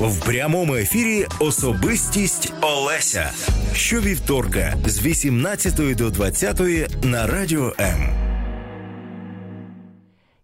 В 0.00 0.26
прямому 0.26 0.74
ефірі 0.74 1.26
Особистість 1.40 2.52
Олеся. 2.60 3.30
Щовівторка 3.74 4.74
з 4.86 5.06
18 5.06 5.96
до 5.96 6.10
20 6.10 6.60
на 7.04 7.26
радіо 7.26 7.72
М. 7.80 8.16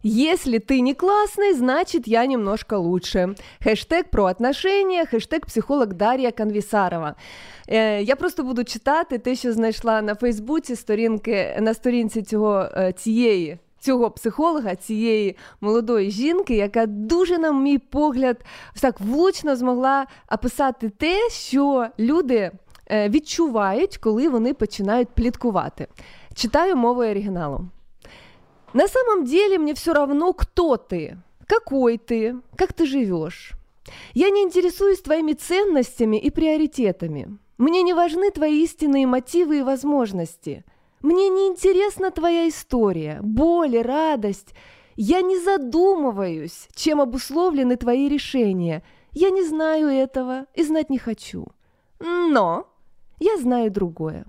Если 0.05 0.59
ты 0.59 0.81
не 0.83 0.95
классный, 0.95 1.55
значит 1.55 2.09
я 2.09 2.27
немножко 2.27 2.79
лучше. 2.79 3.35
Хештег 3.64 4.05
про 4.11 4.25
отношения, 4.27 5.07
хештег 5.07 5.41
психолог 5.46 5.87
Дар'я 5.95 6.30
Канвісарова. 6.30 7.14
Е, 7.69 8.03
Я 8.03 8.17
просто 8.17 8.43
буду 8.43 8.64
читати 8.64 9.19
те, 9.19 9.35
що 9.37 9.53
знайшла 9.53 10.03
на 10.03 10.14
Фейсбуці 10.14 10.77
сторінки 10.77 11.59
на 11.61 11.75
сторінці 11.75 12.23
цього 12.23 12.69
цієї. 12.96 13.59
Цього 13.86 14.12
психолога, 14.12 14.75
цієї 14.75 15.38
молодої 15.62 16.12
жінки, 16.12 16.55
яка 16.55 16.86
дуже, 16.86 17.38
на 17.38 17.52
мій 17.52 17.78
погляд, 17.78 18.38
так 18.82 19.02
влучно 19.02 19.56
змогла 19.56 20.06
описати 20.32 20.89
те, 20.89 21.29
що 21.29 21.88
люди 22.00 22.51
е, 22.92 23.10
відчувають, 23.10 23.97
коли 23.97 24.29
вони 24.29 24.54
починають 24.54 25.10
пліткувати. 25.10 25.88
Читаю 26.33 26.75
мовою 26.75 27.11
оригіналу. 27.11 27.65
На 28.74 28.88
самом 28.88 29.25
деле 29.25 29.57
мне 29.57 29.74
все 29.74 29.93
равно, 29.93 30.33
кто 30.33 30.78
ты, 30.78 31.18
какой 31.46 31.97
ты, 31.97 32.36
как 32.56 32.73
ты 32.73 32.86
живешь. 32.86 33.52
Я 34.14 34.30
не 34.30 34.44
интересуюсь 34.44 35.02
твоими 35.02 35.33
ценностями 35.33 36.17
и 36.17 36.30
приоритетами. 36.30 37.38
Мне 37.58 37.83
не 37.83 37.94
важны 37.94 38.31
твои 38.31 38.64
истинные 38.64 39.06
мотивы 39.06 39.59
и 39.59 39.64
возможности. 39.64 40.64
мне 41.06 41.28
не 41.28 41.47
интересна 41.47 42.11
твоя 42.11 42.48
история, 42.48 43.20
боль, 43.23 43.78
радость. 43.81 44.56
Я 44.97 45.20
не 45.20 45.39
задумываюсь, 45.39 46.67
чем 46.75 47.01
обусловлены 47.01 47.77
твои 47.77 48.09
решения. 48.09 48.83
Я 49.12 49.31
не 49.31 49.45
знаю 49.45 49.87
этого 49.87 50.47
и 50.55 50.65
знать 50.65 50.91
не 50.91 50.98
хочу. 50.98 51.47
Но 52.01 52.67
я 53.21 53.37
знаю 53.37 53.71
другое. 53.71 54.27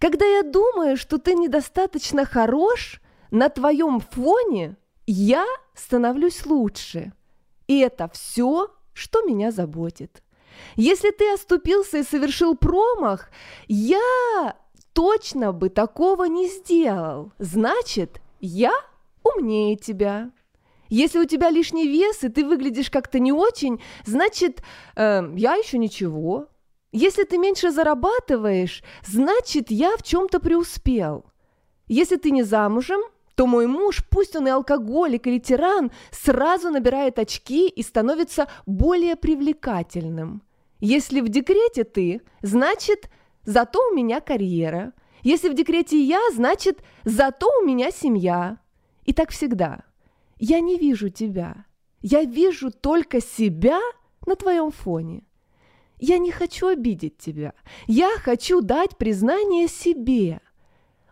Когда 0.00 0.26
я 0.26 0.42
думаю, 0.42 0.98
что 0.98 1.16
ты 1.16 1.32
недостаточно 1.32 2.26
хорош, 2.26 3.00
на 3.30 3.48
твоем 3.48 4.00
фоне 4.00 4.76
я 5.06 5.46
становлюсь 5.74 6.44
лучше. 6.44 7.14
И 7.68 7.78
это 7.78 8.10
все, 8.12 8.68
что 8.92 9.22
меня 9.22 9.50
заботит. 9.50 10.22
Если 10.76 11.10
ты 11.10 11.32
оступился 11.32 11.96
и 11.96 12.02
совершил 12.02 12.54
промах, 12.54 13.30
я 13.66 14.56
точно 14.92 15.52
бы 15.52 15.68
такого 15.68 16.24
не 16.24 16.48
сделал. 16.48 17.32
Значит, 17.38 18.20
я 18.40 18.72
умнее 19.22 19.76
тебя. 19.76 20.30
Если 20.88 21.18
у 21.18 21.24
тебя 21.24 21.50
лишний 21.50 21.88
вес, 21.88 22.22
и 22.22 22.28
ты 22.28 22.44
выглядишь 22.44 22.90
как-то 22.90 23.18
не 23.18 23.32
очень, 23.32 23.80
значит, 24.04 24.62
э, 24.94 25.22
я 25.36 25.54
еще 25.54 25.78
ничего. 25.78 26.48
Если 26.92 27.24
ты 27.24 27.38
меньше 27.38 27.70
зарабатываешь, 27.70 28.82
значит, 29.06 29.70
я 29.70 29.96
в 29.96 30.02
чем-то 30.02 30.38
преуспел. 30.40 31.24
Если 31.88 32.16
ты 32.16 32.30
не 32.30 32.42
замужем, 32.42 33.00
то 33.34 33.46
мой 33.46 33.66
муж, 33.66 34.04
пусть 34.10 34.36
он 34.36 34.46
и 34.46 34.50
алкоголик 34.50 35.26
или 35.26 35.38
тиран, 35.38 35.90
сразу 36.10 36.70
набирает 36.70 37.18
очки 37.18 37.68
и 37.68 37.82
становится 37.82 38.48
более 38.66 39.16
привлекательным. 39.16 40.42
Если 40.80 41.20
в 41.20 41.28
декрете 41.28 41.84
ты, 41.84 42.20
значит, 42.42 43.08
зато 43.44 43.78
у 43.90 43.94
меня 43.94 44.20
карьера. 44.20 44.92
Если 45.22 45.48
в 45.48 45.54
декрете 45.54 46.02
я, 46.02 46.20
значит, 46.32 46.82
зато 47.04 47.46
у 47.60 47.64
меня 47.64 47.90
семья. 47.90 48.58
И 49.04 49.12
так 49.12 49.30
всегда. 49.30 49.84
Я 50.38 50.60
не 50.60 50.78
вижу 50.78 51.08
тебя. 51.08 51.66
Я 52.00 52.24
вижу 52.24 52.70
только 52.70 53.20
себя 53.20 53.80
на 54.26 54.34
твоем 54.34 54.70
фоне. 54.70 55.22
Я 55.98 56.18
не 56.18 56.32
хочу 56.32 56.66
обидеть 56.68 57.18
тебя. 57.18 57.54
Я 57.86 58.10
хочу 58.18 58.60
дать 58.60 58.96
признание 58.96 59.68
себе– 59.68 60.40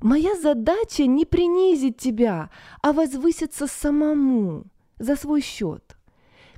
Моя 0.01 0.35
задача 0.35 1.05
не 1.07 1.27
принизить 1.27 1.99
тебя, 1.99 2.51
а 2.81 2.93
возвыситься 2.93 3.67
самому 3.67 4.65
за 4.99 5.15
свой 5.15 5.43
счет. 5.43 5.97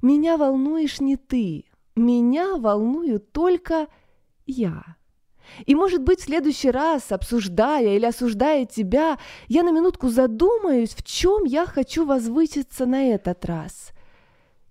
Меня 0.01 0.37
волнуешь 0.37 1.01
не 1.01 1.17
ты, 1.17 1.65
меня 1.97 2.57
волную 2.57 3.19
только 3.19 3.89
я. 4.47 4.97
И, 5.67 5.75
может 5.75 6.03
быть, 6.03 6.21
в 6.21 6.25
следующий 6.25 6.71
раз, 6.71 7.13
обсуждая 7.13 7.97
или 7.97 8.07
осуждая 8.07 8.67
тебя, 8.67 9.19
я 9.49 9.63
на 9.63 9.71
минутку 9.71 10.09
задумаюсь, 10.09 10.95
в 10.95 11.03
чем 11.03 11.45
я 11.45 11.67
хочу 11.67 12.05
возвыситься 12.05 12.87
на 12.87 13.11
этот 13.11 13.45
раз. 13.45 13.91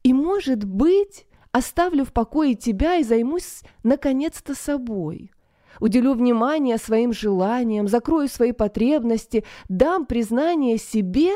И, 0.04 0.14
может 0.14 0.64
быть, 0.64 1.28
оставлю 1.52 2.06
в 2.06 2.14
покое 2.14 2.56
тебя 2.56 2.98
и 2.98 3.04
займусь 3.04 3.62
наконец-то 3.84 4.56
собой– 4.56 5.32
уделю 5.82 6.14
внимание 6.14 6.78
своим 6.78 7.12
желаниям, 7.12 7.88
закрою 7.88 8.30
свои 8.30 8.54
потребности, 8.54 9.44
дам 9.68 10.06
признание 10.06 10.78
себе 10.78 11.32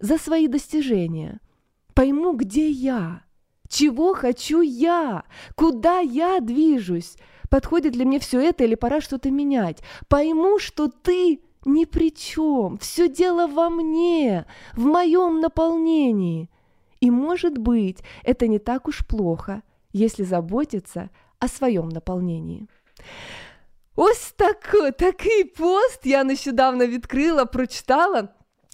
за 0.00 0.18
свои 0.18 0.48
достижения. 0.48 1.40
Пойму, 1.94 2.32
где 2.32 2.68
я, 2.68 3.22
чего 3.68 4.14
хочу 4.14 4.62
я, 4.62 5.24
куда 5.54 6.00
я 6.00 6.40
движусь, 6.40 7.16
подходит 7.50 7.94
ли 7.96 8.04
мне 8.06 8.18
все 8.18 8.40
это 8.40 8.64
или 8.64 8.76
пора 8.76 9.02
что-то 9.02 9.30
менять. 9.30 9.82
Пойму, 10.08 10.58
что 10.58 10.88
ты 10.88 11.40
ни 11.66 11.84
при 11.84 12.10
чем, 12.14 12.78
все 12.78 13.08
дело 13.08 13.46
во 13.46 13.68
мне, 13.68 14.46
в 14.72 14.84
моем 14.84 15.40
наполнении. 15.40 16.48
И, 17.00 17.10
может 17.10 17.58
быть, 17.58 17.98
это 18.22 18.46
не 18.46 18.58
так 18.58 18.88
уж 18.88 19.06
плохо, 19.06 19.62
если 19.92 20.22
заботиться 20.22 21.10
о 21.38 21.48
своем 21.48 21.88
наполнении. 21.88 22.66
Ось 23.96 24.32
так, 24.36 24.74
такий 24.96 25.44
пост 25.44 26.06
я 26.06 26.24
нещодавно 26.24 26.86
відкрила, 26.86 27.44
прочитала. 27.44 28.28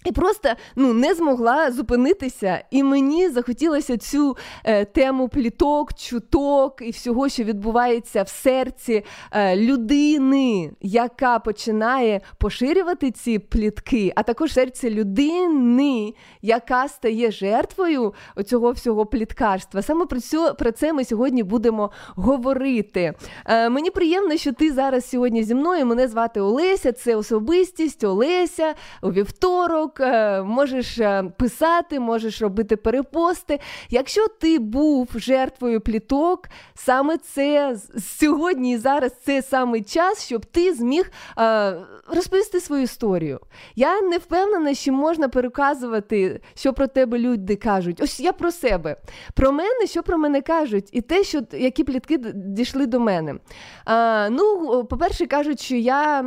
І 0.07 0.11
просто 0.11 0.49
ну, 0.75 0.93
не 0.93 1.13
змогла 1.13 1.71
зупинитися, 1.71 2.63
і 2.71 2.83
мені 2.83 3.29
захотілося 3.29 3.97
цю 3.97 4.37
е, 4.63 4.85
тему 4.85 5.27
пліток, 5.29 5.93
чуток 5.93 6.81
і 6.81 6.91
всього, 6.91 7.29
що 7.29 7.43
відбувається 7.43 8.23
в 8.23 8.29
серці 8.29 9.03
е, 9.31 9.55
людини, 9.55 10.71
яка 10.81 11.39
починає 11.39 12.21
поширювати 12.37 13.11
ці 13.11 13.39
плітки, 13.39 14.13
а 14.15 14.23
також 14.23 14.53
серце 14.53 14.89
людини, 14.89 16.13
яка 16.41 16.87
стає 16.87 17.31
жертвою 17.31 18.13
цього 18.45 18.71
всього 18.71 19.05
пліткарства. 19.05 19.81
Саме 19.81 20.05
про 20.05 20.19
цю, 20.19 20.55
про 20.59 20.71
це 20.71 20.93
ми 20.93 21.05
сьогодні 21.05 21.43
будемо 21.43 21.91
говорити. 22.15 23.13
Е, 23.45 23.69
мені 23.69 23.91
приємно, 23.91 24.37
що 24.37 24.53
ти 24.53 24.73
зараз 24.73 25.09
сьогодні 25.09 25.43
зі 25.43 25.55
мною. 25.55 25.85
Мене 25.85 26.07
звати 26.07 26.41
Олеся, 26.41 26.91
це 26.91 27.15
особистість 27.15 28.03
Олеся 28.03 28.73
у 29.01 29.11
вівторок. 29.11 29.96
Е, 29.99 30.41
можеш 30.41 30.99
е, 30.99 31.23
писати, 31.37 31.99
можеш 31.99 32.41
робити 32.41 32.75
перепости. 32.75 33.59
Якщо 33.89 34.27
ти 34.27 34.59
був 34.59 35.09
жертвою 35.15 35.81
пліток, 35.81 36.49
саме 36.75 37.17
це 37.17 37.75
сьогодні 38.19 38.71
і 38.73 38.77
зараз 38.77 39.11
це 39.25 39.41
саме 39.41 39.81
час, 39.81 40.25
щоб 40.25 40.45
ти 40.45 40.73
зміг 40.73 41.11
е, 41.39 41.73
розповісти 42.07 42.59
свою 42.59 42.83
історію. 42.83 43.39
Я 43.75 44.01
не 44.01 44.17
впевнена, 44.17 44.73
що 44.73 44.93
можна 44.93 45.29
переказувати, 45.29 46.41
що 46.55 46.73
про 46.73 46.87
тебе 46.87 47.19
люди 47.19 47.55
кажуть. 47.55 48.01
Ось 48.01 48.19
я 48.19 48.33
про 48.33 48.51
себе, 48.51 48.95
про 49.33 49.51
мене, 49.51 49.85
що 49.85 50.03
про 50.03 50.17
мене 50.17 50.41
кажуть, 50.41 50.89
і 50.91 51.01
те, 51.01 51.23
що 51.23 51.41
які 51.51 51.83
плітки 51.83 52.17
дійшли 52.33 52.85
до 52.85 52.99
мене. 52.99 53.35
Ну, 54.29 54.85
по-перше, 54.89 55.25
кажуть, 55.25 55.61
що 55.61 55.75
я 55.75 56.21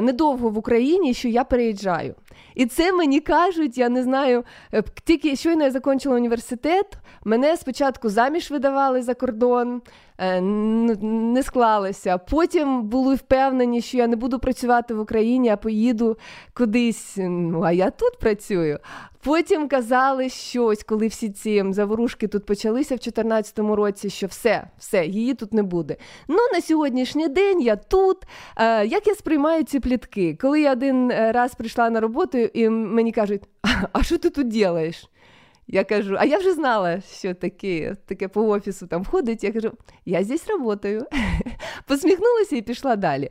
недовго 0.00 0.48
в 0.48 0.58
Україні, 0.58 1.14
що 1.14 1.28
я 1.28 1.44
переїжджаю. 1.44 2.14
І 2.54 2.66
це 2.66 2.92
мені 2.92 3.20
кажуть, 3.20 3.78
я 3.78 3.88
не 3.88 4.02
знаю, 4.02 4.44
е, 4.74 4.82
тільки 5.04 5.36
щойно 5.36 5.64
я 5.64 5.70
закінчила 5.70 6.14
університет, 6.16 6.86
мене 7.24 7.56
спочатку 7.56 8.08
заміж 8.08 8.50
видавали 8.50 9.02
за 9.02 9.14
кордон, 9.14 9.82
не 10.20 11.42
склалося. 11.42 12.18
Потім 12.18 12.82
були 12.82 13.14
впевнені, 13.14 13.80
що 13.80 13.98
я 13.98 14.06
не 14.06 14.16
буду 14.16 14.38
працювати 14.38 14.94
в 14.94 15.00
Україні, 15.00 15.48
а 15.48 15.56
поїду 15.56 16.16
кудись. 16.54 17.14
Ну, 17.16 17.62
а 17.62 17.72
я 17.72 17.90
тут 17.90 18.18
працюю. 18.18 18.78
Потім 19.22 19.68
казали 19.68 20.28
щось, 20.28 20.82
коли 20.82 21.06
всі 21.06 21.30
ці 21.30 21.64
заворушки 21.70 22.28
тут 22.28 22.46
почалися 22.46 22.94
в 22.94 22.98
2014 22.98 23.58
році, 23.58 24.10
що 24.10 24.26
все, 24.26 24.64
все, 24.78 25.06
її 25.06 25.34
тут 25.34 25.54
не 25.54 25.62
буде. 25.62 25.96
Ну, 26.28 26.38
на 26.52 26.60
сьогоднішній 26.60 27.28
день 27.28 27.60
я 27.60 27.76
тут. 27.76 28.16
Е, 28.56 28.86
як 28.86 29.06
я 29.06 29.14
сприймаю 29.14 29.64
ці 29.64 29.80
плітки? 29.80 30.38
Коли 30.40 30.60
я 30.60 30.72
один 30.72 31.12
раз 31.12 31.54
прийшла 31.54 31.90
на 31.90 32.00
роботу 32.00 32.38
і 32.38 32.68
мені 32.68 33.12
кажуть, 33.12 33.42
а 33.92 34.02
що 34.02 34.18
ти 34.18 34.30
тут 34.30 34.56
робиш? 34.64 35.08
Я 35.72 35.84
кажу, 35.84 36.16
а 36.18 36.24
я 36.24 36.38
вже 36.38 36.52
знала, 36.52 37.00
що 37.00 37.34
таке 37.34 37.96
таке 38.06 38.28
по 38.28 38.48
офісу 38.48 38.86
там 38.86 39.04
ходить. 39.04 39.44
Я 39.44 39.52
кажу, 39.52 39.72
я 40.04 40.24
здесь 40.24 40.40
працюю. 40.40 41.06
Посміхнулася 41.86 42.56
і 42.56 42.62
пішла 42.62 42.96
далі. 42.96 43.30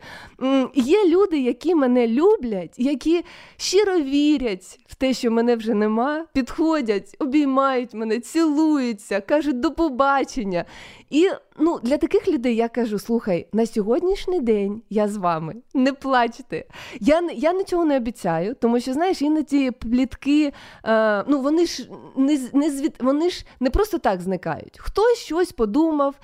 Є 0.75 1.07
люди, 1.07 1.39
які 1.39 1.75
мене 1.75 2.07
люблять, 2.07 2.75
які 2.77 3.25
щиро 3.57 3.99
вірять 3.99 4.79
в 4.87 4.95
те, 4.95 5.13
що 5.13 5.31
мене 5.31 5.55
вже 5.55 5.73
нема, 5.73 6.25
підходять, 6.33 7.15
обіймають 7.19 7.93
мене, 7.93 8.19
цілуються, 8.19 9.21
кажуть 9.21 9.59
до 9.59 9.71
побачення. 9.71 10.65
І 11.09 11.29
ну, 11.59 11.79
для 11.83 11.97
таких 11.97 12.27
людей 12.27 12.55
я 12.55 12.67
кажу: 12.67 12.99
слухай, 12.99 13.47
на 13.53 13.65
сьогоднішній 13.65 14.39
день 14.39 14.81
я 14.89 15.07
з 15.07 15.17
вами, 15.17 15.55
не 15.73 15.93
плачте. 15.93 16.65
Я 16.99 17.29
я 17.33 17.53
нічого 17.53 17.85
не 17.85 17.97
обіцяю, 17.97 18.55
тому 18.55 18.79
що, 18.79 18.93
знаєш, 18.93 19.21
іноді 19.21 19.71
плітки, 19.71 20.53
е, 20.85 21.23
ну 21.27 21.41
вони 21.41 21.65
ж 21.65 21.89
не 22.15 22.39
не 22.53 22.71
звід, 22.71 22.95
вони 22.99 23.29
ж 23.29 23.45
не 23.59 23.69
просто 23.69 23.97
так 23.97 24.21
зникають. 24.21 24.79
Хтось 24.79 25.17
щось 25.17 25.51
подумав, 25.51 26.15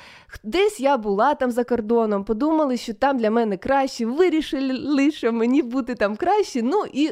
десь 0.44 0.80
я 0.80 0.98
була 0.98 1.34
там 1.34 1.52
за 1.52 1.64
кордоном, 1.64 2.24
подумали, 2.24 2.78
що 2.78 2.94
там 2.94 3.18
для 3.18 3.32
мене 3.32 3.58
краще, 3.58 4.06
вирішили, 4.06 5.12
що 5.12 5.34
мені 5.34 5.62
бути 5.62 5.96
там 5.96 6.16
краще. 6.16 6.62
Ну 6.62 6.84
і 6.94 7.12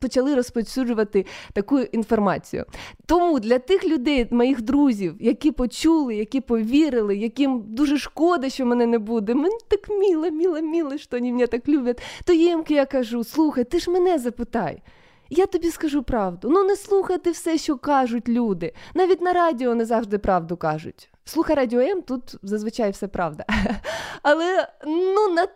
почали 0.00 0.34
розповсюджувати 0.34 1.26
таку 1.52 1.80
інформацію. 1.80 2.64
Тому 3.06 3.40
для 3.40 3.58
тих 3.58 3.84
людей, 3.84 4.28
моїх 4.30 4.62
друзів, 4.62 5.16
які 5.20 5.50
почули, 5.50 6.16
які 6.16 6.40
повірили, 6.40 7.16
яким 7.16 7.64
дуже 7.66 7.98
шкода, 7.98 8.50
що 8.50 8.66
мене 8.66 8.86
не 8.86 8.98
буде. 8.98 9.34
Мені 9.34 9.56
так 9.68 9.88
міло, 9.88 10.30
міло, 10.30 10.60
міло, 10.60 10.98
що 10.98 11.18
вони 11.18 11.32
мене 11.32 11.46
так 11.46 11.68
люблять. 11.68 12.02
То 12.24 12.32
їм 12.32 12.64
я 12.68 12.86
кажу: 12.86 13.24
слухай, 13.24 13.64
ти 13.64 13.78
ж 13.78 13.90
мене 13.90 14.18
запитай. 14.18 14.82
Я 15.30 15.46
тобі 15.46 15.70
скажу 15.70 16.02
правду. 16.02 16.48
Ну 16.50 16.64
не 16.64 16.76
слухайте 16.76 17.30
все, 17.30 17.58
що 17.58 17.76
кажуть 17.76 18.28
люди. 18.28 18.72
Навіть 18.94 19.20
на 19.20 19.32
радіо 19.32 19.74
не 19.74 19.84
завжди 19.84 20.18
правду 20.18 20.56
кажуть. 20.56 21.10
Слухай 21.24 21.56
радіо 21.56 21.80
М, 21.80 22.02
тут 22.02 22.34
зазвичай 22.42 22.90
все 22.90 23.08
правда. 23.08 23.44
Але 24.22 24.68
ну 24.86 25.28
на 25.28 25.46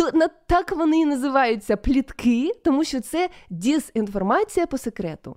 то 0.00 0.18
на 0.18 0.28
так 0.28 0.72
вони 0.72 1.00
і 1.00 1.04
називаються 1.04 1.76
плітки, 1.76 2.52
тому 2.64 2.84
що 2.84 3.00
це 3.00 3.28
дезінформація 3.50 4.66
по 4.66 4.78
секрету. 4.78 5.36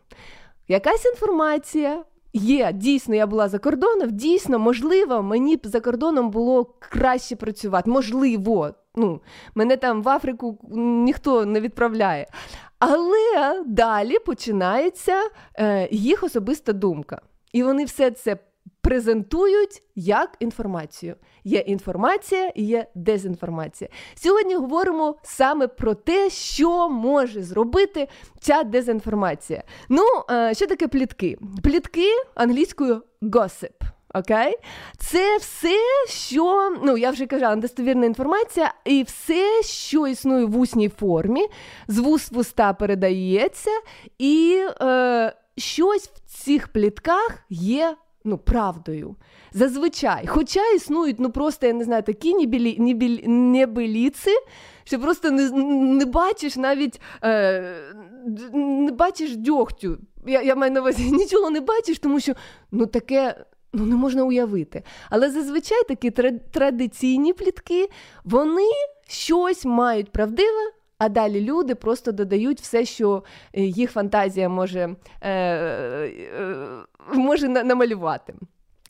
Якась 0.67 1.05
інформація. 1.05 2.03
Є, 2.35 2.71
дійсно, 2.73 3.15
я 3.15 3.27
була 3.27 3.49
за 3.49 3.59
кордоном, 3.59 4.09
дійсно, 4.11 4.59
можливо, 4.59 5.23
мені 5.23 5.55
б 5.55 5.59
за 5.63 5.79
кордоном 5.79 6.29
було 6.29 6.65
краще 6.79 7.35
працювати. 7.35 7.89
Можливо, 7.89 8.69
ну, 8.95 9.21
мене 9.55 9.77
там 9.77 10.03
в 10.03 10.09
Африку 10.09 10.59
ніхто 11.05 11.45
не 11.45 11.59
відправляє. 11.61 12.27
Але 12.79 13.63
далі 13.65 14.19
починається 14.19 15.21
е, 15.59 15.87
їх 15.91 16.23
особиста 16.23 16.73
думка. 16.73 17.21
І 17.51 17.63
вони 17.63 17.85
все 17.85 18.11
це 18.11 18.37
презентують 18.83 19.83
як 19.95 20.35
інформацію. 20.39 21.15
Є 21.43 21.59
інформація 21.59 22.51
і 22.55 22.63
є 22.63 22.87
дезінформація. 22.95 23.89
Сьогодні 24.15 24.55
говоримо 24.55 25.15
саме 25.23 25.67
про 25.67 25.93
те, 25.93 26.29
що 26.29 26.89
може 26.89 27.43
зробити 27.43 28.07
ця 28.39 28.63
дезінформація. 28.63 29.63
Ну, 29.89 30.03
е, 30.31 30.53
що 30.53 30.67
таке 30.67 30.87
плітки? 30.87 31.37
Плітки 31.63 32.09
англійською 32.35 33.01
gossip. 33.21 33.73
Окей? 34.15 34.55
Це 34.97 35.37
все, 35.37 35.77
що, 36.07 36.77
ну 36.83 36.97
я 36.97 37.11
вже 37.11 37.25
казала, 37.25 37.55
недостовірна 37.55 38.05
інформація, 38.05 38.73
і 38.85 39.03
все, 39.03 39.63
що 39.63 40.07
існує 40.07 40.45
в 40.45 40.57
усній 40.57 40.89
формі, 40.89 41.47
з 41.87 41.99
вуст 41.99 42.31
в 42.31 42.37
уста 42.37 42.73
передається, 42.73 43.71
і 44.17 44.65
е, 44.81 45.33
щось 45.57 46.07
в 46.07 46.43
цих 46.43 46.67
плітках 46.67 47.39
є 47.49 47.95
ну, 48.23 48.37
правдою. 48.37 49.15
Зазвичай. 49.51 50.27
Хоча 50.27 50.71
існують, 50.75 51.19
ну 51.19 51.29
просто, 51.31 51.67
я 51.67 51.73
не 51.73 51.83
знаю, 51.83 52.03
такі 52.03 52.33
небілі, 52.33 52.75
небілі, 52.79 53.27
небеліці, 53.27 54.31
що 54.83 54.99
просто 54.99 55.31
не 55.31 55.49
не 55.97 56.05
бачиш 56.05 56.55
навіть 56.55 57.01
е, 57.23 57.75
не 58.53 58.91
бачиш 58.91 59.35
дьогтю. 59.35 59.97
Я 60.25 60.41
я 60.41 60.55
маю 60.55 60.71
на 60.71 60.81
увазі, 60.81 61.11
нічого 61.11 61.49
не 61.49 61.59
бачиш, 61.59 61.99
тому 61.99 62.19
що 62.19 62.33
ну, 62.71 62.85
таке 62.85 63.45
ну, 63.73 63.85
не 63.85 63.95
можна 63.95 64.23
уявити. 64.23 64.83
Але 65.09 65.31
зазвичай 65.31 65.83
такі 65.87 66.11
традиційні 66.51 67.33
плітки, 67.33 67.89
вони 68.23 68.69
щось 69.07 69.65
мають 69.65 70.11
правдиве. 70.11 70.71
А 70.97 71.09
далі 71.09 71.41
люди 71.41 71.75
просто 71.75 72.11
додають 72.11 72.61
все, 72.61 72.85
що 72.85 73.23
е, 73.53 73.61
їх 73.61 73.91
фантазія 73.91 74.49
може 74.49 74.95
е, 75.21 75.31
е, 75.31 76.85
може 77.13 77.47
намалювати. 77.49 78.33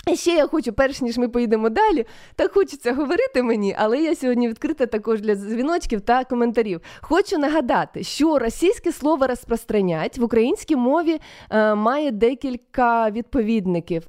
І 0.07 0.15
ще 0.15 0.31
я 0.31 0.47
хочу, 0.47 0.73
перш 0.73 1.01
ніж 1.01 1.17
ми 1.17 1.29
поїдемо 1.29 1.69
далі, 1.69 2.05
так 2.35 2.53
хочеться 2.53 2.94
говорити 2.94 3.44
мені, 3.44 3.75
але 3.79 3.97
я 3.97 4.15
сьогодні 4.15 4.47
відкрита 4.47 4.85
також 4.85 5.21
для 5.21 5.35
дзвіночків 5.35 6.01
та 6.01 6.23
коментарів. 6.23 6.81
Хочу 7.01 7.38
нагадати, 7.38 8.03
що 8.03 8.39
російське 8.39 8.91
слово 8.91 9.27
розпространять 9.27 10.17
в 10.17 10.23
українській 10.23 10.75
мові 10.75 11.19
е, 11.50 11.75
має 11.75 12.11
декілька 12.11 13.09
відповідників: 13.09 14.03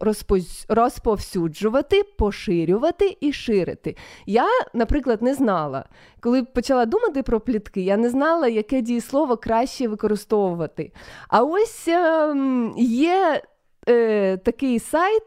розповсюджувати, 0.69 2.02
поширювати 2.02 3.17
і 3.20 3.32
ширити. 3.32 3.96
Я, 4.26 4.46
наприклад, 4.75 5.23
не 5.23 5.35
знала. 5.35 5.85
Коли 6.20 6.43
почала 6.43 6.87
думати 6.87 7.23
про 7.23 7.41
плітки, 7.41 7.81
я 7.81 7.96
не 7.96 8.11
знала, 8.11 8.49
яке 8.49 8.81
дієслово 8.81 9.37
краще 9.37 9.88
використовувати. 9.88 10.93
А 11.29 11.43
ось 11.43 11.88
е, 11.88 12.35
є 12.76 13.43
е, 13.88 14.37
такий 14.37 14.79
сайт 14.79 15.23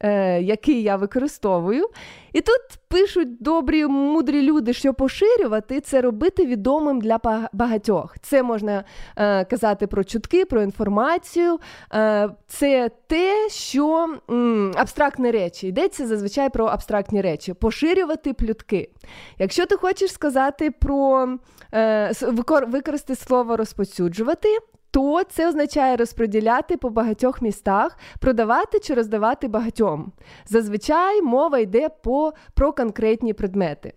е, 0.00 0.42
який 0.42 0.82
я 0.82 0.96
використовую. 0.96 1.88
І 2.32 2.40
тут 2.40 2.60
пишуть 2.88 3.42
добрі, 3.42 3.86
мудрі 3.86 4.42
люди, 4.42 4.72
що 4.72 4.94
поширювати 4.94 5.80
це 5.80 6.00
робити 6.00 6.46
відомим 6.46 7.00
для 7.00 7.20
багатьох. 7.52 8.16
Це 8.22 8.42
можна 8.42 8.84
е, 9.16 9.44
казати 9.44 9.86
про 9.86 10.04
чутки, 10.04 10.44
про 10.44 10.62
інформацію. 10.62 11.58
Е, 11.94 12.28
це 12.46 12.90
те, 13.06 13.48
що 13.50 14.16
м, 14.30 14.72
абстрактні 14.76 15.30
речі. 15.30 15.68
Йдеться 15.68 16.06
зазвичай 16.06 16.50
про 16.50 16.66
абстрактні 16.66 17.20
речі. 17.20 17.54
Поширювати 17.54 18.32
плютки. 18.32 18.90
Якщо 19.38 19.66
ти 19.66 19.76
хочеш 19.76 20.12
сказати 20.12 20.70
про 20.70 21.28
е, 21.74 22.12
використати 22.66 23.20
слово 23.20 23.56
розпосюджувати, 23.56 24.48
то 24.90 25.22
це 25.24 25.48
означає 25.48 25.96
розподіляти 25.96 26.76
по 26.76 26.90
багатьох 26.90 27.42
містах, 27.42 27.98
продавати 28.20 28.80
чи 28.80 28.94
роздавати 28.94 29.48
багатьом. 29.48 30.12
Зазвичай 30.46 31.22
мова 31.22 31.58
йде 31.58 31.88
по, 31.88 32.32
про 32.54 32.72
конкретні 32.72 33.32
предмети. 33.32 33.92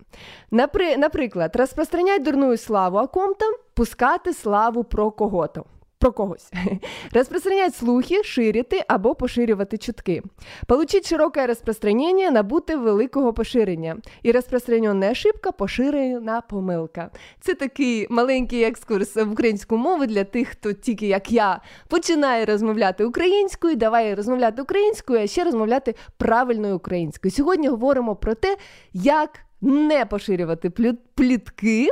Напри, 0.51 0.98
наприклад, 0.98 1.56
розпространять 1.56 2.24
дурну 2.24 2.57
славу 2.57 2.98
о 2.98 3.07
ком-то, 3.07 3.45
пускати 3.74 4.34
славу 4.34 4.84
про 4.84 5.12
кого-то 5.12 5.66
про 6.03 6.11
когось. 6.11 6.51
Распространять 7.11 7.75
слухи, 7.75 8.23
ширити 8.23 8.83
або 8.88 9.15
поширювати 9.15 9.77
чутки. 9.77 10.23
Получить 10.67 11.09
широке 11.09 11.47
розпространення, 11.47 12.31
набути 12.31 12.75
великого 12.75 13.33
поширення. 13.33 13.98
І 14.24 14.31
розпространена 14.31 15.12
ошибка 15.12 15.51
поширена 15.51 16.41
помилка. 16.41 17.10
Це 17.39 17.53
такий 17.53 18.07
маленький 18.10 18.63
екскурс 18.63 19.15
в 19.15 19.31
українську 19.31 19.77
мову 19.77 20.05
для 20.05 20.24
тих, 20.24 20.48
хто 20.48 20.74
тільки 20.74 21.07
як 21.07 21.31
я 21.31 21.62
починає 21.88 22.45
розмовляти 22.45 23.05
українською, 23.05 23.75
давай 23.75 24.15
розмовляти 24.15 24.62
українською, 24.62 25.19
а 25.24 25.27
ще 25.27 25.43
розмовляти 25.43 25.95
правильною 26.17 26.75
українською. 26.75 27.31
Сьогодні 27.31 27.67
говоримо 27.67 28.15
про 28.15 28.36
те, 28.36 28.57
як 28.93 29.29
не 29.62 30.05
поширювати 30.05 30.69
плітки. 31.15 31.89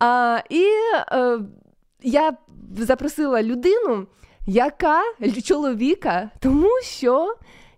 А, 0.00 0.40
І 0.50 0.66
е, 1.12 1.38
я 2.02 2.32
запросила 2.76 3.42
людину, 3.42 4.06
яка 4.46 5.02
чоловіка, 5.44 6.30
тому 6.40 6.70
що 6.82 7.34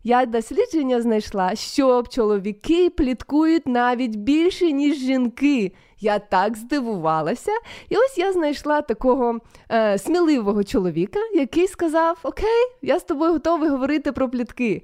я 0.06 0.26
дослідження 0.26 1.00
знайшла, 1.00 1.54
що 1.54 2.04
чоловіки 2.10 2.90
пліткують 2.90 3.66
навіть 3.66 4.16
більше, 4.16 4.72
ніж 4.72 4.96
жінки. 4.96 5.72
Я 6.00 6.18
так 6.18 6.56
здивувалася. 6.56 7.52
І 7.88 7.96
ось 7.96 8.18
я 8.18 8.32
знайшла 8.32 8.82
такого 8.82 9.38
е, 9.72 9.98
сміливого 9.98 10.64
чоловіка, 10.64 11.18
який 11.34 11.68
сказав: 11.68 12.18
Окей, 12.22 12.66
я 12.82 12.98
з 12.98 13.04
тобою 13.04 13.32
готовий 13.32 13.70
говорити 13.70 14.12
про 14.12 14.28
плітки. 14.28 14.82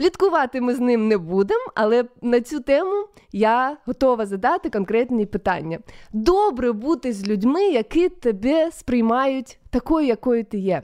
Пліткувати 0.00 0.60
ми 0.60 0.74
з 0.74 0.80
ним 0.80 1.08
не 1.08 1.18
будемо, 1.18 1.64
але 1.74 2.04
на 2.22 2.40
цю 2.40 2.60
тему 2.60 3.06
я 3.32 3.76
готова 3.86 4.26
задати 4.26 4.70
конкретні 4.70 5.26
питання. 5.26 5.78
Добре 6.12 6.72
бути 6.72 7.12
з 7.12 7.28
людьми, 7.28 7.64
які 7.64 8.08
тебе 8.08 8.70
сприймають 8.72 9.58
такою, 9.70 10.06
якою 10.06 10.44
ти 10.44 10.58
є. 10.58 10.82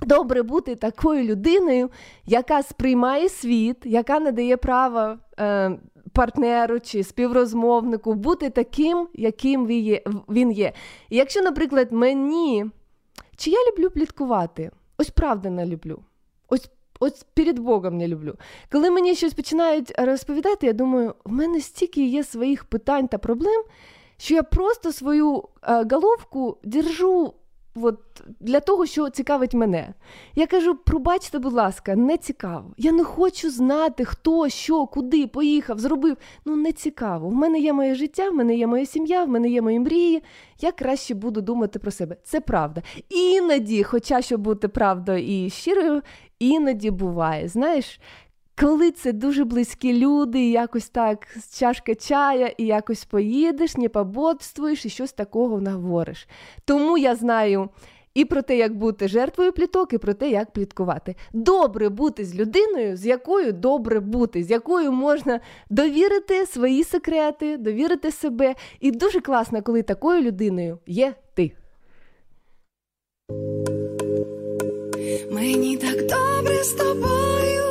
Добре 0.00 0.42
бути 0.42 0.76
такою 0.76 1.24
людиною, 1.24 1.90
яка 2.26 2.62
сприймає 2.62 3.28
світ, 3.28 3.76
яка 3.84 4.20
не 4.20 4.32
дає 4.32 4.56
права 4.56 5.18
е, 5.38 5.70
партнеру 6.12 6.80
чи 6.80 7.04
співрозмовнику 7.04 8.14
бути 8.14 8.50
таким, 8.50 9.08
яким 9.14 9.66
він 10.28 10.52
є. 10.52 10.72
І 11.10 11.16
якщо, 11.16 11.42
наприклад, 11.42 11.92
мені 11.92 12.64
чи 13.36 13.50
я 13.50 13.58
люблю 13.70 13.90
пліткувати, 13.90 14.70
ось 14.98 15.10
правда 15.10 15.50
не 15.50 15.66
люблю. 15.66 16.02
Ось 16.48 16.70
От 17.00 17.26
перед 17.34 17.58
Богом 17.58 17.96
не 17.96 18.08
люблю. 18.08 18.34
Коли 18.72 18.90
мені 18.90 19.14
щось 19.14 19.34
починають 19.34 19.92
розповідати, 19.98 20.66
я 20.66 20.72
думаю, 20.72 21.14
в 21.24 21.32
мене 21.32 21.60
стільки 21.60 22.06
є 22.06 22.24
своїх 22.24 22.64
питань 22.64 23.08
та 23.08 23.18
проблем, 23.18 23.62
що 24.16 24.34
я 24.34 24.42
просто 24.42 24.92
свою 24.92 25.44
е, 25.62 25.86
головку 25.90 26.58
держу 26.64 27.34
от, 27.74 27.98
для 28.40 28.60
того, 28.60 28.86
що 28.86 29.10
цікавить 29.10 29.54
мене. 29.54 29.94
Я 30.34 30.46
кажу: 30.46 30.74
пробачте, 30.74 31.38
будь 31.38 31.52
ласка, 31.52 31.96
не 31.96 32.16
цікаво. 32.16 32.74
Я 32.76 32.92
не 32.92 33.04
хочу 33.04 33.50
знати, 33.50 34.04
хто, 34.04 34.48
що, 34.48 34.86
куди 34.86 35.26
поїхав, 35.26 35.78
зробив. 35.78 36.16
Ну, 36.44 36.56
не 36.56 36.72
цікаво. 36.72 37.28
В 37.28 37.34
мене 37.34 37.58
є 37.58 37.72
моє 37.72 37.94
життя, 37.94 38.30
в 38.30 38.34
мене 38.34 38.56
є 38.56 38.66
моя 38.66 38.86
сім'я, 38.86 39.24
в 39.24 39.28
мене 39.28 39.48
є 39.48 39.62
мої 39.62 39.80
мрії. 39.80 40.22
Я 40.60 40.72
краще 40.72 41.14
буду 41.14 41.40
думати 41.40 41.78
про 41.78 41.90
себе. 41.90 42.16
Це 42.24 42.40
правда. 42.40 42.82
Іноді, 43.08 43.82
хоча 43.82 44.22
щоб 44.22 44.40
бути 44.40 44.68
правдою 44.68 45.44
і 45.44 45.50
щирою, 45.50 46.02
іноді 46.40 46.90
буває. 46.90 47.48
Знаєш, 47.48 48.00
коли 48.60 48.90
це 48.90 49.12
дуже 49.12 49.44
близькі 49.44 49.98
люди, 49.98 50.40
і 50.40 50.50
якось 50.50 50.88
так 50.88 51.26
чашка 51.58 51.94
чая, 51.94 52.46
і 52.46 52.66
якось 52.66 53.04
поїдеш, 53.04 53.76
не 53.76 53.88
пободствуєш 53.88 54.86
і 54.86 54.88
щось 54.88 55.12
такого 55.12 55.60
наговориш. 55.60 56.28
Тому 56.64 56.98
я 56.98 57.14
знаю 57.14 57.68
і 58.14 58.24
про 58.24 58.42
те, 58.42 58.56
як 58.56 58.76
бути 58.76 59.08
жертвою 59.08 59.52
пліток, 59.52 59.92
і 59.92 59.98
про 59.98 60.14
те, 60.14 60.30
як 60.30 60.50
пліткувати. 60.50 61.16
Добре 61.32 61.88
бути 61.88 62.24
з 62.24 62.34
людиною, 62.34 62.96
з 62.96 63.06
якою 63.06 63.52
добре 63.52 64.00
бути, 64.00 64.44
з 64.44 64.50
якою 64.50 64.92
можна 64.92 65.40
довірити 65.70 66.46
свої 66.46 66.84
секрети, 66.84 67.56
довірити 67.56 68.12
себе. 68.12 68.54
І 68.80 68.90
дуже 68.90 69.20
класно, 69.20 69.62
коли 69.62 69.82
такою 69.82 70.22
людиною 70.22 70.78
є 70.86 71.14
ти. 71.34 71.52
Мені 75.30 75.76
так 75.76 76.06
добре 76.06 76.64
з 76.64 76.72
тобою. 76.72 77.69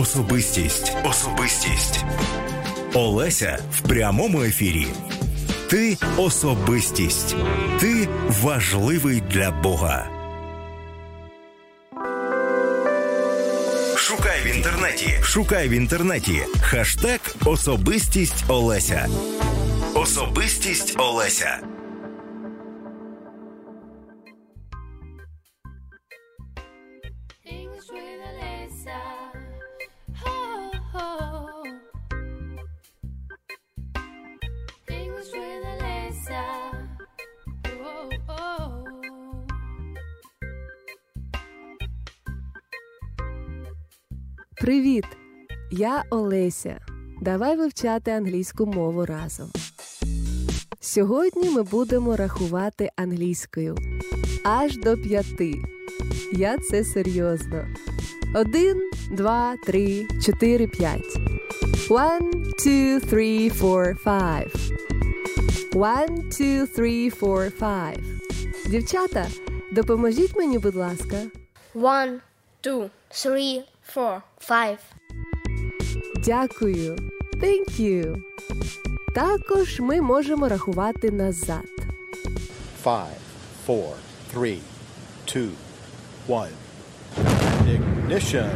Особистість. 0.00 0.96
Особистість. 1.04 2.04
Олеся 2.94 3.58
в 3.72 3.80
прямому 3.80 4.42
ефірі. 4.42 4.86
Ти 5.70 5.98
особистість. 6.16 7.36
Ти 7.80 8.08
важливий 8.42 9.22
для 9.30 9.50
Бога. 9.50 10.08
Шукай 13.96 14.40
в 14.44 14.56
інтернеті. 14.56 15.18
Шукай 15.22 15.68
в 15.68 15.72
інтернеті. 15.72 16.42
Хаштег 16.62 17.20
Особистість 17.44 18.44
Олеся. 18.48 19.08
Особистість 19.94 20.94
Олеся. 20.98 21.58
Я 45.80 46.04
Олеся. 46.10 46.80
Давай 47.20 47.56
вивчати 47.56 48.10
англійську 48.10 48.66
мову 48.66 49.06
разом. 49.06 49.50
Сьогодні 50.80 51.50
ми 51.50 51.62
будемо 51.62 52.16
рахувати 52.16 52.90
англійською 52.96 53.76
аж 54.44 54.76
до 54.76 54.96
п'яти. 54.96 55.54
Я 56.32 56.58
це 56.58 56.84
серйозно. 56.84 57.66
Один, 58.34 58.90
два, 59.10 59.56
три, 59.66 60.08
чотири, 60.26 60.66
п'ять. 60.66 61.18
One, 61.88 62.30
two, 62.66 63.12
three, 63.12 63.60
four, 63.60 64.04
five. 64.04 64.50
One, 65.72 66.28
two, 66.28 66.78
three, 66.78 67.20
four, 67.20 67.58
five. 67.60 68.20
Дівчата, 68.70 69.26
допоможіть 69.72 70.36
мені, 70.36 70.58
будь 70.58 70.76
ласка. 70.76 71.16
One, 71.74 72.18
two, 72.64 72.90
three, 73.10 73.62
four, 73.94 74.20
five. 74.48 74.78
Дякую. 76.24 76.96
Thank 77.36 77.80
you. 77.80 78.22
Також 79.14 79.80
ми 79.80 80.00
можемо 80.00 80.48
рахувати 80.48 81.10
назад. 81.10 81.64
Five, 82.84 83.20
four, 83.68 83.92
three, 84.34 84.58
two, 85.26 85.48
one. 86.28 86.48
Ignition. 87.66 88.50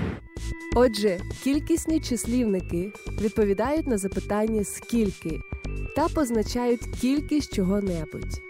Отже, 0.76 1.20
кількісні 1.44 2.00
числівники 2.00 2.92
відповідають 3.20 3.86
на 3.86 3.98
запитання 3.98 4.64
скільки 4.64 5.40
та 5.96 6.08
позначають 6.08 6.86
кількість 7.00 7.54
чого-небудь. 7.54 8.40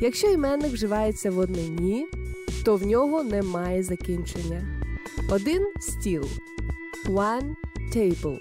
Якщо 0.00 0.26
іменник 0.26 0.72
вживається 0.72 1.30
в 1.30 1.38
однині, 1.38 2.06
то 2.64 2.76
в 2.76 2.86
нього 2.86 3.22
немає 3.22 3.82
закінчення. 3.82 4.82
Один 5.30 5.66
стіл. 5.80 6.24
One 7.06 7.54
table. 7.90 8.38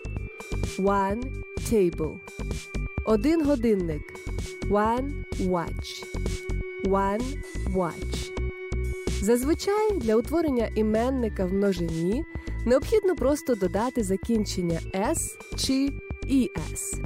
One 0.77 1.21
table. 1.69 2.19
Один 3.05 3.43
годинник. 3.43 4.03
One 4.69 5.25
watch. 5.39 6.03
One 6.85 7.23
watch. 7.73 8.31
Зазвичай 9.21 9.97
для 9.97 10.15
утворення 10.15 10.69
іменника 10.75 11.45
в 11.45 11.53
множині 11.53 12.25
необхідно 12.65 13.15
просто 13.15 13.55
додати 13.55 14.03
закінчення 14.03 14.79
s 14.93 15.37
чи 15.57 15.89
es. 16.27 17.01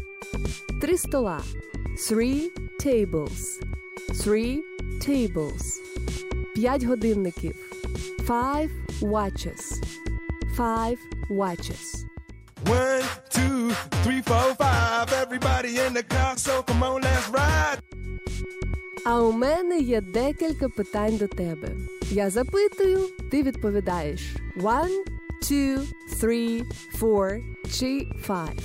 Три 0.82 0.98
стола. 0.98 1.42
Three 1.98 2.50
tables. 2.86 3.62
Three 4.10 4.58
tables. 5.08 5.80
П'ять 6.56 6.84
годинників. 6.84 7.56
Five 8.28 8.70
watches. 9.02 9.82
Five 10.58 10.98
watches. 11.30 12.13
One, 12.66 13.04
two, 13.30 13.72
three, 14.04 14.22
four, 14.22 14.56
five. 14.56 15.12
Everybody 15.14 15.80
in 15.80 15.94
the 15.94 16.04
car, 16.04 16.38
so 16.38 16.64
come 16.64 16.84
on, 16.84 17.02
let's 17.02 17.30
ride. 17.30 17.80
А 19.06 19.22
у 19.22 19.32
мене 19.32 19.80
є 19.80 20.02
декілька 20.02 20.70
питань 20.70 21.18
до 21.18 21.28
тебе. 21.28 21.68
Я 22.12 22.30
запитую, 22.30 23.10
ти 23.32 23.44
відповідаєш 23.44 24.22
one, 24.58 25.04
two, 25.44 25.88
three, 26.22 26.64
four 27.02 27.42
чи 27.72 28.08
five. 28.28 28.60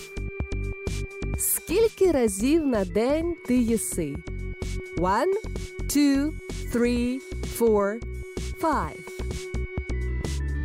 Скільки 1.39 2.13
разів 2.13 2.67
на 2.67 2.85
день 2.85 3.35
ти 3.47 3.55
їси? 3.57 4.17
One, 4.99 5.35
two, 5.97 6.33
three, 6.75 7.19
four, 7.59 7.99
five. 8.61 8.99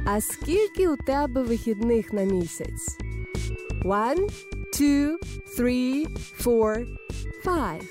А 0.05 0.21
скільки 0.21 0.87
у 0.87 0.95
тебе 0.95 1.43
вихідних 1.43 2.13
на 2.13 2.23
місяць? 2.23 2.97
One, 3.83 4.29
two, 4.71 5.17
three, 5.57 6.07
four, 6.39 6.85
five. 7.43 7.83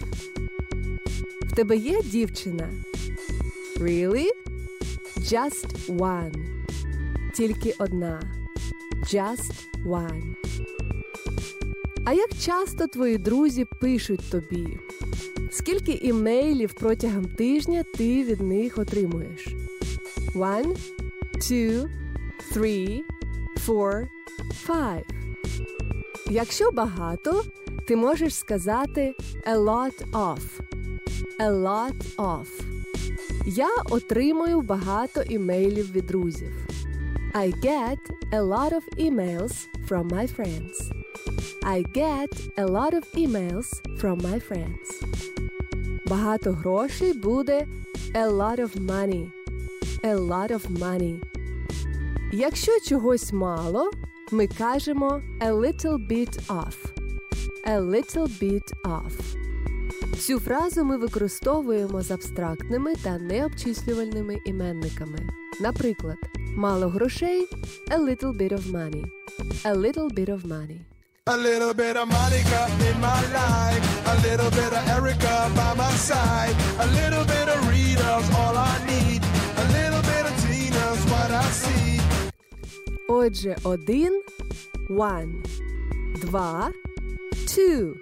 В 1.42 1.54
тебе 1.54 1.76
є 1.76 2.02
дівчина? 2.02 2.70
Really? 3.76 4.26
Just 5.16 5.96
one. 5.98 6.64
Тільки 7.34 7.74
одна. 7.78 8.22
Just 9.12 9.52
one. 9.86 10.34
А 12.04 12.12
як 12.12 12.30
часто 12.40 12.86
твої 12.86 13.18
друзі 13.18 13.66
пишуть 13.80 14.30
тобі? 14.30 14.78
Скільки 15.50 15.92
імейлів 15.92 16.74
протягом 16.74 17.24
тижня 17.24 17.84
ти 17.94 18.24
від 18.24 18.40
них 18.40 18.78
отримуєш? 18.78 19.48
One, 20.34 20.76
two, 21.36 21.88
three, 22.54 23.00
four, 23.66 24.06
five. 24.66 25.21
Якщо 26.32 26.70
багато, 26.70 27.44
ти 27.86 27.96
можеш 27.96 28.34
сказати 28.34 29.14
a 29.46 29.56
lot 29.56 30.10
of. 30.12 30.38
A 31.40 31.50
lot 31.50 32.16
of. 32.16 32.46
Я 33.46 33.68
отримую 33.90 34.60
багато 34.60 35.22
імейлів 35.22 35.92
від 35.92 36.06
друзів. 36.06 36.52
I 37.34 37.64
get 37.64 37.98
a 38.32 38.42
lot 38.42 38.72
of 38.72 38.82
emails 38.98 39.52
from 39.88 40.08
my 40.08 40.26
friends. 40.36 40.92
I 41.62 41.84
get 41.96 42.32
a 42.56 42.66
lot 42.66 42.92
of 42.94 43.04
emails 43.14 43.68
from 44.00 44.16
my 44.22 44.40
friends. 44.48 44.88
Багато 46.06 46.52
грошей 46.52 47.12
буде 47.12 47.66
a 48.14 48.28
lot 48.28 48.58
of 48.58 48.80
money. 48.80 49.26
A 50.04 50.14
lot 50.16 50.50
of 50.50 50.78
money. 50.78 51.20
Якщо 52.32 52.72
чогось 52.80 53.32
мало, 53.32 53.90
ми 54.32 54.46
кажемо 54.46 55.20
a 55.40 55.52
little 55.52 56.08
bit 56.08 56.46
of. 56.48 56.74
A 57.66 57.80
little 57.80 58.28
bit 58.42 58.72
of. 58.84 59.36
Цю 60.18 60.40
фразу 60.40 60.84
ми 60.84 60.96
використовуємо 60.96 62.02
з 62.02 62.10
абстрактними 62.10 62.94
та 62.94 63.18
необчислювальними 63.18 64.36
іменниками. 64.46 65.18
Наприклад, 65.60 66.16
мало 66.56 66.88
грошей 66.88 67.48
a 67.90 67.98
little 67.98 68.36
bit 68.36 68.52
of 68.52 68.72
money. 68.72 69.04
A 69.64 69.74
little 69.74 70.08
bit 70.14 70.28
of 70.28 70.46
money. 70.46 70.80
A 71.26 71.36
little 71.36 71.74
bit 71.82 71.94
of 72.02 72.06
Monica 72.16 72.60
in 72.88 72.96
my 73.08 73.20
life. 73.40 73.84
A 74.12 74.14
little 74.26 74.50
bit 74.58 74.72
of 74.78 74.82
Erica 74.96 75.36
by 75.58 75.72
my 75.82 75.92
side. 76.08 76.54
A 76.84 76.86
little 76.98 77.24
bit 77.34 77.46
of 77.54 77.58
Rita's 77.70 78.26
all 78.40 78.56
I 78.72 78.74
need. 78.90 79.20
A 79.62 79.64
little 79.76 80.02
bit 80.10 80.24
of 80.30 80.34
Tina's 80.44 81.00
what 81.12 81.30
I 81.44 81.46
see. 81.62 81.91
Отже, 83.08 83.56
один 83.64 84.22
one, 84.88 85.42
два 86.20 86.72
two, 87.46 87.94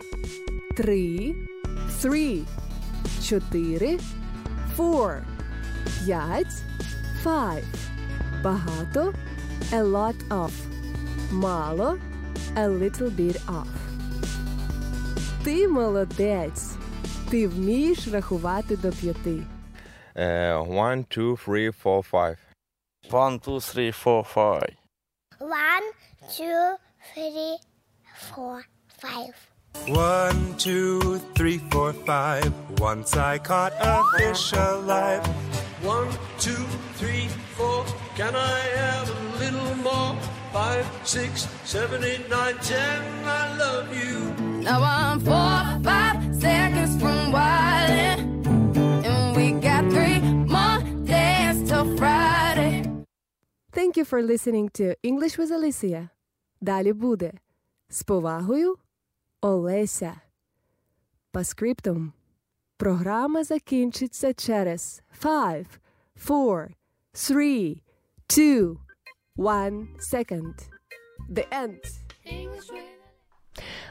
три 0.76 1.34
three, 2.02 2.46
чотири 3.22 3.98
four, 4.76 5.22
п'ять 6.04 6.62
five, 7.24 7.64
багато 8.42 9.12
a 9.72 9.82
lot 9.82 10.16
of, 10.30 10.52
мало 11.30 11.98
a 12.56 12.68
little 12.68 13.10
bit 13.10 13.36
of. 13.46 13.66
Ти 15.44 15.68
молодець. 15.68 16.70
Ти 17.30 17.48
вмієш 17.48 18.08
рахувати 18.08 18.76
до 18.76 18.90
п'яти. 18.90 19.42
Uh, 20.16 20.66
one, 20.66 21.04
two, 21.16 21.46
three, 21.46 21.72
four, 21.82 22.02
five. 22.10 22.36
One, 23.10 23.38
two, 23.38 23.60
three, 23.60 23.92
four, 24.04 24.24
five. 24.34 24.79
One, 25.40 25.82
two, 26.30 26.76
three, 27.14 27.56
four, 28.34 28.62
five. 28.98 29.34
One, 29.88 30.54
two, 30.58 31.18
three, 31.34 31.56
four, 31.70 31.94
five. 31.94 32.52
Once 32.78 33.16
I 33.16 33.38
caught 33.38 33.72
a 33.80 34.04
fish 34.18 34.52
alive. 34.52 35.26
One, 35.82 36.08
two, 36.38 36.64
three, 37.00 37.28
four. 37.56 37.86
Can 38.16 38.36
I 38.36 38.58
have 38.76 39.08
a 39.08 39.38
little 39.38 39.74
more? 39.76 40.14
Five, 40.52 40.86
six, 41.04 41.48
seven, 41.64 42.04
eight, 42.04 42.28
nine, 42.28 42.56
ten. 42.58 43.00
I 43.24 43.56
love 43.56 43.88
you. 43.96 44.34
Now 44.62 44.82
I'm 44.82 45.20
four, 45.20 45.80
five 45.82 46.36
seconds 46.36 47.00
from 47.00 47.32
wildin', 47.32 48.29
Thank 53.72 53.96
you 53.96 54.04
for 54.04 54.20
listening 54.20 54.68
to 54.70 54.96
English 55.02 55.38
with 55.38 55.52
Alicia. 55.52 56.08
Далі 56.60 56.92
буде. 56.92 57.32
З 57.88 58.02
повагою, 58.02 58.76
Олеся. 59.40 60.20
По 61.30 61.44
скриптум. 61.44 62.12
Програма 62.76 63.44
закінчиться 63.44 64.34
через 64.34 65.02
5, 65.22 65.66
4, 66.26 66.74
3, 67.12 67.76
2, 68.28 68.76
1 69.36 69.88
second. 69.98 70.54
The 71.30 71.44
end. 71.52 71.80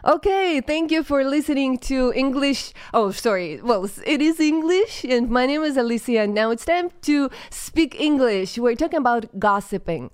Okay, 0.06 0.62
thank 0.62 0.92
you 0.92 1.04
for 1.04 1.24
listening 1.24 1.78
to 1.80 2.14
English. 2.16 2.74
Oh, 2.94 3.12
sorry. 3.12 3.62
Well, 3.62 3.90
it 4.06 4.22
is 4.22 4.40
English, 4.40 5.04
and 5.04 5.30
my 5.30 5.46
name 5.46 5.64
is 5.64 5.78
Alicia. 5.78 6.22
And 6.22 6.34
now 6.34 6.52
it's 6.52 6.66
time 6.66 6.90
to 7.04 7.30
speak 7.50 8.00
English. 8.00 8.58
We're 8.58 8.76
talking 8.76 9.00
about 9.00 9.40
gossiping. 9.40 10.12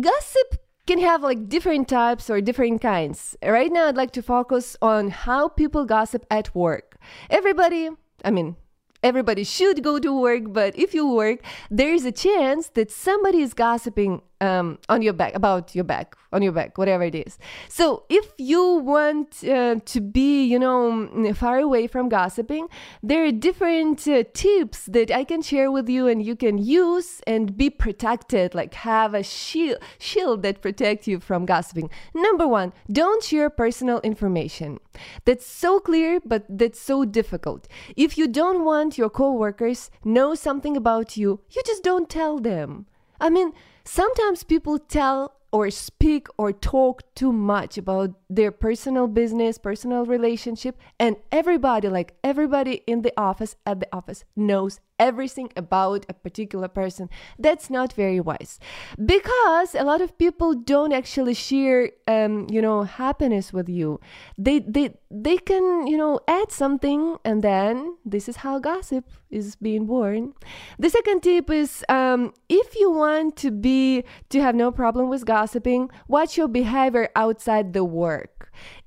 Gossip 0.00 0.62
can 0.86 1.00
have 1.00 1.22
like 1.22 1.48
different 1.48 1.88
types 1.88 2.30
or 2.30 2.40
different 2.40 2.80
kinds. 2.80 3.36
Right 3.42 3.72
now, 3.72 3.88
I'd 3.88 3.96
like 3.96 4.12
to 4.12 4.22
focus 4.22 4.76
on 4.80 5.10
how 5.10 5.48
people 5.48 5.84
gossip 5.84 6.24
at 6.30 6.54
work. 6.54 6.96
Everybody, 7.28 7.90
I 8.24 8.30
mean, 8.30 8.56
everybody 9.02 9.44
should 9.44 9.82
go 9.82 9.98
to 9.98 10.20
work, 10.20 10.44
but 10.48 10.76
if 10.78 10.94
you 10.94 11.08
work, 11.12 11.40
there 11.70 11.92
is 11.92 12.04
a 12.04 12.12
chance 12.12 12.68
that 12.70 12.90
somebody 12.90 13.40
is 13.40 13.52
gossiping 13.52 14.22
um, 14.40 14.78
on 14.88 15.02
your 15.02 15.12
back, 15.12 15.34
about 15.34 15.74
your 15.74 15.84
back, 15.84 16.16
on 16.32 16.42
your 16.42 16.52
back, 16.52 16.76
whatever 16.78 17.04
it 17.04 17.14
is. 17.14 17.38
So 17.68 18.04
if 18.08 18.32
you 18.38 18.62
want 18.76 19.42
uh, 19.44 19.76
to 19.84 20.00
be, 20.00 20.44
you 20.44 20.58
know, 20.58 21.32
far 21.34 21.58
away 21.58 21.86
from 21.86 22.08
gossiping, 22.08 22.68
there 23.02 23.24
are 23.24 23.32
different 23.32 24.06
uh, 24.06 24.24
tips 24.34 24.86
that 24.86 25.10
I 25.10 25.24
can 25.24 25.42
share 25.42 25.70
with 25.70 25.88
you 25.88 26.06
and 26.06 26.24
you 26.24 26.36
can 26.36 26.58
use 26.58 27.20
and 27.26 27.56
be 27.56 27.70
protected, 27.70 28.54
like 28.54 28.74
have 28.74 29.14
a 29.14 29.22
shield, 29.22 29.78
shield 29.98 30.42
that 30.42 30.60
protects 30.60 31.08
you 31.08 31.20
from 31.20 31.46
gossiping. 31.46 31.90
Number 32.14 32.46
one, 32.46 32.72
don't 32.90 33.22
share 33.22 33.48
personal 33.48 34.00
information. 34.00 34.80
That's 35.24 35.46
so 35.46 35.80
clear, 35.80 36.20
but 36.24 36.44
that's 36.48 36.80
so 36.80 37.04
difficult. 37.04 37.68
If 37.96 38.18
you 38.18 38.26
don't 38.28 38.64
want 38.64 38.98
your 38.98 39.10
coworkers 39.10 39.90
know 40.04 40.34
something 40.34 40.76
about 40.76 41.16
you, 41.16 41.40
you 41.50 41.62
just 41.64 41.82
don't 41.82 42.08
tell 42.08 42.38
them. 42.38 42.86
I 43.20 43.30
mean, 43.30 43.52
sometimes 43.86 44.42
people 44.42 44.78
tell 44.78 45.32
or 45.52 45.70
speak 45.70 46.26
or 46.36 46.52
talk 46.52 47.02
too 47.14 47.32
much 47.32 47.78
about 47.78 48.10
their 48.28 48.50
personal 48.50 49.06
business, 49.06 49.58
personal 49.58 50.04
relationship, 50.04 50.78
and 50.98 51.16
everybody, 51.30 51.88
like 51.88 52.14
everybody 52.24 52.82
in 52.86 53.02
the 53.02 53.12
office, 53.16 53.56
at 53.64 53.80
the 53.80 53.88
office, 53.92 54.24
knows 54.34 54.80
everything 54.98 55.52
about 55.56 56.06
a 56.08 56.14
particular 56.14 56.68
person. 56.68 57.08
That's 57.38 57.70
not 57.70 57.92
very 57.92 58.20
wise 58.20 58.58
because 59.04 59.74
a 59.74 59.84
lot 59.84 60.00
of 60.00 60.16
people 60.18 60.54
don't 60.54 60.92
actually 60.92 61.34
share, 61.34 61.90
um, 62.06 62.46
you 62.50 62.62
know, 62.62 62.82
happiness 62.82 63.52
with 63.52 63.68
you. 63.68 64.00
They 64.38 64.60
they 64.60 64.94
they 65.10 65.38
can 65.38 65.86
you 65.86 65.96
know 65.96 66.20
add 66.28 66.50
something, 66.50 67.18
and 67.24 67.42
then 67.42 67.96
this 68.04 68.28
is 68.28 68.36
how 68.36 68.58
gossip 68.58 69.10
is 69.30 69.56
being 69.56 69.86
born. 69.86 70.34
The 70.78 70.90
second 70.90 71.22
tip 71.22 71.50
is 71.50 71.84
um, 71.88 72.32
if 72.48 72.74
you 72.76 72.90
want 72.90 73.36
to 73.36 73.50
be 73.50 74.04
to 74.30 74.40
have 74.40 74.54
no 74.54 74.70
problem 74.70 75.08
with 75.08 75.24
gossiping, 75.24 75.90
watch 76.08 76.36
your 76.36 76.48
behavior 76.48 77.08
outside 77.14 77.72
the 77.72 77.84
work. 77.84 78.25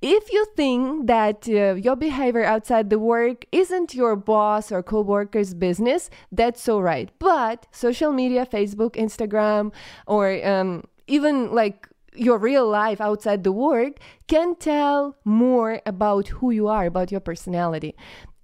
If 0.01 0.32
you 0.32 0.45
think 0.55 1.08
that 1.08 1.47
uh, 1.47 1.75
your 1.75 1.95
behavior 1.95 2.43
outside 2.43 2.89
the 2.89 2.99
work 2.99 3.45
isn't 3.51 3.93
your 3.93 4.15
boss 4.15 4.71
or 4.71 4.82
coworker's 4.84 5.53
business, 5.53 6.10
that's 6.32 6.67
all 6.67 6.82
right. 6.82 7.10
But 7.19 7.67
social 7.71 8.12
media, 8.12 8.45
Facebook, 8.45 8.95
Instagram, 8.95 9.71
or 10.08 10.45
um, 10.47 10.84
even 11.08 11.53
like 11.53 11.88
your 12.15 12.38
real 12.38 12.67
life 12.67 12.99
outside 12.99 13.43
the 13.43 13.51
work 13.51 13.99
can 14.27 14.55
tell 14.55 15.15
more 15.23 15.82
about 15.86 16.27
who 16.27 16.51
you 16.51 16.67
are, 16.67 16.86
about 16.86 17.12
your 17.12 17.21
personality. 17.21 17.95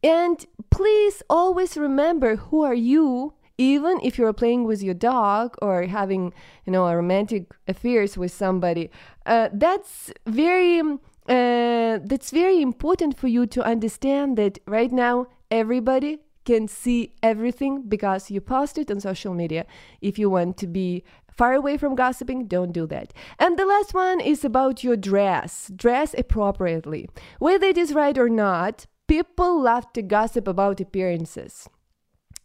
And 0.03 0.45
please 0.69 1.23
always 1.29 1.77
remember 1.77 2.35
who 2.35 2.63
are 2.63 2.75
you 2.75 3.33
even 3.57 3.99
if 4.03 4.17
you're 4.17 4.33
playing 4.33 4.65
with 4.65 4.83
your 4.83 4.93
dog 4.93 5.55
or 5.61 5.83
having 5.83 6.33
you 6.65 6.71
know 6.71 6.85
a 6.88 6.95
romantic 6.95 7.53
affairs 7.67 8.17
with 8.17 8.31
somebody 8.31 8.89
uh, 9.25 9.49
that's 9.53 10.11
very 10.27 10.81
uh, 11.27 11.99
that's 12.03 12.31
very 12.31 12.61
important 12.61 13.17
for 13.17 13.27
you 13.27 13.45
to 13.47 13.63
understand 13.63 14.38
that 14.38 14.59
right 14.67 14.91
now 14.91 15.27
everybody 15.49 16.19
can 16.45 16.67
see 16.67 17.13
everything 17.23 17.81
because 17.88 18.29
you 18.29 18.39
post 18.39 18.77
it 18.77 18.91
on 18.91 18.99
social 18.99 19.33
media. 19.33 19.65
If 20.01 20.19
you 20.19 20.29
want 20.29 20.57
to 20.57 20.67
be 20.67 21.03
far 21.31 21.53
away 21.53 21.77
from 21.77 21.95
gossiping, 21.95 22.45
don't 22.45 22.71
do 22.71 22.85
that. 22.88 23.11
And 23.39 23.57
the 23.57 23.65
last 23.65 23.93
one 23.93 24.19
is 24.21 24.45
about 24.45 24.83
your 24.83 24.95
dress. 24.95 25.71
Dress 25.75 26.13
appropriately. 26.17 27.09
Whether 27.39 27.67
it 27.67 27.77
is 27.77 27.93
right 27.93 28.17
or 28.17 28.29
not, 28.29 28.85
people 29.07 29.59
love 29.61 29.91
to 29.93 30.01
gossip 30.01 30.47
about 30.47 30.79
appearances 30.79 31.67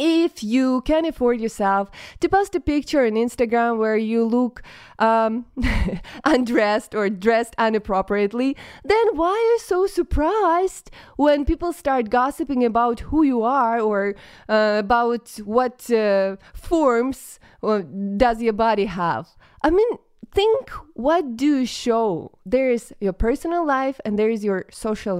if 0.00 0.42
you 0.42 0.80
can 0.82 1.04
afford 1.04 1.40
yourself 1.40 1.90
to 2.20 2.28
post 2.28 2.54
a 2.54 2.60
picture 2.60 3.04
on 3.04 3.12
Instagram 3.12 3.78
where 3.78 3.98
you 3.98 4.24
look 4.24 4.62
um, 4.98 5.44
undressed 6.24 6.94
or 6.94 7.10
dressed 7.10 7.54
inappropriately, 7.58 8.56
then 8.82 9.06
why 9.14 9.28
are 9.28 9.52
you 9.52 9.58
so 9.58 9.86
surprised 9.86 10.90
when 11.16 11.44
people 11.44 11.72
start 11.72 12.08
gossiping 12.08 12.64
about 12.64 13.00
who 13.00 13.22
you 13.22 13.42
are 13.42 13.78
or 13.78 14.14
uh, 14.48 14.76
about 14.78 15.28
what 15.44 15.90
uh, 15.90 16.36
forms 16.54 17.38
uh, 17.62 17.82
does 18.16 18.40
your 18.40 18.54
body 18.54 18.86
have? 18.86 19.28
I 19.62 19.68
mean, 19.68 19.88
think 20.32 20.70
what 20.94 21.36
do 21.36 21.58
you 21.58 21.66
show? 21.66 22.32
There 22.46 22.70
is 22.70 22.94
your 23.00 23.12
personal 23.12 23.66
life 23.66 24.00
and 24.04 24.18
there 24.18 24.30
is 24.30 24.42
your 24.44 24.64
social 24.70 25.18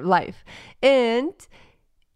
life. 0.00 0.44
And 0.82 1.34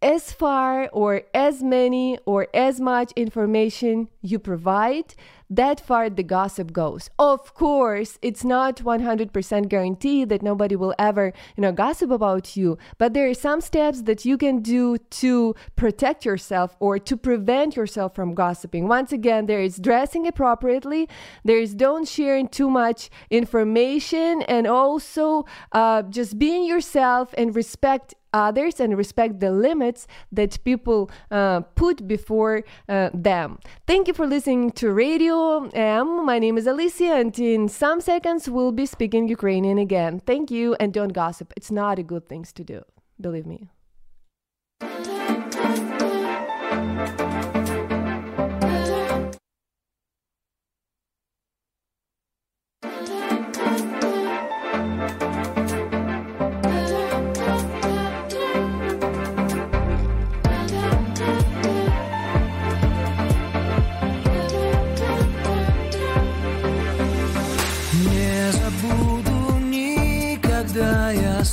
as 0.00 0.32
far 0.32 0.88
or 0.92 1.22
as 1.34 1.62
many 1.62 2.18
or 2.24 2.46
as 2.54 2.80
much 2.80 3.12
information 3.16 4.08
you 4.22 4.38
provide, 4.38 5.14
that 5.50 5.80
far 5.80 6.10
the 6.10 6.22
gossip 6.22 6.72
goes. 6.72 7.08
Of 7.18 7.54
course, 7.54 8.18
it's 8.20 8.44
not 8.44 8.76
100% 8.76 9.68
guaranteed 9.68 10.28
that 10.28 10.42
nobody 10.42 10.76
will 10.76 10.94
ever, 10.98 11.32
you 11.56 11.62
know, 11.62 11.72
gossip 11.72 12.10
about 12.10 12.56
you, 12.56 12.76
but 12.98 13.14
there 13.14 13.28
are 13.28 13.34
some 13.34 13.60
steps 13.60 14.02
that 14.02 14.24
you 14.24 14.36
can 14.36 14.60
do 14.60 14.98
to 14.98 15.54
protect 15.74 16.24
yourself 16.24 16.76
or 16.80 16.98
to 16.98 17.16
prevent 17.16 17.76
yourself 17.76 18.14
from 18.14 18.34
gossiping. 18.34 18.88
Once 18.88 19.10
again, 19.10 19.46
there 19.46 19.62
is 19.62 19.78
dressing 19.78 20.26
appropriately, 20.26 21.08
there 21.44 21.58
is 21.58 21.74
don't 21.74 22.06
sharing 22.06 22.48
too 22.48 22.68
much 22.68 23.08
information, 23.30 24.42
and 24.42 24.66
also 24.66 25.46
uh, 25.72 26.02
just 26.02 26.38
being 26.38 26.64
yourself 26.64 27.34
and 27.38 27.56
respect 27.56 28.14
others 28.32 28.80
and 28.80 28.96
respect 28.96 29.40
the 29.40 29.50
limits 29.50 30.06
that 30.32 30.62
people 30.64 31.10
uh, 31.30 31.60
put 31.74 32.06
before 32.06 32.64
uh, 32.88 33.10
them. 33.14 33.58
Thank 33.86 34.08
you 34.08 34.14
for 34.14 34.26
listening 34.26 34.70
to 34.72 34.92
Radio 34.92 35.68
M. 35.70 36.26
My 36.26 36.38
name 36.38 36.58
is 36.58 36.66
Alicia, 36.66 37.14
and 37.14 37.38
in 37.38 37.68
some 37.68 38.00
seconds 38.00 38.48
we'll 38.48 38.72
be 38.72 38.86
speaking 38.86 39.28
Ukrainian 39.28 39.78
again. 39.78 40.20
Thank 40.20 40.50
you, 40.50 40.76
and 40.80 40.92
don't 40.92 41.12
gossip. 41.12 41.52
It's 41.56 41.70
not 41.70 41.98
a 41.98 42.02
good 42.02 42.28
thing 42.28 42.44
to 42.44 42.64
do. 42.64 42.82
Believe 43.20 43.46
me. 43.46 43.68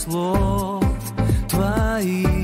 Слов 0.06 0.84
твоих 1.50 2.35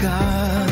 в 0.00 0.67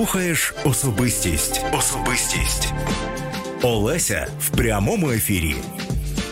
слухаєш 0.00 0.54
особистість. 0.64 1.64
Особистість. 1.78 2.72
Олеся 3.62 4.26
в 4.40 4.56
прямому 4.56 5.10
ефірі. 5.10 5.54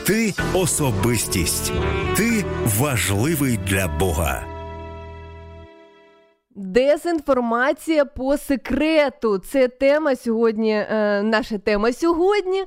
Ти 0.07 0.35
особистість. 0.55 1.73
Ти 2.17 2.45
важливий 2.79 3.59
для 3.67 3.89
Бога. 3.89 4.43
Дезінформація 6.55 8.05
по 8.05 8.37
секрету. 8.37 9.39
Це 9.39 9.69
тема 9.69 10.17
сьогодні, 10.17 10.73
е, 10.73 11.23
наша 11.23 11.59
тема 11.59 11.93
сьогодні. 11.93 12.65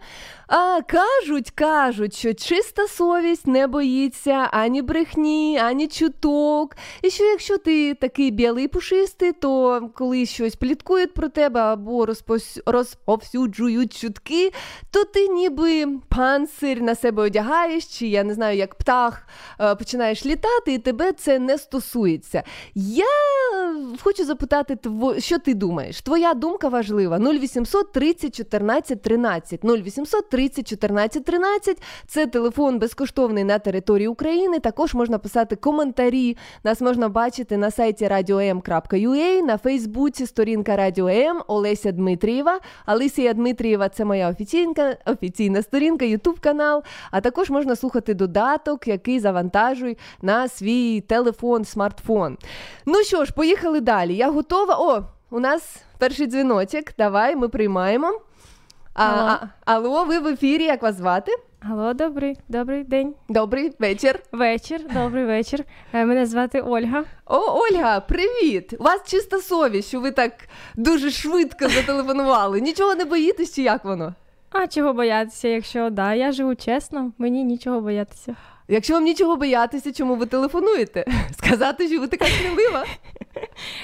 А 0.54 0.82
кажуть, 0.82 1.52
кажуть, 1.52 2.16
що 2.16 2.34
чиста 2.34 2.88
совість 2.88 3.48
не 3.48 3.68
боїться 3.68 4.50
ані 4.52 4.82
брехні, 4.82 5.60
ані 5.64 5.88
чуток. 5.88 6.76
І 7.02 7.10
що 7.10 7.24
якщо 7.24 7.58
ти 7.58 7.94
такий 7.94 8.32
білий 8.32 8.68
пушистий, 8.68 9.32
то 9.32 9.82
коли 9.96 10.26
щось 10.26 10.56
пліткують 10.56 11.14
про 11.14 11.30
тебе 11.30 11.60
або 11.60 12.06
розпос... 12.06 12.60
розповсюджують 12.66 13.98
чутки, 13.98 14.52
то 14.92 15.04
ти 15.04 15.28
ніби 15.28 15.88
панцир 16.10 16.82
на 16.82 16.96
себе 16.96 17.24
одягаєш, 17.24 17.86
чи 17.86 18.08
я 18.08 18.24
не 18.24 18.34
знаю, 18.34 18.58
як 18.58 18.76
птах 18.76 19.28
е, 19.60 19.76
починаєш 19.76 20.26
літати, 20.26 20.74
і 20.74 20.78
тебе 20.78 21.12
це 21.12 21.40
не 21.40 21.58
стосується. 21.58 22.44
Я 22.76 23.06
хочу 24.04 24.26
запитати, 24.26 24.78
що 25.18 25.40
ти 25.40 25.54
думаєш? 25.54 26.02
Твоя 26.02 26.34
думка 26.34 26.68
важлива. 26.68 27.20
0800 27.20 27.92
30 27.92 28.36
14 28.36 29.02
13. 29.02 29.66
0800 29.66 30.30
30 30.30 30.41
14 30.50 31.26
13– 31.26 31.82
це 32.08 32.28
телефон 32.28 32.80
безкоштовний 32.80 33.44
на 33.44 33.60
території 33.60 34.08
України. 34.08 34.60
Також 34.60 34.94
можна 34.94 35.18
писати 35.18 35.56
коментарі. 35.56 36.38
Нас 36.64 36.82
можна 36.82 37.10
бачити 37.10 37.58
на 37.58 37.72
сайті 37.72 38.06
radio.m.ua, 38.06 39.42
на 39.42 39.58
Фейсбуці 39.58 40.26
сторінка 40.26 40.76
Радіо 40.76 41.08
М 41.08 41.42
Олеся 41.48 41.92
Дмитрієва. 41.92 42.60
Алисія 42.86 43.34
Дмитрієва 43.34 43.90
це 43.90 44.06
моя 44.06 44.30
офіційна, 44.30 44.96
офіційна 45.06 45.62
сторінка, 45.62 46.06
Ютуб 46.06 46.40
канал. 46.40 46.84
А 47.12 47.22
також 47.22 47.50
можна 47.50 47.76
слухати 47.76 48.14
додаток, 48.14 48.88
який 48.88 49.20
завантажуй 49.20 49.98
на 50.22 50.48
свій 50.48 51.02
телефон, 51.02 51.66
смартфон. 51.66 52.38
Ну 52.86 53.04
що 53.04 53.26
ж, 53.26 53.34
поїхали 53.34 53.82
далі. 53.82 54.16
Я 54.16 54.32
готова. 54.32 54.76
О, 54.80 55.04
у 55.32 55.40
нас 55.40 55.76
перший 55.98 56.28
дзвіночок. 56.28 56.84
Давай, 56.98 57.36
ми 57.36 57.50
приймаємо. 57.50 58.22
А, 58.94 59.04
а, 59.06 59.48
алло, 59.66 60.04
ви 60.04 60.20
в 60.20 60.28
ефірі, 60.28 60.64
як 60.64 60.82
вас 60.82 60.96
звати? 60.96 61.32
Алло, 61.70 61.94
добрий, 61.94 62.38
добрий 62.50 62.84
день. 62.84 63.14
Добрий 63.30 63.72
вечір. 63.80 64.20
Вечір, 64.32 64.82
добрий 64.94 65.26
вечір. 65.26 65.64
Е, 65.94 66.06
Мене 66.06 66.26
звати 66.26 66.62
Ольга. 66.62 67.04
О, 67.26 67.40
Ольга, 67.60 68.00
привіт! 68.00 68.74
У 68.80 68.84
вас 68.84 69.02
чиста 69.08 69.38
совість, 69.40 69.88
що 69.88 70.00
ви 70.00 70.12
так 70.12 70.32
дуже 70.76 71.12
швидко 71.12 71.70
зателефонували. 71.70 72.62
Нічого 72.62 72.96
не 72.96 73.06
боїтесь, 73.06 73.56
чи 73.56 73.62
як 73.62 73.86
воно? 73.86 74.14
А 74.52 74.68
чого 74.68 74.94
боятися, 74.94 75.48
якщо 75.48 75.90
да, 75.90 76.14
я 76.14 76.32
живу 76.32 76.56
чесно, 76.56 77.12
мені 77.18 77.44
нічого 77.44 77.82
боятися. 77.82 78.36
Якщо 78.68 78.94
вам 78.94 79.04
нічого 79.04 79.36
боятися, 79.36 79.94
чому 79.94 80.16
ви 80.16 80.26
телефонуєте? 80.26 81.06
Сказати, 81.38 81.88
що 81.88 82.00
ви 82.00 82.08
така 82.08 82.26
смілива? 82.26 82.86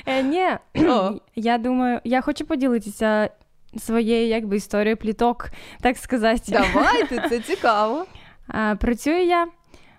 Е, 0.06 0.24
ні, 0.24 0.48
О. 0.90 1.12
я 1.36 1.58
думаю, 1.58 2.00
я 2.04 2.22
хочу 2.22 2.46
поділитися 2.46 3.30
своєю 3.79 4.29
якби 4.29 4.57
історією 4.57 4.97
пліток, 4.97 5.51
так 5.81 5.97
сказати. 5.97 6.43
Давайте, 6.49 7.29
це 7.29 7.41
цікаво. 7.41 8.07
А, 8.49 8.75
працюю 8.77 9.25
я. 9.27 9.47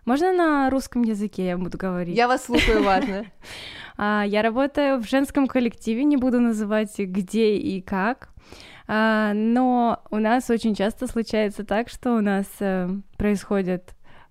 Можна 0.06 0.34
на 0.34 0.70
русском 0.70 1.06
языке 1.06 1.42
я 1.42 1.58
буду 1.58 1.78
говорить? 1.88 2.18
Я 2.18 2.28
вас 2.28 2.44
слухаю 2.46 2.80
уважно. 2.82 3.24
А, 3.98 4.26
Я 4.28 4.42
работаю 4.42 5.00
в 5.00 5.04
женском 5.08 5.48
коллективе, 5.48 6.04
не 6.04 6.18
буду 6.18 6.40
называть 6.40 7.00
где 7.00 7.56
и 7.56 7.82
как. 7.82 8.30
А, 8.88 9.32
Но 9.34 9.98
у 10.12 10.18
нас 10.20 10.50
очень 10.50 10.76
часто 10.76 11.08
случается 11.08 11.64
так, 11.64 11.90
что 11.90 12.16
у 12.16 12.22
нас 12.22 12.46
э, 12.60 12.90
происходят 13.18 13.82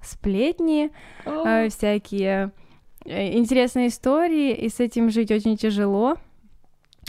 сплетни, 0.02 0.90
э, 1.24 1.68
всякие 1.68 2.50
э, 3.06 3.32
интересные 3.38 3.86
истории, 3.86 4.52
и 4.52 4.68
с 4.68 4.78
этим 4.80 5.10
жить 5.10 5.30
очень 5.30 5.56
тяжело. 5.56 6.16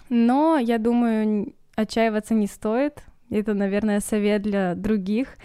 Но 0.10 0.58
я 0.60 0.77
думаю, 0.77 1.23
н- 1.23 1.53
отчаиваться 1.78 2.34
не 2.34 2.46
стоит. 2.46 3.04
Это, 3.30 3.54
наверное, 3.54 4.00
совет 4.00 4.42
для 4.42 4.74
других. 4.74 5.36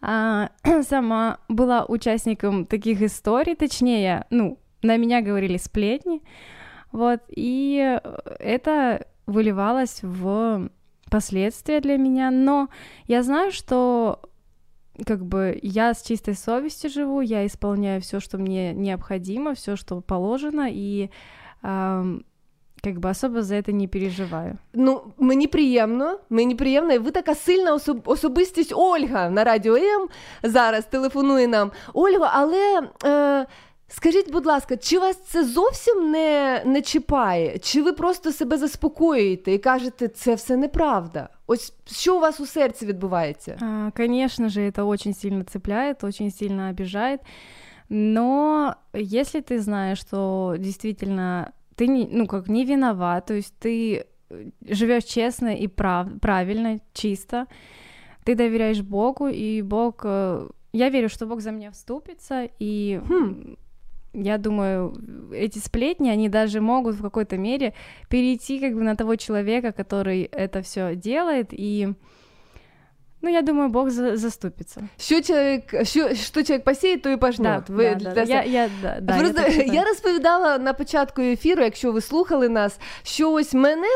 А, 0.00 0.50
сама 0.82 1.38
была 1.48 1.84
участником 1.84 2.66
таких 2.66 3.02
историй, 3.02 3.54
точнее, 3.54 4.26
ну, 4.30 4.58
на 4.82 4.96
меня 4.96 5.20
говорили 5.20 5.56
сплетни, 5.58 6.22
вот, 6.90 7.20
и 7.28 8.00
это 8.38 9.06
выливалось 9.26 10.00
в 10.02 10.70
последствия 11.10 11.80
для 11.80 11.98
меня, 11.98 12.30
но 12.30 12.68
я 13.06 13.22
знаю, 13.22 13.52
что 13.52 14.20
как 15.06 15.24
бы 15.24 15.58
я 15.62 15.92
с 15.94 16.02
чистой 16.02 16.34
совестью 16.34 16.90
живу, 16.90 17.20
я 17.20 17.46
исполняю 17.46 18.00
все, 18.00 18.20
что 18.20 18.38
мне 18.38 18.72
необходимо, 18.72 19.54
все, 19.54 19.76
что 19.76 20.00
положено, 20.00 20.66
и 20.70 21.10
как 22.83 22.99
бы 22.99 23.09
особо 23.09 23.41
за 23.41 23.55
это 23.55 23.71
не 23.71 23.87
переживаю. 23.87 24.57
Ну, 24.73 25.01
мені 25.17 25.47
приємно, 25.47 26.19
мені 26.29 26.55
приємно, 26.55 26.93
і 26.93 26.97
ви 26.97 27.11
така 27.11 27.35
сильна 27.35 27.73
особ- 27.73 28.01
особистість 28.05 28.73
Ольга 28.75 29.29
на 29.29 29.43
радіо 29.43 29.75
М 29.75 30.07
зараз 30.43 30.85
телефонує 30.85 31.47
нам. 31.47 31.71
Ольга, 31.93 32.31
але 32.33 32.81
е, 33.05 33.45
скажіть, 33.87 34.31
будь 34.31 34.45
ласка, 34.45 34.77
чи 34.77 34.99
вас 34.99 35.17
це 35.17 35.43
зовсім 35.45 36.11
не, 36.11 36.61
не 36.65 36.81
чіпає? 36.81 37.57
Чи 37.57 37.81
ви 37.81 37.93
просто 37.93 38.31
себе 38.31 38.57
заспокоюєте 38.57 39.51
і 39.53 39.57
кажете, 39.57 40.07
це 40.07 40.35
все 40.35 40.57
неправда? 40.57 41.29
Ось 41.47 41.73
що 41.91 42.17
у 42.17 42.19
вас 42.19 42.39
у 42.39 42.45
серці 42.45 42.85
відбувається? 42.85 43.57
А, 43.61 43.91
Конечно 43.97 44.49
же, 44.49 44.61
это 44.69 44.87
очень 44.87 45.13
сильно 45.13 45.43
цепляет, 45.43 46.03
очень 46.03 46.31
сильно 46.31 46.69
обижает. 46.69 47.19
Но 47.89 48.75
если 48.93 49.41
ты 49.41 49.59
знаешь, 49.59 49.99
что 49.99 50.55
действительно 50.59 51.51
ты 51.80 51.86
не, 51.88 52.06
ну, 52.12 52.26
как 52.26 52.48
не 52.48 52.64
виноват, 52.66 53.26
то 53.26 53.34
есть 53.34 53.54
ты 53.58 54.04
живешь 54.68 55.04
честно 55.04 55.56
и 55.56 55.66
прав, 55.68 56.08
правильно, 56.20 56.78
чисто, 56.92 57.46
ты 58.24 58.34
доверяешь 58.34 58.82
Богу, 58.82 59.28
и 59.28 59.62
Бог... 59.62 60.02
э, 60.04 60.48
Я 60.72 60.90
верю, 60.90 61.08
что 61.08 61.26
Бог 61.26 61.40
за 61.40 61.52
меня 61.52 61.70
вступится, 61.70 62.48
и 62.60 63.00
м, 63.10 63.56
я 64.12 64.36
думаю, 64.38 64.94
эти 65.32 65.58
сплетни, 65.58 66.10
они 66.10 66.28
даже 66.28 66.60
могут 66.60 66.96
в 66.96 67.02
какой-то 67.02 67.38
мере 67.38 67.72
перейти 68.10 68.60
как 68.60 68.74
бы 68.74 68.82
на 68.82 68.94
того 68.94 69.16
человека, 69.16 69.72
который 69.72 70.28
это 70.32 70.60
все 70.60 70.94
делает, 70.94 71.48
и 71.52 71.94
ну, 73.22 73.30
я 73.30 73.42
думаю, 73.42 73.68
Бог 73.68 73.90
за- 73.90 74.16
заступится. 74.16 74.82
Що 74.98 75.22
чоловік, 75.22 75.62
що, 75.82 76.14
що 76.14 76.42
чоловік 76.42 76.64
посіє, 76.64 76.96
то 76.96 77.10
і 77.10 77.16
пожнет. 77.16 77.62
Да, 77.68 77.72
ви 77.74 77.94
да, 78.00 78.10
да, 78.10 78.22
я- 78.22 78.42
я- 78.44 78.70
да, 78.82 78.96
да, 79.00 79.18
Просто 79.18 79.42
я 79.48 79.64
я, 79.72 79.84
розповідала 79.84 80.58
на 80.58 80.72
початку 80.72 81.22
ефіру, 81.22 81.62
якщо 81.64 81.92
ви 81.92 82.00
слухали 82.00 82.48
нас, 82.48 82.78
що 83.02 83.32
ось 83.32 83.54
мене 83.54 83.86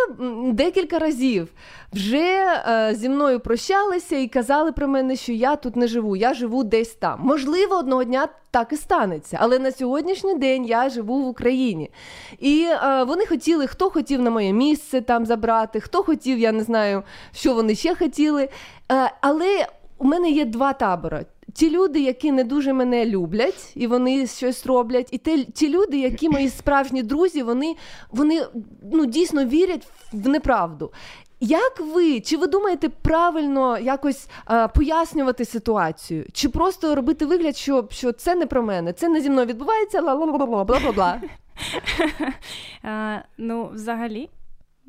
декілька 0.53 0.99
разів 0.99 1.49
вже 1.95 2.63
е, 2.69 2.95
зі 2.95 3.09
мною 3.09 3.41
прощалися 3.41 4.17
і 4.17 4.29
казали 4.29 4.73
про 4.73 4.89
мене, 4.89 5.17
що 5.17 5.33
я 5.33 5.57
тут 5.57 5.77
не 5.77 5.89
живу, 5.89 6.17
я 6.17 6.35
живу 6.35 6.65
десь 6.65 6.95
там. 6.95 7.21
Можливо, 7.23 7.77
одного 7.77 8.05
дня 8.05 8.29
так 8.51 8.73
і 8.73 8.77
станеться, 8.77 9.39
але 9.41 9.59
на 9.59 9.73
сьогоднішній 9.73 10.35
день 10.35 10.65
я 10.65 10.89
живу 10.89 11.23
в 11.23 11.27
Україні. 11.27 11.91
І 12.39 12.67
е, 12.71 13.05
вони 13.05 13.27
хотіли, 13.27 13.67
хто 13.67 13.91
хотів 13.91 14.23
на 14.23 14.31
моє 14.31 14.53
місце 14.53 15.01
там 15.01 15.27
забрати, 15.27 15.81
хто 15.81 16.03
хотів, 16.03 16.39
я 16.39 16.53
не 16.53 16.63
знаю, 16.63 17.03
що 17.33 17.55
вони 17.55 17.75
ще 17.75 17.95
хотіли. 17.95 18.49
Е, 18.93 19.13
але 19.21 19.67
у 19.99 20.05
мене 20.05 20.31
є 20.31 20.45
два 20.45 20.73
табори. 20.73 21.27
Ті 21.53 21.71
люди, 21.71 22.01
які 22.01 22.33
не 22.33 22.45
дуже 22.45 22.73
мене 22.73 23.07
люблять, 23.07 23.73
і 23.75 23.87
вони 23.87 24.27
щось 24.27 24.67
роблять, 24.67 25.09
і 25.11 25.19
те, 25.19 25.45
ті 25.45 25.69
люди, 25.69 25.99
які 25.99 26.29
мої 26.29 26.49
справжні 26.49 27.03
друзі, 27.03 27.43
вони, 27.43 27.77
вони 28.11 28.47
ну, 28.93 29.07
дійсно 29.07 29.45
вірять 29.45 29.89
в 30.13 30.29
неправду. 30.29 30.93
Як 31.44 31.80
ви, 31.80 32.20
чи 32.22 32.38
ви 32.38 32.48
думаєте 32.48 32.90
правильно 32.90 33.78
якось 33.78 34.28
а, 34.46 34.68
пояснювати 34.68 35.46
ситуацію? 35.46 36.26
Чи 36.34 36.50
просто 36.50 36.96
робити 36.96 37.26
вигляд, 37.26 37.58
що, 37.58 37.88
що 37.92 38.12
це 38.12 38.36
не 38.36 38.46
про 38.46 38.64
мене, 38.64 38.94
це 38.94 39.10
не 39.10 39.22
зі 39.22 39.30
мною 39.30 39.48
відбувається, 39.48 40.02
ла-ла-ла-ла, 40.02 40.64
бла-бла-бла. 40.64 41.22
А, 42.84 43.18
ну, 43.38 43.70
взагалі, 43.74 44.30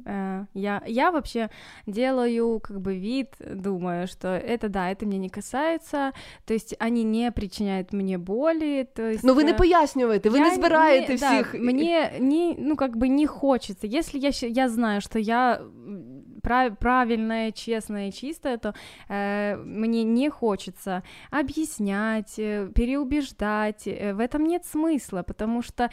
э, 0.06 0.46
я, 0.54 0.80
я 0.86 1.10
вообще 1.10 1.48
делаю 1.86 2.60
как 2.60 2.76
бы 2.78 2.94
вид, 3.00 3.28
думаю, 3.62 4.06
что 4.08 4.28
это 4.28 4.68
да, 4.68 4.90
это 4.90 5.06
меня 5.06 5.18
не 5.18 5.28
касается, 5.28 6.12
то 6.44 6.54
есть 6.54 6.76
они 6.80 7.04
не 7.04 7.30
причиняют 7.30 7.92
мне 7.92 8.18
боли, 8.18 8.86
то 8.94 9.02
есть... 9.02 9.24
Ну 9.24 9.34
ви 9.34 9.44
не 9.44 9.52
э, 9.52 9.56
пояснюєте, 9.56 10.30
ви 10.30 10.38
я 10.38 10.44
не 10.44 10.54
збираєте 10.54 11.12
не- 11.12 11.18
да, 11.18 11.34
всіх. 11.40 11.54
мне 11.54 12.12
не, 12.20 12.54
ну 12.58 12.76
как 12.76 12.96
бы 12.96 13.08
не 13.08 13.26
хочется. 13.26 13.86
Если 13.86 14.20
я, 14.20 14.30
щ- 14.30 14.48
я 14.48 14.68
знаю, 14.68 15.00
что 15.00 15.18
я 15.18 15.54
м, 15.54 16.04
прав- 16.44 16.76
правильная, 16.80 17.52
честная 17.52 18.08
и 18.08 18.12
чистая, 18.12 18.56
то 18.58 18.74
э, 19.08 19.56
мне 19.56 20.04
не 20.04 20.30
хочется 20.30 21.02
объяснять, 21.30 22.38
э, 22.38 22.68
переубеждать. 22.74 23.86
Э, 23.86 24.12
в 24.14 24.20
этом 24.20 24.38
нет 24.46 24.62
смысла, 24.64 25.22
потому 25.22 25.62
что 25.62 25.88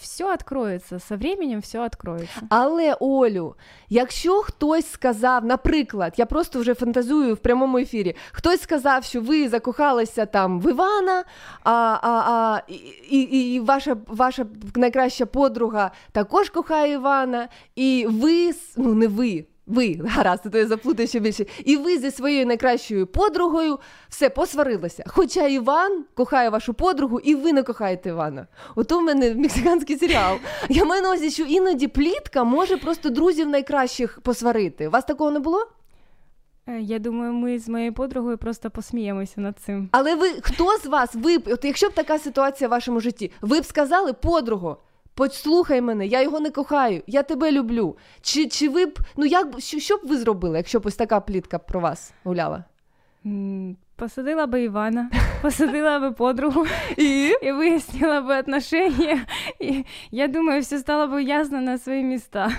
все 0.00 0.32
откроется. 0.32 0.98
Со 0.98 1.16
временем 1.16 1.60
все 1.60 1.82
откроется. 1.82 2.40
Але 2.48 2.94
Олю, 3.00 3.54
якщо 3.88 4.42
хтось 4.42 4.90
сказав, 4.90 5.44
наприклад, 5.44 6.14
я 6.16 6.26
просто 6.26 6.60
вже 6.60 6.74
фантазую 6.74 7.34
в 7.34 7.38
прямому 7.38 7.78
ефірі, 7.78 8.16
хтось 8.32 8.60
сказав, 8.60 9.04
що 9.04 9.20
ви 9.20 9.48
закохалися 9.48 10.26
там 10.26 10.60
в 10.60 10.70
Івана, 10.70 11.24
а, 11.64 11.72
а, 12.02 12.22
а, 12.30 12.62
і, 13.10 13.20
і, 13.20 13.54
і 13.54 13.60
ваша, 13.60 13.96
ваша 14.06 14.46
найкраща 14.76 15.26
подруга 15.26 15.90
також 16.12 16.50
кохає 16.50 16.92
Івана, 16.92 17.48
і 17.76 18.06
ви, 18.08 18.48
с- 18.48 18.74
ну 18.76 18.94
не 18.94 19.06
ви. 19.08 19.44
Ви, 19.67 19.99
гаразд, 20.05 20.51
то 20.51 20.57
я 20.57 20.67
заплутаю 20.67 21.07
ще 21.07 21.19
більше. 21.19 21.45
І 21.65 21.77
ви 21.77 21.97
зі 21.97 22.11
своєю 22.11 22.45
найкращою 22.45 23.07
подругою 23.07 23.79
все 24.09 24.29
посварилися. 24.29 25.03
Хоча 25.07 25.47
Іван 25.47 26.05
кохає 26.13 26.49
вашу 26.49 26.73
подругу, 26.73 27.19
і 27.19 27.35
ви 27.35 27.53
не 27.53 27.63
кохаєте 27.63 28.09
Івана. 28.09 28.47
Ото 28.75 28.99
в 28.99 29.03
мене 29.03 29.35
мексиканський 29.35 29.97
серіал. 29.97 30.37
Я 30.69 30.85
маю 30.85 31.01
на 31.01 31.07
увазі, 31.09 31.31
що 31.31 31.43
іноді 31.43 31.87
плітка 31.87 32.43
може 32.43 32.77
просто 32.77 33.09
друзів 33.09 33.49
найкращих 33.49 34.19
посварити. 34.23 34.87
У 34.87 34.91
вас 34.91 35.05
такого 35.05 35.31
не 35.31 35.39
було? 35.39 35.67
Э, 36.67 36.79
Я 36.79 36.99
думаю, 36.99 37.33
ми 37.33 37.59
з 37.59 37.69
моєю 37.69 37.93
подругою 37.93 38.37
просто 38.37 38.69
посміємося 38.69 39.41
над 39.41 39.59
цим. 39.59 39.89
Але 39.91 40.15
ви 40.15 40.29
хто 40.41 40.77
з 40.77 40.85
вас, 40.85 41.09
ви 41.15 41.37
от 41.37 41.65
якщо 41.65 41.89
б 41.89 41.93
така 41.93 42.19
ситуація 42.19 42.67
в 42.67 42.71
вашому 42.71 42.99
житті, 42.99 43.31
ви 43.41 43.61
б 43.61 43.65
сказали, 43.65 44.13
подруго, 44.13 44.77
Послухай 45.14 45.80
мене, 45.80 46.06
я 46.06 46.22
його 46.22 46.40
не 46.40 46.50
кохаю, 46.50 47.02
я 47.06 47.22
тебе 47.22 47.52
люблю. 47.52 47.96
Чи, 48.22 48.46
чи 48.48 48.68
ви 48.68 48.86
б, 48.86 48.98
ну 49.16 49.24
як 49.26 49.50
б- 49.56 49.60
що, 49.60 49.78
що 49.78 49.96
б 49.96 50.00
ви 50.04 50.16
зробили, 50.18 50.56
якщо 50.56 50.80
б 50.80 50.86
ось 50.86 50.96
така 50.96 51.20
плітка 51.20 51.58
про 51.58 51.80
вас 51.80 52.12
гуляла? 52.24 52.64
М, 53.26 53.76
Посадила 53.96 54.46
бы 54.46 54.64
Ивана, 54.64 55.10
посадила 55.42 55.98
бы 55.98 56.14
подругу 56.14 56.64
и, 56.98 57.34
и 57.42 57.52
выяснила 57.52 58.20
бы 58.22 58.38
отношения. 58.38 59.26
И 59.62 59.84
я 60.10 60.28
думаю, 60.28 60.62
все 60.62 60.78
стало 60.78 61.06
бы 61.06 61.20
ясно 61.20 61.60
на 61.60 61.78
свои 61.78 62.02
места. 62.02 62.50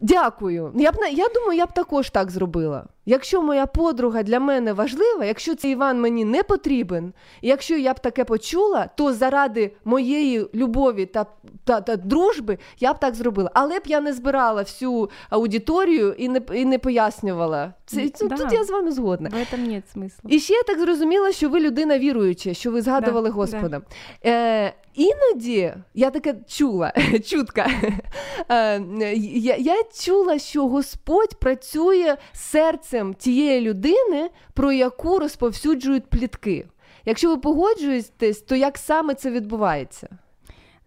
Дякую. 0.00 0.72
Я 0.76 0.92
б 0.92 0.96
на- 1.00 1.08
я 1.08 1.28
думаю, 1.34 1.58
я 1.58 1.66
б 1.66 1.72
також 1.72 2.10
так 2.10 2.30
зробила. 2.30 2.86
Якщо 3.09 3.41
моя 3.41 3.65
подруга 3.65 4.23
для 4.23 4.39
мене 4.39 4.73
важлива, 4.73 5.25
якщо 5.25 5.55
цей 5.55 5.71
Іван 5.71 6.01
мені 6.01 6.25
не 6.25 6.43
потрібен, 6.43 7.13
і 7.41 7.47
якщо 7.47 7.77
я 7.77 7.93
б 7.93 7.99
таке 7.99 8.23
почула, 8.23 8.89
то 8.95 9.13
заради 9.13 9.71
моєї 9.85 10.47
любові 10.55 11.05
та, 11.05 11.25
та, 11.63 11.81
та 11.81 11.95
дружби 11.95 12.57
я 12.79 12.93
б 12.93 12.99
так 12.99 13.15
зробила. 13.15 13.51
Але 13.53 13.79
б 13.79 13.81
я 13.85 14.01
не 14.01 14.13
збирала 14.13 14.61
всю 14.61 15.09
аудиторію 15.29 16.13
і 16.17 16.29
не, 16.29 16.41
і 16.53 16.65
не 16.65 16.79
пояснювала. 16.79 17.73
Це, 17.85 18.09
да. 18.21 18.35
Тут 18.37 18.53
я 18.53 18.63
з 18.63 18.69
вами 18.69 18.91
згодна. 18.91 19.29
В 19.29 19.33
этом 19.33 19.67
нет 19.67 19.83
смысла. 19.95 20.29
І 20.29 20.39
ще 20.39 20.53
я 20.53 20.63
так 20.63 20.79
зрозуміла, 20.79 21.31
що 21.31 21.49
ви 21.49 21.59
людина 21.59 21.99
віруюча, 21.99 22.53
що 22.53 22.71
ви 22.71 22.81
згадували 22.81 23.29
Да, 23.29 23.35
Господа. 23.35 23.81
Е, 24.25 24.73
іноді 24.98 25.74
я 25.94 26.10
таке 26.10 26.34
чула, 26.48 26.92
чутка. 27.26 27.70
Е, 28.48 28.80
я, 29.16 29.56
я 29.56 29.74
чула, 30.00 30.38
що 30.38 30.68
Господь 30.68 31.40
працює 31.40 32.16
серцем 32.32 33.14
тієї 33.14 33.60
людини, 33.60 34.30
про 34.54 34.72
яку 34.72 35.18
розповсюджують 35.18 36.06
плітки. 36.06 36.66
Якщо 37.04 37.28
ви 37.28 37.36
погоджуєтесь, 37.36 38.40
то 38.40 38.56
як 38.56 38.78
саме 38.78 39.14
це 39.14 39.30
відбувається? 39.30 40.08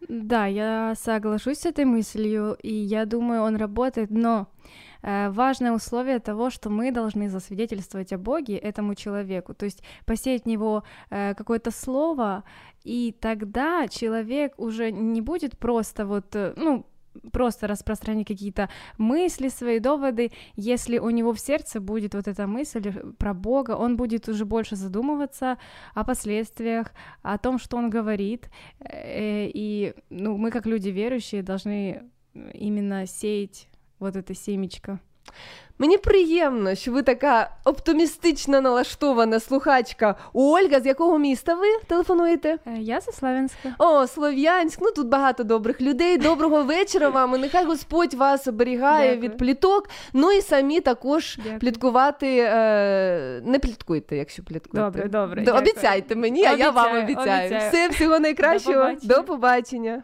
Да, 0.10 0.48
я 0.48 0.96
соглашусь 0.96 1.60
с 1.60 1.66
этой 1.66 1.86
мыслью, 1.86 2.56
и 2.64 2.72
я 2.72 3.06
думаю, 3.06 3.42
он 3.42 3.58
работает, 3.58 4.12
но 4.12 4.48
э, 4.61 4.61
важное 5.03 5.73
условие 5.73 6.19
того, 6.21 6.51
что 6.51 6.71
мы 6.71 6.93
должны 6.93 7.29
засвидетельствовать 7.29 8.13
о 8.13 8.19
Боге 8.19 8.57
этому 8.57 8.95
человеку, 8.95 9.55
то 9.55 9.65
есть 9.65 9.83
посеять 10.07 10.45
в 10.45 10.47
него 10.47 10.85
э, 11.11 11.35
какое-то 11.35 11.71
слово, 11.71 12.45
и 12.85 13.15
тогда 13.21 13.89
человек 13.89 14.55
уже 14.59 14.91
не 14.93 15.21
будет 15.21 15.59
просто 15.59 16.07
вот, 16.07 16.35
э, 16.37 16.53
ну, 16.57 16.87
просто 17.31 17.67
распространять 17.67 18.27
какие-то 18.27 18.71
мысли, 18.97 19.49
свои 19.49 19.81
доводы, 19.81 20.33
если 20.57 20.99
у 20.99 21.11
него 21.11 21.35
в 21.35 21.41
сердце 21.41 21.79
будет 21.81 22.15
вот 22.15 22.27
эта 22.27 22.47
мысль 22.47 22.91
про 23.19 23.35
Бога, 23.35 23.73
он 23.73 23.97
будет 23.97 24.29
уже 24.29 24.47
больше 24.47 24.77
задумываться 24.77 25.59
о 25.95 26.05
последствиях, 26.05 26.93
о 27.23 27.37
том, 27.37 27.59
что 27.59 27.77
он 27.77 27.91
говорит, 27.91 28.49
Э, 28.93 29.49
и 29.53 29.95
ну, 30.11 30.37
мы 30.37 30.51
как 30.51 30.67
люди 30.67 30.89
верующие 30.89 31.43
должны 31.43 32.11
именно 32.35 33.07
сеять 33.07 33.69
вот 34.03 34.17
это 34.17 34.35
семечко. 34.35 34.99
Мені 35.79 35.99
приємно, 35.99 36.75
що 36.75 36.93
ви 36.93 37.03
така 37.03 37.51
оптимістично 37.65 38.61
налаштована 38.61 39.41
слухачка. 39.41 40.15
Ольга, 40.33 40.81
з 40.81 40.87
якого 40.87 41.19
міста 41.19 41.55
ви 41.55 41.67
телефонуєте? 41.87 42.59
Я 42.79 43.01
зі 43.01 43.13
Славянська. 43.13 43.75
О, 43.79 44.07
Слов'янськ. 44.07 44.79
Ну 44.83 44.91
тут 44.91 45.09
багато 45.09 45.45
добрих 45.45 45.81
людей. 45.81 46.19
Доброго 46.19 46.63
вечора 46.65 47.09
вам. 47.09 47.35
І 47.35 47.39
нехай 47.39 47.65
Господь 47.65 48.15
вас 48.15 48.47
оберігає 48.49 49.11
Дякую. 49.11 49.31
від 49.31 49.39
пліток. 49.39 49.89
Ну 50.13 50.33
і 50.33 50.41
самі 50.41 50.81
також 50.81 51.37
Дякую. 51.37 51.59
пліткувати. 51.59 52.39
Е... 52.39 53.43
Не 53.45 53.59
пліткуйте, 53.59 54.17
якщо 54.17 54.43
пліткуєте. 54.45 54.91
Добре, 54.91 55.09
добре, 55.09 55.43
дякую. 55.45 55.63
Обіцяйте 55.63 56.15
мені, 56.17 56.45
а 56.45 56.53
я 56.55 56.71
вам 56.71 56.87
Обіцяю, 56.97 57.05
обіцяю. 57.05 57.47
обіцяю. 57.47 57.71
Все, 57.71 57.89
всього 57.89 58.19
найкращого. 58.19 58.75
До 58.75 58.83
побачення. 58.83 59.15
До 59.17 59.25
побачення. 59.25 60.03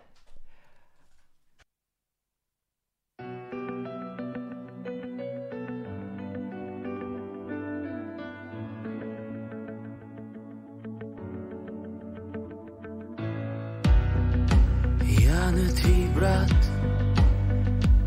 Не 15.53 15.69
твій 15.69 16.07
брат, 16.17 16.53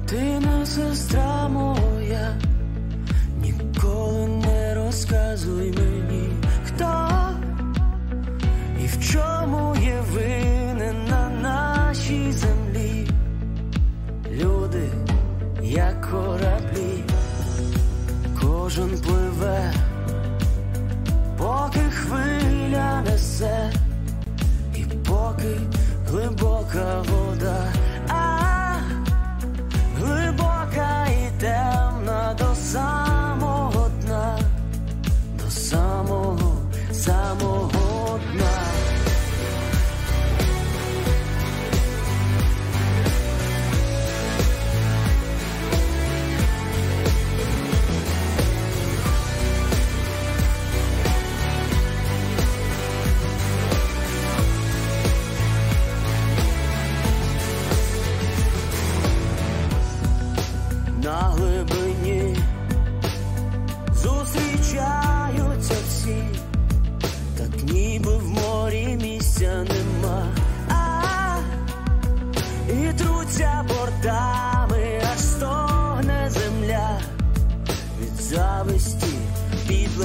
ти 0.06 0.39
не 0.39 0.65
сестра 0.65 1.47
моя, 1.47 2.36
ніколи 3.41 4.27
не 4.27 4.75
розказуй 4.75 5.71
мені, 5.71 6.30
хто 6.65 7.10
і 8.84 8.88
в 8.88 9.12
чому 9.12 9.75
є 9.75 10.01
винен 10.12 11.06
на 11.10 11.30
нашій 11.30 12.32
землі. 12.32 13.08
Люди, 14.32 14.89
як 15.62 16.12
кораблі, 16.12 17.04
кожен 18.41 18.89
пливе, 18.89 19.73
поки 21.38 21.80
хвиля 21.80 23.01
несе. 23.01 23.71
І 24.75 24.84
поки 24.84 25.58
глибока 26.12 27.04
вода, 27.08 27.74
а 28.10 28.80
глибока 29.97 31.08
і 31.08 31.39
темна 31.39 32.36
до 32.39 32.56
самого 32.56 33.89
дна, 34.02 34.39
до 35.43 35.52
самого, 35.52 36.54
самого 36.91 38.19
дна. 38.34 38.70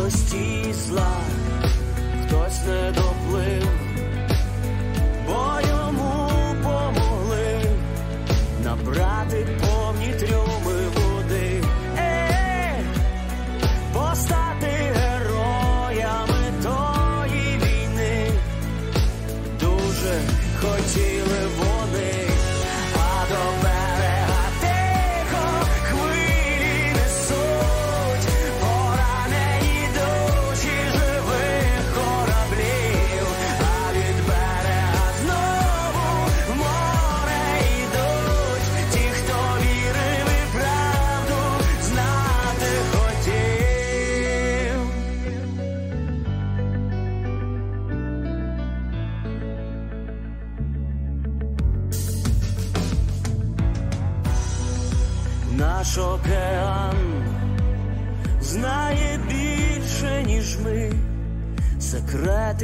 Підлості 0.07 0.71
і 0.71 0.73
зла, 0.73 1.17
хтось 2.27 2.67
не 2.67 2.93
доплив, 2.93 3.69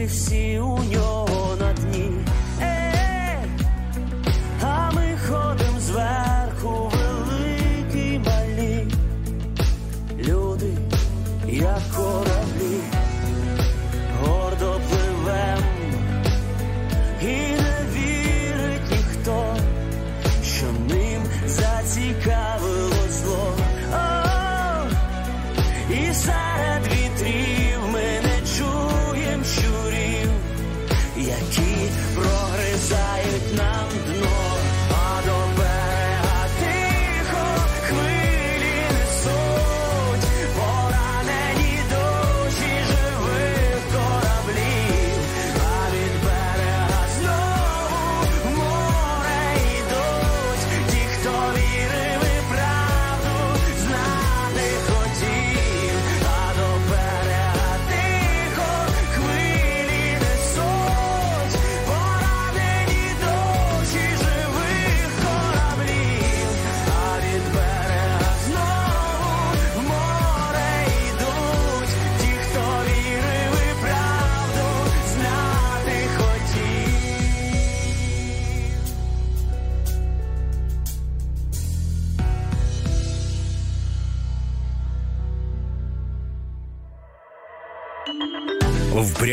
секрети 0.03 0.07
всі 0.07 0.59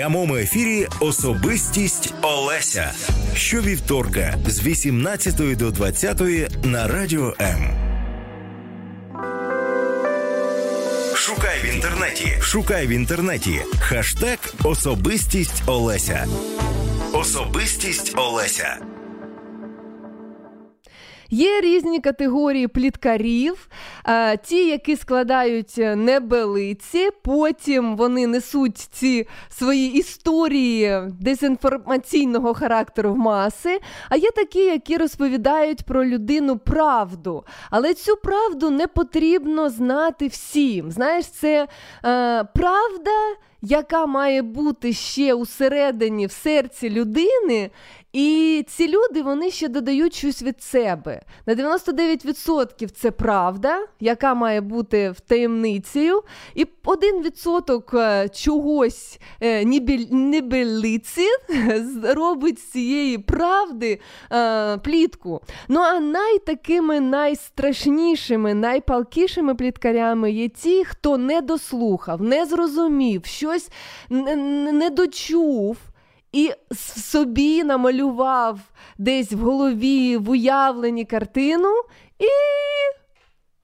прямому 0.10 0.36
ефірі 0.38 0.88
Особистість 1.00 2.14
Олеся. 2.22 2.92
Щовівторка 3.36 4.36
з 4.48 4.64
18 4.64 5.58
до 5.58 5.72
20 5.72 6.22
на 6.66 6.88
радіо 6.88 7.34
М. 7.42 7.70
Шукай 11.16 11.60
в 11.64 11.76
інтернеті. 11.76 12.28
Шукай 12.42 12.88
в 12.88 12.90
інтернеті. 12.90 13.62
Хаштег 13.80 14.54
Особистість 14.64 15.64
Олеся. 15.68 16.28
Особистість 17.14 18.14
Олеся. 18.18 18.78
Є 21.30 21.62
різні 21.62 22.00
категорії 22.00 22.68
пліткарів, 22.68 23.69
ті, 24.44 24.68
які 24.68 24.96
складають 24.96 25.74
небелиці, 25.78 27.10
потім 27.22 27.96
вони 27.96 28.28
несуть 28.28 28.78
ці 28.78 29.28
свої 29.50 29.94
історії 29.94 31.02
дезінформаційного 31.20 32.54
характеру 32.54 33.14
в 33.14 33.18
маси. 33.18 33.80
А 34.10 34.16
є 34.16 34.32
такі, 34.32 34.60
які 34.60 34.98
розповідають 34.98 35.84
про 35.84 36.06
людину 36.06 36.58
правду. 36.58 37.44
Але 37.70 37.94
цю 37.94 38.16
правду 38.16 38.70
не 38.70 38.88
потрібно 38.88 39.70
знати 39.70 40.28
всім. 40.28 40.92
Знаєш, 40.92 41.26
це 41.26 41.64
е, 41.64 41.68
правда. 42.44 43.12
Яка 43.62 44.06
має 44.06 44.42
бути 44.42 44.94
ще 44.94 45.34
усередині 45.34 46.26
в 46.26 46.32
серці 46.32 46.90
людини, 46.90 47.72
і 48.14 48.66
ці 48.68 48.88
люди 48.88 49.22
вони 49.22 49.52
ще 49.52 49.68
додають 49.68 50.14
щось 50.14 50.44
від 50.44 50.62
себе. 50.62 51.22
На 51.46 51.56
99% 51.56 52.90
це 52.90 53.12
правда, 53.12 53.88
яка 54.00 54.34
має 54.34 54.62
бути 54.62 55.12
в 55.12 55.20
таємницею, 55.20 56.24
і 56.56 56.66
1% 56.84 57.98
е, 57.98 58.30
чогось 58.30 59.20
е, 59.42 59.66
небелиці 60.12 61.28
робить 62.04 62.60
з 62.60 62.64
цієї 62.64 63.18
правди 63.18 64.00
е, 64.32 64.78
плітку. 64.78 65.42
Ну 65.68 65.80
а 65.80 66.00
найтакими 66.00 67.00
найстрашнішими, 67.00 68.54
найпалкішими 68.54 69.56
пліткарями 69.56 70.32
є 70.32 70.50
ті, 70.50 70.86
хто 70.86 71.18
не 71.18 71.42
дослухав, 71.42 72.22
не 72.22 72.46
зрозумів, 72.46 73.26
щось 73.26 73.70
не 74.10 74.90
дочув 74.90 75.78
і 76.32 76.52
собі 76.96 77.64
намалював 77.64 78.60
десь 78.98 79.32
в 79.32 79.40
голові 79.40 80.18
в 80.18 80.30
уявленні 80.30 81.06
картину, 81.06 81.70
і 82.20 82.28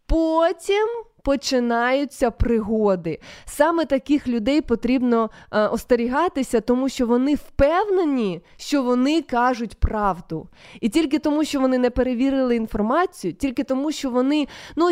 потім. 0.05 0.88
Починаються 1.26 2.32
пригоди. 2.32 3.20
Саме 3.45 3.86
таких 3.86 4.28
людей 4.28 4.61
потрібно 4.61 5.30
е, 5.51 5.68
остерігатися, 5.68 6.61
тому 6.61 6.89
що 6.89 7.07
вони 7.07 7.36
впевнені, 7.36 8.41
що 8.57 8.84
вони 8.84 9.22
кажуть 9.22 9.80
правду. 9.80 10.47
І 10.82 10.89
тільки 10.89 11.20
тому, 11.20 11.43
що 11.43 11.59
вони 11.59 11.78
не 11.78 11.89
перевірили 11.89 12.55
інформацію, 12.55 13.34
тільки 13.34 13.63
тому, 13.63 13.91
що 13.91 14.09
вони 14.09 14.47
ну 14.76 14.89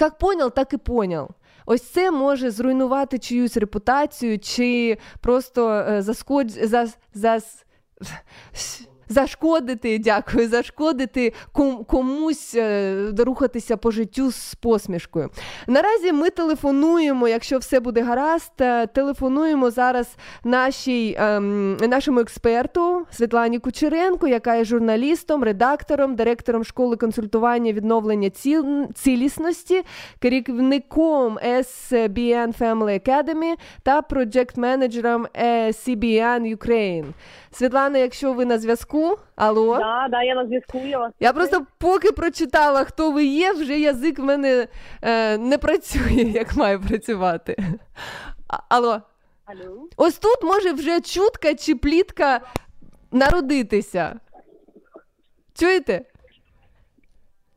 як 0.00 0.18
поняв, 0.18 0.50
так 0.50 0.72
і 0.72 0.76
поняв. 0.76 1.30
Ось 1.66 1.82
це 1.82 2.10
може 2.10 2.50
зруйнувати 2.50 3.18
чиюсь 3.18 3.56
репутацію, 3.56 4.38
чи 4.38 4.98
просто 5.20 5.70
е, 5.70 6.02
зас. 6.02 6.98
за... 7.14 7.40
за... 9.08 9.24
Зашкодити, 9.24 9.98
дякую, 9.98 10.48
зашкодити 10.48 11.32
ком- 11.54 11.84
комусь 11.84 12.54
е, 12.54 12.96
рухатися 13.18 13.76
по 13.76 13.90
життю 13.90 14.30
з 14.30 14.54
посмішкою. 14.54 15.30
Наразі 15.66 16.12
ми 16.12 16.30
телефонуємо, 16.30 17.28
якщо 17.28 17.58
все 17.58 17.80
буде 17.80 18.02
гаразд, 18.02 18.52
е, 18.60 18.86
телефонуємо 18.86 19.70
зараз 19.70 20.16
нашій, 20.44 21.16
е, 21.20 21.40
нашому 21.88 22.20
експерту 22.20 23.06
Світлані 23.10 23.58
Кучеренко, 23.58 24.28
яка 24.28 24.54
є 24.56 24.64
журналістом, 24.64 25.44
редактором, 25.44 26.14
директором 26.16 26.64
школи 26.64 26.96
консультування 26.96 27.72
відновлення 27.72 28.28
ціл- 28.28 28.92
цілісності, 28.92 29.82
керівником 30.18 31.38
SBN 31.38 32.58
Family 32.58 33.08
Academy 33.08 33.54
та 33.82 34.00
проджект-менеджером 34.02 35.26
CBN 35.86 36.56
Ukraine. 36.56 37.04
Світлана, 37.54 37.98
якщо 37.98 38.32
ви 38.32 38.44
на 38.44 38.58
зв'язку, 38.58 39.18
алло? 39.36 39.78
Да, 39.78 40.08
да, 40.10 40.22
я 40.22 40.34
на 40.34 40.46
зв'язку. 40.46 40.78
Я 40.78 40.98
вас 40.98 41.12
Я 41.20 41.32
просто 41.32 41.66
поки 41.78 42.12
прочитала, 42.12 42.84
хто 42.84 43.10
ви 43.10 43.24
є, 43.24 43.52
вже 43.52 43.78
язик 43.78 44.18
в 44.18 44.22
мене 44.22 44.68
е, 45.02 45.38
не 45.38 45.58
працює, 45.58 46.12
як 46.34 46.56
має 46.56 46.78
працювати. 46.78 47.56
А, 48.48 48.58
алло? 48.68 49.00
Алло. 49.44 49.88
Ось 49.96 50.18
тут 50.18 50.42
може 50.42 50.72
вже 50.72 51.00
чутка 51.00 51.54
чи 51.54 51.74
плітка 51.74 52.40
народитися. 53.12 54.20
Чуєте? 55.54 56.04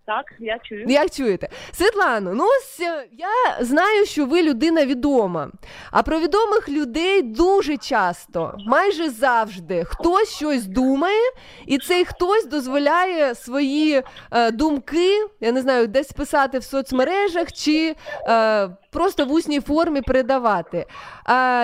Так, 0.08 0.26
я 0.40 0.60
чую. 0.60 0.86
Як 0.88 1.12
чуєте? 1.12 1.50
Світлано, 1.72 2.34
ну 2.34 2.44
ось 2.44 2.80
е, 2.80 3.08
я 3.12 3.66
знаю, 3.66 4.06
що 4.06 4.26
ви 4.26 4.44
людина 4.44 4.86
відома. 4.86 5.52
А 5.92 6.04
про 6.04 6.20
відомих 6.20 6.70
людей 6.70 7.22
дуже 7.22 7.78
часто, 7.78 8.54
майже 8.68 9.10
завжди, 9.10 9.84
хтось 9.84 10.36
щось 10.36 10.66
думає, 10.66 11.32
і 11.66 11.78
цей 11.78 12.06
хтось 12.06 12.46
дозволяє 12.46 13.36
свої 13.36 14.04
е, 14.32 14.52
думки, 14.52 15.28
я 15.40 15.52
не 15.52 15.62
знаю, 15.62 15.88
десь 15.88 16.12
писати 16.12 16.60
в 16.60 16.64
соцмережах 16.64 17.52
чи 17.52 17.96
е, 18.28 18.70
просто 18.98 19.26
в 19.26 19.32
усній 19.32 19.60
формі 19.60 20.02
передавати. 20.02 20.78
Е, 20.78 20.86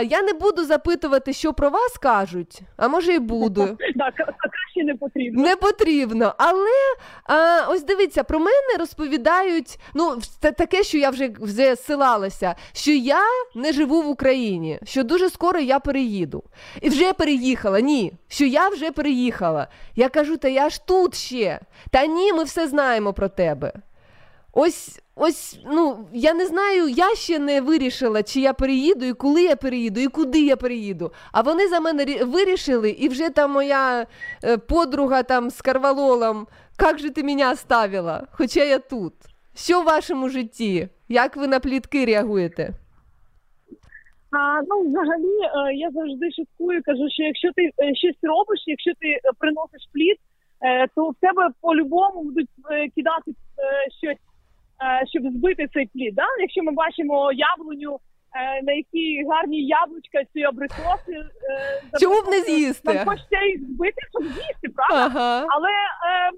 я 0.03 0.21
не 0.21 0.33
буду 0.33 0.65
запитувати, 0.65 1.33
що 1.33 1.53
про 1.53 1.69
вас 1.69 1.97
кажуть, 1.97 2.61
а 2.77 2.87
може 2.87 3.13
і 3.13 3.19
буду. 3.19 3.77
Так, 3.97 4.13
краще 4.15 4.83
не 4.83 4.95
потрібно. 4.95 5.43
Не 5.43 5.55
потрібно. 5.55 6.35
Але 6.37 6.69
а, 7.23 7.67
ось 7.69 7.83
дивіться, 7.83 8.23
про 8.23 8.39
мене 8.39 8.77
розповідають 8.79 9.79
ну, 9.93 10.17
це 10.39 10.51
таке, 10.51 10.83
що 10.83 10.97
я 10.97 11.09
вже 11.09 11.29
вже 11.39 11.75
силалася, 11.75 12.55
що 12.73 12.91
я 12.91 13.21
не 13.55 13.73
живу 13.73 14.01
в 14.01 14.07
Україні, 14.07 14.79
що 14.83 15.03
дуже 15.03 15.29
скоро 15.29 15.59
я 15.59 15.79
переїду. 15.79 16.43
І 16.81 16.89
вже 16.89 17.13
переїхала. 17.13 17.79
Ні, 17.79 18.13
що 18.27 18.45
я 18.45 18.69
вже 18.69 18.91
переїхала. 18.91 19.67
Я 19.95 20.09
кажу, 20.09 20.37
та 20.37 20.47
я 20.47 20.69
ж 20.69 20.85
тут 20.85 21.15
ще. 21.15 21.59
Та 21.91 22.05
ні, 22.05 22.33
ми 22.33 22.43
все 22.43 22.67
знаємо 22.67 23.13
про 23.13 23.29
тебе. 23.29 23.73
Ось. 24.51 25.02
Ось, 25.15 25.59
ну, 25.65 26.07
я 26.13 26.33
не 26.33 26.45
знаю, 26.45 26.87
я 26.87 27.15
ще 27.15 27.39
не 27.39 27.61
вирішила, 27.61 28.23
чи 28.23 28.39
я 28.39 28.53
переїду, 28.53 29.05
і 29.05 29.13
коли 29.13 29.43
я 29.43 29.55
переїду, 29.55 29.99
і 29.99 30.07
куди 30.07 30.39
я 30.39 30.55
переїду. 30.55 31.11
А 31.31 31.41
вони 31.41 31.67
за 31.67 31.79
мене 31.79 32.23
вирішили, 32.23 32.89
і 32.89 33.09
вже 33.09 33.29
там 33.29 33.51
моя 33.51 34.07
е, 34.43 34.57
подруга 34.57 35.23
там 35.23 35.49
з 35.49 35.61
карвалолом, 35.61 36.47
як 36.81 36.99
же 36.99 37.09
ти 37.09 37.23
мене 37.23 37.51
оставила, 37.51 38.27
хоча 38.31 38.63
я 38.63 38.79
тут. 38.79 39.13
Що 39.55 39.81
в 39.81 39.85
вашому 39.85 40.29
житті? 40.29 40.89
Як 41.09 41.37
ви 41.37 41.47
на 41.47 41.59
плітки 41.59 42.05
реагуєте? 42.05 42.73
А, 44.31 44.61
ну, 44.69 44.81
взагалі, 44.81 45.35
е, 45.69 45.73
я 45.75 45.89
завжди 45.91 46.31
шуткую, 46.31 46.81
кажу, 46.85 47.09
що 47.09 47.23
якщо 47.23 47.49
ти 47.55 47.63
е, 47.63 47.95
щось 47.95 48.19
робиш, 48.21 48.63
якщо 48.65 48.91
ти 48.99 49.19
приносиш 49.39 49.81
плід, 49.93 50.17
е, 50.61 50.87
то 50.95 51.09
в 51.09 51.15
тебе 51.21 51.49
по-любому 51.61 52.23
будуть 52.23 52.49
кидати 52.95 53.31
щось, 54.01 54.17
щоб 55.11 55.23
збити 55.35 55.67
цей 55.73 55.85
плід. 55.85 56.15
Да? 56.15 56.27
Якщо 56.39 56.63
ми 56.63 56.71
бачимо 56.71 57.31
яблуню, 57.31 57.93
е, 58.35 58.61
на 58.63 58.73
якій 58.73 59.25
гарні 59.29 59.65
яблучка 59.65 60.19
чи 60.33 60.41
абрикоси, 60.41 61.13
е, 61.13 61.99
Чому 62.01 62.21
б 62.21 62.25
не 62.27 62.39
з'їсти? 62.41 62.93
Нам 62.93 63.05
хочеться 63.07 63.45
їх 63.45 63.59
збити, 63.69 64.01
щоб 64.11 64.23
з'їсти, 64.23 64.67
правда? 64.75 65.01
Ага. 65.05 65.45
Але 65.55 65.73
е, 66.09 66.31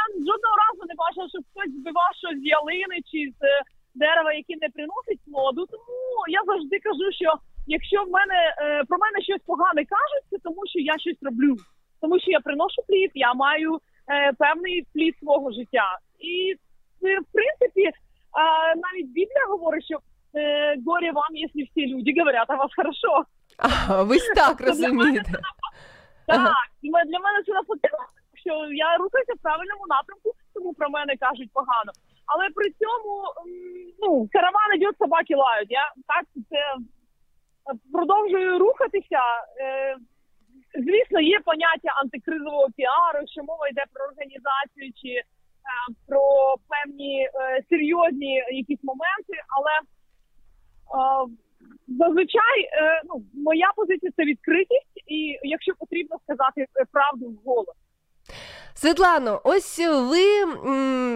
я 0.00 0.02
жодного 0.28 0.56
разу 0.64 0.82
не 0.90 0.94
бачила, 1.02 1.26
щоб 1.34 1.42
хтось 1.50 1.72
збивав 1.78 2.10
щось 2.22 2.38
з 2.42 2.46
ялини 2.58 2.96
чи 3.10 3.18
з 3.38 3.40
е, 3.44 3.60
дерева, 3.94 4.30
які 4.32 4.54
не 4.62 4.68
приносять 4.74 5.20
плоду. 5.26 5.60
Тому 5.72 5.98
я 6.38 6.40
завжди 6.50 6.76
кажу, 6.86 7.06
що 7.20 7.28
якщо 7.76 7.98
в 8.04 8.10
мене 8.16 8.38
е, 8.58 8.84
про 8.88 8.96
мене 9.04 9.18
щось 9.28 9.44
погане 9.50 9.82
кажуть, 9.94 10.24
це 10.30 10.36
тому 10.46 10.62
що 10.70 10.78
я 10.92 10.94
щось 11.04 11.20
роблю. 11.28 11.54
Тому 12.00 12.14
що 12.22 12.30
я 12.30 12.40
приношу 12.40 12.80
плід, 12.88 13.10
я 13.14 13.34
маю 13.34 13.70
е, 13.76 14.32
певний 14.42 14.76
плід 14.92 15.14
свого 15.22 15.46
життя. 15.58 15.88
І 16.32 16.34
е, 16.52 16.56
в 17.00 17.26
принципі, 17.32 17.84
е, 17.86 17.92
навіть 18.84 19.12
Біблія 19.12 19.44
говорить, 19.48 19.84
що 19.84 19.98
е, 20.34 20.76
горе 20.86 21.12
вам, 21.12 21.32
якщо 21.32 21.60
всі 21.70 21.86
люди 21.86 22.14
говорять 22.18 22.50
о 22.50 22.56
вас 22.56 22.70
хорошо. 22.76 23.24
А, 23.58 24.02
ви 24.02 24.18
ж 24.18 24.24
так 24.34 24.60
розумієте. 24.60 25.32
Так, 26.26 26.66
для 26.82 27.18
мене 27.18 27.42
це 27.46 27.52
навпаки, 27.52 27.88
що 28.34 28.52
я 28.72 28.96
рухаюся 28.96 29.32
в 29.34 29.42
правильному 29.42 29.84
напрямку, 29.88 30.30
тому 30.54 30.74
про 30.74 30.88
мене 30.88 31.16
кажуть 31.20 31.50
погано. 31.52 31.92
Але 32.26 32.44
при 32.54 32.68
цьому 32.70 33.12
ну, 34.02 34.28
караван 34.32 34.68
іде, 34.76 34.90
собаки 34.98 35.34
лають. 35.34 35.70
Я 35.70 35.92
так 36.06 36.24
це 36.50 36.56
е, 36.56 36.78
продовжую 37.92 38.58
рухатися. 38.58 39.20
Е, 39.60 39.96
звісно, 40.74 41.20
є 41.20 41.40
поняття 41.40 41.90
антикризового 42.02 42.68
піару, 42.76 43.20
що 43.32 43.42
мова 43.42 43.68
йде 43.68 43.84
про 43.92 44.04
організацію 44.04 44.92
чи 45.00 45.08
е, 45.08 45.22
про 46.06 46.54
певні 46.68 47.22
е, 47.22 47.62
серйозні 47.70 48.34
якісь 48.52 48.84
моменти, 48.84 49.36
але 49.56 49.74
е, 49.80 49.84
зазвичай 51.88 52.60
е, 52.62 53.02
ну, 53.04 53.22
моя 53.34 53.70
позиція 53.76 54.12
це 54.16 54.24
відкритість, 54.24 54.96
і 55.06 55.38
якщо 55.42 55.72
потрібно 55.78 56.16
сказати 56.24 56.60
е, 56.60 56.84
правду 56.92 57.26
вголос. 57.42 57.76
Світлано, 58.76 59.40
ось 59.44 59.78
ви, 59.78 60.24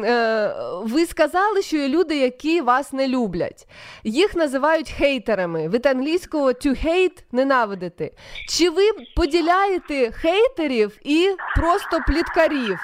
е, 0.05 0.55
ви 0.83 1.07
сказали, 1.07 1.63
що 1.63 1.77
є 1.77 1.89
люди, 1.89 2.19
які 2.19 2.61
вас 2.61 2.93
не 2.93 3.09
люблять. 3.09 3.69
Їх 4.05 4.37
називають 4.37 4.91
хейтерами. 4.91 5.69
Від 5.69 5.87
англійського 5.87 6.47
to 6.49 6.87
hate 6.87 7.25
ненавидити. 7.33 8.13
Чи 8.49 8.71
ви 8.71 8.83
поділяєте 9.17 10.11
хейтерів 10.11 10.99
і 11.05 11.35
просто 11.57 11.99
пліткарів? 12.07 12.79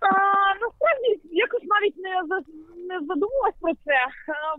А, 0.00 0.10
насправді 0.62 1.20
якось 1.30 1.62
навіть 1.74 1.96
не 1.96 2.10
не 2.88 2.98
задумувалась 3.06 3.54
про 3.60 3.72
це. 3.84 3.94
А, 4.28 4.56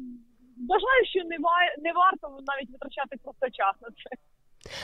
Вважаю, 0.69 1.05
що 1.05 1.19
не 1.23 1.38
ва- 1.38 1.75
не 1.84 1.93
варто 1.93 2.27
навіть 2.47 2.71
витрачати 2.71 3.15
просто 3.23 3.45
час 3.45 3.75
на 3.82 3.88
це. 3.88 4.15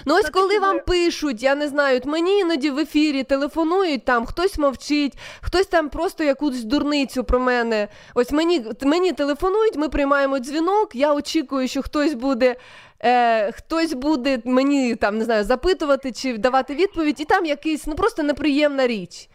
Ну, 0.05 0.15
ось 0.15 0.29
коли 0.29 0.59
вам 0.59 0.79
пишуть, 0.79 1.43
я 1.43 1.55
не 1.55 1.67
знаю, 1.67 1.97
от 1.97 2.05
мені 2.05 2.39
іноді 2.39 2.69
в 2.71 2.79
ефірі 2.79 3.23
телефонують, 3.23 4.05
там 4.05 4.25
хтось 4.25 4.57
мовчить, 4.57 5.13
хтось 5.41 5.67
там 5.67 5.89
просто 5.89 6.23
якусь 6.23 6.63
дурницю 6.63 7.23
про 7.23 7.39
мене. 7.39 7.87
Ось 8.15 8.31
мені, 8.31 8.65
мені 8.81 9.11
телефонують, 9.11 9.75
ми 9.75 9.89
приймаємо 9.89 10.39
дзвінок, 10.39 10.95
я 10.95 11.13
очікую, 11.13 11.67
що 11.67 11.81
хтось 11.81 12.13
буде. 12.13 12.55
Е, 13.03 13.51
хтось 13.51 13.93
буде 13.93 14.41
мені 14.45 14.95
там 14.95 15.17
не 15.17 15.23
знаю 15.23 15.43
запитувати 15.43 16.11
чи 16.11 16.37
давати 16.37 16.75
відповідь, 16.75 17.21
і 17.21 17.25
там 17.25 17.45
якийсь 17.45 17.87
ну 17.87 17.95
просто 17.95 18.23
неприємна 18.23 18.87
річ. 18.87 19.29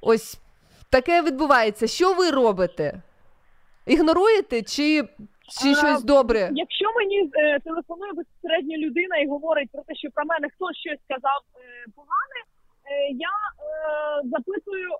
Ось 0.00 0.38
таке 0.90 1.22
відбувається. 1.22 1.86
Що 1.86 2.14
ви 2.14 2.30
робите? 2.30 3.02
Ігноруєте 3.86 4.62
чи, 4.62 5.02
чи 5.60 5.68
А, 5.70 5.74
щось 5.74 6.02
добре? 6.04 6.50
Якщо 6.52 6.86
мені 6.96 7.30
е, 7.34 7.60
телефонує 7.60 8.12
безпосередньо 8.12 8.76
людина 8.76 9.16
і 9.16 9.26
говорить 9.26 9.68
про 9.72 9.82
те, 9.82 9.94
що 9.94 10.08
про 10.14 10.24
мене 10.24 10.48
хтось 10.54 10.76
щось 10.76 10.98
сказав 11.04 11.40
е, 11.56 11.84
погане, 11.96 12.40
е, 12.90 13.08
я 13.28 13.34
е, 13.38 14.28
запитую, 14.32 14.88
е, 14.90 14.96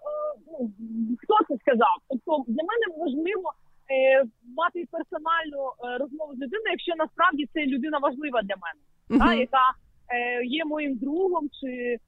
ну, 0.46 0.70
хто 1.22 1.34
це 1.48 1.54
сказав. 1.60 1.96
Тобто 2.08 2.44
для 2.52 2.62
мене 2.70 2.84
важливо 3.04 3.52
е, 3.90 4.24
мати 4.56 4.84
персональну 4.90 5.62
е, 5.68 5.98
розмову 5.98 6.32
з 6.32 6.38
людиною, 6.42 6.70
якщо 6.70 6.92
насправді 6.96 7.48
це 7.54 7.66
людина 7.66 7.98
важлива 7.98 8.42
для 8.42 8.54
мене, 8.64 8.80
Мгм. 9.08 9.20
та, 9.20 9.34
яка 9.34 9.66
е, 10.14 10.44
є 10.44 10.64
моїм 10.64 10.96
другом, 10.96 11.48
чи 11.60 11.66
е, 11.68 11.98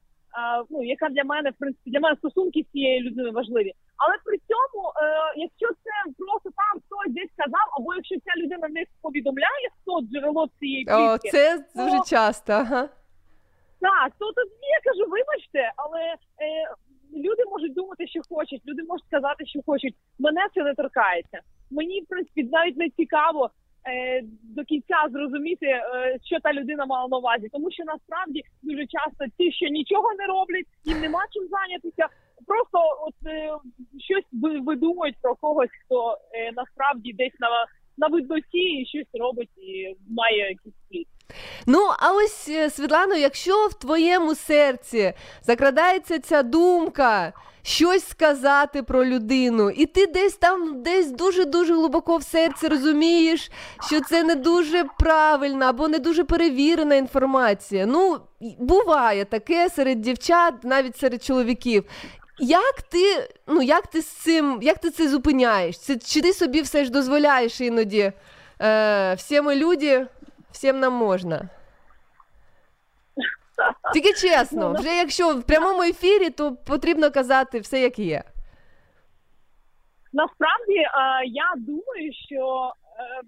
ну, 0.71 0.83
яка 0.83 1.09
для 1.09 1.25
мене 1.25 1.51
в 1.51 1.59
принципі 1.59 1.91
для 1.91 2.01
мене 2.01 2.17
стосунки 2.17 2.65
з 2.69 2.73
цією 2.73 3.01
людиною 3.05 3.33
важливі. 3.33 3.73
Але 3.97 4.15
при 4.25 4.37
цьому, 4.51 4.81
е, 4.89 4.95
якщо 5.37 5.69
це 5.85 5.95
просто 6.19 6.49
там 6.61 6.75
хтось 6.85 7.15
десь 7.15 7.33
сказав, 7.33 7.67
або 7.77 7.95
якщо 7.95 8.15
ця 8.25 8.33
людина 8.43 8.69
не 8.69 8.85
повідомляє, 9.03 9.67
хто 9.77 10.01
джерело 10.01 10.49
цієї 10.59 10.87
О, 10.91 11.19
це 11.19 11.59
то, 11.59 11.85
дуже 11.85 11.99
часто. 12.07 12.53
Ага. 12.53 12.83
так, 13.81 14.13
то 14.19 14.33
тоді 14.33 14.67
я 14.79 14.81
кажу, 14.93 15.11
вибачте, 15.11 15.73
але 15.77 16.03
е, 16.03 16.17
люди 17.27 17.43
можуть 17.51 17.75
думати, 17.75 18.07
що 18.07 18.21
хочуть, 18.29 18.63
люди 18.67 18.83
можуть 18.83 19.07
сказати, 19.07 19.47
що 19.47 19.61
хочуть. 19.67 19.95
Мене 20.19 20.41
це 20.55 20.63
не 20.63 20.75
торкається. 20.75 21.39
Мені 21.71 22.01
в 22.01 22.07
принципі 22.07 22.43
навіть 22.53 22.77
не 22.77 22.91
цікаво. 22.91 23.51
Е, 23.89 24.23
До 24.43 24.65
кінця 24.65 24.97
зрозуміти, 25.11 25.67
е, 25.67 25.83
що 26.25 26.41
та 26.43 26.53
людина 26.53 26.87
мала 26.87 27.09
на 27.09 27.17
увазі, 27.19 27.49
тому 27.53 27.71
що 27.71 27.85
насправді 27.85 28.43
дуже 28.63 28.87
часто 28.87 29.25
ті, 29.39 29.53
що 29.53 29.67
нічого 29.69 30.09
не 30.19 30.27
роблять, 30.27 30.67
їм 30.85 31.01
нема 31.01 31.21
чим 31.33 31.49
зайнятися, 31.49 32.07
просто 32.47 32.79
от 33.07 33.15
е, 33.27 33.51
щось 34.09 34.29
ви- 34.33 34.61
видумують 34.61 35.17
про 35.23 35.35
когось, 35.35 35.71
хто 35.85 36.17
насправді 36.57 37.13
десь 37.13 37.41
на 37.41 37.49
на 37.99 38.07
видноті 38.07 38.59
і 38.81 38.87
щось 38.87 39.21
робить 39.21 39.51
і 39.59 39.97
має 40.11 40.55
плід. 40.91 41.07
Ну, 41.67 41.91
а 41.99 42.13
ось 42.13 42.49
е, 42.49 42.71
Світлано, 42.71 43.15
якщо 43.15 43.67
в 43.67 43.75
твоєму 43.75 44.35
серці 44.35 45.13
закрадається 45.43 46.19
ця 46.19 46.43
думка 46.43 47.33
щось 47.63 48.09
сказати 48.09 48.83
про 48.83 49.05
людину, 49.05 49.71
і 49.71 49.87
ти 49.87 50.07
десь 50.07 50.35
там, 50.35 50.83
десь 50.83 51.11
дуже-дуже 51.11 51.75
глибоко 51.75 52.17
в 52.17 52.23
серці 52.23 52.69
розумієш, 52.69 53.51
що 53.87 54.01
це 54.01 54.23
не 54.23 54.35
дуже 54.35 54.85
правильна 54.99 55.69
або 55.69 55.89
не 55.89 55.99
дуже 55.99 56.25
перевірена 56.25 56.95
інформація. 56.95 57.87
Ну, 57.87 58.19
буває 58.59 59.25
таке 59.25 59.69
серед 59.71 60.01
дівчат, 60.01 60.55
навіть 60.63 60.99
серед 60.99 61.25
чоловіків. 61.25 61.85
Як 62.39 62.83
ти, 62.83 63.29
ну 63.47 63.63
як 63.63 63.87
ти 63.87 64.03
з 64.03 64.07
цим, 64.07 64.59
як 64.63 64.79
ти 64.79 64.91
це 64.91 65.09
зупиняєш? 65.09 65.79
Це, 65.79 65.97
чи 65.97 66.21
ти 66.21 66.33
собі 66.33 66.61
все 66.61 66.85
ж 66.85 66.91
дозволяєш 66.91 67.61
іноді? 67.61 68.13
Е, 68.63 69.15
всі 69.15 69.41
ми 69.41 69.57
люди, 69.57 70.07
всім 70.53 70.81
нам 70.81 70.93
можна. 70.93 71.49
Тільки 73.93 74.13
чесно, 74.13 74.73
вже 74.73 74.97
якщо 74.97 75.37
в 75.37 75.43
прямому 75.43 75.83
ефірі, 75.83 76.31
то 76.31 76.57
потрібно 76.57 77.11
казати 77.11 77.61
все, 77.61 77.81
як 77.81 77.99
є. 77.99 78.23
Насправді 80.13 80.77
е, 80.77 80.89
я 81.27 81.53
думаю, 81.57 82.13
що 82.29 82.73
е, 82.99 83.21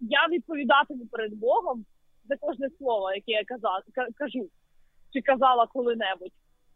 я 0.00 0.26
відповідатиму 0.30 1.06
перед 1.06 1.34
Богом 1.34 1.84
за 2.28 2.36
кожне 2.36 2.68
слово, 2.78 3.12
яке 3.12 3.32
я 3.32 3.44
казала, 3.44 3.82
кажу 4.18 4.48
чи 5.12 5.20
казала 5.20 5.66
коли-небудь. 5.66 6.32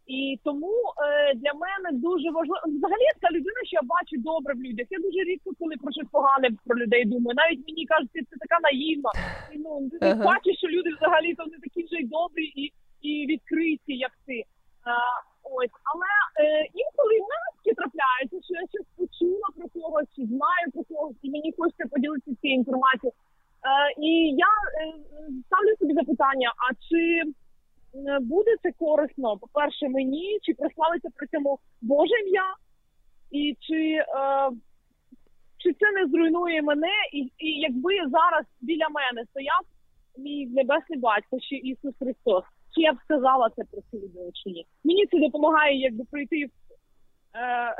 І 0.06 0.40
тому 0.44 0.72
е, 0.86 1.34
для 1.34 1.52
мене 1.64 1.88
дуже 2.06 2.30
важливо 2.30 2.60
взагалі 2.78 3.04
я 3.12 3.14
така 3.20 3.34
людина, 3.36 3.60
що 3.64 3.74
я 3.82 3.84
бачу 3.94 4.14
добре 4.30 4.54
в 4.54 4.60
людях. 4.66 4.86
Я 4.90 4.98
дуже 5.06 5.20
рідко, 5.30 5.50
коли 5.58 5.74
про 5.82 5.92
щось 5.92 6.10
погане 6.16 6.48
про 6.66 6.76
людей 6.82 7.04
думаю. 7.04 7.34
Навіть 7.42 7.62
мені 7.68 7.86
кажуть, 7.86 8.12
ти 8.14 8.20
це 8.30 8.34
така 8.44 8.56
наївна. 8.66 9.10
І, 9.52 9.58
ну 9.64 9.70
ти 9.90 9.98
Ага. 10.00 10.24
бачиш, 10.30 10.54
що 10.58 10.68
люди 10.68 10.90
взагалі 10.96 11.34
то 11.34 11.44
не 11.52 11.58
такі 11.64 11.80
вже 11.84 11.96
й 12.02 12.06
добрі 12.16 12.46
і, 12.62 12.64
і 13.08 13.12
відкриті, 13.26 13.94
як 14.08 14.12
ти. 14.26 14.36
А, 14.90 14.92
ось, 15.56 15.76
але 15.90 16.10
е, 16.42 16.46
інколи 16.82 17.14
таке 17.56 17.74
трапляється, 17.80 18.36
що 18.46 18.52
я 18.62 18.64
щось 18.72 18.90
почула 18.98 19.48
про 19.56 19.66
когось, 19.74 20.08
чи 20.16 20.22
знаю 20.34 20.64
про 20.74 20.82
когось, 20.90 21.20
і 21.22 21.30
мені 21.30 21.48
хочеться 21.58 21.86
поділитися 21.92 22.36
цією 22.40 22.58
інформацією. 22.60 23.14
Е, 23.16 23.94
і 24.08 24.10
я 24.48 24.52
е, 24.80 24.84
ставлю 25.46 25.72
собі 25.78 25.94
запитання: 25.94 26.48
а 26.64 26.66
чи 26.86 27.00
буде 28.20 28.50
це 28.62 28.72
корисно, 28.72 29.36
по-перше, 29.36 29.88
мені, 29.88 30.38
чи 30.42 30.54
прославиться 30.54 31.08
при 31.14 31.26
цьому 31.26 31.58
Боже 31.80 32.14
ім'я, 32.26 32.54
і 33.30 33.56
чи, 33.60 33.74
е, 33.74 34.04
чи 35.58 35.72
це 35.72 35.92
не 35.92 36.06
зруйнує 36.08 36.62
мене, 36.62 36.92
і, 37.12 37.18
і 37.38 37.60
якби 37.60 37.96
зараз 38.10 38.44
біля 38.60 38.88
мене 38.88 39.24
стояв 39.30 39.60
мій 40.18 40.46
небесний 40.46 40.98
батько 40.98 41.38
чи 41.40 41.56
Ісус 41.56 41.94
Христос, 41.98 42.44
чи 42.74 42.80
я 42.80 42.92
б 42.92 42.96
сказала 43.04 43.50
це 43.56 43.62
про 43.64 43.80
цю 43.80 43.96
людину 43.96 44.30
чи 44.34 44.50
ні? 44.50 44.66
Мені 44.84 45.06
це 45.06 45.18
допомагає 45.18 45.80
якби 45.80 46.04
прийти 46.10 46.46
в 46.46 46.50
е, 47.36 47.76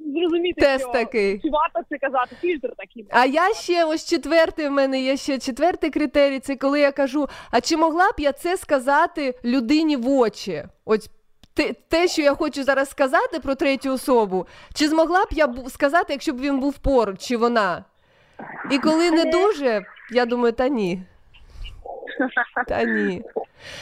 зрозуміти, 0.00 0.60
Тест 0.60 0.84
що 0.84 0.92
такий. 0.92 1.40
чи 1.40 1.48
варто 1.50 1.80
це 1.88 1.98
казати, 1.98 2.36
фільтр 2.40 2.72
такий. 2.76 3.06
А 3.10 3.24
я 3.26 3.54
ще 3.54 3.84
ось 3.84 4.04
четвертий 4.08 4.68
в 4.68 4.70
мене 4.70 5.00
є 5.00 5.16
ще 5.16 5.38
четвертий 5.38 5.90
критерій. 5.90 6.38
Це 6.38 6.56
коли 6.56 6.80
я 6.80 6.92
кажу: 6.92 7.28
а 7.50 7.60
чи 7.60 7.76
могла 7.76 8.08
б 8.10 8.14
я 8.18 8.32
це 8.32 8.56
сказати 8.56 9.34
людині 9.44 9.96
в 9.96 10.08
очі? 10.08 10.64
Ось 10.84 11.10
те, 11.54 11.72
те, 11.88 12.08
що 12.08 12.22
я 12.22 12.34
хочу 12.34 12.64
зараз 12.64 12.90
сказати 12.90 13.40
про 13.40 13.54
третю 13.54 13.92
особу, 13.92 14.46
чи 14.74 14.88
змогла 14.88 15.24
б 15.24 15.28
я 15.30 15.54
сказати, 15.68 16.12
якщо 16.12 16.32
б 16.32 16.40
він 16.40 16.60
був 16.60 16.78
поруч, 16.78 17.20
чи 17.20 17.36
вона? 17.36 17.84
І 18.70 18.78
коли 18.78 19.10
не 19.10 19.24
дуже, 19.24 19.82
я 20.12 20.26
думаю, 20.26 20.52
та 20.52 20.68
ні. 20.68 21.02
Та 22.68 22.84
ні. 22.84 23.22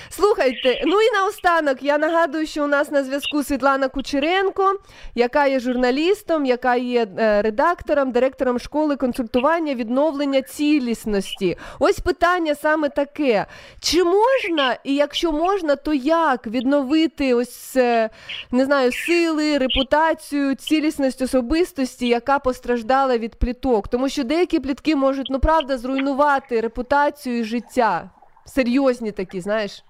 Слухайте, 0.08 0.82
ну 0.86 1.00
і 1.00 1.12
наостанок 1.12 1.82
я 1.82 1.98
нагадую, 1.98 2.46
що 2.46 2.64
у 2.64 2.66
нас 2.66 2.90
на 2.90 3.04
зв'язку 3.04 3.42
Світлана 3.42 3.88
Кучеренко, 3.88 4.74
яка 5.14 5.46
є 5.46 5.60
журналістом, 5.60 6.46
яка 6.46 6.76
є 6.76 7.06
е, 7.18 7.42
редактором, 7.42 8.12
директором 8.12 8.58
школи 8.58 8.96
консультування 8.96 9.74
відновлення 9.74 10.42
цілісності. 10.42 11.56
Ось 11.78 11.98
питання 11.98 12.54
саме 12.54 12.88
таке: 12.88 13.46
чи 13.80 14.04
можна, 14.04 14.76
і 14.84 14.94
якщо 14.94 15.32
можна, 15.32 15.76
то 15.76 15.94
як 15.94 16.46
відновити 16.46 17.34
ось 17.34 17.76
е, 17.76 18.10
не 18.50 18.64
знаю, 18.64 18.92
сили, 18.92 19.58
репутацію, 19.58 20.54
цілісність 20.54 21.22
особистості, 21.22 22.08
яка 22.08 22.38
постраждала 22.38 23.18
від 23.18 23.34
пліток? 23.34 23.88
Тому 23.88 24.08
що 24.08 24.24
деякі 24.24 24.60
плітки 24.60 24.96
можуть 24.96 25.26
ну 25.30 25.38
правда 25.38 25.78
зруйнувати 25.78 26.60
репутацію 26.60 27.38
і 27.38 27.44
життя. 27.44 28.10
Серйозні 28.46 29.12
такі, 29.12 29.40
знаєш. 29.40 29.84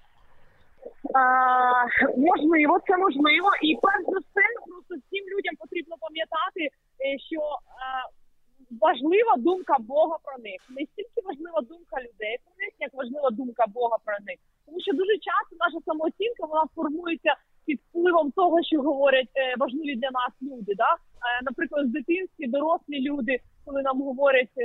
А, 1.13 1.21
можливо, 2.17 2.79
це 2.87 2.97
можливо. 2.97 3.49
І 3.61 3.69
перш 3.81 4.03
за 4.05 4.19
все, 4.25 4.43
просто 4.67 4.93
всім 5.03 5.23
людям 5.33 5.55
потрібно 5.59 5.95
пам'ятати, 6.05 6.61
е, 7.05 7.19
що 7.29 7.41
е, 7.41 7.47
важлива 8.85 9.33
думка 9.37 9.75
Бога 9.79 10.17
про 10.23 10.35
них. 10.43 10.59
Не 10.69 10.81
стільки 10.91 11.19
важлива 11.29 11.61
думка 11.61 11.95
людей 12.05 12.35
про 12.43 12.53
них, 12.61 12.71
як 12.79 12.93
важлива 12.93 13.29
думка 13.29 13.63
Бога 13.67 13.97
про 14.05 14.17
них. 14.27 14.37
Тому 14.65 14.77
що 14.81 14.91
дуже 15.01 15.15
часто 15.27 15.51
наша 15.63 15.79
самооцінка 15.85 16.41
вона 16.51 16.65
формується 16.75 17.33
під 17.65 17.79
впливом 17.79 18.31
того, 18.31 18.63
що 18.63 18.81
говорять 18.81 19.31
е, 19.35 19.55
важливі 19.57 19.95
для 19.95 20.11
нас 20.19 20.31
люди. 20.41 20.73
Да? 20.83 20.91
Е, 20.93 21.43
наприклад, 21.47 21.85
в 21.87 21.91
дитинстві 21.91 22.47
дорослі 22.47 22.97
люди, 23.09 23.39
коли 23.65 23.81
нам 23.81 24.01
говорять. 24.01 24.55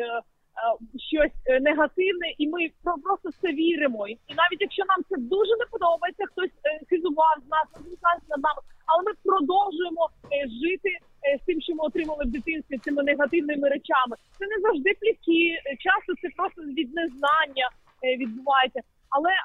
Е, 0.56 0.98
щось 1.10 1.36
е, 1.46 1.60
негативне, 1.60 2.28
і 2.38 2.48
ми 2.48 2.60
про- 2.84 2.98
просто 3.06 3.28
в 3.28 3.36
це 3.42 3.48
віримо. 3.52 4.08
І 4.08 4.34
навіть 4.42 4.60
якщо 4.66 4.82
нам 4.90 5.00
це 5.08 5.16
дуже 5.34 5.52
не 5.62 5.66
подобається, 5.74 6.24
хтось 6.30 6.54
е, 6.64 6.80
хизував 6.90 7.36
з 7.46 7.48
нас, 7.54 7.66
насміхався 7.74 8.26
над 8.32 8.40
нами, 8.46 8.60
але 8.90 9.00
ми 9.06 9.12
продовжуємо 9.28 10.04
е, 10.32 10.36
жити 10.62 10.90
е, 11.26 11.38
з 11.40 11.42
тим, 11.46 11.60
що 11.60 11.72
ми 11.74 11.82
отримали 11.88 12.22
в 12.24 12.30
дитинстві, 12.36 12.78
цими 12.84 13.02
негативними 13.02 13.66
речами. 13.76 14.14
Це 14.38 14.44
не 14.52 14.58
завжди 14.64 14.90
плітки, 15.00 15.40
е, 15.66 15.76
часто 15.86 16.10
це 16.22 16.28
просто 16.38 16.58
від 16.78 16.88
незнання 16.98 17.66
е, 18.04 18.16
відбувається. 18.22 18.80
Але 19.16 19.30
е, 19.30 19.36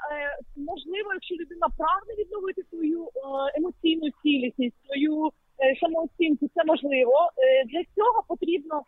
можливо, 0.72 1.08
якщо 1.18 1.36
людина 1.36 1.68
прагне 1.80 2.12
відновити 2.20 2.62
свою 2.70 3.01
е, 3.05 3.10
емоційну 3.58 4.05
цілісність, 4.22 4.76
свою 4.86 5.16
е, 5.28 5.76
самооцінку, 5.82 6.43
це 6.55 6.62
можливо. 6.72 7.16
Е, 7.38 7.64
для 7.72 7.82
цього 7.95 8.18
потрібно 8.28 8.76
е, 8.80 8.84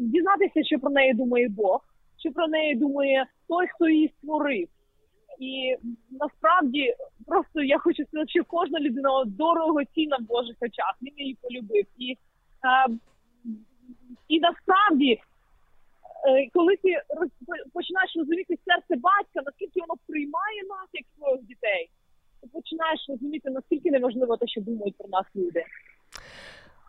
дізнатися, 0.00 0.64
що 0.64 0.78
про 0.78 0.90
неї 0.90 1.14
думає 1.14 1.48
Бог, 1.48 1.80
що 2.18 2.32
про 2.32 2.48
неї 2.48 2.74
думає 2.74 3.26
той, 3.48 3.66
хто 3.66 3.88
її 3.88 4.12
створив. 4.18 4.68
І 5.38 5.76
насправді 6.10 6.94
просто 7.26 7.62
я 7.62 7.78
хочу 7.78 8.04
сказати, 8.04 8.28
що 8.28 8.44
кожна 8.44 8.80
людина 8.80 9.24
дорого 9.26 9.84
цінна 9.84 10.16
в 10.16 10.22
Божих 10.22 10.56
очах. 10.60 10.94
Він 11.02 11.14
її 11.16 11.36
полюбив. 11.42 11.84
І, 11.98 12.12
е, 12.12 12.16
і 14.28 14.40
насправді, 14.40 15.12
е, 16.28 16.48
коли 16.54 16.76
ти 16.76 16.88
починаєш 17.72 18.16
розуміти 18.16 18.54
серце 18.64 18.96
батька, 18.96 19.40
наскільки 19.46 19.80
воно 19.80 19.94
приймає 20.06 20.62
нас 20.68 20.88
як 20.92 21.04
своїх 21.18 21.42
дітей, 21.42 21.90
ти 22.40 22.48
починаєш 22.52 23.06
розуміти, 23.08 23.50
наскільки 23.50 23.90
неважливо 23.90 24.36
те, 24.36 24.46
що 24.46 24.60
думають 24.60 24.96
про 24.98 25.08
нас 25.08 25.26
люди. 25.36 25.64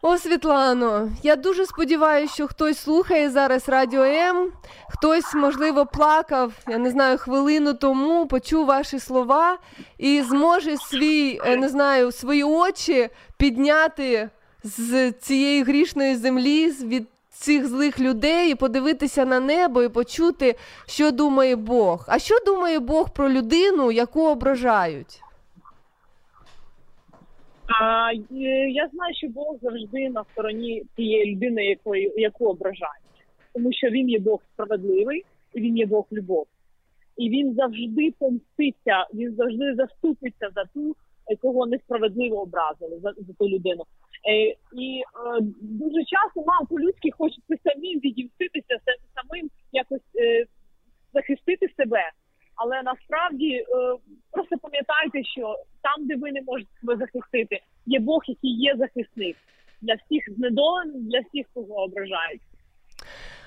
О, 0.01 0.17
Світлано, 0.17 1.11
я 1.23 1.35
дуже 1.35 1.65
сподіваюся, 1.65 2.33
що 2.33 2.47
хтось 2.47 2.77
слухає 2.77 3.29
зараз 3.29 3.69
Радіо 3.69 4.03
М, 4.03 4.51
хтось, 4.89 5.33
можливо, 5.33 5.85
плакав, 5.85 6.53
я 6.67 6.77
не 6.77 6.91
знаю, 6.91 7.17
хвилину 7.17 7.73
тому, 7.73 8.27
почув 8.27 8.65
ваші 8.65 8.99
слова 8.99 9.57
і 9.97 10.21
зможе 10.21 10.77
свій, 10.77 11.39
е, 11.45 11.57
не 11.57 11.69
знаю, 11.69 12.11
свої 12.11 12.43
очі 12.43 13.09
підняти 13.37 14.29
з 14.63 15.11
цієї 15.11 15.63
грішної 15.63 16.15
землі, 16.15 16.71
від 16.71 17.07
цих 17.31 17.67
злих 17.67 17.99
людей, 17.99 18.51
і 18.51 18.55
подивитися 18.55 19.25
на 19.25 19.39
небо 19.39 19.83
і 19.83 19.89
почути, 19.89 20.55
що 20.85 21.11
думає 21.11 21.55
Бог. 21.55 22.05
А 22.07 22.19
що 22.19 22.35
думає 22.45 22.79
Бог 22.79 23.09
про 23.09 23.29
людину, 23.29 23.91
яку 23.91 24.27
ображають? 24.27 25.21
А, 27.67 28.11
я 28.69 28.87
знаю, 28.93 29.13
що 29.17 29.27
Бог 29.27 29.57
завжди 29.61 30.09
на 30.09 30.23
стороні 30.31 30.83
тієї 30.95 31.35
людини, 31.35 31.65
якої, 31.65 32.13
яку 32.17 32.45
ображають. 32.45 33.03
Тому 33.53 33.73
що 33.73 33.87
він 33.87 34.09
є 34.09 34.19
Бог 34.19 34.41
справедливий, 34.53 35.25
і 35.53 35.61
він 35.61 35.77
є 35.77 35.85
Бог 35.85 36.05
любов. 36.11 36.45
І 37.17 37.29
він 37.29 37.53
завжди 37.53 38.13
помститься, 38.19 39.07
він 39.13 39.35
завжди 39.35 39.75
заступиться 39.75 40.49
за 40.55 40.65
ту, 40.65 40.95
кого 41.41 41.65
несправедливо 41.65 42.41
образили, 42.41 42.99
за, 42.99 43.13
за 43.17 43.33
ту 43.33 43.49
людину. 43.49 43.83
Е, 44.29 44.55
і 44.73 45.01
е, 45.01 45.39
дуже 45.61 46.03
часто 46.05 46.39
нам 46.51 46.67
по-людськи 46.69 47.11
хочеться 47.11 47.55
самим 47.63 47.99
відімститися, 47.99 48.75
самим 49.15 49.49
якось 49.71 50.15
е, 50.19 50.45
захистити 51.13 51.67
себе. 51.77 52.11
Але 52.57 52.81
насправді 52.83 53.53
е, 53.53 53.65
просто 54.31 54.55
пам'ятайте, 54.57 55.23
що 55.23 55.55
там, 55.81 56.07
де 56.07 56.15
ви 56.15 56.31
не 56.31 56.41
можете 56.41 56.69
себе 56.79 56.95
захистити, 56.97 57.59
є 57.85 57.99
Бог, 57.99 58.21
який 58.27 58.51
є 58.51 58.75
захисник 58.77 59.37
для 59.81 59.93
всіх 59.93 60.23
знедолених, 60.37 60.95
для 60.95 61.19
всіх, 61.19 61.45
кого 61.53 61.75
ображають. 61.75 62.41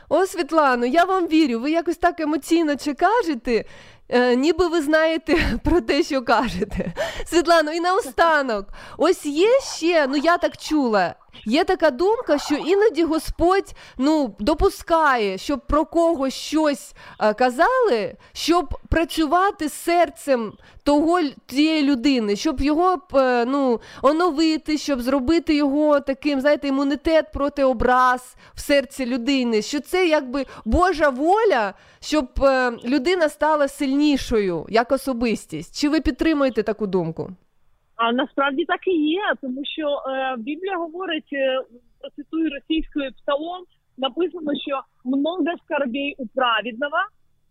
О, 0.09 0.27
Світлано, 0.27 0.87
я 0.87 1.05
вам 1.05 1.29
вірю. 1.29 1.61
Ви 1.61 1.71
якось 1.71 1.97
так 1.97 2.21
емоційно 2.21 2.77
чи 2.77 2.95
кажете, 2.95 3.65
е, 4.13 4.37
ніби 4.37 4.67
ви 4.69 4.83
знаєте 4.83 5.59
про 5.65 5.81
те, 5.81 6.03
що 6.03 6.23
кажете. 6.23 6.93
Світлано, 7.27 7.73
і 7.73 7.81
наостанок, 7.81 8.69
ось 8.99 9.27
є 9.27 9.61
ще, 9.77 10.07
ну 10.07 10.17
я 10.17 10.39
так 10.39 10.57
чула. 10.57 11.15
Є 11.47 11.65
така 11.65 11.91
думка, 11.91 12.39
що 12.39 12.55
іноді 12.55 13.05
Господь 13.05 13.75
ну 13.99 14.35
допускає, 14.39 15.39
щоб 15.39 15.67
про 15.67 15.85
когось 15.85 16.35
щось 16.35 16.93
е, 17.21 17.35
казали, 17.35 18.17
щоб 18.33 18.79
працювати 18.89 19.69
серцем 19.69 20.53
того 20.83 21.21
тієї 21.47 21.83
людини, 21.83 22.37
щоб 22.37 22.61
його 22.61 22.99
е, 23.15 23.45
ну 23.45 23.81
оновити, 24.03 24.79
щоб 24.79 25.01
зробити 25.01 25.55
його 25.55 26.01
таким, 26.01 26.41
знаєте, 26.41 26.69
імунітет 26.69 27.33
проти 27.33 27.65
образ 27.65 28.35
в 28.55 28.61
серці 28.61 29.07
людини. 29.07 29.63
Що 29.63 29.81
це 29.81 30.07
якби 30.07 30.47
Божа 30.65 31.09
воля, 31.09 31.75
щоб 32.01 32.29
е, 32.43 32.73
людина 32.85 33.29
стала 33.29 33.69
сильнішою 33.69 34.00
як 34.69 34.93
особистість. 34.93 35.81
Чи 35.81 35.89
ви 35.89 36.01
підтримуєте 36.01 36.63
таку 36.63 36.87
думку? 36.87 37.31
А 37.97 38.13
насправді 38.13 38.65
так 38.65 38.87
і 38.87 38.91
є, 38.91 39.23
тому 39.41 39.61
що 39.65 39.87
е, 39.89 40.37
Біблія 40.39 40.77
говорить, 40.77 41.33
е, 41.33 41.63
процитую 42.01 42.51
російською 42.51 43.13
псалом, 43.13 43.65
написано, 43.99 44.53
що 44.67 44.81
много 45.05 45.45
скорбей 45.65 46.15
у 46.19 46.27
праведного, 46.27 47.01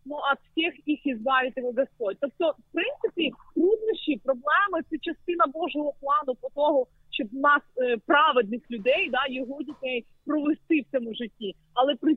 ну 0.06 0.16
а 0.16 0.34
всіх 0.34 0.74
їх 0.88 1.06
ізбавить 1.06 1.58
його 1.58 1.74
Господь. 1.78 2.18
Тобто, 2.22 2.56
в 2.60 2.74
принципі, 2.74 3.32
труднощі, 3.56 4.22
проблеми 4.26 4.78
це 4.90 4.98
частина 4.98 5.46
Божого 5.48 5.94
плану 6.02 6.38
по 6.42 6.50
того, 6.50 6.88
щоб 7.12 7.28
нас 7.34 7.62
е, 7.78 7.98
праведних 8.06 8.72
людей, 8.72 9.10
да, 9.12 9.24
його 9.30 9.64
дітей 9.64 10.06
провести 10.26 10.82
в 10.82 10.92
цьому 10.92 11.14
житті. 11.14 11.56
Але 11.74 11.96
при 11.96 12.16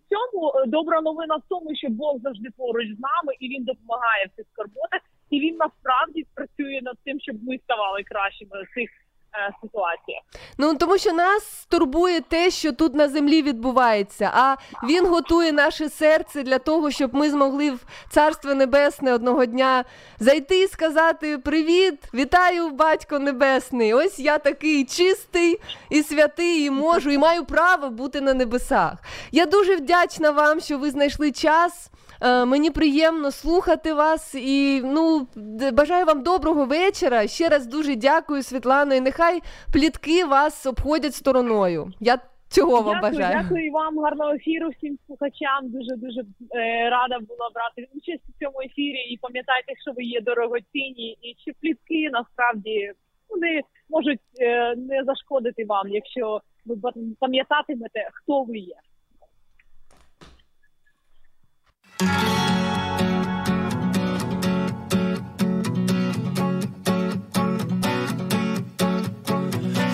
е, 0.48 0.66
добра 0.66 1.00
новина 1.00 1.36
в 1.36 1.42
тому, 1.48 1.70
що 1.74 1.88
Бог 1.90 2.20
завжди 2.22 2.48
поруч 2.56 2.86
з 2.86 3.00
нами 3.00 3.32
і 3.40 3.48
він 3.48 3.64
допомагає 3.64 4.26
в 4.26 4.36
цих 4.36 4.46
скорботах, 4.52 5.00
і 5.30 5.40
він 5.40 5.56
насправді 5.56 6.26
працює 6.34 6.80
над 6.82 6.96
тим, 7.04 7.20
щоб 7.20 7.36
ми 7.44 7.58
ставали 7.58 8.02
кращими 8.02 8.62
в 8.62 8.74
цих 8.74 8.90
е, 8.90 9.52
ситуаціях. 9.62 10.11
Ну 10.58 10.74
тому 10.74 10.98
що 10.98 11.12
нас 11.12 11.66
турбує 11.68 12.20
те, 12.20 12.50
що 12.50 12.72
тут 12.72 12.94
на 12.94 13.08
землі 13.08 13.42
відбувається. 13.42 14.30
А 14.34 14.56
він 14.86 15.06
готує 15.06 15.52
наше 15.52 15.88
серце 15.88 16.42
для 16.42 16.58
того, 16.58 16.90
щоб 16.90 17.14
ми 17.14 17.30
змогли 17.30 17.70
в 17.70 17.78
Царство 18.10 18.54
Небесне 18.54 19.14
одного 19.14 19.44
дня 19.44 19.84
зайти 20.20 20.62
і 20.62 20.68
сказати: 20.68 21.38
Привіт, 21.38 21.98
вітаю, 22.14 22.70
батько 22.70 23.18
небесний! 23.18 23.94
Ось 23.94 24.18
я 24.18 24.38
такий 24.38 24.84
чистий 24.84 25.60
і 25.90 26.02
святий, 26.02 26.64
і 26.64 26.70
можу, 26.70 27.10
і 27.10 27.18
маю 27.18 27.44
право 27.44 27.90
бути 27.90 28.20
на 28.20 28.34
небесах. 28.34 28.92
Я 29.32 29.46
дуже 29.46 29.76
вдячна 29.76 30.30
вам, 30.30 30.60
що 30.60 30.78
ви 30.78 30.90
знайшли 30.90 31.32
час. 31.32 31.90
Е, 32.24 32.44
Мені 32.44 32.70
приємно 32.70 33.30
слухати 33.30 33.92
вас 33.92 34.34
і 34.34 34.82
ну 34.84 35.26
бажаю 35.72 36.06
вам 36.06 36.22
доброго 36.22 36.64
вечора. 36.64 37.26
Ще 37.26 37.48
раз 37.48 37.66
дуже 37.66 37.96
дякую, 37.96 38.42
Світлано. 38.42 38.94
І 38.94 39.00
нехай 39.00 39.40
плітки 39.72 40.24
вас 40.24 40.66
обходять 40.66 41.14
стороною. 41.14 41.92
Я 42.00 42.18
цього 42.48 42.82
вам 42.82 42.94
дякую, 42.94 43.12
бажаю. 43.12 43.42
дякую 43.42 43.66
і 43.66 43.70
вам 43.70 43.98
гарного 43.98 44.32
ефіру 44.32 44.68
всім 44.68 44.98
слухачам. 45.06 45.70
Дуже 45.70 45.96
дуже 45.96 46.20
е, 46.20 46.90
рада 46.90 47.18
була 47.18 47.50
брати 47.54 47.88
участь 47.94 48.24
у 48.28 48.44
цьому 48.44 48.60
ефірі. 48.60 49.00
І 49.12 49.18
пам'ятайте, 49.22 49.72
що 49.82 49.92
ви 49.96 50.02
є 50.04 50.20
дорогоцінні, 50.20 51.18
і 51.22 51.36
що 51.38 51.52
плітки 51.60 52.10
насправді 52.12 52.92
вони 53.28 53.60
можуть 53.88 54.20
е, 54.40 54.74
не 54.76 55.04
зашкодити 55.04 55.64
вам, 55.64 55.88
якщо 55.88 56.40
ви 56.66 56.76
пам'ятатимете, 57.20 58.08
хто 58.12 58.42
ви 58.42 58.58
є. 58.58 58.76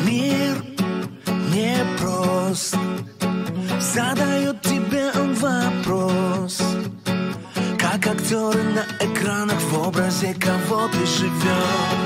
Мир 0.06 0.64
непрост 1.52 2.76
Задает 3.80 4.62
тебе 4.62 5.10
он 5.14 5.34
вопрос 5.34 6.62
Как 7.78 8.06
актеры 8.06 8.62
на 8.62 8.84
экранах 9.04 9.60
В 9.60 9.88
образе 9.88 10.34
кого 10.34 10.88
ты 10.88 11.06
живешь 11.06 11.98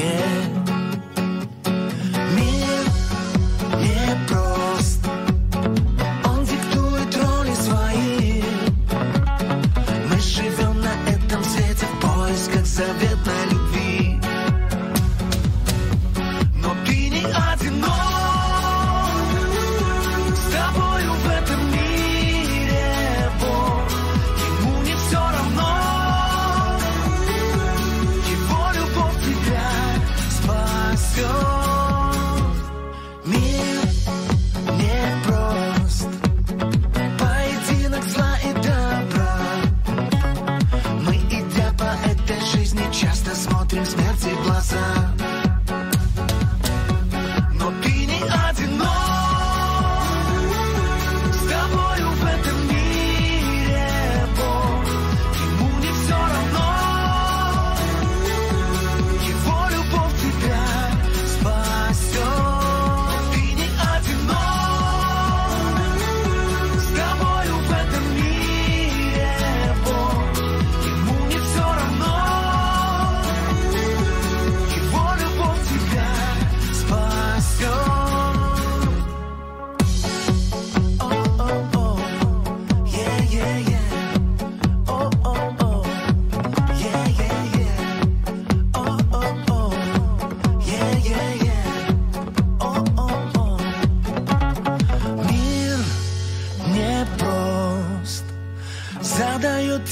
Yeah. 0.00 0.49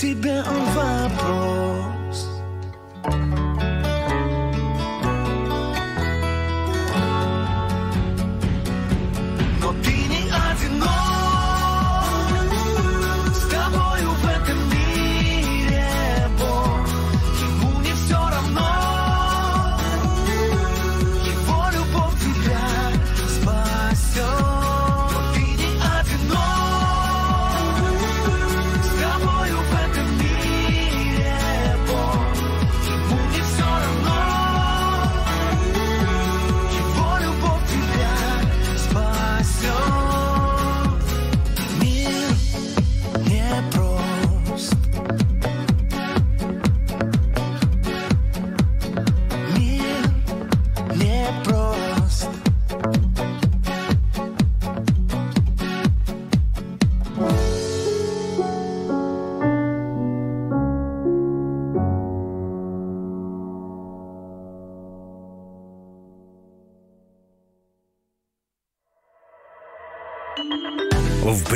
Задает 0.01 0.58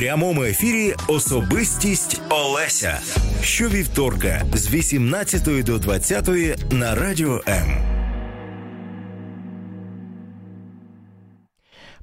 прямому 0.03 0.45
ефірі 0.45 0.95
особистість 1.09 2.23
Олеся. 2.31 3.01
Щовівторка 3.43 4.43
з 4.55 4.75
18 4.75 5.65
до 5.65 5.79
20 5.79 6.29
на 6.73 6.95
радіо 6.95 7.41
М. 7.49 7.69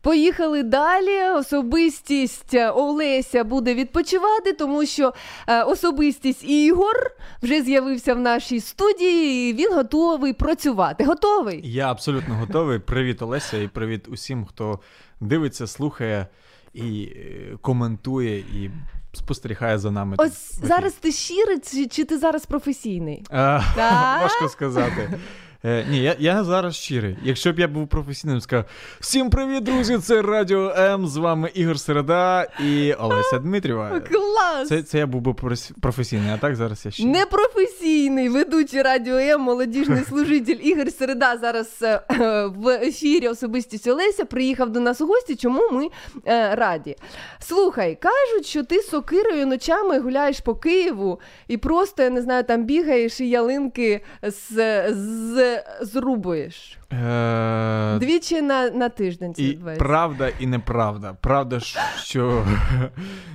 Поїхали 0.01 0.63
далі. 0.63 1.39
Особистість 1.39 2.55
Олеся 2.75 3.43
буде 3.43 3.73
відпочивати, 3.73 4.53
тому 4.53 4.85
що 4.85 5.13
е, 5.47 5.63
особистість 5.63 6.43
Ігор 6.43 6.95
вже 7.41 7.61
з'явився 7.61 8.13
в 8.13 8.19
нашій 8.19 8.59
студії. 8.59 9.49
і 9.49 9.53
Він 9.53 9.73
готовий 9.73 10.33
працювати. 10.33 11.03
Готовий? 11.03 11.61
Я 11.63 11.91
абсолютно 11.91 12.35
готовий. 12.35 12.79
Привіт, 12.79 13.21
Олеся, 13.21 13.57
і 13.57 13.67
привіт 13.67 14.07
усім, 14.07 14.45
хто 14.45 14.79
дивиться, 15.21 15.67
слухає 15.67 16.27
і 16.73 17.03
е, 17.15 17.57
коментує, 17.61 18.39
і 18.39 18.71
спостерігає 19.13 19.77
за 19.77 19.91
нами. 19.91 20.15
Ось 20.19 20.59
зараз 20.63 20.93
ти 20.93 21.11
щирий, 21.11 21.59
чи, 21.59 21.87
чи 21.87 22.05
ти 22.05 22.17
зараз 22.17 22.45
професійний? 22.45 23.23
А? 23.29 23.61
Важко 24.21 24.49
сказати. 24.49 25.19
Е, 25.65 25.85
ні, 25.89 26.03
я, 26.03 26.15
я 26.19 26.43
зараз 26.43 26.75
щирий. 26.75 27.17
Якщо 27.23 27.51
б 27.53 27.59
я 27.59 27.67
був 27.67 27.87
професійним, 27.87 28.41
сказав: 28.41 28.65
всім 28.99 29.29
привіт, 29.29 29.63
друзі! 29.63 29.97
Це 29.97 30.21
Радіо 30.21 30.73
М. 30.77 31.07
З 31.07 31.17
вами 31.17 31.51
Ігор 31.53 31.79
Середа 31.79 32.47
і 32.59 32.93
Олеся 32.93 33.39
Дмитрієва. 33.39 33.99
Клас! 33.99 34.67
Це, 34.67 34.83
це 34.83 34.97
я 34.97 35.07
був 35.07 35.21
би 35.21 35.33
професійний, 35.81 36.31
а 36.31 36.37
так 36.37 36.55
зараз 36.55 36.85
я 36.85 36.91
ще. 36.91 37.05
Непрофесійний 37.05 38.29
ведучий 38.29 38.81
радіо 38.81 39.17
М, 39.17 39.41
молодіжний 39.41 40.03
служитель 40.03 40.57
Ігор 40.61 40.91
Середа 40.91 41.37
зараз 41.37 41.77
е, 41.81 42.01
е, 42.11 42.45
в 42.45 42.67
ефірі 42.69 43.27
особистість 43.27 43.87
Олеся 43.87 44.25
приїхав 44.25 44.69
до 44.69 44.79
нас 44.79 45.01
у 45.01 45.07
гості. 45.07 45.35
Чому 45.35 45.69
ми 45.71 45.87
е, 46.27 46.55
раді? 46.55 46.95
Слухай, 47.39 47.97
кажуть, 48.01 48.45
що 48.45 48.63
ти 48.63 48.79
з 48.81 48.89
сокирою 48.89 49.45
ночами 49.47 49.99
гуляєш 49.99 50.39
по 50.39 50.55
Києву 50.55 51.19
і 51.47 51.57
просто 51.57 52.03
я 52.03 52.09
не 52.09 52.21
знаю, 52.21 52.43
там 52.43 52.63
бігаєш 52.65 53.19
і 53.19 53.29
ялинки 53.29 54.01
з, 54.23 54.47
з, 54.93 55.48
зрубуєш. 55.81 56.77
Е, 56.93 57.97
Двічі 57.99 58.41
на, 58.41 58.69
на 58.69 58.89
тиждень 58.89 59.33
це 59.35 59.41
І 59.41 59.49
відбувається. 59.49 59.85
правда 59.85 60.29
і 60.39 60.47
неправда. 60.47 61.15
Правда, 61.21 61.59
що, 62.03 62.45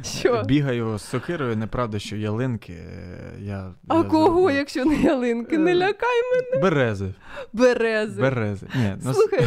Що? 0.03 0.43
бігаю 0.47 0.99
з 0.99 1.03
сокирою, 1.03 1.57
неправда, 1.57 1.99
що 1.99 2.17
ялинки. 2.17 2.73
е, 2.73 3.33
Я, 3.41 3.73
А 3.89 3.97
я 3.97 4.03
кого, 4.03 4.51
якщо 4.51 4.85
не 4.85 4.97
ялинки? 4.97 5.59
Не 5.59 5.75
лякай 5.75 6.23
мене. 6.35 6.62
Берези. 6.62 7.15
Берези. 7.53 8.21
Берези. 8.21 8.67
Ні, 8.75 8.95
ну, 9.05 9.15
Слухай, 9.15 9.47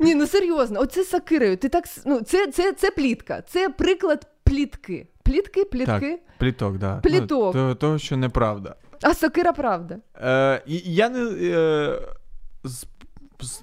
ні, 0.00 0.14
ну 0.14 0.26
серйозно, 0.26 0.80
оце 0.80 1.02
з 1.04 1.08
сакирою. 1.08 1.56
Ти 1.56 1.68
так 1.68 1.84
ну, 2.06 2.20
це, 2.20 2.46
це, 2.46 2.72
це 2.72 2.90
плітка, 2.90 3.42
це 3.42 3.68
приклад 3.68 4.26
плітки. 4.44 5.06
Плітки, 5.22 5.64
плітки. 5.64 5.86
Так, 6.00 6.38
пліток, 6.38 6.78
да. 6.78 6.96
Пліток. 6.96 7.54
Ну, 7.54 7.68
то, 7.68 7.74
того, 7.74 7.98
що 7.98 8.16
неправда. 8.16 8.74
А 9.02 9.14
сокира 9.14 9.52
правда. 9.52 9.96
Е, 10.20 10.62
я 10.84 11.08
не. 11.08 11.20
Е, 11.20 11.98
з- 12.64 12.86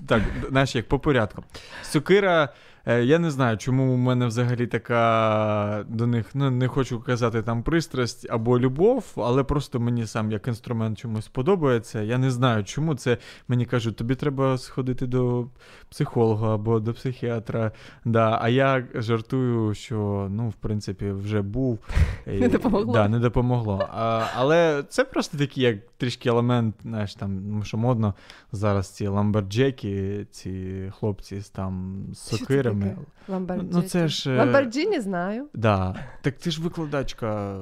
так, 0.07 0.21
знаєш, 0.49 0.75
як 0.75 0.87
по 0.87 0.99
порядку. 0.99 1.43
Сокира. 1.83 2.49
Е, 2.85 3.03
Я 3.03 3.19
не 3.19 3.31
знаю, 3.31 3.57
чому 3.57 3.93
у 3.93 3.97
мене 3.97 4.27
взагалі 4.27 4.67
така 4.67 5.85
до 5.89 6.07
них, 6.07 6.25
ну 6.33 6.51
не 6.51 6.67
хочу 6.67 6.99
казати 6.99 7.41
там 7.41 7.63
пристрасть 7.63 8.27
або 8.29 8.59
любов, 8.59 9.05
але 9.15 9.43
просто 9.43 9.79
мені 9.79 10.05
сам 10.05 10.31
як 10.31 10.47
інструмент 10.47 10.97
чомусь 10.97 11.27
подобається. 11.27 12.01
Я 12.01 12.17
не 12.17 12.31
знаю, 12.31 12.63
чому 12.63 12.95
це 12.95 13.17
мені 13.47 13.65
кажуть, 13.65 13.95
тобі 13.95 14.15
треба 14.15 14.57
сходити 14.57 15.07
до 15.07 15.47
психолога 15.89 16.55
або 16.55 16.79
до 16.79 16.93
психіатра. 16.93 17.71
Да, 18.05 18.39
а 18.41 18.49
я 18.49 18.87
жартую, 18.93 19.73
що 19.73 20.27
ну, 20.31 20.49
в 20.49 20.53
принципі, 20.53 21.11
вже 21.11 21.41
був. 21.41 21.79
Не 22.27 22.47
допомогло. 22.47 22.93
Да, 22.93 23.07
не 23.07 23.19
допомогло. 23.19 23.87
А, 23.93 24.25
але 24.35 24.83
це 24.89 25.03
просто 25.05 25.37
такий, 25.37 25.63
як 25.63 25.77
трішки 25.97 26.29
елемент, 26.29 26.75
знаєш, 26.81 27.15
там, 27.15 27.49
ну, 27.49 27.63
що 27.63 27.77
модно 27.77 28.13
зараз 28.51 28.89
ці 28.89 29.07
lumberjack 29.07 30.05
и, 30.05 30.25
ці 30.31 30.83
хлопці 30.99 31.39
з 31.39 31.49
там 31.49 32.03
з 32.13 32.17
сокирами. 32.17 32.74
Таке? 32.81 32.95
Ламборджині. 33.27 33.69
Ну, 33.73 33.81
це 33.81 34.07
ж. 34.07 34.31
е, 34.31 34.37
Ламборджині 34.37 34.99
знаю. 34.99 35.47
Да. 35.53 35.95
Так 36.21 36.35
ти 36.37 36.51
ж 36.51 36.61
викладачка 36.61 37.55
е, 37.55 37.59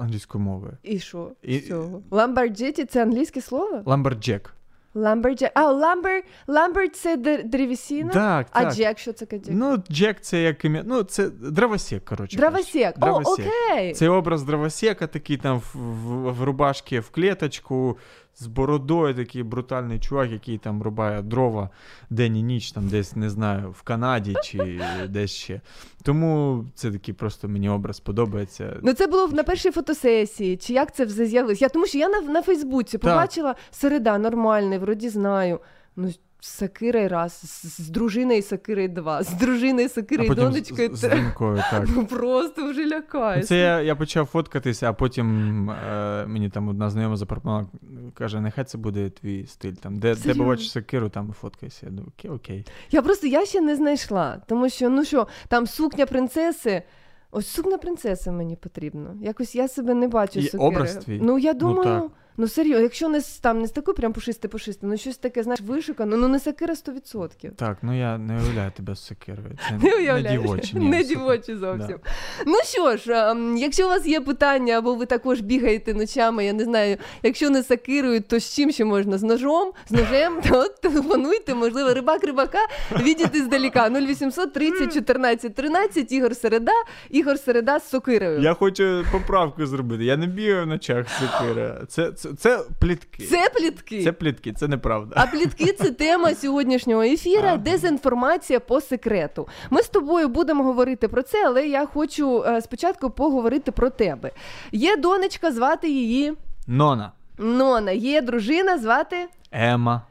англійської 0.00 0.44
мови. 0.44 0.70
І 0.82 0.98
що? 0.98 1.30
І-? 1.42 1.72
Lumberjack 2.10 2.84
це 2.84 3.02
англійське 3.02 3.40
слово? 3.40 3.82
Lumberjack. 3.86 4.54
Lumberjack. 4.96 5.50
А, 5.54 5.72
lumber, 5.72 6.22
lumber 6.46 6.90
це 6.90 7.16
древесина? 7.44 8.12
Так, 8.12 8.46
а 8.52 8.70
jack, 8.72 8.98
що 8.98 9.12
це 9.12 9.26
таке? 9.26 9.50
Ну, 9.50 9.82
Джек 9.90 10.20
це 10.20 10.42
як 10.42 10.64
ім'я. 10.64 10.82
Ну, 10.86 11.02
це 11.02 11.28
дровосек, 11.30 12.04
коротше. 12.04 12.36
Дровосек. 12.36 12.94
О, 13.00 13.20
окей. 13.24 13.94
Це 13.94 14.08
образ 14.08 14.42
дровосека, 14.42 15.06
такий 15.06 15.36
там 15.36 15.58
в, 15.58 15.74
в, 15.74 16.32
в 16.32 16.42
рубашці 16.42 16.98
в 16.98 17.10
клеточку, 17.10 17.98
з 18.36 18.46
бородою 18.46 19.14
такий 19.14 19.42
брутальний 19.42 19.98
чувак, 19.98 20.30
який 20.30 20.58
там 20.58 20.82
рубає 20.82 21.22
дрова 21.22 21.70
день 22.10 22.36
і 22.36 22.42
ніч, 22.42 22.72
там 22.72 22.88
десь 22.88 23.16
не 23.16 23.30
знаю, 23.30 23.70
в 23.70 23.82
Канаді 23.82 24.34
чи 24.44 24.80
десь 25.08 25.30
ще. 25.30 25.60
Тому 26.02 26.64
це 26.74 26.90
такий 26.90 27.14
просто 27.14 27.48
мені 27.48 27.68
образ 27.68 28.00
подобається. 28.00 28.76
Ну, 28.82 28.92
це 28.92 29.06
було 29.06 29.28
на 29.28 29.42
першій 29.42 29.70
фотосесії, 29.70 30.56
чи 30.56 30.72
як 30.72 30.94
це 30.94 31.04
все 31.04 31.26
з'явилось? 31.26 31.62
Я 31.62 31.68
тому 31.68 31.86
що 31.86 31.98
я 31.98 32.08
на, 32.08 32.20
на 32.20 32.42
Фейсбуці 32.42 32.98
побачила 32.98 33.54
середа 33.70 34.18
нормальний, 34.18 34.78
вроді 34.78 35.08
знаю. 35.08 35.60
Ну, 35.96 36.10
з 36.44 36.48
Сакирою 36.48 37.08
раз, 37.08 37.32
з, 37.78 37.88
дружиною 37.88 38.42
Сакирою 38.42 38.88
два, 38.88 39.22
з 39.22 39.32
дружиною 39.34 39.88
Сакирою 39.88 40.32
А 40.32 40.34
донечкою 40.34 40.96
з- 40.96 40.98
з 40.98 41.08
донькою, 41.08 41.56
так. 41.70 41.88
Ну, 41.96 42.06
Просто 42.06 42.70
вже 42.70 42.82
Ну, 42.82 42.88
лякаюся. 42.88 43.48
Це 43.48 43.58
я, 43.58 43.80
я 43.80 43.96
почав 43.96 44.26
фоткатися, 44.26 44.90
а 44.90 44.92
потім 44.92 45.70
е, 45.70 46.26
мені 46.26 46.48
там 46.50 46.68
одна 46.68 46.90
знайома 46.90 47.16
запропонувала, 47.16 47.66
каже, 48.14 48.40
нехай 48.40 48.64
це 48.64 48.78
буде 48.78 49.10
твій 49.10 49.46
стиль. 49.46 49.72
Там, 49.72 49.98
де, 49.98 50.14
де 50.14 50.34
побачиш 50.34 50.70
сокиру, 50.70 51.08
там 51.08 51.28
і 51.30 51.32
фоткайся. 51.32 51.80
Я 51.86 51.90
думаю, 51.90 52.12
окей, 52.18 52.30
окей. 52.30 52.66
Я 52.90 53.02
просто 53.02 53.26
я 53.26 53.46
ще 53.46 53.60
не 53.60 53.76
знайшла, 53.76 54.40
тому 54.46 54.68
що 54.68 54.90
ну 54.90 55.04
що, 55.04 55.26
там 55.48 55.66
сукня 55.66 56.06
принцеси. 56.06 56.82
Ось 57.30 57.46
сукня 57.48 57.78
принцеси 57.78 58.30
мені 58.30 58.56
потрібно. 58.56 59.14
Якось 59.22 59.54
я 59.54 59.68
себе 59.68 59.94
не 59.94 60.08
бачу. 60.08 60.38
І 60.40 60.42
сокири. 60.42 60.64
образ 60.64 60.96
твій? 60.96 61.20
Ну 61.22 61.38
я 61.38 61.52
Ну, 61.52 61.58
думаю, 61.58 62.00
так. 62.00 62.10
Ну, 62.36 62.48
серйозно, 62.48 62.82
якщо 62.82 63.08
не 63.08 63.20
там 63.40 63.58
не 63.60 63.66
з 63.66 63.70
такою 63.70 63.94
прям 63.94 64.12
пушисте 64.12 64.48
пушисте, 64.48 64.86
ну 64.86 64.96
щось 64.96 65.16
таке, 65.16 65.42
знаєш, 65.42 65.60
вишукано, 65.60 66.16
ну 66.16 66.28
не 66.28 66.40
сакира 66.40 66.74
100%. 66.74 67.50
Так, 67.50 67.78
ну 67.82 67.98
я 67.98 68.18
не 68.18 68.36
уявляю 68.42 68.70
тебе 68.76 68.94
з 68.94 69.06
сокирою. 69.06 69.58
Це 69.68 69.78
Не 69.82 69.94
уявляєш? 69.96 70.42
дівочі. 70.42 70.76
ні, 70.78 70.88
не 70.88 71.04
дівочі 71.04 71.56
зовсім. 71.56 71.98
Да. 72.04 72.12
Ну 72.46 72.54
що 72.64 72.96
ж, 72.96 73.12
ем, 73.30 73.56
якщо 73.56 73.86
у 73.86 73.88
вас 73.88 74.06
є 74.06 74.20
питання, 74.20 74.78
або 74.78 74.94
ви 74.94 75.06
також 75.06 75.40
бігаєте 75.40 75.94
ночами, 75.94 76.44
я 76.44 76.52
не 76.52 76.64
знаю, 76.64 76.96
якщо 77.22 77.50
не 77.50 77.62
сакирою, 77.62 78.20
то 78.20 78.38
з 78.38 78.54
чим 78.54 78.70
ще 78.70 78.84
можна? 78.84 79.18
З 79.18 79.22
ножом, 79.22 79.72
з 79.88 79.92
ножем, 79.92 80.40
то 80.48 80.68
телефонуйте, 80.68 81.54
можливо, 81.54 81.94
рибак 81.94 82.24
рибака, 82.24 82.58
відійти 83.00 83.42
здаліка. 83.42 83.90
0800 83.90 84.52
30 84.52 84.94
14 84.94 85.54
13, 85.54 86.12
Ігор 86.12 86.36
Середа, 86.36 86.72
Ігор 87.10 87.38
Середа 87.38 87.78
з 87.78 87.88
сокирою. 87.88 88.40
Я 88.40 88.54
хочу 88.54 89.04
поправку 89.12 89.66
зробити. 89.66 90.04
Я 90.04 90.16
не 90.16 90.26
бігаю 90.26 90.64
в 90.64 90.66
ночах 90.66 91.06
з 91.08 91.12
сокира. 91.12 91.80
Це, 91.88 92.12
це, 92.24 92.32
це 92.34 92.64
плітки. 92.80 93.24
Це 93.24 93.50
плітки. 93.54 94.04
Це 94.04 94.12
плітки, 94.12 94.52
це 94.52 94.68
неправда. 94.68 95.14
А 95.18 95.26
плітки 95.26 95.72
це 95.72 95.90
тема 95.90 96.34
сьогоднішнього 96.34 97.02
ефіра. 97.02 97.56
Дезінформація 97.56 98.60
по 98.60 98.80
секрету. 98.80 99.48
Ми 99.70 99.82
з 99.82 99.88
тобою 99.88 100.28
будемо 100.28 100.64
говорити 100.64 101.08
про 101.08 101.22
це, 101.22 101.46
але 101.46 101.66
я 101.66 101.86
хочу 101.86 102.44
е, 102.46 102.60
спочатку 102.62 103.10
поговорити 103.10 103.72
про 103.72 103.90
тебе. 103.90 104.30
Є 104.72 104.96
донечка, 104.96 105.52
звати 105.52 105.90
її 105.90 106.32
Нона. 106.66 107.12
Нона, 107.38 107.90
є 107.92 108.22
дружина, 108.22 108.78
звати. 108.78 109.16
Ема. 109.52 110.02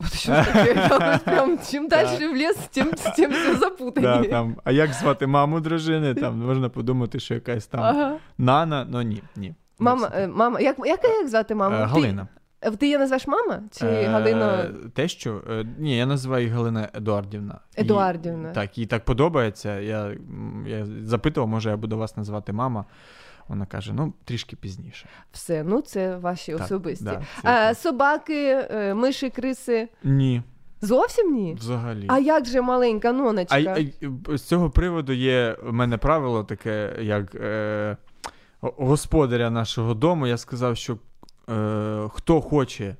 От 0.00 0.14
що 0.14 0.34
ж 0.34 0.44
таке, 0.52 1.18
прям 1.24 1.58
чим 1.70 1.88
далі 1.88 2.26
в 2.26 2.36
ліс, 2.36 2.56
тим, 2.70 2.90
тим 3.16 3.30
все 3.30 3.52
Да, 3.52 3.58
запутані. 3.58 4.28
там, 4.28 4.56
а 4.64 4.72
як 4.72 4.92
звати 4.92 5.26
маму 5.26 5.60
дружини? 5.60 6.14
Там 6.14 6.38
можна 6.38 6.68
подумати, 6.68 7.20
що 7.20 7.34
якась 7.34 7.66
там 7.66 7.80
Ага. 7.82 8.16
Нана, 8.38 8.86
ну 8.90 9.02
ні, 9.02 9.22
ні. 9.36 9.54
Мама, 9.82 10.10
е, 10.14 10.26
мама, 10.28 10.60
як, 10.60 10.76
як, 10.78 11.04
як 11.04 11.28
звати 11.28 11.54
маму? 11.54 11.76
Е, 11.76 11.78
Ти- 11.78 11.84
Галина. 11.84 12.28
Е, 12.60 12.70
Ти 12.70 12.86
її 12.86 12.98
назвеш 12.98 13.26
мама? 13.26 13.60
Чи 13.72 13.86
Е, 13.86 14.06
Галина? 14.06 14.70
Те, 14.94 15.08
що 15.08 15.42
е, 15.50 15.64
ні, 15.78 15.96
я 15.96 16.06
називаю 16.06 16.44
її 16.44 16.54
Галина 16.56 16.88
Едуардівна. 16.94 17.58
Їй- 17.76 17.84
Едуардівна. 17.84 18.50
так, 18.52 18.78
їй 18.78 18.86
так 18.86 19.04
подобається. 19.04 19.80
Я, 19.80 20.12
я 20.66 20.86
запитував, 21.04 21.48
може 21.48 21.70
я 21.70 21.76
буду 21.76 21.98
вас 21.98 22.16
називати 22.16 22.52
мама. 22.52 22.84
Вона 23.48 23.66
каже: 23.66 23.92
ну, 23.94 24.12
трішки 24.24 24.56
пізніше. 24.56 25.06
Все, 25.32 25.62
ну 25.64 25.80
це 25.80 26.16
ваші 26.16 26.52
Так, 26.52 26.60
особисті. 26.62 27.04
да, 27.04 27.20
це 27.42 27.70
Е, 27.70 27.74
собаки, 27.74 28.64
миші, 28.94 29.30
криси. 29.30 29.88
Ні, 30.04 30.42
Зовсім 30.80 31.34
ні? 31.34 31.54
взагалі. 31.54 32.06
А 32.08 32.18
як 32.18 32.44
же 32.46 32.60
маленька 32.62 33.12
ноночка? 33.12 33.56
А, 33.56 33.78
а 34.32 34.36
з 34.36 34.42
цього 34.42 34.70
приводу 34.70 35.12
є 35.12 35.56
в 35.62 35.72
мене 35.72 35.98
правило 35.98 36.44
таке, 36.44 36.92
як 37.00 37.34
е, 37.34 37.96
господаря 38.62 39.50
нашого 39.50 39.94
дому. 39.94 40.26
Я 40.26 40.36
сказав, 40.36 40.76
що 40.76 40.96
е, 41.50 42.08
хто 42.12 42.40
хоче 42.40 42.96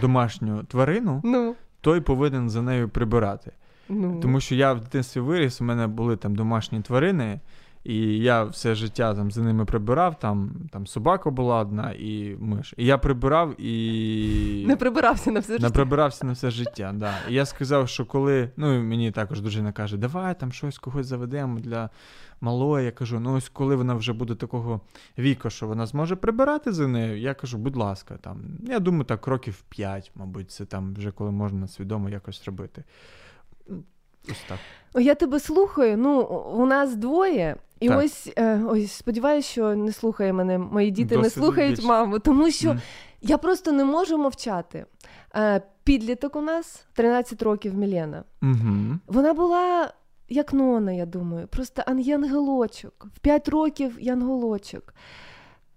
домашню 0.00 0.64
тварину, 0.64 1.20
Ну. 1.24 1.54
той 1.80 2.00
повинен 2.00 2.50
за 2.50 2.62
нею 2.62 2.88
прибирати. 2.88 3.52
Ну. 3.88 4.20
Тому 4.20 4.40
що 4.40 4.54
я 4.54 4.72
в 4.72 4.80
дитинстві 4.80 5.20
виріс, 5.20 5.60
у 5.60 5.64
мене 5.64 5.86
були 5.86 6.16
там 6.16 6.34
домашні 6.34 6.80
тварини, 6.80 7.40
і 7.84 8.18
я 8.18 8.44
все 8.44 8.74
життя 8.74 9.14
там 9.14 9.30
за 9.30 9.42
ними 9.42 9.64
прибирав. 9.64 10.18
Там, 10.18 10.50
там 10.70 10.86
собака 10.86 11.30
була 11.30 11.60
одна 11.60 11.92
і 11.92 12.36
миш. 12.40 12.74
І 12.76 12.86
я 12.86 12.98
прибирав 12.98 13.60
і. 13.60 14.64
Не 14.66 14.76
прибирався 14.76 15.30
на 15.30 15.40
все 15.40 15.52
життя. 15.52 15.66
Не 15.66 15.72
прибирався 15.72 16.26
на 16.26 16.32
все 16.32 16.50
життя, 16.50 16.92
да. 16.96 17.14
І 17.28 17.34
я 17.34 17.46
сказав, 17.46 17.88
що 17.88 18.06
коли. 18.06 18.50
Ну, 18.56 18.74
і 18.74 18.78
мені 18.78 19.10
також 19.10 19.40
дружина 19.40 19.72
каже, 19.72 19.96
давай 19.96 20.40
там 20.40 20.52
щось 20.52 20.78
когось 20.78 21.06
заведемо 21.06 21.60
для 21.60 21.90
малої. 22.40 22.84
Я 22.84 22.92
кажу, 22.92 23.20
ну 23.20 23.34
ось 23.34 23.48
коли 23.48 23.76
вона 23.76 23.94
вже 23.94 24.12
буде 24.12 24.34
такого 24.34 24.80
віку, 25.18 25.50
що 25.50 25.66
вона 25.66 25.86
зможе 25.86 26.16
прибирати 26.16 26.72
за 26.72 26.88
нею, 26.88 27.18
я 27.18 27.34
кажу, 27.34 27.58
будь 27.58 27.76
ласка, 27.76 28.16
там. 28.20 28.40
Я 28.62 28.78
думаю, 28.78 29.04
так 29.04 29.26
років 29.26 29.62
5, 29.68 30.10
мабуть, 30.14 30.50
це 30.50 30.64
там 30.64 30.94
вже 30.94 31.10
коли 31.10 31.30
можна 31.30 31.68
свідомо 31.68 32.08
якось 32.08 32.44
робити. 32.44 32.84
Ось 34.30 34.44
так. 34.48 34.58
Я 35.02 35.14
тебе 35.14 35.40
слухаю. 35.40 35.96
Ну, 35.98 36.20
у 36.56 36.66
нас 36.66 36.94
двоє. 36.96 37.56
І 37.80 37.88
Так. 37.88 37.98
ось, 38.04 38.30
е, 38.38 38.60
ось 38.68 38.92
сподіваюся, 38.92 39.48
що 39.48 39.74
не 39.74 39.92
слухає 39.92 40.32
мене. 40.32 40.58
Мої 40.58 40.90
діти 40.90 41.16
не 41.16 41.30
слухають 41.30 41.76
більше. 41.76 41.88
маму, 41.88 42.18
тому 42.18 42.50
що 42.50 42.68
Мгм. 42.68 42.80
я 43.22 43.38
просто 43.38 43.72
не 43.72 43.84
можу 43.84 44.18
мовчати. 44.18 44.84
Е, 45.36 45.62
підліток 45.84 46.36
у 46.36 46.40
нас 46.40 46.84
13 46.94 47.42
років 47.42 47.74
Мілена. 47.74 48.24
Угу. 48.42 48.98
Вона 49.06 49.34
була 49.34 49.92
як 50.28 50.52
Нона, 50.52 50.92
я 50.92 51.06
думаю, 51.06 51.46
просто 51.46 51.82
ан- 51.86 52.00
янголочок. 52.00 53.06
В 53.16 53.18
5 53.18 53.48
років 53.48 53.96
янголочок, 54.00 54.94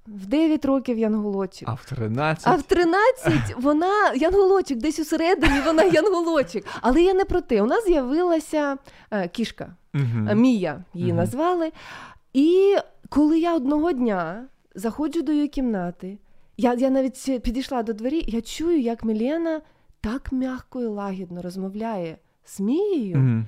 в 0.07 0.25
9 0.25 0.65
років 0.65 0.97
янголочок. 0.97 1.69
А 1.69 1.73
в 1.73 1.85
13. 1.85 2.47
А 2.47 2.55
в 2.55 2.63
13 2.63 3.55
вона 3.57 4.13
янголочок, 4.15 4.77
десь 4.77 4.99
усередині 4.99 5.59
вона 5.65 5.83
янголочок. 5.93 6.63
Але 6.81 7.01
я 7.01 7.13
не 7.13 7.25
про 7.25 7.41
те. 7.41 7.61
У 7.61 7.65
нас 7.65 7.85
з'явилася 7.85 8.77
е, 9.11 9.27
кішка. 9.27 9.75
Е, 10.29 10.35
Мія 10.35 10.83
її 10.93 11.07
Мгм. 11.07 11.17
назвали. 11.17 11.71
І 12.33 12.75
коли 13.09 13.39
я 13.39 13.55
одного 13.55 13.91
дня 13.91 14.45
заходжу 14.75 15.21
до 15.21 15.31
її 15.31 15.47
кімнати, 15.47 16.17
я, 16.57 16.73
я 16.73 16.89
навіть 16.89 17.41
підійшла 17.43 17.83
до 17.83 17.93
двері, 17.93 18.23
я 18.27 18.41
чую, 18.41 18.79
як 18.79 19.03
Мілена 19.03 19.61
так 20.01 20.31
м'яко 20.31 20.81
і 20.81 20.85
лагідно 20.85 21.41
розмовляє 21.41 22.17
з 22.45 22.59
Мією. 22.59 23.17
Мгм. 23.17 23.47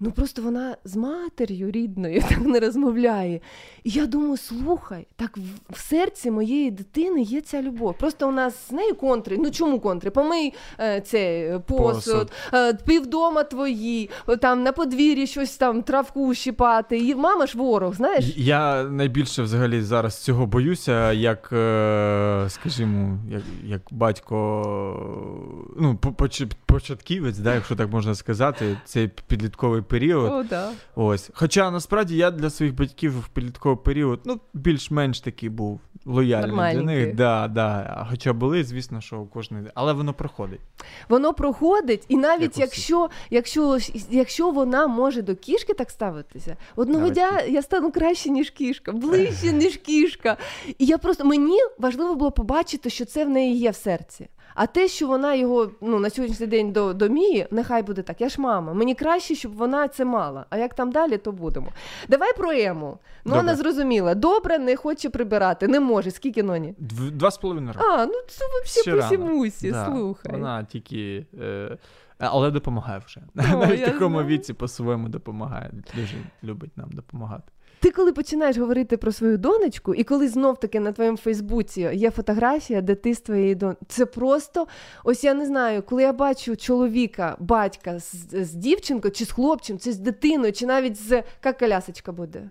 Ну 0.00 0.10
просто 0.10 0.42
вона 0.42 0.76
з 0.84 0.96
матер'ю 0.96 1.70
рідною 1.70 2.22
так 2.28 2.40
не 2.40 2.60
розмовляє. 2.60 3.40
І 3.84 3.90
я 3.90 4.06
думаю, 4.06 4.36
слухай, 4.36 5.06
так 5.16 5.36
в, 5.36 5.72
в 5.74 5.78
серці 5.78 6.30
моєї 6.30 6.70
дитини 6.70 7.22
є 7.22 7.40
ця 7.40 7.62
любов. 7.62 7.98
Просто 7.98 8.28
у 8.28 8.32
нас 8.32 8.68
з 8.68 8.72
нею 8.72 8.94
контри. 8.94 9.36
Ну 9.38 9.50
чому 9.50 9.80
контри? 9.80 10.10
Помий 10.10 10.54
е, 10.80 11.00
це 11.00 11.18
е, 11.18 11.58
посуд, 11.58 11.94
Посуд. 11.94 12.32
е, 12.54 12.74
півдома 12.74 13.44
твої, 13.44 14.10
там 14.40 14.62
на 14.62 14.72
подвір'ї 14.72 15.26
щось 15.26 15.56
там 15.56 15.82
травку 15.82 16.34
щипати. 16.34 16.98
І 16.98 17.14
мама 17.14 17.46
ж 17.46 17.58
ворог, 17.58 17.94
знаєш? 17.94 18.36
Я 18.36 18.84
найбільше 18.84 19.42
взагалі 19.42 19.82
зараз 19.82 20.18
цього 20.18 20.46
боюся, 20.46 21.12
як, 21.12 21.50
е, 21.52 22.46
скажімо, 22.48 23.18
як, 23.30 23.42
як 23.64 23.82
батько, 23.90 24.36
ну, 25.80 25.98
початківець, 26.66 27.38
да, 27.38 27.54
якщо 27.54 27.76
так 27.76 27.92
можна 27.92 28.14
сказати, 28.14 28.76
цей 28.84 29.10
підлітковий 29.26 29.82
період. 29.88 30.32
О, 30.32 30.42
да. 30.42 30.70
Ось. 30.94 31.30
Хоча 31.34 31.70
насправді 31.70 32.16
я 32.16 32.30
для 32.30 32.50
своїх 32.50 32.74
батьків 32.74 33.20
в 33.20 33.28
підлітковий 33.28 33.78
період 33.84 34.20
ну, 34.24 34.40
більш-менш 34.54 35.20
такий 35.20 35.48
був 35.48 35.80
лояльний 36.04 36.74
для 36.74 36.82
них. 36.82 37.14
Да, 37.14 37.48
да. 37.48 38.06
Хоча 38.10 38.32
були, 38.32 38.64
звісно, 38.64 39.00
що 39.00 39.18
у 39.18 39.26
кожної. 39.26 39.64
Але 39.74 39.92
воно 39.92 40.14
проходить. 40.14 40.60
Воно 41.08 41.34
проходить, 41.34 42.04
і 42.08 42.16
навіть 42.16 42.58
Як 42.58 42.68
якщо, 42.68 43.10
якщо, 43.30 43.78
якщо 44.10 44.50
вона 44.50 44.86
може 44.86 45.22
до 45.22 45.36
кішки 45.36 45.74
так 45.74 45.90
ставитися, 45.90 46.56
одного 46.76 47.08
дня 47.08 47.40
я 47.48 47.62
стану 47.62 47.92
краще, 47.92 48.30
ніж 48.30 48.50
кішка, 48.50 48.92
ближче, 48.92 49.52
ніж 49.52 49.76
кішка. 49.76 50.36
І 50.78 50.86
я 50.86 50.98
просто 50.98 51.24
мені 51.24 51.58
важливо 51.78 52.14
було 52.14 52.30
побачити, 52.30 52.90
що 52.90 53.04
це 53.04 53.24
в 53.24 53.28
неї 53.28 53.58
є 53.58 53.70
в 53.70 53.74
серці. 53.74 54.28
А 54.60 54.66
те, 54.66 54.88
що 54.88 55.06
вона 55.06 55.34
його 55.34 55.70
ну, 55.80 55.98
на 55.98 56.10
сьогоднішній 56.10 56.46
день 56.46 56.72
до, 56.72 56.94
до 56.94 57.08
нехай 57.50 57.82
буде 57.82 58.02
так. 58.02 58.20
Я 58.20 58.28
ж 58.28 58.40
мама. 58.40 58.74
Мені 58.74 58.94
краще, 58.94 59.34
щоб 59.34 59.56
вона 59.56 59.88
це 59.88 60.04
мала. 60.04 60.46
А 60.50 60.56
як 60.56 60.74
там 60.74 60.92
далі, 60.92 61.18
то 61.18 61.32
будемо. 61.32 61.72
Давай 62.08 62.36
про 62.36 62.50
Ему. 62.50 62.98
Ну, 63.24 63.34
вона 63.34 63.56
зрозуміла. 63.56 64.14
Добре, 64.14 64.58
не 64.58 64.76
хоче 64.76 65.10
прибирати, 65.10 65.68
не 65.68 65.80
може. 65.80 66.10
Скільки 66.10 66.42
ноні? 66.42 66.74
Дв- 66.80 67.10
Два 67.10 67.30
з 67.30 67.38
половиною 67.38 67.72
роки. 67.72 67.86
А, 67.90 68.06
ну 68.06 68.12
це 68.28 68.44
взагалі 68.64 69.00
посімусі, 69.00 69.70
Да, 69.70 69.86
слухай. 69.86 70.32
Вона 70.32 70.64
тільки. 70.64 71.26
Е, 71.40 71.78
але 72.18 72.50
допомагає 72.50 73.02
вже. 73.06 73.20
О, 73.36 73.42
Навіть 73.58 73.80
в 73.80 73.84
такому 73.84 74.16
знаю. 74.16 74.26
віці 74.26 74.52
по-своєму 74.52 75.08
допомагає. 75.08 75.70
Дуже 75.94 76.16
любить 76.44 76.76
нам 76.76 76.90
допомагати. 76.90 77.52
Ти 77.80 77.90
коли 77.90 78.12
починаєш 78.12 78.56
говорити 78.56 78.96
про 78.96 79.12
свою 79.12 79.38
донечку, 79.38 79.94
і 79.94 80.04
коли 80.04 80.28
знов 80.28 80.60
таки 80.60 80.80
на 80.80 80.92
твоєму 80.92 81.16
Фейсбуці 81.16 81.80
є 81.92 82.10
фотографія, 82.10 82.80
де 82.80 82.94
ти 82.94 83.14
з 83.14 83.20
твоєю 83.20 83.54
донечкою, 83.54 83.86
це 83.88 84.06
просто 84.06 84.66
ось 85.04 85.24
я 85.24 85.34
не 85.34 85.46
знаю, 85.46 85.82
коли 85.82 86.02
я 86.02 86.12
бачу 86.12 86.56
чоловіка, 86.56 87.36
батька 87.38 87.98
з, 87.98 88.44
з 88.44 88.54
дівчинкою, 88.54 89.12
чи 89.12 89.24
з 89.24 89.30
хлопчим, 89.30 89.78
чи 89.78 89.92
з 89.92 89.98
дитиною, 89.98 90.52
чи 90.52 90.66
навіть 90.66 90.96
з 90.96 91.22
як 91.44 91.58
колясочка 91.58 92.12
буде. 92.12 92.50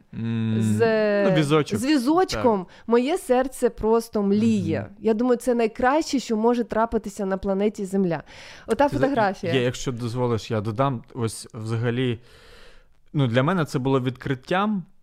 З, 0.60 1.24
ну, 1.30 1.36
візочок. 1.36 1.80
з 1.80 1.86
візочком 1.86 2.66
моє 2.88 3.18
серце 3.18 3.70
просто 3.70 4.24
мліє. 4.24 4.88
Я 5.00 5.14
думаю, 5.14 5.38
це 5.38 5.54
найкраще, 5.54 6.20
що 6.20 6.38
може 6.38 6.64
трапитися 6.64 7.26
на 7.26 7.38
планеті 7.38 7.86
Земля. 7.86 8.24
Ота 8.68 8.90
фотографія. 8.90 9.54
Я, 9.54 9.62
якщо 9.62 9.92
дозволиш, 9.92 10.52
я 10.52 10.62
додам. 10.62 11.04
Ось 11.14 11.48
взагалі, 11.54 12.20
ну, 13.14 13.28
для 13.28 13.44
мене 13.44 13.66
це 13.66 13.80
було 13.80 14.02
відкриттям, 14.02 14.84
е, 14.84 14.97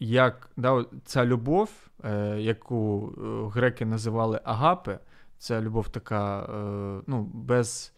як 0.00 0.50
да, 0.56 0.84
ця 1.04 1.24
любов, 1.24 1.70
е, 2.04 2.36
яку 2.40 3.12
е, 3.18 3.50
греки 3.54 3.86
називали 3.86 4.40
агапе, 4.44 4.98
це 5.38 5.60
любов 5.60 5.88
така, 5.88 6.42
е, 6.42 7.02
ну, 7.06 7.30
без. 7.34 7.92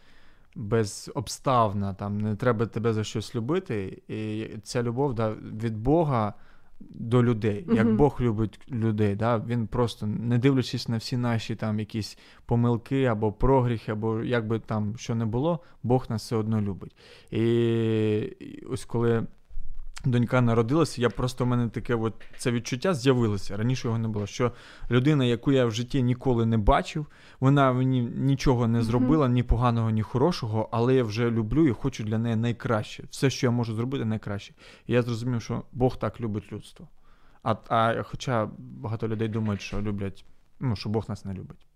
Безобставна, 0.54 1.94
там 1.94 2.18
не 2.18 2.36
треба 2.36 2.66
тебе 2.66 2.92
за 2.92 3.04
щось 3.04 3.34
любити. 3.34 4.02
І 4.08 4.48
ця 4.62 4.82
любов 4.82 5.14
да, 5.14 5.30
від 5.32 5.76
Бога 5.76 6.34
до 6.90 7.22
людей. 7.22 7.66
Як 7.72 7.86
Мгм. 7.86 7.96
Бог 7.96 8.16
любить 8.20 8.60
людей, 8.70 9.16
да, 9.16 9.38
він 9.38 9.66
просто 9.66 10.06
не 10.06 10.38
дивлячись 10.38 10.88
на 10.88 10.96
всі 10.96 11.16
наші 11.16 11.56
там 11.56 11.80
якісь 11.80 12.18
помилки 12.46 13.04
або 13.04 13.32
прогріхи, 13.32 13.92
або 13.92 14.22
як 14.22 14.46
би 14.46 14.58
там 14.58 14.96
що 14.96 15.14
не 15.14 15.26
було, 15.26 15.60
Бог 15.82 16.06
нас 16.08 16.22
все 16.22 16.36
одно 16.36 16.60
любить. 16.60 16.96
І, 17.30 17.44
і 18.40 18.64
ось 18.70 18.84
коли 18.84 19.26
донька 20.04 20.40
народилася, 20.40 21.02
я 21.02 21.10
просто 21.10 21.44
в 21.44 21.46
мене 21.46 21.68
таке 21.68 21.94
от 21.94 22.14
це 22.38 22.50
відчуття 22.50 22.94
з'явилося. 22.94 23.56
Раніше 23.56 23.88
його 23.88 23.98
не 23.98 24.08
було. 24.08 24.26
Що 24.26 24.52
людина, 24.90 25.24
яку 25.24 25.52
я 25.52 25.66
в 25.66 25.70
житті 25.70 26.02
ніколи 26.02 26.46
не 26.46 26.58
бачив, 26.58 27.06
вона 27.40 27.72
мені 27.72 28.02
нічого 28.02 28.68
не 28.68 28.82
зробила, 28.82 29.28
ні 29.28 29.42
поганого, 29.42 29.90
ні 29.90 30.02
хорошого, 30.02 30.68
але 30.72 30.94
я 30.94 31.04
вже 31.04 31.30
люблю 31.30 31.68
і 31.68 31.72
хочу 31.72 32.04
для 32.04 32.18
неї 32.18 32.36
найкраще. 32.36 33.04
Все, 33.10 33.30
що 33.30 33.46
я 33.46 33.50
можу 33.50 33.74
зробити, 33.74 34.04
найкраще. 34.04 34.54
І 34.86 34.92
я 34.92 35.02
зрозумів, 35.02 35.42
що 35.42 35.62
Бог 35.72 35.96
так 35.96 36.20
любить 36.20 36.52
людство. 36.52 36.88
А, 37.42 37.54
а 37.68 38.02
хоча 38.02 38.48
багато 38.58 39.08
людей 39.08 39.28
думають, 39.28 39.60
що 39.60 39.82
люблять, 39.82 40.24
ну, 40.60 40.76
що 40.76 40.88
Бог 40.88 41.04
нас 41.08 41.24
не 41.24 41.34
любить. 41.34 41.66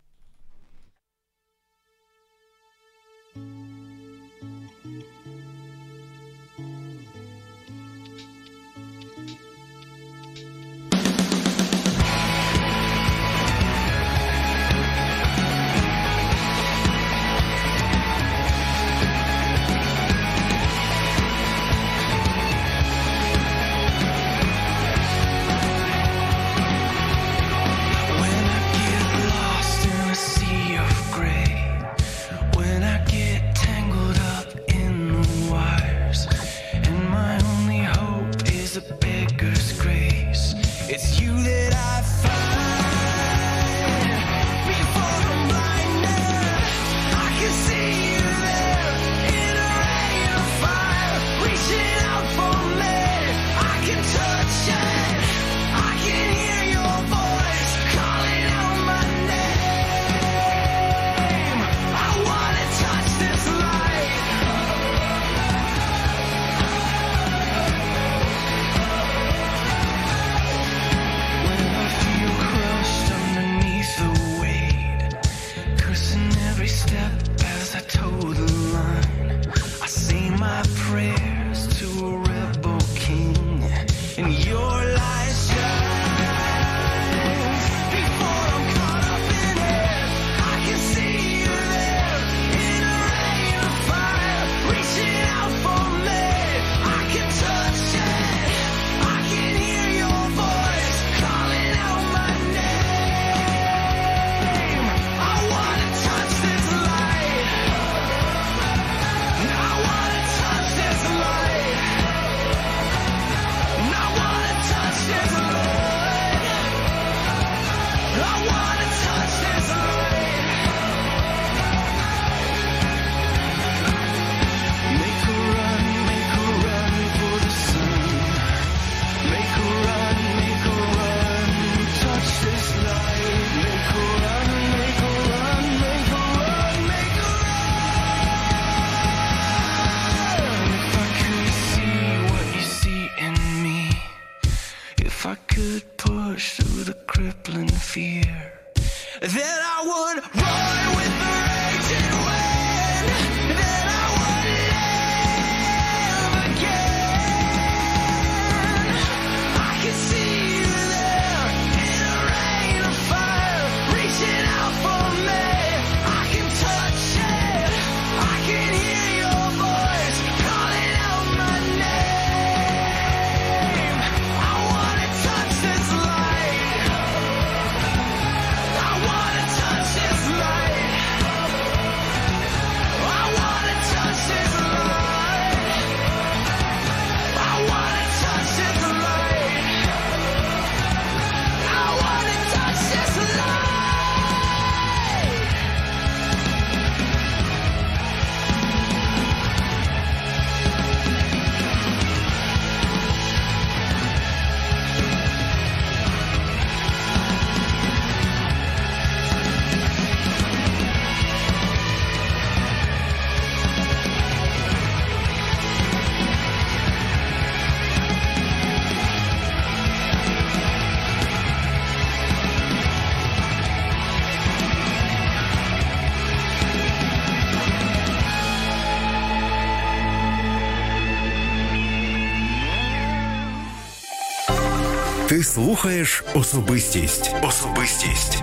Слухаєш 235.56 236.24
особистість. 236.34 237.34
Особистість. 237.42 238.42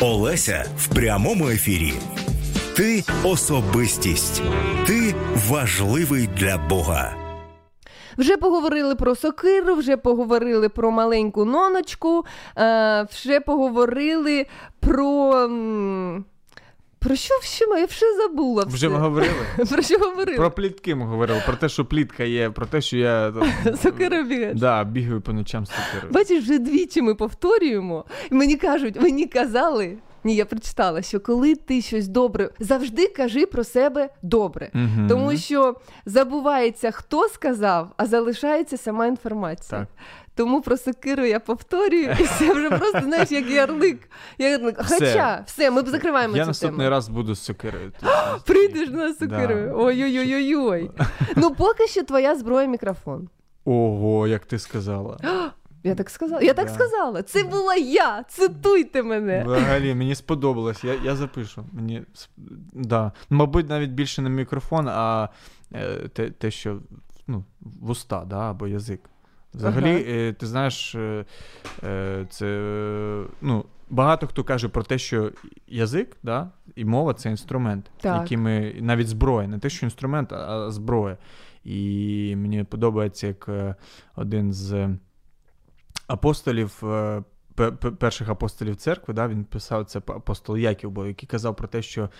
Олеся 0.00 0.64
в 0.78 0.94
прямому 0.94 1.48
ефірі. 1.48 1.92
Ти 2.76 3.04
особистість. 3.24 4.42
Ти 4.86 5.14
важливий 5.48 6.28
для 6.38 6.58
Бога. 6.58 7.16
Вже 8.18 8.36
поговорили 8.36 8.94
про 8.94 9.14
сокиру, 9.14 9.74
вже 9.74 9.96
поговорили 9.96 10.68
про 10.68 10.90
маленьку 10.90 11.44
ноночку, 11.44 12.24
е, 12.58 13.06
вже 13.10 13.40
поговорили 13.40 14.46
про. 14.80 15.34
Про 17.04 17.16
що 17.16 17.34
ще 17.42 17.66
ми? 17.66 17.80
Я 17.80 17.86
вже 17.86 18.16
забула. 18.16 18.64
Вже 18.66 18.88
ми 18.88 18.98
говорили. 18.98 19.34
Про 19.70 19.82
що 19.82 19.98
говорили? 19.98 20.36
Про 20.36 20.50
плітки 20.50 20.94
ми 20.94 21.06
говорили, 21.06 21.42
про 21.46 21.56
те, 21.56 21.68
що 21.68 21.84
плітка 21.84 22.24
є, 22.24 22.50
про 22.50 22.66
те, 22.66 22.80
що 22.80 22.96
я 22.96 23.30
бігаєш. 24.28 24.60
да, 24.60 24.84
бігаю 24.84 25.20
по 25.20 25.32
ночам 25.32 25.66
з 25.66 25.70
сокирою. 25.70 26.12
Бачиш, 26.12 26.42
вже 26.44 26.58
двічі 26.58 27.02
ми 27.02 27.14
повторюємо. 27.14 28.04
І 28.30 28.34
мені 28.34 28.56
кажуть, 28.56 29.00
мені 29.00 29.26
казали. 29.26 29.96
Ні, 30.26 30.36
я 30.36 30.44
прочитала, 30.44 31.02
що 31.02 31.20
коли 31.20 31.54
ти 31.54 31.82
щось 31.82 32.08
добре, 32.08 32.50
завжди 32.58 33.06
кажи 33.06 33.46
про 33.46 33.64
себе 33.64 34.08
добре. 34.22 34.70
Мгм. 34.72 35.06
Тому 35.08 35.36
що 35.36 35.76
забувається, 36.06 36.90
хто 36.90 37.28
сказав, 37.28 37.90
а 37.96 38.06
залишається 38.06 38.76
сама 38.76 39.06
інформація. 39.06 39.80
Так. 39.80 39.88
Тому 40.36 40.60
про 40.62 40.76
сокиру 40.76 41.24
я 41.24 41.40
повторюю, 41.40 42.16
і 42.20 42.24
це 42.24 42.52
вже 42.54 42.68
просто 42.70 43.00
знаєш, 43.00 43.30
як 43.30 43.50
ярлик. 43.50 44.10
ярлик. 44.38 44.76
Хоча, 44.88 45.42
все, 45.46 45.70
ми 45.70 45.82
закриваємо 45.82 46.36
Я 46.36 46.42
цю 46.42 46.48
наступний 46.48 46.78
тему. 46.78 46.90
раз 46.90 47.08
буду 47.08 47.34
з 47.34 47.40
сокирою. 47.44 47.92
Прийдеш 48.46 48.88
на 48.88 49.14
сокирою. 49.14 49.66
Да. 49.68 49.74
Ой-ой-ой-ой. 49.76 50.90
Ну, 51.36 51.54
поки 51.54 51.86
що 51.86 52.02
твоя 52.02 52.36
зброя 52.36 52.66
мікрофон. 52.68 53.28
Ого, 53.64 54.26
як 54.26 54.44
ти 54.46 54.58
сказала. 54.58 55.18
Я 55.86 55.94
так 55.94 56.10
сказала. 56.10 56.42
Я 56.42 56.54
так 56.54 56.66
Да. 56.66 56.74
сказала. 56.74 57.22
Це 57.22 57.42
була 57.42 57.74
я. 57.74 58.22
Цитуйте 58.28 59.02
мене. 59.02 59.44
Взагалі, 59.46 59.94
мені 59.94 60.14
сподобалось. 60.14 60.84
Я, 60.84 60.94
я 61.04 61.16
запишу. 61.16 61.64
Мені 61.72 62.02
да. 62.72 63.12
Мабуть, 63.30 63.68
навіть 63.68 63.90
більше 63.90 64.22
не 64.22 64.30
мікрофон, 64.30 64.88
а 64.88 65.28
е, 65.74 66.08
те, 66.08 66.30
те, 66.30 66.50
що 66.50 66.78
ну, 67.26 67.44
вуста, 67.60 68.24
да, 68.26 68.50
або 68.50 68.66
язик. 68.66 69.00
Взагалі, 69.54 69.90
Ага. 69.90 70.00
е, 70.06 70.32
ти 70.32 70.46
знаєш, 70.46 70.94
е, 70.94 71.24
е, 71.84 72.26
це 72.30 72.46
ну, 73.40 73.64
багато 73.90 74.26
хто 74.26 74.44
каже 74.44 74.68
про 74.68 74.82
те, 74.82 74.98
що 74.98 75.32
язик 75.68 76.16
да, 76.22 76.50
і 76.74 76.84
мова 76.84 77.14
це 77.14 77.30
інструмент, 77.30 77.90
Так. 78.00 78.22
який 78.22 78.36
ми 78.36 78.74
навіть 78.80 79.08
зброя, 79.08 79.48
не 79.48 79.58
те, 79.58 79.70
що 79.70 79.86
інструмент, 79.86 80.32
а 80.32 80.70
зброя. 80.70 81.16
І 81.64 82.34
мені 82.36 82.64
подобається, 82.64 83.26
як 83.26 83.48
один 84.16 84.52
з 84.52 84.88
апостолів, 86.06 86.82
пе- 87.54 87.70
пе- 87.70 87.90
перших 87.90 88.28
апостолів 88.28 88.76
церкви, 88.76 89.14
да, 89.14 89.28
він 89.28 89.44
писав 89.44 89.84
це 89.84 89.98
апостол 89.98 90.56
Яків, 90.56 90.90
бо 90.90 91.06
який 91.06 91.28
казав 91.28 91.56
про 91.56 91.68
те, 91.68 91.82
що 91.82 92.10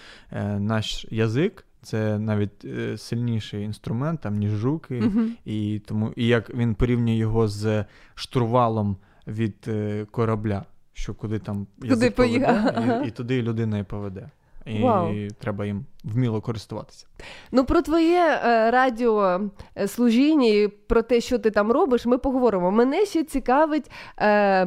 наш 0.58 1.06
язик 1.10 1.66
це 1.84 2.18
навіть 2.18 2.64
е, 2.64 2.98
сильніший 2.98 3.62
інструмент, 3.64 4.20
там, 4.20 4.36
ніж 4.36 4.64
руки. 4.64 4.94
Мгм. 5.00 5.32
І, 5.44 5.82
тому, 5.86 6.12
і 6.16 6.26
як 6.26 6.54
він 6.54 6.74
порівнює 6.74 7.14
його 7.16 7.48
з 7.48 7.84
штурвалом 8.14 8.96
від 9.26 9.56
е, 9.68 10.06
корабля, 10.10 10.64
що 10.92 11.14
куди 11.14 11.38
там 11.38 11.66
Куди 11.80 12.10
поведе, 12.10 12.10
поїхав. 12.10 13.04
і, 13.04 13.08
і 13.08 13.10
туди 13.10 13.42
людина 13.42 13.78
і 13.78 13.82
поведе. 13.82 14.30
І 14.66 14.82
Вау. 14.82 15.14
треба 15.38 15.66
їм 15.66 15.84
вміло 16.04 16.40
користуватися. 16.40 17.06
Ну, 17.52 17.64
про 17.64 17.82
твоє 17.82 18.40
е, 18.44 18.70
радіослужіння 18.70 20.46
і 20.46 20.68
про 20.68 21.02
те, 21.02 21.20
що 21.20 21.38
ти 21.38 21.50
там 21.50 21.72
робиш, 21.72 22.06
ми 22.06 22.18
поговоримо. 22.18 22.70
Мене 22.70 23.06
ще 23.06 23.24
цікавить 23.24 23.90
е, 24.18 24.66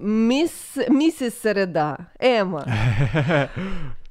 міс, 0.00 0.76
місіс 0.90 1.40
Середа, 1.40 1.98
Ема. 2.20 2.66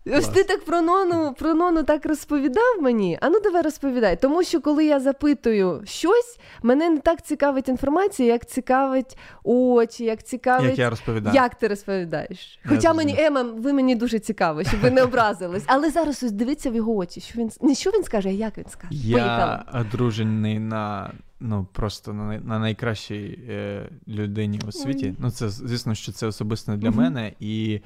Ось 0.05 0.27
ти 0.27 0.43
так 0.43 0.65
про 0.65 0.81
нону, 0.81 1.35
про 1.39 1.53
нону 1.53 1.83
так 1.83 2.05
розповідав 2.05 2.81
мені. 2.81 3.17
А 3.21 3.29
ну 3.29 3.39
давай 3.43 3.61
розповідай. 3.61 4.21
Тому 4.21 4.43
що 4.43 4.61
коли 4.61 4.85
я 4.85 4.99
запитую 4.99 5.81
щось, 5.85 6.39
мене 6.63 6.89
не 6.89 6.99
так 6.99 7.25
цікавить 7.25 7.69
інформація, 7.69 8.33
як 8.33 8.45
цікавить 8.45 9.17
очі, 9.43 10.03
як 10.03 10.23
цікавить. 10.23 10.69
Як 10.69 10.79
я 10.79 10.89
розповідаю. 10.89 11.35
Як 11.35 11.55
ти 11.55 11.67
розповідаєш? 11.67 12.59
Я 12.65 12.69
Хоча 12.69 12.93
мені. 12.93 13.15
Ема, 13.19 13.41
ви 13.41 13.73
мені 13.73 13.95
дуже 13.95 14.19
цікаво, 14.19 14.63
щоб 14.63 14.79
ви 14.79 14.91
не 14.91 15.03
образились. 15.03 15.63
Але 15.65 15.89
зараз 15.89 16.23
ось 16.23 16.31
дивіться 16.31 16.69
в 16.69 16.75
його 16.75 16.95
очі. 16.95 17.21
Що 17.21 17.39
він 17.39 17.51
не 17.61 17.75
що 17.75 17.89
він 17.89 18.03
скаже, 18.03 18.29
а 18.29 18.31
як 18.31 18.57
він 18.57 18.65
скаже. 18.69 19.11
Поїхали. 19.11 19.81
Одружений 19.81 20.59
на 20.59 21.11
ну 21.39 21.67
просто 21.73 22.13
на, 22.13 22.39
на 22.39 22.59
найкращій 22.59 23.39
е, 23.49 23.89
людині 24.07 24.59
у 24.67 24.71
світі. 24.71 25.15
Ну, 25.19 25.31
це 25.31 25.49
звісно, 25.49 25.95
що 25.95 26.11
це 26.11 26.27
особисто 26.27 26.75
для 26.75 26.91
мене. 26.91 27.33
І 27.39 27.81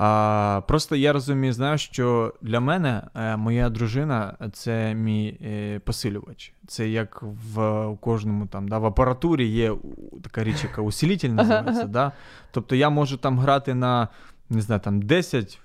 а, 0.00 0.62
просто 0.68 0.96
я 0.96 1.12
розумію, 1.12 1.52
знаю, 1.52 1.78
що 1.78 2.34
для 2.42 2.60
мене 2.60 3.02
е, 3.14 3.36
моя 3.36 3.70
дружина 3.70 4.36
це 4.52 4.94
мій 4.94 5.38
е, 5.42 5.78
посилювач. 5.78 6.52
Це 6.66 6.88
як 6.88 7.22
в 7.22 7.86
кожному 8.00 8.46
там 8.46 8.68
да, 8.68 8.78
в 8.78 8.86
апаратурі 8.86 9.46
є 9.46 9.74
така 10.22 10.44
річ, 10.44 10.64
яка 10.64 10.82
усилитель 10.82 11.28
називається. 11.28 11.84
Да? 11.84 12.12
Тобто 12.50 12.76
я 12.76 12.90
можу 12.90 13.16
там 13.16 13.38
грати 13.38 13.74
на. 13.74 14.08
Не 14.50 14.60
знаю, 14.60 14.80
там 14.80 15.02
10 15.02 15.60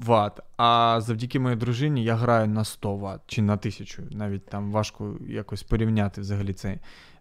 Вт, 0.00 0.40
а 0.56 1.00
завдяки 1.00 1.38
моїй 1.38 1.56
дружині 1.56 2.04
я 2.04 2.14
граю 2.14 2.48
на 2.48 2.64
100 2.64 2.96
Вт 2.96 3.20
чи 3.26 3.42
на 3.42 3.52
1000. 3.52 4.02
Навіть 4.10 4.46
там 4.46 4.72
важко 4.72 5.14
якось 5.28 5.62
порівняти 5.62 6.20
взагалі 6.20 6.52
це. 6.52 6.78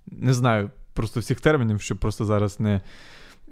Не 0.08 0.34
знаю 0.34 0.72
просто 0.94 1.20
всіх 1.20 1.42
термінів, 1.42 1.82
щоб 1.82 1.98
просто 1.98 2.26
зараз 2.26 2.60
не 2.60 2.82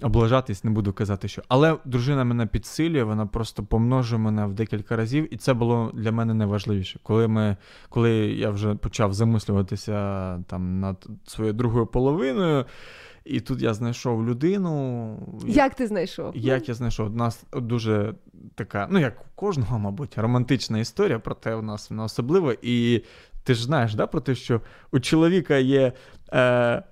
облажатись, 0.02 0.64
не 0.64 0.72
буду 0.72 0.94
казати, 0.94 1.28
що. 1.28 1.42
Але 1.48 1.78
дружина 1.86 2.24
мене 2.24 2.46
підсилює, 2.46 3.04
вона 3.04 3.26
просто 3.26 3.64
помножує 3.64 4.22
мене 4.22 4.46
в 4.46 4.54
декілька 4.54 4.96
разів, 4.96 5.34
і 5.34 5.38
це 5.38 5.54
було 5.54 5.92
для 5.94 6.12
мене 6.12 6.34
найважливіше. 6.34 7.00
Коли 7.04 7.28
ми, 7.28 7.58
коли 7.90 8.12
я 8.16 8.50
вже 8.50 8.76
почав 8.76 9.14
замислюватися 9.14 9.94
там 10.48 10.80
над 10.80 11.08
своєю 11.26 11.54
другою 11.54 11.86
половиною, 11.86 12.66
і 13.26 13.40
тут 13.40 13.62
я 13.62 13.74
знайшов 13.74 14.28
людину. 14.28 15.18
Як 15.48 15.76
ти 15.76 15.88
знайшов? 15.88 16.38
Як 16.38 16.70
я 16.70 16.74
знайшов? 16.74 17.08
У 17.08 17.16
нас 17.16 17.44
дуже 17.54 18.14
така, 18.56 18.88
ну 18.92 19.00
як 19.00 19.22
у 19.22 19.26
кожного, 19.36 19.80
мабуть, 19.80 20.18
романтична 20.18 20.80
історія, 20.80 21.20
проте 21.20 21.56
у 21.56 21.62
нас 21.62 21.90
вона 21.90 22.04
особлива. 22.04 22.56
І 22.62 23.04
ти 23.44 23.54
ж 23.54 23.64
знаєш, 23.64 23.96
да, 23.96 24.08
про 24.08 24.22
те, 24.22 24.36
що 24.36 24.62
у 24.92 25.00
чоловіка 25.00 25.58
є. 25.58 25.92
Е, 26.34 26.84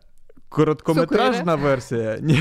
Короткометражна 0.51 1.55
версія. 1.55 2.17
Ні. 2.21 2.39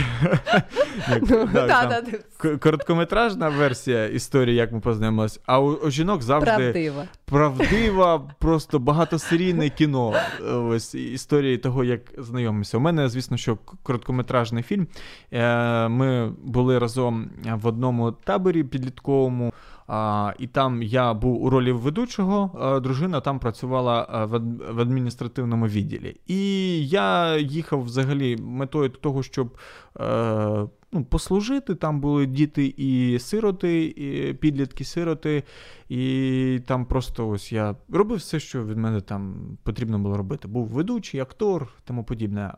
Короткометражна 2.61 3.49
версія 3.49 4.07
історії, 4.07 4.57
як 4.57 4.73
ми 4.73 4.81
познайомилися, 4.81 5.41
а 5.47 5.61
у, 5.61 5.91
жінок 5.91 6.23
завжди 6.23 6.51
Правдива. 6.51 7.05
правдива, 7.25 8.19
просто 8.39 8.79
багатосерійне 8.79 9.69
кіно. 9.69 10.15
Ось 10.53 10.95
історії 10.95 11.59
того, 11.59 11.85
як 11.85 12.01
знайомимося. 12.19 12.77
У 12.77 12.81
мене, 12.81 13.09
звісно, 13.09 13.37
що 13.37 13.59
короткометражний 13.83 14.63
фільм. 14.63 14.87
Е, 15.33 15.89
Ми 15.89 16.33
були 16.45 16.79
разом 16.79 17.31
в 17.55 17.67
одному 17.67 18.13
таборі 18.13 18.65
підлітковому. 18.65 19.53
І 20.39 20.47
там 20.47 20.83
я 20.83 21.15
був 21.15 21.43
у 21.43 21.51
ролі 21.51 21.73
ведучого, 21.73 22.81
дружина 22.81 23.21
там 23.21 23.39
працювала 23.39 24.25
в 24.25 24.39
в 24.73 24.81
адміністративному 24.81 25.67
відділі. 25.67 26.17
І 26.27 26.39
я 26.89 27.37
їхав 27.37 27.83
взагалі 27.83 28.37
метою 28.37 28.89
того, 28.89 29.23
щоб 29.23 29.59
е, 30.01 30.67
ну, 30.93 31.05
послужити. 31.05 31.75
Там 31.75 32.01
були 32.01 32.27
діти 32.27 32.75
і 32.77 33.19
сироти, 33.19 33.85
і 33.85 34.35
підлітки-сироти. 34.35 35.43
І 35.89 36.61
там 36.67 36.85
просто 36.85 37.29
ось 37.29 37.53
я 37.53 37.77
робив 37.89 38.19
все, 38.19 38.41
що 38.41 38.65
від 38.65 38.77
мене 38.77 39.01
там 39.01 39.35
потрібно 39.63 39.99
було 39.99 40.17
робити. 40.17 40.49
Був 40.49 40.67
ведучий, 40.67 41.21
актор, 41.21 41.69
тому 41.85 42.05
подібне. 42.05 42.55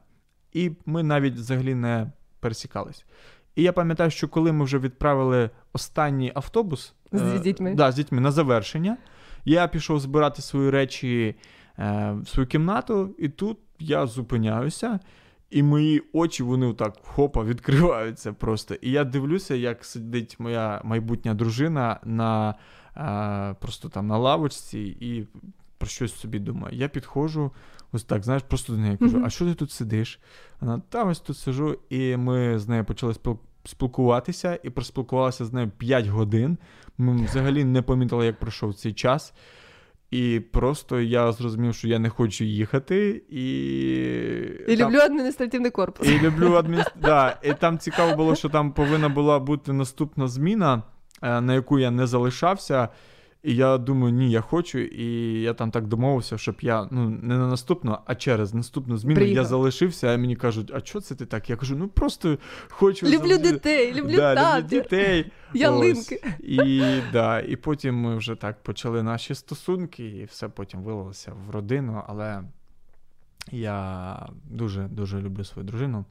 І 0.52 0.70
ми 0.86 1.02
навіть 1.02 1.34
взагалі 1.34 1.74
не 1.74 2.12
пересікались. 2.40 3.04
І 3.56 3.62
я 3.62 3.72
пам'ятаю, 3.72 4.10
що 4.10 4.28
коли 4.28 4.52
ми 4.52 4.64
вже 4.64 4.78
відправили 4.78 5.50
останній 5.72 6.32
автобус 6.34 6.94
З 7.12 7.34
е, 7.34 7.38
дітьми. 7.38 7.74
Да, 7.74 7.92
з 7.92 7.94
дітьми 7.94 8.20
на 8.20 8.30
завершення, 8.30 8.96
я 9.44 9.68
пішов 9.68 10.00
збирати 10.00 10.42
свої 10.42 10.70
речі 10.70 11.34
е, 11.78 12.16
в 12.22 12.28
свою 12.28 12.46
кімнату, 12.46 13.14
і 13.18 13.28
тут 13.28 13.58
я 13.78 14.06
зупиняюся, 14.06 15.00
і 15.50 15.62
мої 15.62 16.02
очі 16.12 16.42
вони 16.42 16.74
так 16.74 16.94
хопа 17.02 17.44
відкриваються 17.44 18.32
просто. 18.32 18.74
І 18.74 18.90
я 18.90 19.04
дивлюся, 19.04 19.54
як 19.54 19.84
сидить 19.84 20.40
моя 20.40 20.80
майбутня 20.84 21.34
дружина 21.34 22.00
на 22.04 22.54
е, 22.96 23.54
просто 23.60 23.88
там 23.88 24.06
на 24.06 24.18
лавочці 24.18 24.78
і 24.80 25.26
про 25.78 25.88
щось 25.88 26.14
собі 26.14 26.38
думає. 26.38 26.76
Я 26.76 26.88
підходжу, 26.88 27.50
ось 27.92 28.04
так, 28.04 28.24
знаєш, 28.24 28.42
просто 28.42 28.72
до 28.72 28.78
неї 28.78 28.96
кажу: 28.96 29.22
а 29.24 29.30
що 29.30 29.44
ти 29.44 29.54
тут 29.54 29.70
сидиш? 29.70 30.20
Вона 30.60 30.82
та 30.88 31.04
ось 31.04 31.20
тут 31.20 31.38
сижу, 31.38 31.78
і 31.90 32.16
ми 32.16 32.58
з 32.58 32.68
нею 32.68 32.84
почали 32.84 33.14
спілкуватися, 33.64 34.58
і 34.62 34.70
проспілкувалися 34.70 35.44
з 35.44 35.52
нею 35.52 35.70
5 35.78 36.06
годин. 36.06 36.58
Ми 36.98 37.24
взагалі 37.24 37.64
не 37.64 37.82
помітили, 37.82 38.26
як 38.26 38.38
пройшов 38.38 38.74
цей 38.74 38.92
час. 38.92 39.34
І 40.10 40.40
просто 40.52 41.00
я 41.00 41.32
зрозумів, 41.32 41.74
що 41.74 41.88
я 41.88 41.98
не 41.98 42.08
хочу 42.08 42.44
їхати, 42.44 43.22
і. 43.28 43.44
І 44.68 44.76
там- 44.76 44.88
люблю 44.88 44.98
адміністративний 44.98 45.70
корпус. 45.70 46.08
і 46.08 46.20
люблю 46.20 46.54
адміністр... 46.54 46.92
да, 47.02 47.36
і 47.42 47.52
там 47.54 47.78
цікаво 47.78 48.16
було, 48.16 48.34
що 48.34 48.48
там 48.48 48.72
повинна 48.72 49.08
була 49.08 49.38
бути 49.38 49.72
наступна 49.72 50.28
зміна, 50.28 50.82
е, 51.22 51.40
на 51.40 51.54
яку 51.54 51.78
я 51.78 51.90
не 51.90 52.06
залишався. 52.06 52.88
І 53.42 53.54
я 53.54 53.78
думаю, 53.78 54.12
ні, 54.14 54.30
я 54.30 54.40
хочу. 54.40 54.78
І 54.78 55.40
я 55.40 55.54
там 55.54 55.70
так 55.70 55.86
домовився, 55.86 56.38
щоб 56.38 56.56
я 56.60 56.88
ну 56.90 57.10
не 57.10 57.38
на 57.38 57.46
наступну, 57.46 57.98
а 58.06 58.14
через 58.14 58.54
наступну 58.54 58.96
зміну 58.96 59.20
я 59.20 59.44
залишився. 59.44 60.14
А 60.14 60.16
мені 60.16 60.36
кажуть, 60.36 60.70
а 60.74 60.80
що 60.80 61.00
це 61.00 61.14
ти 61.14 61.26
так? 61.26 61.50
Я 61.50 61.56
кажу, 61.56 61.76
ну 61.76 61.88
просто 61.88 62.38
хочу 62.68 63.06
Люблю 63.06 63.28
завжди- 63.28 63.52
дітей, 63.52 63.94
люблю 63.94 64.16
да, 64.16 64.34
табір. 64.34 64.64
люблю 64.64 64.80
дітей. 64.82 65.32
Ялинки. 65.54 66.22
Ось. 66.24 66.48
І, 66.48 66.82
да, 67.12 67.40
і 67.40 67.56
потім 67.56 67.94
ми 67.94 68.16
вже 68.16 68.34
так 68.34 68.62
почали 68.62 69.02
наші 69.02 69.34
стосунки, 69.34 70.04
і 70.08 70.24
все 70.24 70.48
потім 70.48 70.82
вилилося 70.82 71.32
в 71.46 71.50
родину. 71.50 72.02
Але 72.06 72.42
я 73.52 74.28
дуже 74.50 74.82
дуже 74.82 75.20
люблю 75.20 75.44
свою 75.44 75.68
дружину. 75.68 76.04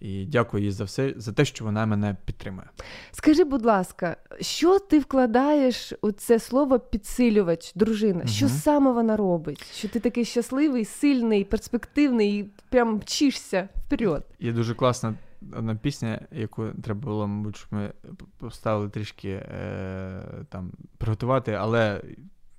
І 0.00 0.24
дякую 0.24 0.64
їй 0.64 0.70
за 0.70 0.84
все, 0.84 1.14
за 1.16 1.32
те, 1.32 1.44
що 1.44 1.64
вона 1.64 1.86
мене 1.86 2.16
підтримує. 2.24 2.66
Скажи, 3.12 3.44
будь 3.44 3.64
ласка, 3.64 4.16
що 4.40 4.78
ти 4.78 4.98
вкладаєш 4.98 5.92
у 6.02 6.12
це 6.12 6.38
слово 6.38 6.78
підсилювач, 6.78 7.72
дружина? 7.74 8.26
Що 8.26 8.48
саме 8.48 8.92
вона 8.92 9.16
робить? 9.16 9.72
Що 9.72 9.88
ти 9.88 10.00
такий 10.00 10.24
щасливий, 10.24 10.84
сильний, 10.84 11.44
перспективний 11.44 12.38
і 12.38 12.50
прям 12.68 12.94
мчишся 12.94 13.68
вперед? 13.86 14.24
Є 14.40 14.52
дуже 14.52 14.74
класна 14.74 15.14
одна 15.56 15.74
пісня, 15.74 16.20
яку 16.32 16.66
треба 16.82 17.00
було, 17.00 17.26
мабуть, 17.26 17.56
щоб 17.56 17.68
ми 17.70 17.92
поставили 18.38 18.88
трішки 18.88 19.28
е, 19.28 20.22
там 20.48 20.72
приготувати, 20.98 21.52
але 21.52 22.02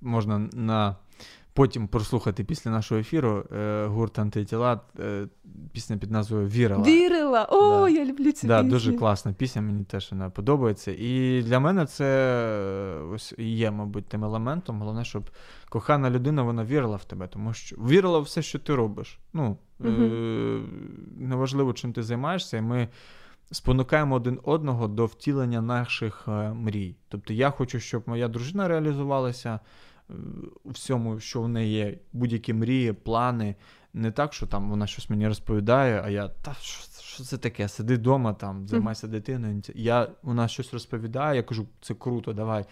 можна 0.02 0.40
на 0.54 0.96
потім 1.56 1.88
прослухати 1.88 2.44
після 2.44 2.72
нашого 2.72 3.02
ефіру 3.02 3.44
е, 3.58 3.86
гурт 3.86 4.20
антитіла, 4.20 4.82
е, 5.00 5.28
пісня 5.72 5.98
під 5.98 6.12
назвою 6.12 6.48
Вірила. 6.48 6.84
Вірила! 6.84 7.46
О, 7.52 7.80
Да. 7.82 7.90
я 7.90 8.06
люблю 8.06 8.32
цю 8.32 8.48
Да, 8.48 8.58
пісню. 8.58 8.72
дуже 8.72 8.94
класна 8.94 9.34
пісня, 9.34 9.62
мені 9.62 9.84
теж 9.84 10.12
вона 10.12 10.30
подобається. 10.30 10.92
І 10.98 11.42
для 11.46 11.60
мене 11.60 11.86
це 11.86 12.06
е, 13.00 13.04
ось 13.14 13.34
є, 13.38 13.72
мабуть, 13.72 14.06
тим 14.06 14.24
елементом. 14.24 14.80
Головне, 14.80 15.06
щоб 15.06 15.30
кохана 15.70 16.10
людина 16.10 16.44
вона 16.44 16.64
вірила 16.66 16.96
в 16.96 17.04
тебе, 17.06 17.28
тому 17.28 17.54
що 17.54 17.76
вірила 17.76 18.20
в 18.20 18.22
все, 18.22 18.42
що 18.42 18.60
ти 18.60 18.76
робиш. 18.76 19.20
Ну, 19.34 19.58
е- 19.86 20.60
неважливо, 21.18 21.74
чим 21.74 21.94
ти 21.94 22.04
займаєшся, 22.04 22.58
і 22.58 22.62
ми 22.62 22.88
спонукаємо 23.52 24.16
один 24.16 24.40
одного 24.44 24.88
до 24.88 25.06
втілення 25.06 25.62
наших 25.62 26.26
е, 26.28 26.54
мрій. 26.54 26.96
Тобто 27.10 27.34
я 27.34 27.50
хочу, 27.50 27.80
щоб 27.80 28.04
моя 28.06 28.28
дружина 28.28 28.68
реалізувалася 28.68 29.60
у 30.64 30.70
всьому, 30.70 31.20
що 31.20 31.42
в 31.42 31.50
неї 31.50 31.74
є, 31.74 31.98
будь-які 32.14 32.54
мрії, 32.54 32.94
плани. 32.94 33.56
Не 33.94 34.12
так, 34.12 34.34
що 34.34 34.48
там 34.48 34.70
вона 34.70 34.88
щось 34.88 35.10
мені 35.10 35.28
розповідає, 35.28 36.02
а 36.06 36.10
я 36.10 36.28
та 36.28 36.54
що, 36.62 37.02
що 37.02 37.24
це 37.24 37.38
таке? 37.38 37.68
Сиди 37.68 37.96
вдома, 37.96 38.34
там, 38.34 38.68
займайся 38.68 39.08
дитиною. 39.08 39.62
Я, 39.76 40.08
вона 40.24 40.48
щось 40.48 40.74
розповідає, 40.74 41.36
я 41.36 41.44
кажу, 41.44 41.68
це 41.82 41.94
круто, 41.94 42.34
давай, 42.34 42.66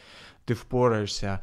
ти 0.46 0.54
впораєшся. 0.54 1.40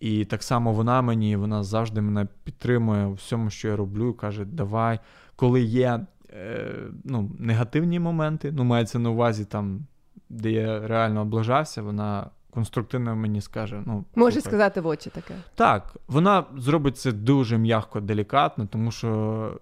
І 0.00 0.24
так 0.24 0.42
само 0.42 0.72
вона 0.72 1.02
мені, 1.02 1.36
вона 1.36 1.62
завжди 1.64 2.00
мене 2.00 2.26
підтримує 2.44 3.06
у 3.06 3.12
всьому, 3.12 3.50
що 3.50 3.68
я 3.68 3.76
роблю, 3.76 4.14
каже, 4.14 4.44
давай. 4.44 5.00
Коли 5.36 5.62
є 5.62 6.06
е, 6.30 6.74
ну, 7.04 7.30
негативні 7.38 8.00
моменти, 8.00 8.52
ну, 8.52 8.64
мається 8.64 8.98
на 8.98 9.10
увазі 9.10 9.44
там, 9.44 9.86
де 10.28 10.50
я 10.50 10.86
реально 10.86 11.20
облажався, 11.20 11.82
вона 11.82 12.30
конструктивно 12.54 13.16
мені 13.16 13.40
скаже. 13.40 13.82
Ну, 13.86 14.04
Може 14.14 14.32
слухай, 14.40 14.50
сказати 14.50 14.80
в 14.80 14.86
очі 14.86 15.10
таке. 15.10 15.34
так, 15.54 15.96
вона 16.08 16.44
зробить 16.56 16.98
це 16.98 17.12
дуже 17.12 17.58
м'яко, 17.58 18.00
делікатно, 18.00 18.66
тому 18.66 18.90
що, 18.90 19.60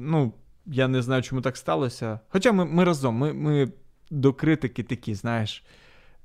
ну, 0.00 0.32
я 0.66 0.88
не 0.88 1.02
знаю, 1.02 1.22
чому 1.22 1.40
так 1.42 1.56
сталося. 1.56 2.20
Хоча 2.28 2.52
ми, 2.52 2.64
ми 2.64 2.84
разом, 2.84 3.14
ми, 3.14 3.32
ми 3.32 3.68
до 4.10 4.32
критики 4.32 4.82
такі, 4.82 5.14
знаєш, 5.14 5.64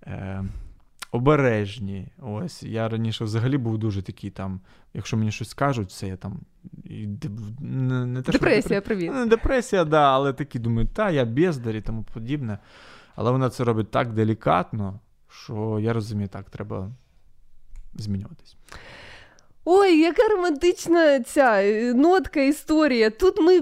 е, 0.03 0.43
обережні. 1.11 2.07
Ось, 2.21 2.63
я 2.63 2.89
раніше 2.89 3.23
взагалі 3.23 3.57
був 3.57 3.77
дуже 3.77 4.01
такий 4.01 4.29
там, 4.29 4.59
якщо 4.93 5.17
мені 5.17 5.31
щось 5.31 5.49
скажуть, 5.49 5.91
це 5.91 6.07
я 6.07 6.15
там. 6.17 6.39
і 6.83 7.07
Не, 7.59 8.05
не 8.05 8.21
те, 8.21 8.31
Депресія, 8.31 8.79
депре- 8.79 8.83
привіт. 8.85 9.11
Ну, 9.15 9.25
Депресія, 9.27 9.85
да, 9.85 10.01
але 10.13 10.33
такі 10.33 10.59
думаю, 10.59 10.87
та, 10.93 11.09
я 11.11 11.25
бездар 11.25 11.75
і 11.75 11.81
тому 11.81 12.03
подібне. 12.13 12.57
Але 13.15 13.31
вона 13.31 13.49
це 13.49 13.63
робить 13.63 13.91
так 13.91 14.13
делікатно, 14.13 14.99
що 15.29 15.79
я 15.81 15.93
розумію, 15.93 16.27
так, 16.27 16.49
треба 16.49 16.91
змінюватись. 17.93 18.55
Ой, 19.65 19.99
яка 19.99 20.27
романтична 20.27 21.19
ця 21.19 21.63
е, 21.63 21.93
нотка 21.93 22.41
історія. 22.41 23.09
Тут 23.09 23.41
ми 23.41 23.61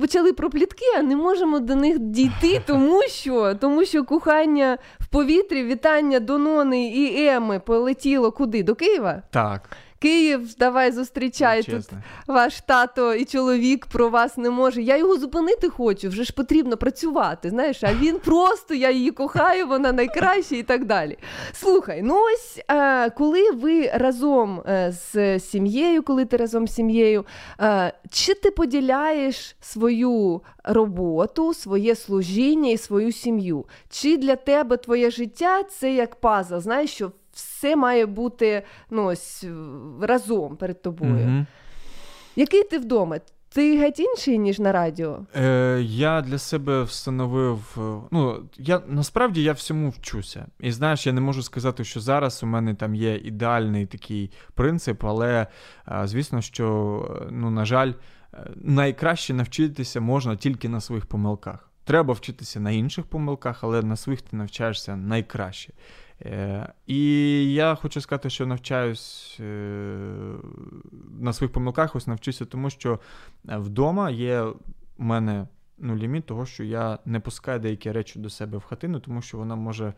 почали 0.00 0.32
про 0.32 0.50
плітки, 0.50 0.84
а 0.98 1.02
не 1.02 1.16
можемо 1.16 1.60
до 1.60 1.74
них 1.74 1.98
дійти, 1.98 2.62
тому 2.66 3.02
що, 3.08 3.54
тому 3.54 3.84
що 3.84 4.04
кохання 4.04 4.78
в 5.00 5.06
повітрі, 5.06 5.64
вітання 5.64 6.20
Донони 6.20 6.88
і 6.88 7.26
Еми 7.26 7.60
полетіло 7.60 8.32
куди? 8.32 8.62
До 8.62 8.74
Києва? 8.74 9.22
Так. 9.30 9.76
Київ, 9.98 10.54
давай 10.58 10.92
зустрічай 10.92 11.62
тут 11.62 11.90
ваш 12.26 12.60
тато 12.60 13.14
і 13.14 13.24
чоловік 13.24 13.86
про 13.86 14.08
вас 14.08 14.36
не 14.36 14.50
може. 14.50 14.82
Я 14.82 14.96
його 14.96 15.16
зупинити 15.16 15.68
хочу, 15.68 16.08
вже 16.08 16.24
ж 16.24 16.32
потрібно 16.32 16.76
працювати. 16.76 17.50
Знаєш, 17.50 17.84
а 17.84 17.94
він 17.94 18.18
просто 18.24 18.74
я 18.74 18.90
її 18.90 19.10
кохаю, 19.10 19.66
вона 19.66 19.92
найкраща 19.92 20.56
і 20.56 20.62
так 20.62 20.84
далі. 20.84 21.18
Слухай, 21.52 22.02
ну 22.02 22.18
ось 22.34 22.60
е, 22.70 23.10
коли 23.10 23.50
ви 23.50 23.90
разом 23.94 24.62
е, 24.68 24.92
з 25.12 25.40
сім'єю, 25.40 26.02
коли 26.02 26.24
ти 26.24 26.36
разом 26.36 26.68
з 26.68 26.74
сім'єю, 26.74 27.24
е, 27.60 27.92
чи 28.10 28.34
ти 28.34 28.50
поділяєш 28.50 29.56
свою 29.60 30.42
роботу, 30.64 31.54
своє 31.54 31.94
служіння 31.94 32.70
і 32.70 32.76
свою 32.76 33.12
сім'ю? 33.12 33.64
Чи 33.90 34.16
для 34.16 34.36
тебе 34.36 34.76
твоє 34.76 35.10
життя 35.10 35.62
це 35.62 35.94
як 35.94 36.14
пазл? 36.14 36.58
Знаєш, 36.58 36.90
що 36.90 37.12
все 37.34 37.76
має 37.76 38.06
бути 38.06 38.62
ну, 38.90 39.04
ось, 39.04 39.44
разом 40.00 40.56
перед 40.56 40.82
тобою. 40.82 41.12
Мгм. 41.12 41.46
Який 42.36 42.62
ти 42.64 42.78
вдома? 42.78 43.18
Ти 43.48 43.78
геть 43.78 44.00
інший, 44.00 44.38
ніж 44.38 44.58
на 44.58 44.72
радіо? 44.72 45.18
Е, 45.36 45.80
я 45.82 46.20
для 46.20 46.38
себе 46.38 46.82
встановив. 46.82 47.76
е, 47.78 48.08
Ну, 48.10 48.42
я 48.58 48.82
насправді 48.86 49.42
я 49.42 49.52
всьому 49.52 49.90
вчуся. 49.90 50.46
І 50.60 50.72
знаєш, 50.72 51.06
я 51.06 51.12
не 51.12 51.20
можу 51.20 51.42
сказати, 51.42 51.84
що 51.84 52.00
зараз 52.00 52.42
у 52.42 52.46
мене 52.46 52.74
там 52.74 52.94
є 52.94 53.16
ідеальний 53.16 53.86
такий 53.86 54.30
принцип, 54.54 55.04
але 55.04 55.46
е, 55.88 56.02
звісно, 56.04 56.40
що, 56.42 56.66
е, 57.22 57.28
ну, 57.30 57.50
на 57.50 57.64
жаль, 57.64 57.92
е, 58.34 58.50
найкраще 58.56 59.34
навчитися 59.34 60.00
можна 60.00 60.36
тільки 60.36 60.68
на 60.68 60.80
своїх 60.80 61.06
помилках. 61.06 61.70
Треба 61.84 62.14
вчитися 62.14 62.60
на 62.60 62.70
інших 62.70 63.06
помилках, 63.06 63.64
але 63.64 63.82
на 63.82 63.96
своїх 63.96 64.22
ти 64.22 64.36
навчаєшся 64.36 64.96
найкраще. 64.96 65.72
Е, 66.22 66.72
і 66.86 67.52
я 67.54 67.74
хочу 67.74 68.00
сказати, 68.00 68.30
що 68.30 68.46
навчаюсь 68.46 69.36
е, 69.40 69.44
на 71.20 71.32
своїх 71.32 71.52
помилках, 71.52 71.96
ось 71.96 72.06
навчуся, 72.06 72.44
тому 72.44 72.70
що 72.70 73.00
е, 73.48 73.56
вдома 73.56 74.10
є 74.10 74.42
у 74.98 75.04
мене 75.04 75.48
ну, 75.78 75.96
ліміт 75.96 76.26
того, 76.26 76.46
що 76.46 76.64
я 76.64 76.98
не 77.04 77.20
пускаю 77.20 77.60
деякі 77.60 77.92
речі 77.92 78.18
до 78.18 78.30
себе 78.30 78.58
в 78.58 78.62
хатину, 78.62 79.00
тому 79.00 79.22
що 79.22 79.38
вона 79.38 79.56
може 79.56 79.94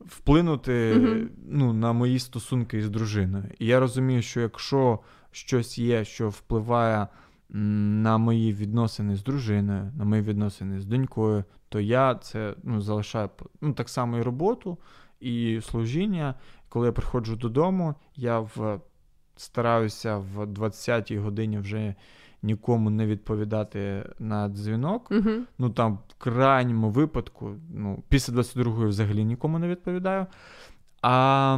вплинути 0.00 0.94
Мгм. 0.96 1.30
ну, 1.48 1.72
на 1.72 1.92
мої 1.92 2.18
стосунки 2.18 2.82
з 2.82 2.90
дружиною. 2.90 3.44
І 3.58 3.66
я 3.66 3.80
розумію, 3.80 4.22
що 4.22 4.40
якщо 4.40 4.98
щось 5.30 5.78
є, 5.78 6.04
що 6.04 6.28
впливає 6.28 7.06
на 7.52 8.18
мої 8.18 8.52
відносини 8.52 9.16
з 9.16 9.22
дружиною, 9.22 9.92
на 9.96 10.04
мої 10.04 10.22
відносини 10.22 10.80
з 10.80 10.86
донькою, 10.86 11.44
то 11.68 11.80
я 11.80 12.14
це 12.14 12.54
ну, 12.62 12.80
залишаю 12.80 13.30
ну, 13.60 13.72
так 13.72 13.88
само 13.88 14.18
і 14.18 14.22
роботу, 14.22 14.78
і 15.20 15.60
служіння. 15.62 16.34
Коли 16.68 16.86
я 16.86 16.92
приходжу 16.92 17.34
додому, 17.34 17.94
я 18.16 18.40
в, 18.40 18.80
стараюся 19.36 20.16
в 20.16 20.46
20-й 20.46 21.18
годині 21.18 21.58
вже 21.58 21.94
нікому 22.42 22.90
не 22.90 23.06
відповідати 23.06 24.10
на 24.18 24.48
дзвінок. 24.48 25.10
Мгм. 25.10 25.46
Ну 25.58 25.70
там 25.70 25.98
в 26.08 26.14
крайньому 26.18 26.90
випадку, 26.90 27.54
ну, 27.74 28.02
після 28.08 28.32
22-ї 28.32 28.88
взагалі 28.88 29.24
нікому 29.24 29.58
не 29.58 29.68
відповідаю. 29.68 30.26
А 31.02 31.56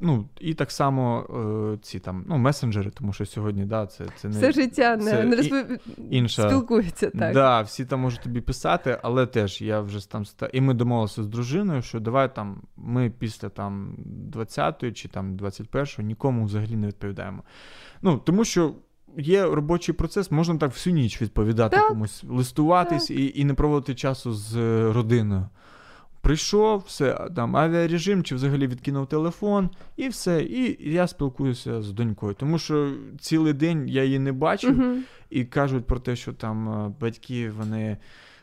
ну, 0.00 0.28
і 0.40 0.54
так 0.54 0.70
само 0.70 1.26
е, 1.74 1.78
ці 1.82 1.98
там 1.98 2.24
ну, 2.28 2.38
месенджери, 2.38 2.90
тому 2.90 3.12
що 3.12 3.26
сьогодні, 3.26 3.64
да, 3.64 3.86
це, 3.86 4.04
це 4.16 4.28
не 4.28 4.36
Все 4.36 4.52
життя 4.52 4.98
це 4.98 5.24
не 5.24 5.36
розпов- 5.36 5.78
інша, 6.10 6.48
спілкуються, 6.48 7.10
так. 7.10 7.34
Да, 7.34 7.60
всі 7.60 7.84
там 7.84 8.00
можуть 8.00 8.22
тобі 8.22 8.40
писати, 8.40 8.98
але 9.02 9.26
теж 9.26 9.62
я 9.62 9.80
вже 9.80 10.10
там. 10.10 10.24
І 10.52 10.60
ми 10.60 10.74
домовилися 10.74 11.22
з 11.22 11.26
дружиною, 11.26 11.82
що 11.82 12.00
давай 12.00 12.34
там 12.34 12.62
ми 12.76 13.10
після 13.18 13.48
там 13.48 13.96
20-ї 14.32 14.92
чи 14.92 15.08
там 15.08 15.36
21-ї 15.36 16.02
нікому 16.02 16.44
взагалі 16.44 16.76
не 16.76 16.86
відповідаємо. 16.86 17.42
Ну, 18.02 18.18
тому 18.18 18.44
що. 18.44 18.74
Є 19.16 19.44
робочий 19.44 19.94
процес, 19.94 20.30
можна 20.30 20.56
так 20.56 20.70
всю 20.70 20.94
ніч 20.94 21.22
відповідати 21.22 21.76
Так. 21.76 21.88
комусь, 21.88 22.24
листуватись 22.28 23.10
і, 23.10 23.32
і 23.34 23.44
не 23.44 23.54
проводити 23.54 23.94
часу 23.94 24.32
з 24.32 24.56
е, 24.56 24.92
родиною. 24.92 25.48
Прийшов, 26.22 26.84
все, 26.86 27.28
там 27.36 27.56
авіарежим 27.56 28.22
чи 28.24 28.34
взагалі 28.34 28.66
відкинув 28.66 29.06
телефон, 29.06 29.70
і 29.96 30.08
все. 30.08 30.42
І 30.42 30.92
я 30.92 31.06
спілкуюся 31.06 31.82
з 31.82 31.92
донькою. 31.92 32.34
Тому 32.34 32.58
що 32.58 32.92
цілий 33.20 33.52
день 33.52 33.88
я 33.88 34.04
її 34.04 34.18
не 34.18 34.32
бачив, 34.32 34.78
Мгм. 34.78 35.02
і 35.30 35.44
кажуть 35.44 35.86
про 35.86 36.00
те, 36.00 36.16
що 36.16 36.32
там 36.32 36.68
е, 36.68 36.92
батьки 37.00 37.50
вони 37.50 37.96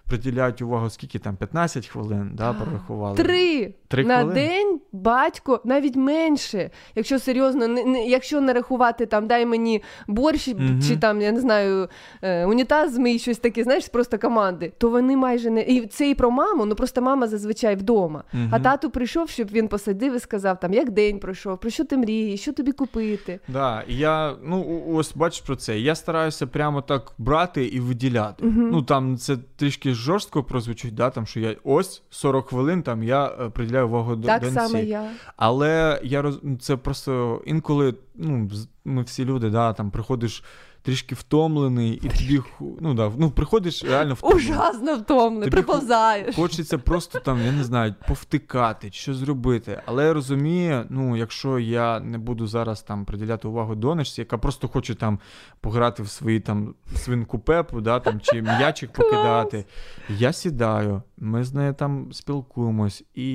приділяють 0.08 0.62
увагу, 0.62 0.90
скільки 0.90 1.20
там 1.20 1.36
15 1.36 1.88
хвилин, 1.88 2.32
да, 2.34 2.54
прорахували. 2.54 3.18
Три, 3.18 3.74
Три 3.88 4.06
на 4.06 4.16
хвилини? 4.18 4.34
день 4.48 4.80
батько, 4.92 5.62
навіть 5.66 5.96
менше. 5.96 6.70
Якщо 6.96 7.20
серйозно, 7.20 7.68
не, 7.68 7.84
не, 7.84 8.06
якщо 8.06 8.42
не 8.42 8.54
рахувати 8.54 9.06
там 9.06 9.28
дай 9.28 9.46
мені 9.46 9.84
борщ, 10.08 10.48
Мгм. 10.48 10.82
чи 10.88 10.98
там, 10.98 11.22
я 11.22 11.32
не 11.32 11.40
знаю, 11.40 11.90
е, 12.22 12.46
унітаз 12.46 12.94
змий, 12.94 13.20
щось 13.20 13.38
таке, 13.38 13.64
знаєш, 13.64 13.88
просто 13.88 14.18
команди, 14.20 14.72
то 14.78 14.90
вони 14.90 15.18
майже 15.18 15.50
не. 15.50 15.62
І 15.62 15.88
це 15.88 16.10
і 16.10 16.16
про 16.16 16.32
маму, 16.32 16.66
ну 16.66 16.76
просто 16.76 17.02
мама 17.02 17.28
зазвичай 17.28 17.76
вдома. 17.76 18.24
Мгм. 18.34 18.50
А 18.52 18.60
тату 18.60 18.90
прийшов, 18.90 19.30
щоб 19.30 19.48
він 19.52 19.68
посадив 19.68 20.16
і 20.16 20.20
сказав, 20.20 20.60
там, 20.60 20.74
як 20.74 20.92
день 20.92 21.20
пройшов, 21.20 21.60
про 21.60 21.70
що 21.70 21.86
ти 21.86 21.98
мрієш, 21.98 22.42
що 22.42 22.54
тобі 22.54 22.72
купити. 22.72 23.40
Да, 23.48 23.84
я, 23.88 24.36
ну, 24.44 24.84
ось 24.94 25.12
бачиш 25.16 25.42
про 25.42 25.56
це. 25.56 25.80
Я 25.80 25.96
стараюся 25.96 26.48
прямо 26.48 26.82
так 26.82 27.14
брати 27.18 27.66
і 27.66 27.80
виділяти. 27.80 28.46
Мгм. 28.46 28.70
Ну 28.72 28.82
там 28.82 29.18
це 29.18 29.38
трішки 29.56 29.94
жорстко 29.98 30.44
прозвучить, 30.44 30.95
да, 30.95 31.10
там, 31.10 31.26
що 31.26 31.40
я 31.40 31.56
ось 31.64 32.03
40 32.10 32.48
хвилин 32.48 32.84
там 32.84 33.03
я 33.03 33.26
е, 33.26 33.49
приділяю 33.49 33.88
увагу 33.88 34.15
до 34.15 34.28
Так 34.28 34.45
само 34.45 34.78
я. 34.78 35.11
Але 35.36 35.99
я 36.03 36.22
роз... 36.22 36.40
ну, 36.44 36.57
це 36.57 36.78
просто 36.78 37.41
інколи, 37.45 37.94
ну, 38.15 38.49
ми 38.86 39.02
всі 39.02 39.26
люди, 39.26 39.49
да, 39.49 39.74
там 39.74 39.91
приходиш 39.91 40.44
трішки 40.88 41.16
втомлений, 41.16 42.00
і 42.04 42.10
тобі 42.10 42.42
ну, 42.80 42.94
да, 42.94 43.12
ну, 43.18 43.32
приходиш 43.32 43.84
реально 43.84 44.14
втомлений. 44.14 44.52
Ужасно 44.52 44.96
втомлений, 44.96 45.50
приповзаєш. 45.50 46.36
Хочеться 46.36 46.78
просто 46.78 47.20
там, 47.20 47.46
я 47.46 47.52
не 47.52 47.64
знаю, 47.64 47.96
повтикати, 48.08 48.92
що 48.92 49.14
зробити. 49.14 49.82
Але 49.86 50.06
я 50.06 50.14
розумію, 50.14 50.86
ну, 50.90 51.18
якщо 51.18 51.60
я 51.60 52.00
не 52.00 52.18
буду 52.18 52.48
зараз 52.48 52.82
там 52.82 53.06
приділяти 53.06 53.48
увагу 53.48 53.76
донечці, 53.76 54.22
яка 54.22 54.38
просто 54.38 54.68
хоче 54.68 54.96
там 54.96 55.20
пограти 55.62 56.04
в 56.04 56.10
свої 56.10 56.40
там 56.40 56.76
свинку 56.96 57.40
пепу, 57.40 57.82
да, 57.82 58.00
там, 58.00 58.20
чи 58.24 58.42
м'ячик 58.42 58.92
покидати, 58.92 59.66
я 60.10 60.34
сідаю, 60.34 61.02
ми 61.18 61.44
з 61.44 61.53
нею 61.53 61.73
там 61.73 62.14
спілкуємось, 62.14 63.03
і 63.14 63.30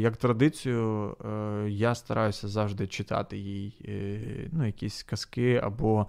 як 0.00 0.16
традицію, 0.16 1.16
е, 1.24 1.70
я 1.70 1.94
стараюся 1.94 2.48
завжди 2.48 2.86
читати 2.86 3.38
їй 3.38 3.74
е, 3.88 4.48
ну, 4.52 4.66
якісь 4.66 5.02
казки 5.02 5.60
або 5.62 6.06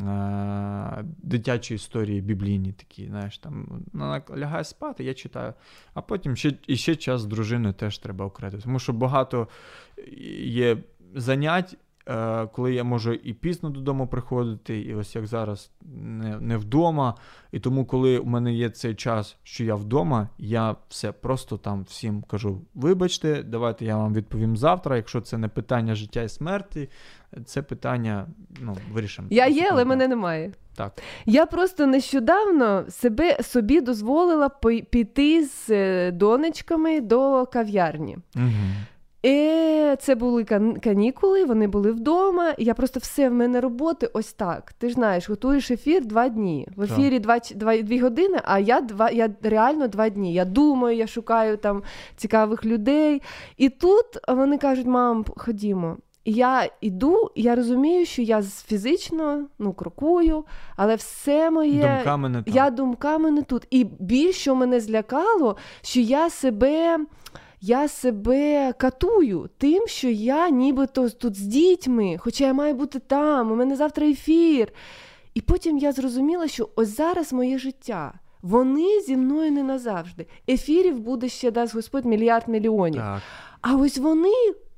е, 0.00 1.04
дитячі 1.22 1.74
історії 1.74 2.20
біблійні 2.20 2.72
такі, 2.72 3.06
знаєш, 3.06 3.38
там 3.38 3.82
вона 3.92 4.22
лягає 4.36 4.64
спати, 4.64 5.04
я 5.04 5.14
читаю. 5.14 5.54
А 5.94 6.02
потім 6.02 6.36
ще, 6.36 6.52
і 6.66 6.76
ще 6.76 6.96
час 6.96 7.20
з 7.20 7.26
дружиною 7.26 7.74
теж 7.74 7.98
треба 7.98 8.24
окремо. 8.24 8.58
Тому 8.62 8.78
що 8.78 8.92
багато 8.92 9.48
є 10.44 10.78
занять, 11.14 11.76
коли 12.52 12.74
я 12.74 12.84
можу 12.84 13.12
і 13.12 13.32
пізно 13.32 13.70
додому 13.70 14.06
приходити, 14.06 14.80
і 14.80 14.94
ось 14.94 15.16
як 15.16 15.26
зараз 15.26 15.70
не, 15.94 16.40
не 16.40 16.56
вдома. 16.56 17.14
І 17.52 17.60
тому, 17.60 17.84
коли 17.84 18.18
у 18.18 18.26
мене 18.26 18.52
є 18.52 18.70
цей 18.70 18.94
час, 18.94 19.36
що 19.42 19.64
я 19.64 19.74
вдома, 19.74 20.28
я 20.38 20.76
все 20.88 21.12
просто 21.12 21.56
там 21.56 21.82
всім 21.82 22.22
кажу: 22.22 22.60
вибачте, 22.74 23.42
давайте 23.42 23.84
я 23.84 23.96
вам 23.96 24.14
відповім 24.14 24.56
завтра. 24.56 24.96
Якщо 24.96 25.20
це 25.20 25.38
не 25.38 25.48
питання 25.48 25.94
життя 25.94 26.22
і 26.22 26.28
смерті, 26.28 26.88
це 27.44 27.62
питання 27.62 28.26
ну, 28.60 28.76
вирішимо. 28.92 29.28
Я 29.30 29.46
є, 29.46 29.68
але 29.72 29.84
мене 29.84 30.08
немає. 30.08 30.52
Так. 30.74 30.92
Я 31.26 31.46
просто 31.46 31.86
нещодавно 31.86 32.84
себе 32.88 33.42
собі 33.42 33.80
дозволила 33.80 34.48
піти 34.90 35.44
з 35.46 35.70
е, 35.70 36.10
донечками 36.10 37.00
до 37.00 37.46
кав'ярні. 37.52 38.18
Угу. 38.36 38.46
І 39.22 39.96
це 39.98 40.14
були 40.14 40.44
канікули, 40.82 41.44
вони 41.44 41.66
були 41.66 41.92
вдома. 41.92 42.50
і 42.58 42.64
Я 42.64 42.74
просто 42.74 43.00
все 43.00 43.28
в 43.28 43.32
мене 43.32 43.60
роботи 43.60 44.10
ось 44.12 44.32
так. 44.32 44.72
Ти 44.72 44.88
ж 44.88 44.94
знаєш, 44.94 45.28
готуєш 45.30 45.70
ефір 45.70 46.06
два 46.06 46.28
дні. 46.28 46.68
В 46.76 46.82
ефірі 46.82 47.18
два, 47.18 47.38
два, 47.54 47.82
дві 47.82 47.98
години, 47.98 48.40
а 48.44 48.58
я 48.58 48.80
два 48.80 49.10
я 49.10 49.30
реально 49.42 49.88
два 49.88 50.08
дні. 50.08 50.34
Я 50.34 50.44
думаю, 50.44 50.96
я 50.96 51.06
шукаю 51.06 51.56
там 51.56 51.82
цікавих 52.16 52.64
людей. 52.64 53.22
І 53.56 53.68
тут 53.68 54.06
вони 54.28 54.58
кажуть: 54.58 54.86
мам, 54.86 55.24
ходімо. 55.36 55.96
І 56.24 56.32
я 56.32 56.70
іду, 56.80 57.30
я 57.36 57.54
розумію, 57.54 58.06
що 58.06 58.22
я 58.22 58.42
фізично 58.42 59.46
ну, 59.58 59.72
крокую, 59.72 60.44
але 60.76 60.94
все 60.94 61.50
моє 61.50 61.94
Думками 61.96 62.28
не 62.28 62.42
там. 62.42 62.54
я 62.54 62.70
думками 62.70 63.30
не 63.30 63.42
тут. 63.42 63.66
І 63.70 63.84
більше 63.84 64.54
мене 64.54 64.80
злякало, 64.80 65.56
що 65.82 66.00
я 66.00 66.30
себе. 66.30 66.98
Я 67.64 67.88
себе 67.88 68.72
катую 68.72 69.50
тим, 69.58 69.86
що 69.86 70.08
я 70.08 70.50
нібито 70.50 71.10
тут 71.10 71.36
з 71.36 71.40
дітьми, 71.40 72.16
хоча 72.18 72.44
я 72.46 72.52
маю 72.52 72.74
бути 72.74 72.98
там, 72.98 73.52
у 73.52 73.54
мене 73.54 73.76
завтра 73.76 74.06
ефір. 74.06 74.72
І 75.34 75.40
потім 75.40 75.78
я 75.78 75.92
зрозуміла, 75.92 76.48
що 76.48 76.68
ось 76.76 76.96
зараз 76.96 77.32
моє 77.32 77.58
життя. 77.58 78.14
Вони 78.42 79.00
зі 79.00 79.16
мною 79.16 79.52
не 79.52 79.62
назавжди. 79.62 80.26
Ефірів 80.48 80.98
буде 80.98 81.28
ще 81.28 81.50
дасть 81.50 81.74
Господь 81.74 82.04
мільярд 82.04 82.48
мільйонів. 82.48 83.00
Так. 83.00 83.20
А 83.60 83.76
ось 83.76 83.98
вони, 83.98 84.34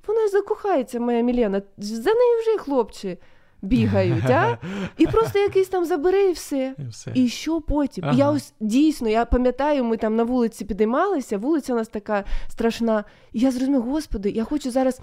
вона 0.07 0.29
закохається, 0.29 1.01
моя 1.01 1.21
Мілена. 1.21 1.63
За 1.79 2.11
нею 2.15 2.41
вже 2.41 2.59
хлопці 2.59 3.19
бігають, 3.65 4.25
а? 4.25 4.59
І 4.99 5.07
просто 5.07 5.39
якийсь 5.39 5.69
там 5.69 5.85
забере 5.85 6.23
і 6.23 6.33
все. 6.33 6.75
І 6.79 6.87
все. 6.87 7.11
І 7.15 7.29
що 7.29 7.61
потім? 7.61 8.05
Ага. 8.05 8.19
Я 8.19 8.31
ось 8.31 8.55
дійсно, 8.61 9.09
я 9.09 9.25
пам'ятаю, 9.25 9.85
ми 9.85 9.97
там 9.97 10.17
на 10.17 10.25
вулиці 10.25 10.65
підіймалися, 10.65 11.39
вулиця 11.39 11.73
у 11.73 11.77
нас 11.77 11.89
така 11.89 12.25
страшна. 12.49 13.05
І 13.33 13.41
я 13.41 13.51
зрозумів, 13.51 13.83
господи, 13.83 14.31
я 14.31 14.45
хочу 14.45 14.71
зараз 14.71 15.01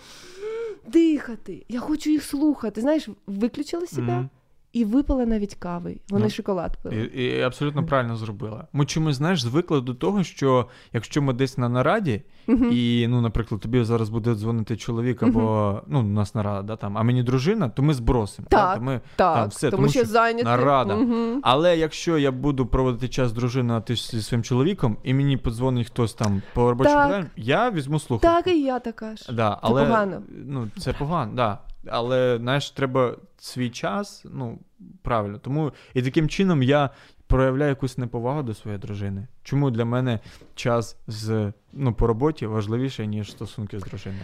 дихати, 0.88 1.66
я 1.70 1.80
хочу 1.80 2.10
їх 2.10 2.24
слухати. 2.24 2.82
Знаєш, 2.82 3.10
виключила 3.28 3.88
себе 3.88 4.14
Мгм. 4.14 4.30
І 4.74 4.86
випила 4.86 5.26
навіть 5.26 5.56
кави. 5.56 5.98
Вони 6.10 6.24
Ну, 6.26 6.30
шоколад 6.32 6.78
пили. 6.84 6.96
І, 7.16 7.24
і 7.26 7.42
абсолютно 7.42 7.86
правильно 7.86 8.16
зробила. 8.16 8.68
Ми 8.74 8.86
чомусь, 8.86 9.16
знаєш, 9.16 9.42
звикли 9.42 9.82
до 9.82 9.94
того, 9.94 10.24
що 10.24 10.66
якщо 10.94 11.22
ми 11.22 11.34
десь 11.34 11.58
на 11.58 11.70
нараді, 11.70 12.22
Мгм. 12.48 12.70
і, 12.72 13.08
ну, 13.10 13.22
наприклад, 13.22 13.62
тобі 13.62 13.84
зараз 13.84 14.10
буде 14.10 14.36
дзвонити 14.36 14.78
чоловік 14.78 15.24
або 15.24 15.82
ну, 15.88 16.00
у 16.00 16.04
нас 16.04 16.36
нарада, 16.36 16.62
да, 16.64 16.76
там, 16.76 16.98
а 16.98 17.04
мені 17.04 17.24
дружина, 17.24 17.70
то 17.70 17.82
ми 17.84 17.94
збросимо. 17.94 18.48
Так, 18.52 18.76
то 18.78 18.82
ми, 18.84 19.02
так, 19.16 19.36
там, 19.36 19.50
все, 19.50 19.72
тому 19.72 19.90
що 19.90 20.06
зайняті. 20.06 20.46
нарада. 20.46 20.96
Мгм. 20.96 21.40
Але 21.44 21.78
якщо 21.78 22.18
я 22.18 22.32
буду 22.32 22.66
проводити 22.66 23.08
час 23.08 23.30
з 23.30 23.34
дружиною, 23.34 23.78
а 23.80 23.82
ти 23.82 23.96
зі 23.96 24.22
своїм 24.22 24.44
чоловіком, 24.44 24.98
і 25.04 25.14
мені 25.14 25.38
подзвонить 25.38 25.88
хтось 25.88 26.14
там 26.14 26.42
по 26.54 26.70
робочим 26.70 26.94
Так. 26.94 27.08
питанням, 27.08 27.30
я 27.36 27.72
візьму 27.72 28.00
слухавку. 28.00 28.36
Так 28.44 28.56
і 28.56 28.62
я 28.62 28.80
така 28.80 29.16
ж. 29.16 29.34
Да, 29.34 29.58
але, 29.62 29.86
погано. 29.86 30.22
Ну, 30.46 30.68
це 30.80 30.94
погано, 30.94 31.32
да. 31.36 31.58
Але 31.88 32.38
знаєш, 32.42 32.72
треба 32.72 33.16
свій 33.42 33.70
час, 33.70 34.26
ну, 34.26 34.60
правильно. 35.02 35.38
Тому 35.38 35.72
і 35.94 36.02
таким 36.02 36.30
чином 36.30 36.64
я 36.64 36.90
проявляю 37.28 37.70
якусь 37.70 37.98
неповагу 37.98 38.44
до 38.44 38.54
своєї 38.54 38.80
дружини. 38.80 39.28
Чому 39.44 39.72
для 39.72 39.86
мене 39.86 40.20
час 40.56 40.96
з, 41.08 41.54
ну, 41.74 41.94
по 41.94 42.08
роботі 42.08 42.46
важливіше, 42.46 43.08
ніж 43.08 43.32
стосунки 43.32 43.80
з 43.80 43.84
дружиною? 43.84 44.24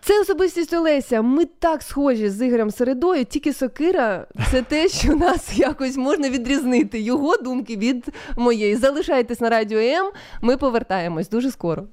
Це 0.00 0.20
особистість 0.20 0.72
Олеся. 0.72 1.22
Ми 1.22 1.44
так 1.44 1.82
схожі 1.82 2.30
з 2.30 2.46
Ігорем 2.46 2.70
Середою, 2.70 3.24
тільки 3.24 3.52
сокира 3.52 4.26
це 4.50 4.62
те, 4.62 4.88
що 4.88 5.16
нас 5.16 5.58
якось 5.58 5.96
можна 5.96 6.30
відрізнити. 6.30 7.00
Його 7.00 7.36
думки 7.36 7.76
від 7.76 8.08
моєї. 8.36 8.76
Залишайтесь 8.76 9.40
на 9.40 9.50
радіо 9.50 9.78
М. 9.78 10.10
Ми 10.40 10.56
повертаємось 10.56 11.28
дуже 11.28 11.50
скоро. 11.50 11.86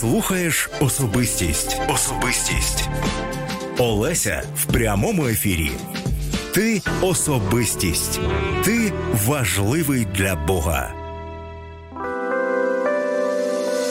Слухаєш 0.00 0.70
особистість. 0.80 1.80
Особистість. 1.88 2.88
Олеся 3.78 4.42
в 4.56 4.72
прямому 4.72 5.26
ефірі. 5.26 5.70
Ти 6.54 6.82
особистість. 7.00 8.20
Ти 8.64 8.92
важливий 9.26 10.06
для 10.14 10.36
Бога. 10.36 10.94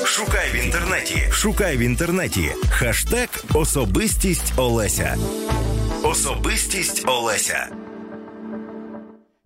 Шукай 0.05 0.51
в 0.53 0.65
інтернеті. 0.65 1.27
Шукай 1.31 1.77
в 1.77 1.79
інтернеті. 1.79 2.51
Хаштег 2.69 3.29
Особистість 3.53 4.53
Олеся. 4.57 5.17
Особистість 6.03 7.03
Олеся. 7.07 7.67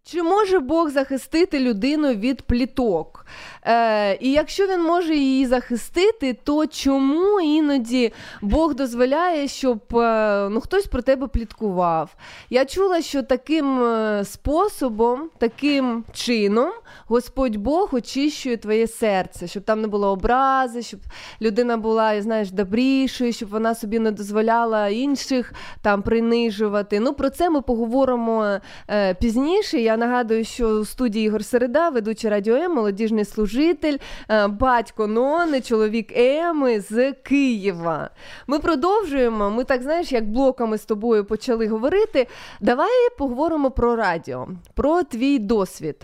Чи 0.06 0.24
може 0.24 0.60
Бог 0.60 0.90
захистити 0.90 1.60
людину 1.60 2.14
від 2.14 2.42
пліток? 2.42 3.26
Е, 3.66 4.16
і 4.16 4.32
якщо 4.32 4.68
він 4.68 4.82
може 4.82 5.16
її 5.16 5.46
захистити, 5.46 6.38
то 6.44 6.68
чому 6.68 7.42
іноді 7.42 8.14
Бог 8.42 8.76
дозволяє, 8.76 9.48
щоб 9.48 9.98
е, 9.98 10.50
ну, 10.50 10.62
хтось 10.62 10.86
про 10.86 11.02
тебе 11.02 11.28
пліткував? 11.28 12.16
Я 12.50 12.66
чула, 12.66 13.02
що 13.02 13.24
таким 13.24 13.84
е, 13.84 14.26
способом, 14.26 15.30
таким 15.38 16.04
чином, 16.14 16.72
Господь 17.08 17.56
Бог 17.56 17.90
очищує 17.92 18.58
твоє 18.58 18.88
серце, 18.88 19.48
щоб 19.48 19.64
там 19.64 19.82
не 19.82 19.88
було 19.88 20.12
образи, 20.12 20.82
щоб 20.82 21.00
людина 21.42 21.78
була, 21.78 22.22
знаєш, 22.22 22.52
добрішою, 22.52 23.34
щоб 23.34 23.50
вона 23.50 23.76
собі 23.76 24.00
не 24.00 24.12
дозволяла 24.12 24.88
інших 24.88 25.54
там 25.82 26.02
принижувати. 26.02 27.00
Ну, 27.00 27.14
про 27.14 27.30
це 27.30 27.50
ми 27.50 27.62
поговоримо 27.62 28.60
е, 28.90 29.14
пізніше. 29.14 29.80
Я 29.80 29.93
нагадую, 29.98 30.46
що 30.46 30.68
у 30.70 30.86
студії 30.86 31.26
Ігор 31.26 31.46
Середа, 31.46 31.90
ведучий 31.90 32.30
радіо 32.30 32.56
М, 32.56 32.76
молодіжний 32.76 33.26
служитель, 33.26 33.98
е, 34.30 34.48
батько 34.48 35.08
Нони, 35.08 35.62
чоловік 35.62 36.18
Еми 36.18 36.80
з 36.82 37.12
Києва. 37.12 38.10
Ми 38.48 38.60
продовжуємо. 38.60 39.50
Ми 39.50 39.64
так 39.64 39.82
знаєш, 39.82 40.12
як 40.12 40.32
блоками 40.32 40.78
з 40.78 40.86
тобою 40.86 41.26
почали 41.26 41.68
говорити. 41.68 42.28
Давай 42.62 43.10
поговоримо 43.18 43.72
про 43.72 43.96
радіо, 43.96 44.48
про 44.74 45.04
твій 45.04 45.40
досвід. 45.40 46.02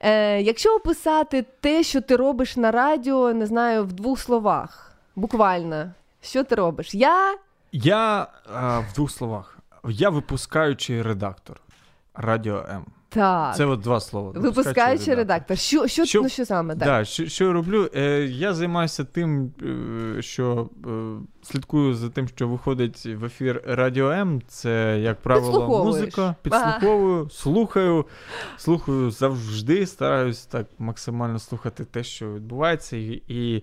Е, 0.00 0.40
якщо 0.42 0.76
описати 0.76 1.44
те, 1.60 1.82
що 1.82 2.00
ти 2.00 2.16
робиш 2.16 2.56
на 2.56 2.70
радіо, 2.70 3.32
не 3.32 3.46
знаю, 3.46 3.84
в 3.84 3.92
двох 3.92 4.20
словах, 4.20 4.92
буквально, 5.16 5.90
що 6.20 6.44
ти 6.44 6.54
робиш? 6.54 6.94
Я 6.94 7.34
Я 7.72 8.26
а, 8.54 8.78
в 8.78 8.92
двох 8.94 9.10
словах. 9.10 9.58
Я 9.88 10.10
випускаючий 10.10 11.02
редактор 11.02 11.60
Радіо 12.14 12.56
М. 12.70 12.84
так. 13.10 13.56
Це 13.56 13.66
от 13.66 13.80
два 13.80 14.00
слова. 14.00 14.32
Випускаючий 14.34 15.14
редактор. 15.14 15.58
Що, 15.58 15.86
що, 15.86 16.04
Що- 16.04 16.22
ну, 16.22 16.28
що 16.28 16.46
саме? 16.46 16.74
Так. 16.76 16.84
Да, 16.84 17.04
що, 17.04 17.26
що 17.26 17.44
я 17.44 17.52
роблю? 17.52 17.90
Е, 17.94 18.24
я 18.24 18.54
займаюся 18.54 19.04
тим, 19.04 19.52
е, 20.18 20.22
що 20.22 20.68
е, 20.86 20.90
слідкую 21.42 21.94
за 21.94 22.08
тим, 22.08 22.28
що 22.28 22.48
виходить 22.48 23.06
в 23.06 23.24
ефір 23.24 23.62
Радіо 23.66 24.10
М. 24.10 24.42
Це, 24.48 25.00
як 25.00 25.20
правило, 25.20 25.84
музика. 25.84 26.34
Підслуховую, 26.42 27.30
слухаю, 27.30 28.06
слухаю 28.56 29.10
завжди, 29.10 29.86
стараюсь 29.86 30.46
так 30.46 30.66
максимально 30.78 31.38
слухати 31.38 31.84
те, 31.84 32.04
що 32.04 32.34
відбувається, 32.34 32.96
і, 32.96 33.22
і 33.28 33.62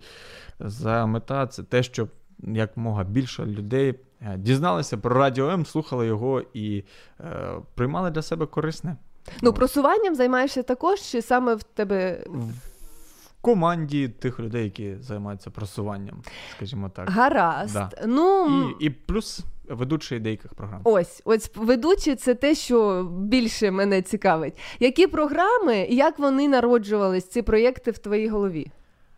за 0.59 1.05
мета 1.05 1.47
це 1.47 1.63
те, 1.63 1.83
щоб 1.83 2.09
якомога 2.43 3.03
більше 3.03 3.45
людей 3.45 3.93
е, 4.21 4.37
дізналися 4.37 4.97
про 4.97 5.15
Радіо 5.15 5.49
М, 5.49 5.65
слухали 5.65 6.07
його 6.07 6.41
і 6.53 6.83
е, 7.19 7.51
приймали 7.75 8.11
для 8.11 8.21
себе 8.21 8.45
корисне. 8.45 8.95
Ну, 9.41 9.53
просуванням 9.53 10.15
займаєшся 10.15 10.63
також, 10.63 11.01
чи 11.01 11.21
саме 11.21 11.55
в 11.55 11.63
тебе 11.63 12.23
В 12.27 13.41
команді 13.41 14.07
тих 14.07 14.39
людей, 14.39 14.63
які 14.63 14.95
займаються 14.95 15.49
просуванням, 15.49 16.15
скажімо 16.55 16.89
так. 16.89 17.09
гаразд. 17.09 17.73
Да. 17.73 17.89
Ну, 18.07 18.47
І, 18.79 18.85
і 18.85 18.89
плюс 18.89 19.39
ведучий 19.69 20.19
деяких 20.19 20.53
програм. 20.53 20.81
ось, 20.83 21.21
ось 21.25 21.51
ведучі 21.55 22.15
це 22.15 22.35
те, 22.35 22.55
що 22.55 23.03
більше 23.11 23.71
мене 23.71 24.01
цікавить. 24.01 24.53
Які 24.79 25.07
програми 25.07 25.87
і 25.89 25.95
як 25.95 26.19
вони 26.19 26.47
народжувались, 26.47 27.27
ці 27.29 27.41
проєкти 27.41 27.91
в 27.91 27.97
твоїй 27.97 28.29
голові? 28.29 28.67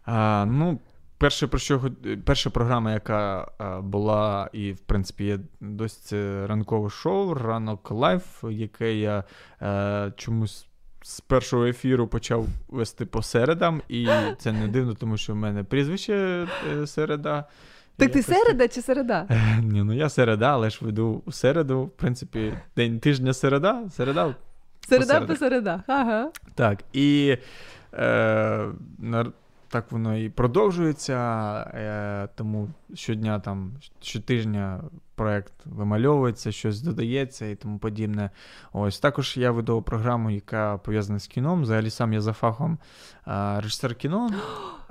А, 0.05 0.45
ну, 0.47 0.79
перше, 1.19 1.47
про 1.47 1.59
що 1.59 1.81
перша 2.25 2.49
програма, 2.49 2.93
яка 2.93 3.47
а, 3.57 3.81
була, 3.81 4.49
і 4.53 4.71
в 4.71 4.79
принципі 4.79 5.23
є 5.23 5.39
досі 5.61 5.99
це 6.03 6.47
ранкове 6.47 6.89
шоу, 6.89 7.33
ранок 7.33 7.91
live, 7.91 8.43
яке 8.49 8.95
я 8.95 9.23
е, 9.61 10.11
чомусь. 10.15 10.65
З 11.01 11.21
першого 11.21 11.65
ефіру 11.65 12.07
почав 12.07 12.45
вести 12.67 13.05
по 13.05 13.23
середам, 13.23 13.81
і 13.89 14.07
це 14.37 14.51
не 14.51 14.67
дивно, 14.67 14.93
тому 14.93 15.17
що 15.17 15.33
в 15.33 15.35
мене 15.35 15.63
прізвище 15.63 16.47
е, 16.73 16.87
Середа. 16.87 17.45
Так 17.97 18.11
ти 18.11 18.23
середа 18.23 18.67
чи 18.67 18.81
середа? 18.81 19.27
Е, 19.29 19.59
Ні, 19.63 19.83
ну 19.83 19.93
я 19.93 20.09
Середа, 20.09 20.53
але 20.53 20.69
ж 20.69 20.79
веду 20.81 21.23
у 21.25 21.31
середу. 21.31 21.83
В 21.83 21.89
принципі, 21.89 22.53
день 22.75 22.99
тижня 22.99 23.33
середа, 23.33 23.89
середа. 23.89 24.35
Середа 24.89 25.21
по 25.21 25.35
середах. 25.35 25.81
Ага. 25.87 26.31
Так, 26.55 26.79
і 26.93 27.37
е, 27.93 28.65
на- 28.99 29.31
так 29.69 29.91
воно 29.91 30.17
і 30.17 30.29
продовжується. 30.29 31.15
Е, 31.73 32.29
тому 32.35 32.69
щодня 32.93 33.39
там, 33.39 33.71
щотижня 34.01 34.81
проект 35.15 35.53
вимальовується, 35.65 36.51
щось 36.51 36.81
додається 36.81 37.45
і 37.45 37.55
тому 37.55 37.79
подібне. 37.79 38.29
Ось 38.73 38.99
також 38.99 39.37
я 39.37 39.51
веду 39.51 39.81
програму, 39.81 40.31
яка 40.31 40.77
пов'язана 40.77 41.19
з 41.19 41.27
кіном. 41.27 41.61
Взагалі 41.61 41.89
сам 41.89 42.13
я 42.13 42.21
за 42.21 42.33
фахом 42.33 42.77
режисер 43.57 43.95
кіно. 43.95 44.29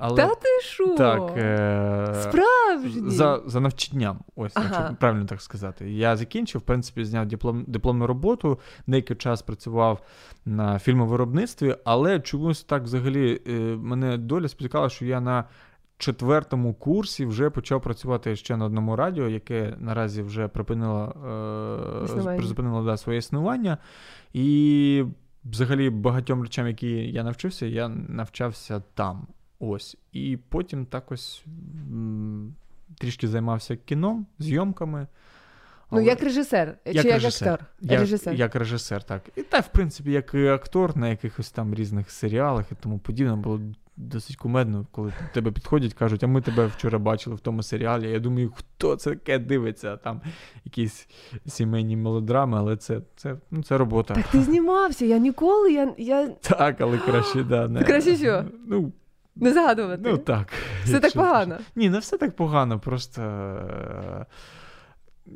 Але... 0.00 0.16
Та 0.16 0.34
ти 0.34 0.48
що? 0.62 0.96
Так, 0.96 1.32
е... 1.36 2.14
Справжній? 2.22 3.10
За, 3.10 3.42
за 3.46 3.60
навчанням, 3.60 4.18
ось, 4.36 4.52
Ага. 4.54 4.66
якщо 4.78 4.96
правильно 5.00 5.26
так 5.26 5.42
сказати. 5.42 5.90
Я 5.90 6.16
закінчив, 6.16 6.60
в 6.60 6.64
принципі, 6.64 7.04
зняв 7.04 7.26
диплом, 7.26 7.64
дипломну 7.66 8.06
роботу, 8.06 8.58
деякий 8.86 9.16
час 9.16 9.42
працював 9.42 10.00
на 10.44 10.78
фільмовиробництві, 10.78 11.76
але 11.84 12.20
чомусь 12.20 12.64
так 12.64 12.82
взагалі 12.82 13.40
е, 13.46 13.52
мене 13.60 14.16
доля 14.16 14.48
спіткала, 14.48 14.88
що 14.88 15.04
я 15.04 15.20
на 15.20 15.44
четвертому 15.98 16.74
курсі 16.74 17.26
вже 17.26 17.50
почав 17.50 17.82
працювати 17.82 18.36
ще 18.36 18.56
на 18.56 18.64
одному 18.64 18.96
радіо, 18.96 19.28
яке 19.28 19.74
наразі 19.78 20.22
вже 20.22 20.48
припинило, 20.48 21.16
е, 22.26 22.36
призупинило 22.36 22.84
да, 22.84 22.96
своє 22.96 23.18
існування. 23.18 23.78
І 24.32 25.04
взагалі 25.44 25.90
багатьом 25.90 26.42
речам, 26.42 26.66
які 26.66 26.90
я 26.90 27.24
навчився, 27.24 27.66
я 27.66 27.88
навчався 27.88 28.82
там. 28.94 29.26
Ось. 29.60 29.96
І 30.12 30.38
потім 30.48 30.86
так 30.86 31.12
ось 31.12 31.44
м, 31.90 32.54
трішки 32.98 33.28
займався 33.28 33.76
кіном, 33.76 34.26
зйомками. 34.38 35.06
Ну, 35.90 35.98
Але- 35.98 36.04
як 36.04 36.22
режисер, 36.22 36.78
чи 36.86 36.92
як 36.92 37.24
актор? 37.24 37.64
Як, 37.80 38.00
Режисер. 38.00 38.34
як 38.34 38.54
режисер, 38.54 39.02
так. 39.02 39.22
І 39.36 39.42
так, 39.42 39.64
в 39.64 39.68
принципі, 39.68 40.10
як 40.12 40.34
і 40.34 40.46
актор 40.46 40.96
на 40.96 41.08
якихось 41.08 41.50
там 41.50 41.74
різних 41.74 42.10
серіалах 42.10 42.72
і 42.72 42.74
тому 42.74 42.98
подібне, 42.98 43.36
було 43.36 43.60
досить 43.98 44.36
кумедно, 44.36 44.86
коли 44.90 45.08
до 45.08 45.34
тебе 45.34 45.50
підходять, 45.50 45.94
кажуть, 45.94 46.24
а 46.24 46.26
ми 46.26 46.40
тебе 46.40 46.66
вчора 46.66 46.98
бачили 46.98 47.36
в 47.36 47.40
тому 47.40 47.62
серіалі. 47.62 48.10
Я 48.10 48.18
думаю, 48.18 48.52
хто 48.56 48.96
це 48.96 49.10
таке 49.10 49.38
дивиться? 49.38 49.96
Там 49.96 50.20
якісь 50.64 51.08
сімейні 51.46 51.96
мелодрами, 51.96 52.58
але 52.58 52.76
це, 52.76 53.00
це, 53.16 53.36
ну, 53.50 53.62
це 53.62 53.78
робота. 53.78 54.14
Так 54.14 54.28
ти 54.28 54.42
знімався, 54.42 55.04
я 55.04 55.18
ніколи, 55.18 55.72
я. 55.72 55.94
я... 55.98 56.26
Так, 56.26 56.80
але 56.80 56.98
краще, 57.06 57.42
да. 57.42 57.68
Не. 57.68 57.84
Краще 57.84 58.16
що? 58.16 58.44
Ну, 58.66 58.92
Не 59.36 59.52
згадувати. 59.52 60.02
Ну 60.04 60.18
так. 60.18 60.52
Все 60.84 61.00
так 61.00 61.12
погано. 61.12 61.58
Ні, 61.76 61.90
не 61.90 61.98
все 61.98 62.18
так 62.18 62.36
погано, 62.36 62.78
просто 62.78 63.22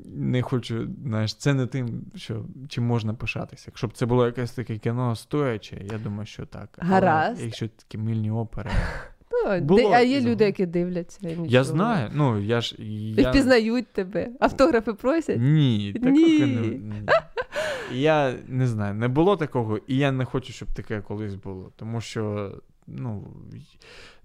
не 0.06 0.42
хочу, 0.42 0.88
знаєш, 1.04 1.34
це 1.34 1.54
не 1.54 1.66
тим, 1.66 2.04
що 2.14 2.44
чим 2.68 2.84
можна 2.84 3.14
пишатися. 3.14 3.64
Якщо 3.66 3.86
б 3.86 3.92
це 3.92 4.06
було 4.06 4.26
якесь 4.26 4.52
таке 4.52 4.78
кіно 4.78 5.16
стояче, 5.16 5.86
я 5.92 5.98
думаю, 5.98 6.26
що 6.26 6.46
так. 6.46 6.68
Але 6.78 6.90
Гаразд. 6.90 7.40
якщо 7.40 7.68
такі 7.68 7.98
мильні 7.98 8.30
опери. 8.30 8.70
Ну, 9.46 9.60
Було 9.60 9.90
а 9.90 10.00
є 10.00 10.20
люди, 10.20 10.44
які 10.44 10.66
дивляться. 10.66 11.28
і 11.28 11.36
Я 11.48 11.64
знаю, 11.64 12.10
ну 12.14 12.40
я 12.40 12.60
ж. 12.60 12.76
Я... 12.78 13.30
впізнають 13.30 13.92
тебе. 13.92 14.28
Автографи 14.40 14.92
просять? 14.92 15.36
Ні, 15.40 15.92
такого 15.92 16.12
Ні. 16.12 16.38
не. 16.38 16.68
ні. 16.68 17.08
Я 17.92 18.34
не 18.48 18.66
знаю, 18.66 18.94
не 18.94 19.08
було 19.08 19.36
такого, 19.36 19.78
і 19.86 19.96
я 19.96 20.12
не 20.12 20.24
хочу, 20.24 20.52
щоб 20.52 20.68
таке 20.74 21.00
колись 21.00 21.34
було. 21.34 21.72
Тому 21.76 22.00
що, 22.00 22.52
ну, 22.86 23.26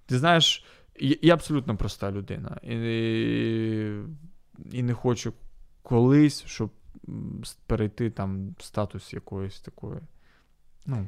ти 0.06 0.18
знаєш, 0.18 0.66
я, 1.00 1.16
я 1.22 1.34
абсолютно 1.34 1.78
проста 1.78 2.12
людина. 2.12 2.58
І, 2.64 2.74
і 4.72 4.84
не 4.84 4.94
хочу 4.94 5.34
колись, 5.88 6.44
щоб 6.46 6.70
перейти 7.68 8.10
там 8.10 8.56
в 8.60 8.64
статус 8.64 9.14
якоїсь 9.14 9.60
такої. 9.60 10.00
Ну, 10.86 11.08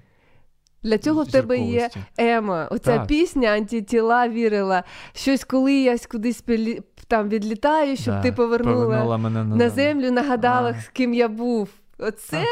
Для 0.83 0.97
цього 0.97 1.23
в 1.23 1.31
тебе 1.31 1.57
є. 1.57 1.89
Ема. 2.17 2.67
Оця 2.71 2.97
Так. 2.97 3.07
пісня 3.07 3.49
антитіла 3.49 4.27
вірила. 4.29 4.83
Щось, 5.13 5.43
коли 5.43 5.73
я 5.73 5.97
кудись 6.11 6.43
пілі- 6.43 6.81
там 7.07 7.29
відлітаю, 7.29 7.97
щоб 7.97 8.13
Да, 8.13 8.21
ти 8.21 8.31
повернула, 8.31 8.83
повернула 8.83 9.17
мене 9.17 9.43
на 9.43 9.55
назад. 9.55 9.71
землю, 9.75 10.11
нагадала, 10.11 10.73
з 10.73 10.87
ким 10.87 11.13
я 11.13 11.27
був. 11.27 11.69
Оце 11.97 12.43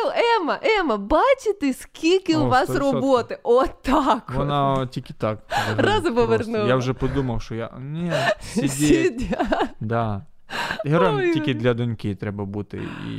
Ема, 0.42 0.60
Ема, 0.80 0.98
бачите, 0.98 1.74
скільки 1.74 2.38
у 2.38 2.48
вас 2.48 2.70
100%. 2.70 2.80
роботи? 2.80 3.40
Отак. 3.44 4.34
Вона 4.36 4.88
тільки 4.88 5.14
так. 5.14 5.40
Разом 5.78 6.16
повернула. 6.16 6.68
Я 6.68 6.76
вже 6.76 6.94
подумав, 6.94 7.42
що 7.42 7.56
я. 7.56 7.70
Ні, 7.80 8.12
сидіть. 8.40 9.30
Да. 9.80 10.26
Героєм 10.86 11.16
Ой, 11.16 11.34
тільки 11.34 11.54
для 11.54 11.74
доньки 11.74 12.16
треба 12.16 12.46
бути 12.46 12.82
і, 13.10 13.18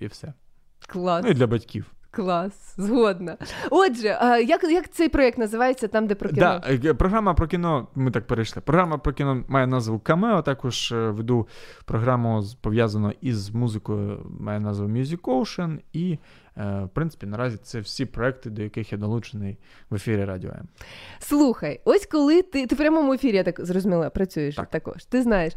і 0.00 0.06
все. 0.06 0.32
Клас. 0.86 1.24
Ну 1.24 1.30
і 1.30 1.34
для 1.34 1.46
батьків. 1.46 1.92
Клас, 2.12 2.74
згодна. 2.76 3.36
Отже, 3.70 4.18
а 4.20 4.36
як, 4.38 4.64
як 4.64 4.90
цей 4.90 5.08
проєкт 5.08 5.38
називається 5.38 5.88
там, 5.88 6.06
де 6.06 6.14
про 6.14 6.28
кіно? 6.28 6.40
Да, 6.40 6.62
е, 6.88 6.94
програма 6.94 7.34
про 7.34 7.46
кіно, 7.46 7.88
ми 7.94 8.10
так 8.10 8.26
перейшли. 8.26 8.62
Програма 8.62 8.98
про 8.98 9.12
кіно 9.12 9.44
має 9.48 9.66
назву 9.66 9.98
Камео. 9.98 10.42
Також 10.42 10.92
е, 10.92 11.10
веду 11.10 11.48
програму 11.84 12.44
пов'язану 12.60 13.12
із 13.20 13.50
музикою, 13.50 14.26
має 14.40 14.60
назву 14.60 14.88
Music 14.88 15.20
Ocean. 15.20 15.78
І, 15.92 16.18
в 16.60 16.88
принципі, 16.94 17.26
наразі 17.26 17.56
це 17.62 17.80
всі 17.80 18.06
проекти, 18.06 18.50
до 18.50 18.62
яких 18.62 18.92
я 18.92 18.98
долучений 18.98 19.58
в 19.90 19.94
ефірі 19.94 20.24
Радіо 20.24 20.50
М. 20.50 20.68
Слухай, 21.18 21.80
ось 21.84 22.06
коли 22.06 22.42
ти, 22.42 22.66
ти 22.66 22.74
в 22.74 22.78
прямому 22.78 23.12
ефірі, 23.12 23.36
я 23.36 23.42
так 23.42 23.60
зрозуміла, 23.66 24.10
працюєш 24.10 24.56
також. 24.70 25.04
Ти 25.04 25.22
знаєш, 25.22 25.52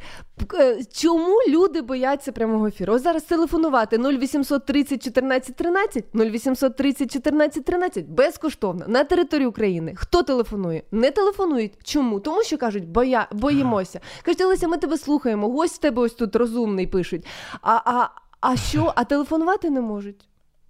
е, 0.54 0.84
чому 0.94 1.38
люди 1.50 1.82
бояться 1.82 2.32
прямого 2.32 2.68
ефіру? 2.68 2.94
Ось 2.94 3.04
зараз 3.04 3.24
телефонувати 3.24 3.98
0800 3.98 4.66
30 4.66 5.04
14 5.04 5.56
13, 5.56 6.06
0800 6.14 6.76
30 6.78 7.12
14 7.12 7.66
13, 7.66 8.08
безкоштовно, 8.08 8.86
на 8.88 9.04
території 9.04 9.48
України. 9.48 9.94
Хто 9.96 10.24
телефонує? 10.24 10.84
Не 10.92 11.12
телефонують. 11.12 11.74
Чому? 11.84 12.20
Тому 12.20 12.44
що 12.44 12.58
кажуть, 12.58 12.88
боя, 12.88 13.28
боїмося. 13.32 14.00
Кажуть, 14.24 14.42
Олеся, 14.42 14.68
ми 14.68 14.78
тебе 14.78 14.98
слухаємо, 14.98 15.50
гость 15.50 15.76
в 15.76 15.82
тебе 15.82 16.02
ось 16.02 16.14
тут 16.14 16.36
розумний 16.36 16.88
пишуть. 16.88 17.26
А, 17.62 17.82
а, 17.86 18.10
а 18.42 18.56
що? 18.56 18.94
А 18.96 19.04
телефонувати 19.04 19.70
не 19.70 19.82
можуть? 19.82 20.28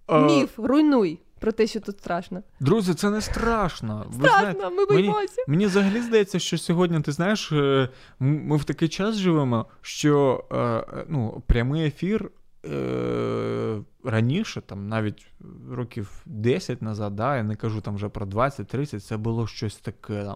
А- 0.08 0.20
Міф, 0.20 0.60
руйнуй 0.60 1.20
про 1.40 1.52
те, 1.52 1.68
що 1.68 1.80
тут 1.80 2.00
страшно. 2.00 2.44
Друзі, 2.60 2.94
це 2.94 3.10
не 3.10 3.22
страшно. 3.22 4.06
Ви 4.10 4.14
Страшно, 4.28 4.40
знаєте, 4.40 4.70
ми 4.70 4.76
мені, 4.76 4.86
боїмося. 4.88 5.44
мені 5.48 5.66
взагалі 5.66 6.02
здається, 6.02 6.40
що 6.40 6.58
сьогодні, 6.58 7.02
ти 7.02 7.12
знаєш, 7.12 7.52
е, 7.52 7.90
ми 8.20 8.58
в 8.58 8.64
такий 8.64 8.88
час 8.90 9.16
живемо, 9.16 9.66
що 9.82 10.44
е, 10.52 11.06
ну, 11.10 11.44
прямий 11.48 11.86
ефір. 11.88 12.32
Е, 12.66 13.82
раніше, 14.04 14.62
там 14.62 14.88
навіть 14.88 15.28
років 15.72 16.22
10 16.26 16.82
назад, 16.82 17.16
да, 17.16 17.38
я 17.38 17.44
не 17.44 17.56
кажу 17.56 17.82
там 17.82 17.96
вже 17.96 18.10
про 18.10 18.26
20-30, 18.26 19.00
це 19.00 19.18
було 19.18 19.48
щось 19.48 19.76
таке 19.76 20.24
там 20.24 20.36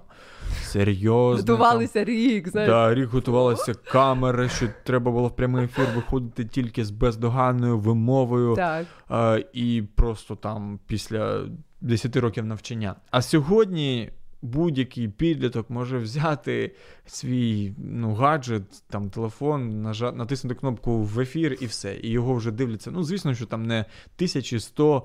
серйозне. 0.64 1.44
там. 1.44 1.56
Готувалися 1.56 2.04
рік, 2.04 2.48
знаєш. 2.48 2.70
Да, 2.70 2.94
рік 2.94 3.10
готувалися 3.10 3.74
камери, 3.74 4.50
що 4.50 4.68
треба 4.84 5.12
було 5.12 5.28
в 5.28 5.36
прямий 5.36 5.66
ефір 5.66 5.86
виходити 5.96 6.46
тільки 6.46 6.86
з 6.86 6.92
бездоганною 6.92 7.80
вимовою. 7.80 8.56
Так. 8.56 8.86
А, 9.10 9.40
і 9.54 9.84
просто 9.96 10.36
там 10.36 10.80
після 10.88 11.46
10 11.82 12.16
років 12.16 12.46
навчання. 12.46 12.96
А 13.12 13.22
сьогодні 13.22 14.12
будь-який 14.42 15.08
підліток 15.08 15.70
може 15.70 15.98
взяти 15.98 16.76
свій 17.06 17.74
ну, 17.78 18.14
гаджет, 18.14 18.64
там 18.90 19.10
телефон, 19.10 19.82
нажа... 19.82 20.12
натиснути 20.12 20.56
кнопку 20.56 21.02
в 21.02 21.20
ефір 21.20 21.58
і 21.62 21.66
все. 21.66 21.98
І 22.04 22.10
його 22.10 22.34
вже 22.34 22.52
дивляться. 22.52 22.92
Ну, 22.92 23.04
звісно, 23.04 23.36
що 23.36 23.46
там 23.46 23.64
не 23.64 23.86
тисячі, 24.16 24.60
сто 24.60 25.04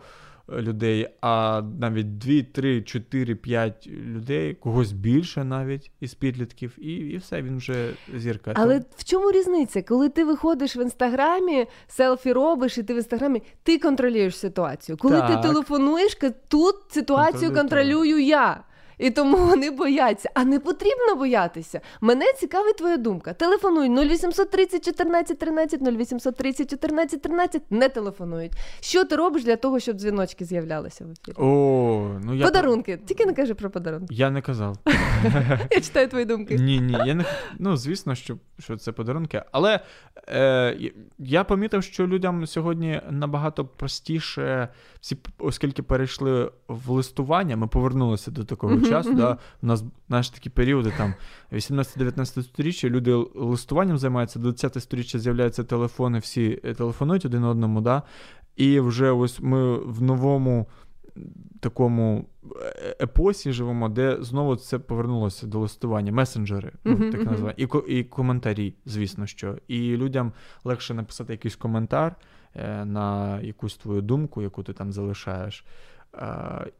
людей, 0.48 1.08
а 1.20 1.62
навіть 1.80 2.18
2, 2.18 2.42
3, 2.52 2.82
4, 2.82 3.34
5 3.34 3.86
людей, 3.86 4.54
когось 4.54 4.92
більше 4.92 5.44
навіть 5.44 5.90
із 6.00 6.14
підлітків, 6.14 6.78
і, 6.78 6.92
і 6.92 7.16
все, 7.16 7.42
він 7.42 7.56
вже 7.56 7.94
зірка. 8.16 8.52
Але 8.54 8.74
Тому- 8.74 8.90
в 8.96 9.04
чому 9.04 9.32
різниця? 9.32 9.82
Коли 9.82 10.08
ти 10.08 10.24
виходиш 10.24 10.76
в 10.76 10.78
інстаграмі, 10.78 11.66
селфі 11.88 12.32
робиш, 12.32 12.78
і 12.78 12.82
ти 12.82 12.94
в 12.94 12.96
інстаграмі, 12.96 13.42
ти 13.62 13.78
контролюєш 13.78 14.36
ситуацію. 14.36 14.98
Коли 14.98 15.16
Так. 15.16 15.42
ти 15.42 15.48
телефонуєш, 15.48 16.18
тут 16.48 16.76
ситуацію 16.88 17.54
контролюю 17.54 18.18
я. 18.18 18.64
І 18.98 19.10
тому 19.10 19.36
вони 19.36 19.70
бояться. 19.70 20.30
А 20.34 20.44
не 20.44 20.60
потрібно 20.60 21.14
боятися. 21.16 21.80
Мене 22.00 22.24
цікавить 22.38 22.76
твоя 22.76 22.96
думка. 22.96 23.32
Телефонуй 23.32 23.88
0800 24.08 24.50
30 24.50 24.84
14 24.84 25.38
13, 25.38 25.80
0800 25.82 26.36
30 26.36 26.70
14 26.70 27.22
13. 27.22 27.62
Не 27.70 27.88
телефонують. 27.88 28.52
Що 28.80 29.04
ти 29.04 29.16
робиш 29.16 29.44
для 29.44 29.56
того, 29.56 29.80
щоб 29.80 29.96
дзвіночки 29.96 30.44
з'являлися 30.44 31.04
в 31.04 31.10
ефірі? 31.10 31.36
О, 31.38 32.18
ну 32.24 32.34
я 32.34 32.44
Подарунки. 32.44 32.98
Тільки 33.06 33.26
не 33.26 33.32
кажи 33.32 33.54
про 33.54 33.70
подарунки. 33.70 34.14
Я 34.14 34.30
не 34.30 34.42
казав. 34.42 34.76
Я 35.70 35.80
читаю 35.80 36.08
твої 36.08 36.24
думки. 36.24 36.56
Ні, 36.56 36.80
ні, 36.80 36.96
я 37.06 37.14
не 37.14 37.24
ну 37.58 37.76
звісно, 37.76 38.14
що, 38.14 38.36
що 38.58 38.76
це 38.76 38.92
подарунки. 38.92 39.42
Але 39.52 39.80
е, 40.28 40.76
я- 40.78 40.90
я 41.18 41.44
помітив, 41.44 41.82
що 41.82 42.06
людям 42.06 42.46
сьогодні 42.46 43.00
набагато 43.10 43.64
простіше, 43.64 44.68
всі, 45.00 45.16
оскільки 45.38 45.82
перейшли 45.82 46.50
в 46.68 46.90
листування, 46.90 47.56
ми 47.56 47.66
повернулися 47.66 48.30
до 48.30 48.44
такого 48.44 48.76
Мгм, 48.82 48.90
часу. 48.90 49.08
мгм. 49.08 49.18
Да, 49.18 49.38
у 49.62 49.66
нас 49.66 49.84
знаєш, 50.08 50.30
такі 50.30 50.50
періоди, 50.50 50.92
там 50.98 51.14
18-19 51.52 52.42
сторіччя, 52.42 52.88
люди 52.88 53.12
листуванням 53.34 53.98
займаються, 53.98 54.38
20 54.38 54.80
сторіччя 54.82 55.18
з'являються 55.18 55.64
телефони, 55.64 56.18
всі 56.18 56.60
е, 56.64 56.74
телефонують 56.74 57.24
один 57.24 57.44
одному, 57.44 57.80
да, 57.80 58.02
і 58.56 58.80
вже 58.80 59.10
ось 59.10 59.40
ми 59.40 59.78
в 59.78 60.02
новому 60.02 60.66
такому 61.60 62.24
е- 62.66 62.96
епосі 63.00 63.52
живемо, 63.52 63.88
де 63.88 64.16
знову 64.20 64.56
це 64.56 64.78
повернулося 64.78 65.46
до 65.46 65.58
листування. 65.58 66.12
Месенджери, 66.12 66.72
ну, 66.84 66.92
Мгм, 66.92 67.10
так 67.10 67.20
мгм. 67.20 67.30
називаємо, 67.30 67.54
і, 67.56 67.66
ко- 67.66 67.84
і 67.88 68.04
коментарі, 68.04 68.74
звісно, 68.86 69.26
що. 69.26 69.56
І 69.68 69.96
людям 69.96 70.32
легше 70.64 70.94
написати 70.94 71.32
якийсь 71.32 71.56
коментар 71.56 72.16
е, 72.56 72.84
на 72.84 73.40
якусь 73.40 73.76
твою 73.76 74.02
думку, 74.02 74.42
яку 74.42 74.62
ти 74.62 74.72
там 74.72 74.92
залишаєш. 74.92 75.64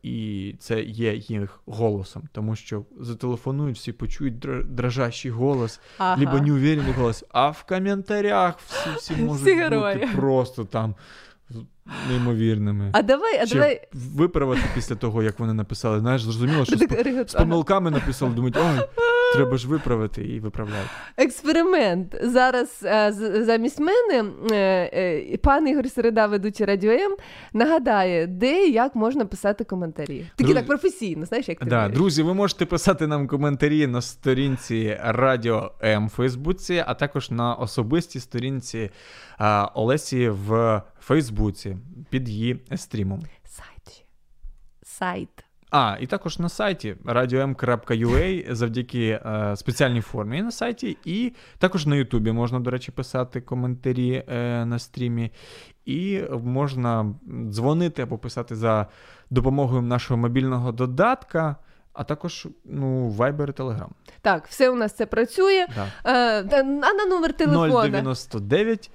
І 0.03 0.55
це 0.59 0.83
є 0.83 1.15
їх 1.15 1.61
голосом, 1.67 2.23
тому 2.33 2.57
що 2.57 2.85
зателефонують, 3.01 3.77
всі 3.77 3.93
почують 3.93 4.35
др- 4.47 4.65
дрожащий 4.65 5.31
голос, 5.31 5.81
Ага. 5.99 6.17
либо 6.21 6.39
неуверенний 6.41 6.93
голос, 6.93 7.25
а 7.31 7.51
в 7.51 7.63
коментарях 7.69 8.59
всі, 8.69 8.91
всі 8.97 9.23
можуть 9.23 9.43
Всі 9.47 9.55
бути 9.55 10.09
просто 10.17 10.65
там 10.65 10.95
неймовірними. 12.11 12.91
А 12.93 13.03
давай, 13.03 13.39
а 13.39 13.47
Ще 13.47 13.55
давай. 13.55 13.89
виправити 13.93 14.63
після 14.75 14.95
того, 14.95 15.23
як 15.23 15.39
вони 15.39 15.53
написали. 15.53 15.99
Знаєш, 16.01 16.23
зрозуміло, 16.23 16.65
що 16.65 16.77
з, 16.77 17.25
з 17.31 17.35
помилками 17.35 17.91
написали, 17.91 18.35
думають, 18.35 18.57
ой, 18.57 18.79
треба 19.33 19.57
ж 19.57 19.69
виправити 19.69 20.23
і 20.25 20.41
виправляють. 20.41 20.89
Експеримент. 21.17 22.17
Зараз 22.23 22.81
е, 22.85 23.13
замість 23.45 23.81
мене 23.81 24.25
е, 24.53 24.57
е, 25.33 25.37
пан 25.37 25.69
Ігор 25.69 25.91
Середа, 25.91 26.27
ведучий 26.27 26.67
радіо 26.67 26.93
М, 26.93 27.17
нагадає, 27.53 28.27
де 28.27 28.67
і 28.67 28.73
як 28.73 28.95
можна 28.95 29.25
писати 29.25 29.65
коментарі. 29.65 30.27
Такі 30.37 30.55
так 30.55 30.67
професійно, 30.67 31.27
знаєш, 31.27 31.49
як 31.49 31.59
ти 31.59 31.65
Да, 31.65 31.89
друзі, 31.89 32.23
ви 32.23 32.35
можете 32.35 32.67
писати 32.67 33.07
нам 33.07 33.27
коментарі 33.29 33.87
на 33.87 34.03
сторінці 34.03 34.99
Радіо 35.05 35.73
М 35.83 36.07
в 36.07 36.11
Фейсбуці, 36.11 36.85
а 36.87 36.95
також 36.95 37.31
на 37.31 37.55
особистій 37.55 38.21
сторінці 38.21 38.91
а, 39.39 39.69
Олесі 39.75 40.29
в 40.29 40.83
Фейсбуці 41.01 41.77
під 42.11 42.29
її 42.29 42.61
стрімом. 42.77 43.23
Сайт. 43.45 44.05
Сайт. 44.83 45.29
А, 45.73 45.97
і 46.01 46.07
також 46.07 46.39
на 46.39 46.49
сайті 46.49 46.97
radio.m.ua 47.05 48.55
завдяки 48.55 49.21
е, 49.27 49.57
спеціальній 49.57 50.01
формі 50.01 50.43
на 50.43 50.51
сайті, 50.51 50.97
і 51.05 51.33
також 51.59 51.87
на 51.87 51.97
Ютубі 51.97 52.33
можна, 52.33 52.61
до 52.61 52.71
речі, 52.71 52.93
писати 52.93 53.41
коментарі 53.41 54.25
е, 54.29 54.65
на 54.65 54.79
стрімі, 54.79 55.31
і 55.85 56.23
можна 56.45 57.15
дзвонити 57.49 58.03
або 58.03 58.19
писати 58.19 58.57
за 58.57 58.87
допомогою 59.31 59.83
нашого 59.83 60.21
мобільного 60.21 60.73
додатка. 60.73 61.57
а 61.93 62.05
також 62.05 62.49
ну, 62.65 63.11
Viber 63.11 63.49
і 63.49 63.53
Telegram. 63.53 63.89
Так, 64.21 64.47
все 64.47 64.71
у 64.71 64.75
нас 64.75 64.93
це 64.93 65.07
працює. 65.07 65.67
Да. 65.75 65.87
Е, 66.05 66.63
а 66.83 66.93
на 66.93 67.05
номер 67.09 67.33
телефона? 67.33 67.83
099 67.83 68.91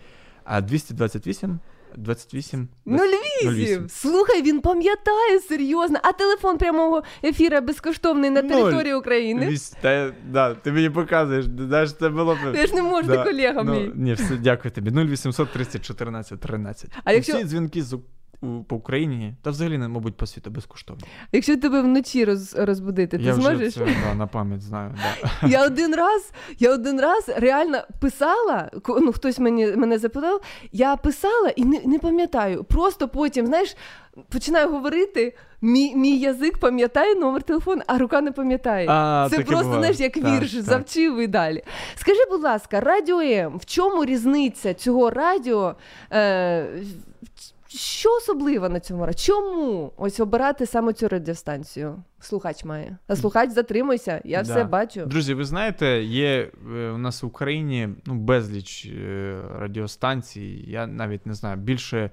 228 0.61 1.59
28 1.95 2.67
08. 2.85 3.89
Слухай, 3.89 4.41
він 4.41 4.61
пам'ятає 4.61 5.39
серйозно. 5.49 5.99
А 6.03 6.11
телефон 6.11 6.57
прямого 6.57 7.03
ефіра 7.23 7.61
безкоштовний 7.61 8.29
на 8.29 8.41
території 8.41 8.93
України. 8.93 9.47
Вісь- 9.47 9.75
Та, 9.81 10.13
да, 10.31 10.53
ти 10.53 10.71
мені 10.71 10.89
показуєш, 10.89 11.45
знаєш, 11.45 11.93
це 11.93 12.09
було 12.09 12.35
б... 12.35 12.53
Ти 12.53 12.67
ж 12.67 12.75
не 12.75 12.81
можу, 12.81 13.07
да. 13.07 13.23
колега 13.23 13.63
ну, 13.63 13.73
мій. 13.73 13.91
Ні, 13.95 14.13
все, 14.13 14.37
дякую 14.37 14.71
тобі. 14.71 14.91
0800 14.91 15.51
30 15.53 15.85
14 15.85 16.39
13. 16.39 16.91
А 17.03 17.13
якщо- 17.13 17.33
Всі 17.33 17.43
дзвінки 17.43 17.83
з, 17.83 17.99
по 18.67 18.75
Україні, 18.75 19.33
та 19.41 19.49
взагалі, 19.49 19.77
мабуть, 19.77 20.17
по 20.17 20.25
світу 20.25 20.49
безкоштовно. 20.49 21.03
Якщо 21.31 21.57
тебе 21.57 21.81
вночі 21.81 22.25
роз, 22.25 22.55
розбудити, 22.55 23.17
ти 23.17 23.23
Я 23.23 23.33
зможеш? 23.33 23.59
вже 23.77 23.85
це 23.85 23.91
да, 24.09 24.15
на 24.15 24.27
пам'ять 24.27 24.61
знаю. 24.61 24.95
Да. 25.41 25.47
Я 25.47 25.65
один 25.65 25.95
раз, 25.95 26.31
я 26.59 26.73
один 26.73 27.01
раз 27.01 27.29
реально 27.37 27.81
писала, 27.99 28.71
ну 29.01 29.11
хтось 29.13 29.39
мені 29.39 29.67
мене 29.67 29.97
запитав, 29.97 30.41
я 30.71 30.95
писала 30.95 31.49
і 31.55 31.65
не, 31.65 31.81
не 31.85 31.99
пам'ятаю. 31.99 32.63
Просто 32.63 33.07
потім, 33.07 33.45
знаєш, 33.45 33.75
починаю 34.29 34.69
говорити, 34.69 35.35
мій, 35.61 35.95
мій 35.95 36.17
язик 36.17 36.57
пам'ятає 36.57 37.15
номер 37.15 37.43
телефону, 37.43 37.81
а 37.87 37.97
рука 37.97 38.21
не 38.21 38.31
пам'ятає. 38.31 38.87
А, 38.89 39.27
Це 39.29 39.35
просто, 39.39 39.63
буває. 39.63 39.79
знаєш, 39.93 39.99
як 39.99 40.17
вірш, 40.17 40.51
так. 40.51 40.61
завчив 40.61 41.17
і 41.19 41.27
далі. 41.27 41.63
Скажи, 41.95 42.19
будь 42.31 42.41
ласка, 42.43 42.79
радіо 42.79 43.21
М, 43.21 43.57
в 43.57 43.65
чому 43.65 44.05
різниця 44.05 44.73
цього 44.73 45.09
радіо? 45.09 45.75
Е, 46.13 46.67
що 47.69 48.09
особливо 48.17 48.69
на 48.69 48.79
цьому 48.79 49.05
радіо? 49.05 49.19
Чому 49.19 49.91
ось 49.97 50.19
обирати 50.19 50.65
саме 50.65 50.93
цю 50.93 51.07
радіостанцію? 51.07 52.03
Слухач 52.19 52.63
має. 52.63 52.97
А 53.07 53.15
слухач 53.15 53.49
затримуйся, 53.51 54.21
я 54.25 54.43
Да. 54.43 54.43
все 54.43 54.63
бачу. 54.63 55.05
Друзі, 55.05 55.33
ви 55.33 55.45
знаєте, 55.45 56.03
є 56.03 56.51
е, 56.75 56.89
у 56.89 56.97
нас 56.97 57.23
в 57.23 57.25
Україні 57.25 57.89
ну, 58.05 58.15
безліч 58.15 58.85
е, 58.85 59.41
радіостанцій. 59.59 60.65
Я 60.67 60.87
навіть 60.87 61.25
не 61.25 61.33
знаю, 61.33 61.57
більше 61.57 62.11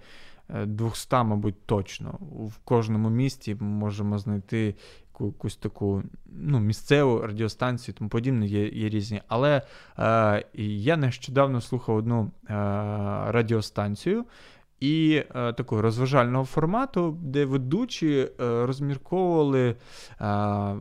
е, 0.55 0.67
200, 0.67 1.17
мабуть, 1.17 1.67
точно. 1.67 2.19
В 2.31 2.59
кожному 2.65 3.11
місті 3.11 3.57
ми 3.61 3.67
можемо 3.67 4.19
знайти 4.19 4.75
якусь 5.21 5.57
таку 5.57 6.03
ну, 6.27 6.61
місцеву 6.61 7.19
радіостанцію, 7.19 7.95
тому 7.99 8.11
подібне, 8.11 8.47
є, 8.47 8.69
є 8.69 8.89
різні. 8.89 9.23
Але 9.29 9.63
е, 9.99 10.45
я 10.59 10.97
нещодавно 10.97 11.61
слухав 11.61 11.97
одну 11.97 12.23
е, 12.23 12.55
радіостанцію. 13.33 14.25
І 14.85 15.25
е, 15.35 15.53
такого 15.53 15.83
розважального 15.83 16.45
формату, 16.45 17.19
де 17.23 17.45
ведучі 17.45 18.29
е, 18.41 18.67
розмірковували 18.67 19.69
е, 19.69 19.75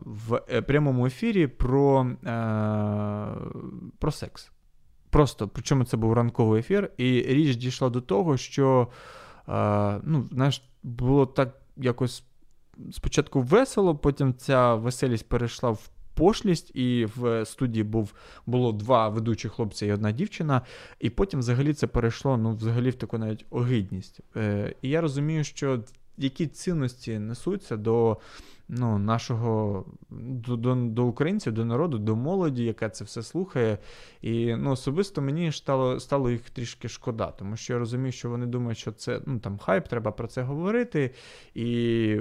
в 0.04 0.40
е, 0.48 0.62
прямому 0.62 1.06
ефірі 1.06 1.46
про, 1.46 2.06
е, 2.24 2.28
про 3.98 4.12
секс. 4.12 4.50
Просто, 5.10 5.48
причому 5.48 5.84
це 5.84 5.96
був 5.96 6.12
ранковий 6.12 6.60
ефір, 6.60 6.90
і 6.96 7.04
річ 7.22 7.56
дійшла 7.56 7.90
до 7.90 8.00
того, 8.00 8.36
що 8.36 8.88
е, 9.48 10.00
ну, 10.02 10.28
знаєш, 10.32 10.62
було 10.82 11.26
так 11.26 11.60
якось 11.76 12.24
спочатку 12.92 13.40
весело, 13.40 13.94
потім 13.94 14.34
ця 14.34 14.74
веселість 14.74 15.28
перейшла 15.28 15.70
в 15.70 15.88
пошлість, 16.14 16.76
і 16.76 17.08
в 17.16 17.44
студії 17.44 17.84
був, 17.84 18.14
було 18.46 18.72
два 18.72 19.08
ведучі 19.08 19.48
хлопці 19.48 19.86
і 19.86 19.92
одна 19.92 20.12
дівчина, 20.12 20.62
і 21.00 21.10
потім 21.10 21.40
взагалі 21.40 21.74
це 21.74 21.86
перейшло 21.86 22.36
ну, 22.36 22.54
взагалі 22.54 22.90
в 22.90 22.94
таку 22.94 23.18
навіть 23.18 23.46
огидність. 23.50 24.20
Е, 24.36 24.74
і 24.82 24.88
я 24.88 25.00
розумію, 25.00 25.44
що 25.44 25.84
які 26.18 26.46
цінності 26.46 27.18
несуться 27.18 27.76
до 27.76 28.18
ну, 28.68 28.98
нашого 28.98 29.84
до, 30.10 30.56
до, 30.56 30.74
до 30.74 31.04
українців, 31.04 31.52
до 31.52 31.64
народу, 31.64 31.98
до 31.98 32.16
молоді, 32.16 32.64
яка 32.64 32.88
це 32.88 33.04
все 33.04 33.22
слухає. 33.22 33.78
І 34.22 34.56
ну, 34.56 34.70
особисто 34.70 35.22
мені 35.22 35.52
стало, 35.52 36.00
стало 36.00 36.30
їх 36.30 36.50
трішки 36.50 36.88
шкода, 36.88 37.26
тому 37.26 37.56
що 37.56 37.72
я 37.72 37.78
розумію, 37.78 38.12
що 38.12 38.30
вони 38.30 38.46
думають, 38.46 38.78
що 38.78 38.92
це 38.92 39.20
ну, 39.26 39.38
там 39.38 39.58
хайп, 39.58 39.88
треба 39.88 40.10
про 40.12 40.28
це 40.28 40.42
говорити. 40.42 41.14
І 41.54 42.18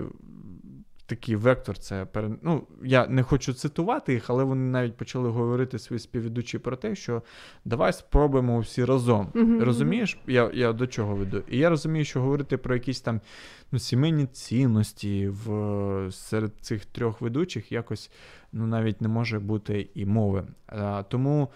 такий 1.05 1.35
вектор 1.35 1.77
це 1.77 2.05
пере... 2.05 2.29
ну, 2.41 2.67
я 2.83 3.07
не 3.07 3.23
хочу 3.23 3.53
цитувати 3.53 4.13
їх, 4.13 4.29
але 4.29 4.43
вони 4.43 4.71
навіть 4.71 4.97
почали 4.97 5.29
говорити 5.29 5.79
свої 5.79 5.99
співведучі 5.99 6.59
про 6.59 6.75
те, 6.75 6.95
що 6.95 7.21
давай 7.65 7.93
спробуємо 7.93 8.59
всі 8.59 8.85
разом. 8.85 9.27
Мгм, 9.33 9.63
Розумієш? 9.63 10.17
Я, 10.27 10.51
я 10.53 10.73
до 10.73 10.87
чого 10.87 11.15
веду? 11.15 11.43
І 11.49 11.57
я 11.57 11.69
розумію, 11.69 12.05
що 12.05 12.21
говорити 12.21 12.57
про 12.57 12.73
якісь 12.75 13.01
там 13.01 13.21
ну, 13.71 13.79
сімейні 13.79 14.25
цінності 14.25 15.27
в 15.27 16.11
серед 16.11 16.51
цих 16.61 16.85
трьох 16.85 17.21
ведучих 17.21 17.71
якось 17.71 18.11
ну, 18.53 18.67
навіть 18.67 19.01
не 19.01 19.07
може 19.07 19.39
бути 19.39 19.89
і 19.93 20.05
мови. 20.05 20.43
А, 20.67 21.03
тому. 21.03 21.49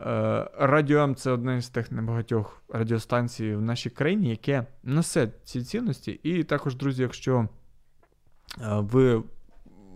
Е, 0.00 0.50
Радіо 0.58 0.98
М 0.98 1.14
це 1.14 1.30
одна 1.30 1.60
з 1.60 1.68
тих 1.68 1.92
небагатьох 1.92 2.62
радіостанцій 2.68 3.54
в 3.54 3.62
нашій 3.62 3.90
країні, 3.90 4.30
яке 4.30 4.66
несе 4.82 5.28
ці 5.44 5.62
цінності. 5.62 6.20
І 6.22 6.44
також, 6.44 6.76
друзі, 6.76 7.02
якщо 7.02 7.48
ви 8.60 9.22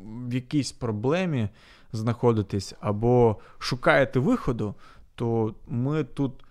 в 0.05 0.35
якійсь 0.35 0.73
проблемі 0.73 1.49
знаходитесь 1.93 2.75
або 2.81 3.37
шукаєте 3.59 4.19
виходу, 4.21 4.75
то 5.15 5.55
ми 5.67 6.05
тут, 6.05 6.45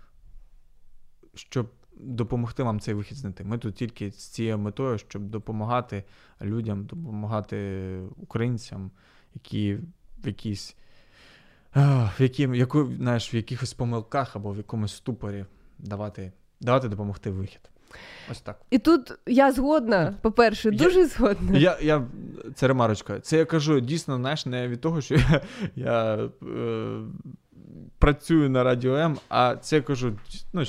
щоб 1.35 1.69
допомогти 1.97 2.63
вам 2.63 2.79
цей 2.79 2.93
вихід 2.93 3.17
знайти. 3.17 3.43
Ми 3.43 3.57
тут 3.57 3.75
тільки 3.75 4.11
з 4.11 4.27
цією 4.27 4.57
метою, 4.57 4.97
щоб 4.97 5.29
допомагати 5.29 6.03
людям, 6.41 6.85
допомагати 6.85 7.99
українцям, 8.17 8.91
які 9.33 9.75
в 10.23 10.27
якійсь 10.27 10.75
в, 11.75 12.15
які, 12.19 12.49
яку, 12.53 12.85
знаєш, 12.85 13.33
в 13.33 13.35
якихось 13.35 13.73
помилках 13.73 14.35
або 14.35 14.51
в 14.51 14.57
якомусь 14.57 14.95
ступорі 14.95 15.45
давати, 15.79 16.31
давати 16.61 16.89
допомогти 16.89 17.31
вихід. 17.31 17.70
Ось 18.31 18.41
так. 18.41 18.61
І 18.69 18.77
тут 18.77 19.13
я 19.25 19.51
згодна, 19.51 20.15
по-перше, 20.21 20.71
дуже 20.71 21.05
згодна. 21.05 21.57
Я, 21.57 21.77
я, 21.81 22.07
це 22.55 22.67
ремарочка. 22.67 23.19
Це 23.19 23.37
я 23.37 23.45
кажу 23.45 23.79
дійсно, 23.79 24.15
знаєш, 24.15 24.45
не 24.45 24.67
від 24.67 24.81
того, 24.81 25.01
що 25.01 25.15
я, 25.15 25.41
я 25.75 26.15
е, 26.15 26.27
працюю 27.99 28.49
на 28.49 28.63
радіо 28.63 28.95
М, 28.95 29.17
а 29.29 29.55
це 29.55 29.81
кажу 29.81 30.13
ну, 30.53 30.61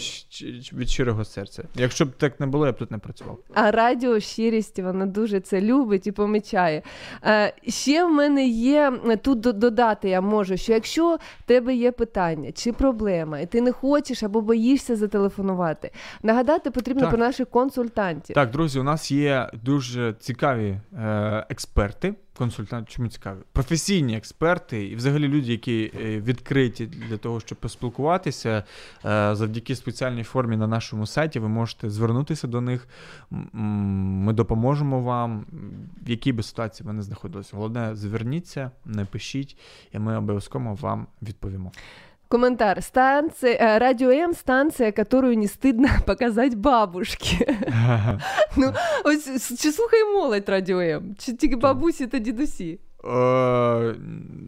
від 0.72 0.88
щирого 0.88 1.24
серця. 1.24 1.64
Якщо 1.74 2.06
б 2.06 2.12
так 2.16 2.40
не 2.40 2.46
було, 2.46 2.66
я 2.66 2.72
б 2.72 2.76
тут 2.76 2.90
не 2.90 2.98
працював. 2.98 3.38
А 3.54 3.70
радіо 3.70 4.20
щирість, 4.20 4.78
вона 4.78 5.06
дуже 5.06 5.40
це 5.40 5.60
любить 5.60 6.06
і 6.06 6.12
помічає. 6.12 6.82
Е, 7.24 7.54
ще 7.68 8.04
в 8.04 8.12
мене 8.12 8.46
є 8.48 8.92
е, 9.06 9.16
тут 9.16 9.40
додати, 9.40 10.08
я 10.08 10.20
можу, 10.20 10.56
що 10.56 10.72
якщо 10.72 11.16
в 11.38 11.42
тебе 11.46 11.74
є 11.74 11.92
питання 11.92 12.52
чи 12.52 12.72
проблема, 12.72 13.38
і 13.40 13.46
ти 13.46 13.60
не 13.60 13.72
хочеш 13.72 14.22
або 14.22 14.40
боїшся 14.40 14.96
зателефонувати, 14.96 15.90
нагадати 16.22 16.70
потрібно 16.70 17.00
Так. 17.00 17.10
про 17.10 17.18
наших 17.18 17.48
консультантів. 17.50 18.34
Так, 18.34 18.50
друзі, 18.50 18.80
у 18.80 18.82
нас 18.82 19.10
є 19.10 19.50
дуже 19.64 20.14
цікаві 20.20 20.80
е, 20.92 21.46
експерти, 21.50 22.14
консультанти. 22.38 22.92
Чому 22.92 23.08
цікаві? 23.08 23.38
Професійні 23.52 24.16
експерти, 24.16 24.86
і 24.86 24.96
взагалі 24.96 25.28
люди, 25.28 25.52
які 25.52 25.92
е, 26.00 26.20
відкриті 26.20 26.86
для 27.08 27.16
того, 27.16 27.40
щоб 27.40 27.58
поспілкуватися. 27.58 28.64
Е, 29.04 29.34
завдяки 29.34 29.76
спеціальній 29.76 30.24
формі 30.24 30.56
на 30.56 30.66
нашому 30.66 31.06
сайті 31.06 31.38
ви 31.38 31.48
можете 31.48 31.90
звернутися 31.90 32.46
до 32.48 32.60
них. 32.60 32.88
Ми 33.52 34.32
допоможемо 34.32 35.00
вам, 35.00 35.46
в 36.06 36.10
якій 36.10 36.32
би 36.32 36.42
ситуації 36.42 36.86
ви 36.86 36.92
не 36.92 37.02
знаходилися. 37.02 37.56
Головне, 37.56 37.96
зверніться, 37.96 38.70
напишіть, 38.84 39.56
і 39.92 39.98
ми 39.98 40.16
обов'язково 40.16 40.74
вам 40.74 41.06
відповімо. 41.22 41.72
Коментар. 42.32 42.82
Станция, 42.82 43.58
э, 43.60 43.78
радио 43.78 44.10
М 44.10 44.32
станция, 44.34 44.90
которую 44.90 45.36
не 45.36 45.46
стыдно 45.46 45.88
показать 46.06 46.54
бабушке. 46.54 47.58
ну, 48.56 48.72
чи 49.58 49.72
слухає 49.72 50.04
молодь 50.04 50.48
радіо 50.48 50.80
М? 50.80 51.14
Чи 51.18 51.32
тільки 51.32 51.56
бабусі 51.56 52.06
та 52.06 52.18
дідусі? 52.18 52.78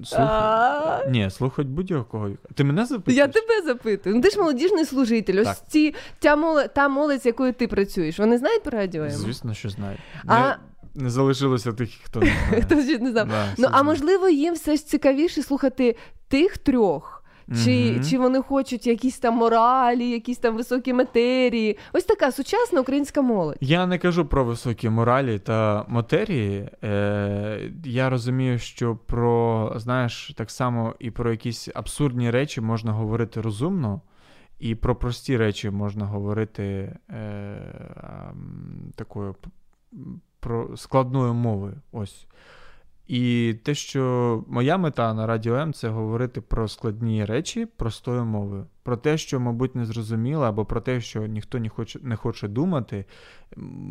Слухай. 0.04 1.10
Ні, 1.10 1.30
слухать 1.30 1.66
будь-якого. 1.66 2.30
Ти 2.54 2.64
мене 2.64 2.86
запитуєш? 2.86 3.18
Я 3.18 3.28
тебе 3.28 3.62
запитую. 3.66 4.16
Ну 4.16 4.22
ти 4.22 4.30
ж 4.30 4.38
молодіжний 4.38 4.84
служитель. 4.84 5.40
Ось 5.40 5.62
ці 5.68 5.94
та 6.72 6.88
молодь, 6.88 7.22
з 7.22 7.26
якою 7.26 7.52
ти 7.52 7.66
працюєш, 7.68 8.18
вони 8.18 8.38
знають 8.38 8.62
про 8.62 8.78
радіо 8.78 9.02
М? 9.04 9.10
Звісно, 9.10 9.54
що 9.54 9.68
знають. 9.68 10.00
А- 10.26 10.54
Не, 10.94 11.10
залишилося 11.10 11.72
тих, 11.72 11.90
хто 12.04 12.20
не 12.20 12.26
знає. 12.48 12.62
Хто 12.62 12.82
ще 12.82 12.98
не 12.98 13.10
знав. 13.10 13.28
Ну 13.58 13.68
а 13.72 13.82
можливо, 13.82 14.28
їм 14.28 14.54
все 14.54 14.76
ж 14.76 14.86
цікавіше 14.86 15.42
слухати 15.42 15.96
тих 16.28 16.58
трьох. 16.58 17.13
Чи, 17.64 17.92
Мгм. 17.92 18.04
чи 18.04 18.18
вони 18.18 18.42
хочуть 18.42 18.86
якісь 18.86 19.18
там 19.18 19.34
моралі, 19.34 20.10
якісь 20.10 20.38
там 20.38 20.56
високі 20.56 20.92
матерії? 20.92 21.78
Ось 21.92 22.04
така 22.04 22.32
сучасна 22.32 22.80
українська 22.80 23.22
молодь. 23.22 23.56
Я 23.60 23.86
не 23.86 23.98
кажу 23.98 24.24
про 24.24 24.44
високі 24.44 24.88
моралі 24.88 25.38
та 25.38 25.84
матерії. 25.88 26.68
Е, 26.84 27.70
я 27.84 28.10
розумію, 28.10 28.58
що 28.58 28.96
про, 29.06 29.72
знаєш, 29.76 30.32
так 30.36 30.50
само 30.50 30.94
і 30.98 31.10
про 31.10 31.30
якісь 31.30 31.68
абсурдні 31.74 32.30
речі 32.30 32.60
можна 32.60 32.92
говорити 32.92 33.40
розумно, 33.40 34.00
і 34.58 34.74
про 34.74 34.96
прості 34.96 35.36
речі 35.36 35.70
можна 35.70 36.06
говорити 36.06 36.62
е, 36.62 36.96
ем, 38.30 38.92
такою 38.94 39.34
про 40.40 40.76
складною 40.76 41.34
мовою. 41.34 41.74
Ось. 41.92 42.26
І 43.06 43.54
те, 43.62 43.74
що 43.74 44.44
моя 44.48 44.78
мета 44.78 45.14
на 45.14 45.26
Радіо 45.26 45.54
М 45.54 45.72
це 45.72 45.88
говорити 45.88 46.40
про 46.40 46.68
складні 46.68 47.24
речі 47.24 47.66
простою 47.66 48.24
мовою, 48.24 48.66
про 48.82 48.96
те, 48.96 49.18
що, 49.18 49.40
мабуть, 49.40 49.74
не 49.74 49.84
зрозуміло, 49.84 50.44
або 50.44 50.64
про 50.64 50.80
те, 50.80 51.00
що 51.00 51.26
ніхто 51.26 51.58
не 51.58 51.68
хоче 51.68 51.98
не 52.02 52.16
хоче 52.16 52.48
думати, 52.48 53.04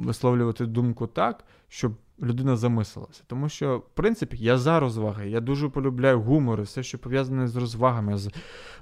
висловлювати 0.05 0.65
думку 0.65 1.07
так, 1.07 1.43
щоб 1.67 1.93
людина 2.21 2.55
замислилася. 2.55 3.23
Тому 3.27 3.49
що, 3.49 3.77
в 3.77 3.89
принципі, 3.93 4.37
я 4.39 4.57
за 4.57 4.79
розваги, 4.79 5.29
я 5.29 5.39
дуже 5.39 5.69
полюбляю 5.69 6.21
гумор, 6.21 6.59
і 6.59 6.63
все, 6.63 6.83
що 6.83 6.99
пов'язане 6.99 7.47
з 7.47 7.55
розвагами, 7.55 8.17
з 8.17 8.31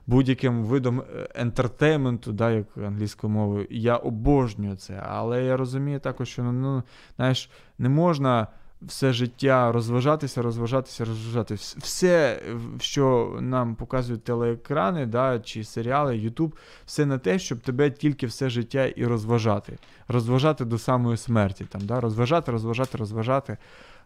будь-яким 0.08 0.64
видом 0.64 1.02
е, 1.02 1.30
ентертейменту, 1.36 2.32
да, 2.32 2.52
як 2.52 2.78
англійською 2.78 3.34
мовою. 3.34 3.68
Я 3.70 3.96
обожнюю 3.96 4.76
це, 4.76 5.04
але 5.08 5.44
я 5.44 5.58
розумію 5.58 6.00
також, 6.00 6.30
що 6.30 6.44
ну, 6.44 6.84
знаєш, 7.16 7.50
не 7.78 7.90
можна 7.90 8.48
все 8.82 9.14
життя 9.14 9.72
розважатися, 9.72 10.42
розважатися, 10.42 11.06
розважатися. 11.06 11.78
Все, 11.80 12.42
що 12.80 13.38
нам 13.42 13.76
показують 13.76 14.24
телеекрани 14.24 15.06
да, 15.06 15.40
чи 15.40 15.64
серіали, 15.64 16.18
Ютуб, 16.18 16.56
все 16.86 17.06
на 17.06 17.18
те, 17.18 17.40
щоб 17.40 17.60
тебе 17.60 17.92
тільки 17.92 18.28
все 18.28 18.50
життя 18.50 18.86
і 18.86 19.06
розважати. 19.06 19.78
Розважати 20.08 20.66
до 20.66 20.78
самої 20.78 21.18
смерті. 21.18 21.66
Там, 21.70 21.82
да? 21.86 22.00
Розважати, 22.00 22.52
розважати, 22.52 22.98
розважати. 22.98 23.58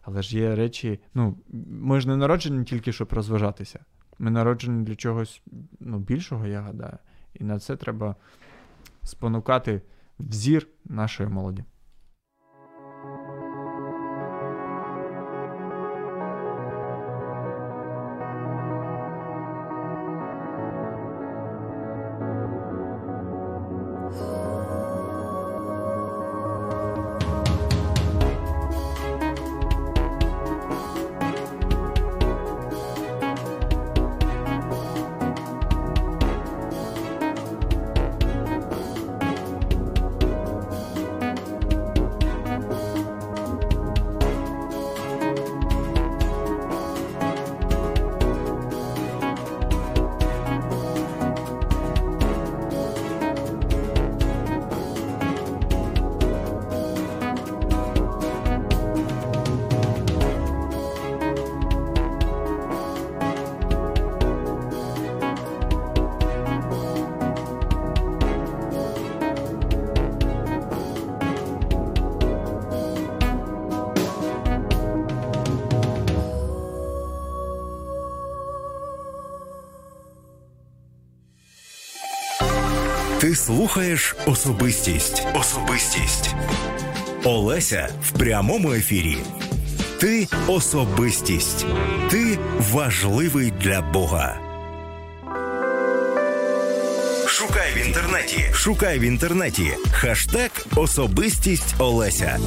Але 0.02 0.22
ж 0.22 0.38
є 0.38 0.54
речі, 0.54 1.00
ну, 1.14 1.38
ми 1.70 2.00
ж 2.00 2.08
не 2.08 2.16
народжені 2.16 2.64
тільки, 2.64 2.92
щоб 2.92 3.12
розважатися. 3.12 3.80
Ми 4.18 4.30
народжені 4.30 4.84
для 4.84 4.94
чогось 4.94 5.42
ну, 5.80 5.98
більшого, 5.98 6.46
я 6.46 6.60
гадаю. 6.60 6.98
І 7.34 7.44
на 7.44 7.58
це 7.58 7.76
треба 7.76 8.16
спонукати 9.02 9.82
взір 10.18 10.68
нашої 10.84 11.28
молоді. 11.28 11.64
Слухаєш 83.76 84.16
особистість. 84.26 85.26
Особистість. 85.34 86.34
Олеся 87.24 87.88
в 88.02 88.18
прямому 88.18 88.72
ефірі. 88.72 89.16
Ти 90.00 90.28
особистість. 90.46 91.66
Ти 92.10 92.38
важливий 92.58 93.52
для 93.60 93.82
Бога. 93.82 94.38
Шукай 97.26 97.72
в 97.76 97.86
інтернеті. 97.86 98.44
Шукай 98.52 98.98
в 98.98 99.02
інтернеті. 99.02 99.72
Хаштег 99.92 100.50
Особистість 100.76 101.74
Олеся. 101.78 102.38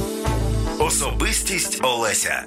Особистість 0.78 1.80
Олеся. 1.82 2.44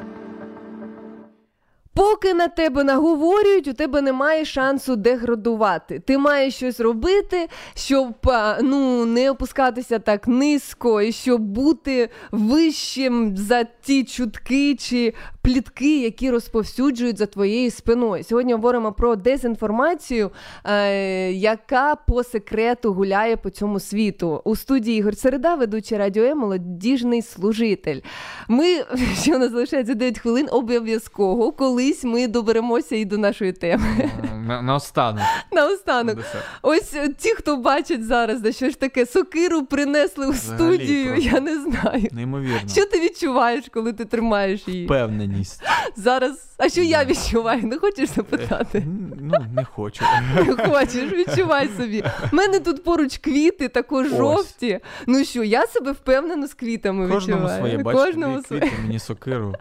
На 2.33 2.47
тебе 2.47 2.83
наговорюють, 2.83 3.67
у 3.67 3.73
тебе 3.73 4.01
немає 4.01 4.45
шансу 4.45 4.95
деградувати. 4.95 5.99
Ти 5.99 6.17
маєш 6.17 6.55
щось 6.55 6.79
робити, 6.79 7.47
щоб 7.75 8.13
ну, 8.61 9.05
не 9.05 9.31
опускатися 9.31 9.99
так 9.99 10.27
низько, 10.27 11.01
і 11.01 11.11
щоб 11.11 11.41
бути 11.41 12.09
вищим 12.31 13.37
за 13.37 13.63
ті 13.63 14.03
чутки 14.03 14.75
чи 14.75 15.13
плітки, 15.41 16.01
які 16.01 16.31
розповсюджують 16.31 17.17
за 17.17 17.25
твоєю 17.25 17.71
спиною. 17.71 18.23
Сьогодні 18.23 18.53
говоримо 18.53 18.91
про 18.91 19.15
дезінформацію, 19.15 20.31
е, 20.65 21.31
яка 21.31 21.95
по 21.95 22.23
секрету 22.23 22.93
гуляє 22.93 23.37
по 23.37 23.49
цьому 23.49 23.79
світу. 23.79 24.41
У 24.43 24.55
студії 24.55 24.99
Ігор 24.99 25.17
Середа, 25.17 25.55
ведучий 25.55 25.97
радіо 25.97 26.23
Е, 26.23 26.35
молодіжний 26.35 27.21
служитель. 27.21 27.99
Ми, 28.47 28.65
що 29.21 29.35
у 29.35 29.37
нас 29.37 29.51
залишається 29.51 29.93
9 29.93 30.19
хвилин, 30.19 30.47
обов'язково 30.51 31.51
колись 31.51 32.03
ми 32.03 32.22
доберемося 32.27 32.95
і 32.95 33.05
до 33.05 33.17
нашої 33.17 33.53
теми. 33.53 34.09
На, 34.47 34.61
наостанок. 34.61 35.23
Наостанок. 35.51 36.19
Ось 36.61 36.93
е, 36.93 37.09
ті, 37.09 37.29
хто 37.29 37.57
бачать 37.57 38.03
зараз, 38.05 38.41
да 38.41 38.51
що 38.51 38.69
ж 38.69 38.79
таке, 38.79 39.05
сокиру 39.05 39.65
принесли 39.65 40.27
у 40.27 40.33
студію, 40.33 41.15
я 41.15 41.39
не 41.39 41.59
знаю. 41.61 42.07
Неймовірно. 42.11 42.69
Що 42.69 42.85
ти 42.85 42.99
відчуваєш, 42.99 43.65
коли 43.73 43.93
ти 43.93 44.05
тримаєш 44.05 44.67
її? 44.67 44.85
Впевненість. 44.85 45.61
Зараз. 45.95 46.49
А 46.57 46.69
що 46.69 46.81
я 46.81 47.05
відчуваю? 47.05 47.63
Не 47.63 47.77
хочеш 47.77 48.09
запитати? 48.09 48.83
Ну, 49.21 49.33
не 49.55 49.65
хочу. 49.65 50.03
Не 50.35 50.55
хочеш, 50.69 51.11
відчувай 51.11 51.69
собі. 51.77 52.03
У 52.33 52.35
мене 52.35 52.59
тут 52.59 52.83
поруч 52.83 53.17
квіти, 53.17 53.67
також 53.67 54.07
Ось. 54.07 54.17
жовті. 54.17 54.79
Ну 55.07 55.25
що, 55.25 55.43
я 55.43 55.67
себе 55.67 55.91
впевнено 55.91 56.47
з 56.47 56.53
квітами 56.53 57.09
Кожному 57.09 57.41
відчуваю. 57.41 57.81
своє, 57.81 57.83
Кожному 57.83 58.43
своє. 58.43 58.61
квіти, 58.61 58.75
мені 58.81 58.99
сокиру. 58.99 59.53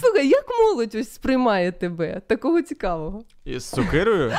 Слухай, 0.00 0.28
як 0.28 0.44
молодь 0.60 0.94
ось 0.94 1.14
сприймає 1.14 1.72
тебе? 1.72 1.93
Такого 2.26 2.62
цікавого. 2.62 3.24
І 3.44 3.58
з 3.58 3.64
сокирою? 3.64 4.32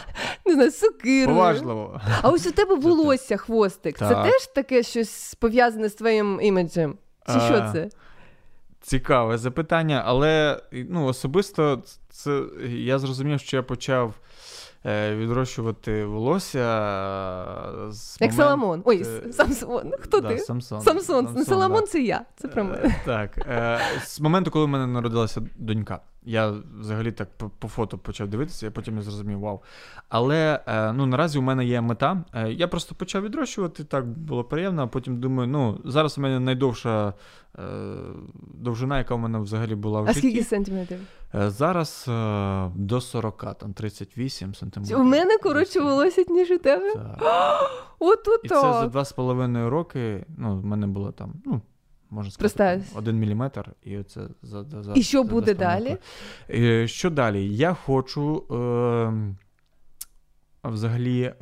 Не 0.45 0.53
знаю, 0.53 0.71
з 0.71 0.79
сокирою. 0.79 1.27
Поважливо. 1.27 2.01
А 2.21 2.29
ось 2.29 2.47
у 2.47 2.51
тебе 2.51 2.75
волосся, 2.75 3.37
хвостик. 3.37 3.97
Це 3.97 4.15
теж 4.15 4.47
таке 4.55 4.83
щось 4.83 5.35
пов'язане 5.35 5.89
з 5.89 5.93
твоїм 5.93 6.39
іміджем? 6.41 6.97
Чи 7.27 7.39
що 7.39 7.69
це? 7.73 7.89
Цікаве 8.81 9.37
запитання, 9.37 10.03
але 10.05 10.61
ну, 10.71 11.05
особисто 11.05 11.83
це 12.15 12.43
я 12.69 12.99
зрозумів, 12.99 13.39
що 13.39 13.57
я 13.57 13.63
почав 13.63 14.13
е, 14.85 15.15
відрощувати 15.15 16.05
волосся 16.05 16.59
е, 16.59 17.91
з 17.91 18.17
Як 18.21 18.31
момент- 18.31 18.35
Соломон. 18.35 18.81
Ой, 18.85 19.05
е, 19.27 19.33
Самсон. 19.33 19.91
Хто 19.99 20.19
да, 20.19 20.29
ти? 20.29 20.39
Самсон. 20.39 20.81
Самсон. 20.81 21.25
Самсон, 21.25 21.45
Соломон 21.45 21.81
да. 21.81 21.87
це 21.87 22.01
я. 22.01 22.25
Це 22.35 22.47
про 22.47 22.63
мене. 22.63 22.95
Так. 23.05 23.37
Е, 23.37 23.79
з 24.05 24.19
моменту, 24.19 24.51
коли 24.51 24.65
в 24.65 24.67
мене 24.67 24.87
народилася 24.87 25.41
донька, 25.55 25.99
я 26.25 26.53
взагалі 26.79 27.11
так 27.11 27.29
по, 27.37 27.49
по 27.49 27.67
фото 27.67 27.97
почав 27.97 28.27
дивитися, 28.27 28.67
і 28.67 28.69
потім 28.69 28.95
я 28.95 29.01
зрозумів, 29.01 29.39
вау. 29.39 29.59
Але 30.09 30.59
е, 30.67 30.93
ну, 30.93 31.05
наразі 31.05 31.39
у 31.39 31.41
мене 31.41 31.65
є 31.65 31.81
мета. 31.81 32.23
Е, 32.33 32.51
я 32.51 32.67
просто 32.67 32.95
почав 32.95 33.23
відрощувати, 33.23 33.83
так 33.83 34.07
було 34.07 34.43
приємно, 34.43 34.83
а 34.83 34.87
потім 34.87 35.19
думаю, 35.19 35.47
ну, 35.49 35.81
зараз 35.85 36.17
у 36.17 36.21
мене 36.21 36.39
найдовша 36.39 37.13
е, 37.59 37.61
довжина, 38.53 38.97
яка 38.97 39.15
у 39.15 39.17
мене 39.17 39.39
взагалі 39.39 39.75
була 39.75 40.01
в 40.01 40.09
А 40.09 40.13
скільки 40.13 40.43
сантиметрів? 40.43 40.99
Е, 41.35 41.49
Зараз 41.49 42.05
е, 42.07 42.71
до 42.75 43.01
40, 43.01 43.57
там 43.57 43.73
38 43.73 44.55
сантиметрів. 44.55 44.99
У 44.99 45.03
мене 45.03 45.37
коротше 45.37 45.79
волосся, 45.81 46.23
ніж 46.29 46.51
у 46.51 46.57
тебе. 46.57 46.93
От 47.99 48.27
от 48.27 48.41
І 48.43 48.47
це 48.49 48.55
за 48.55 48.71
так. 48.81 48.89
два 48.89 49.05
з 49.05 49.11
половиною 49.13 49.69
роки. 49.69 50.25
Ну, 50.37 50.59
в 50.61 50.65
мене 50.65 50.87
було 50.87 51.11
там, 51.11 51.33
ну, 51.45 51.61
можна 52.09 52.31
сказати, 52.31 52.39
Представився. 52.41 52.89
там, 52.93 52.99
один 52.99 53.15
міліметр, 53.19 53.71
і 53.83 53.97
оце 53.97 54.21
за, 54.41 54.63
за, 54.63 54.83
за 54.83 54.93
І 54.95 55.03
що 55.03 55.23
за 55.23 55.29
буде 55.29 55.53
далі? 55.53 55.89
роки. 55.89 56.01
Е, 56.49 56.87
Що 56.87 57.09
далі? 57.09 57.55
Я 57.55 57.73
хочу 57.73 58.43
е, 58.51 59.35
взагалі 60.63 61.33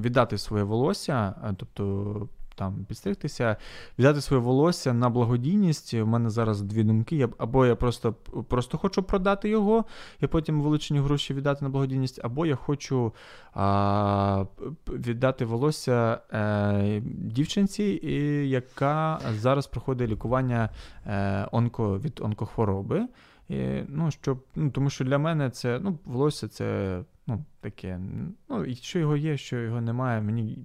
віддати 0.00 0.38
своє 0.38 0.64
волосся, 0.64 1.34
тобто. 1.56 2.28
Там 2.58 2.84
підстригтися, 2.88 3.56
віддати 3.98 4.20
своє 4.20 4.42
волосся 4.42 4.92
на 4.92 5.10
благодійність. 5.10 5.94
У 5.94 6.06
мене 6.06 6.30
зараз 6.30 6.62
дві 6.62 6.84
думки. 6.84 7.16
Я, 7.16 7.28
або 7.38 7.66
я 7.66 7.76
просто, 7.76 8.12
просто 8.48 8.78
хочу 8.78 9.02
продати 9.02 9.48
його, 9.48 9.84
і 10.20 10.26
потім 10.26 10.62
вилучені 10.62 11.00
гроші 11.00 11.34
віддати 11.34 11.64
на 11.64 11.68
благодійність, 11.68 12.20
або 12.22 12.46
я 12.46 12.56
хочу 12.56 13.12
а, 13.54 14.44
віддати 14.88 15.44
волосся 15.44 16.20
е, 16.32 17.02
дівчинці, 17.04 17.84
і, 18.02 18.48
яка 18.48 19.20
зараз 19.30 19.66
проходить 19.66 20.10
лікування 20.10 20.70
е, 21.06 21.48
онко, 21.52 21.98
від 21.98 22.20
онкохвороби. 22.20 23.08
І, 23.48 23.82
ну, 23.88 24.10
щоб, 24.10 24.44
ну, 24.56 24.70
тому 24.70 24.90
що 24.90 25.04
для 25.04 25.18
мене 25.18 25.50
це, 25.50 25.80
ну, 25.82 25.98
волосся 26.04 26.48
це 26.48 27.00
ну, 27.26 27.44
таке. 27.60 28.00
Ну, 28.48 28.64
і 28.64 28.74
що 28.74 28.98
його 28.98 29.16
є, 29.16 29.36
що 29.36 29.56
його 29.56 29.80
немає. 29.80 30.20
Мені, 30.20 30.58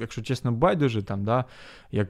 якщо 0.00 0.22
чесно, 0.22 0.52
байдуже 0.52 1.02
там, 1.02 1.24
да, 1.24 1.44
як 1.90 2.08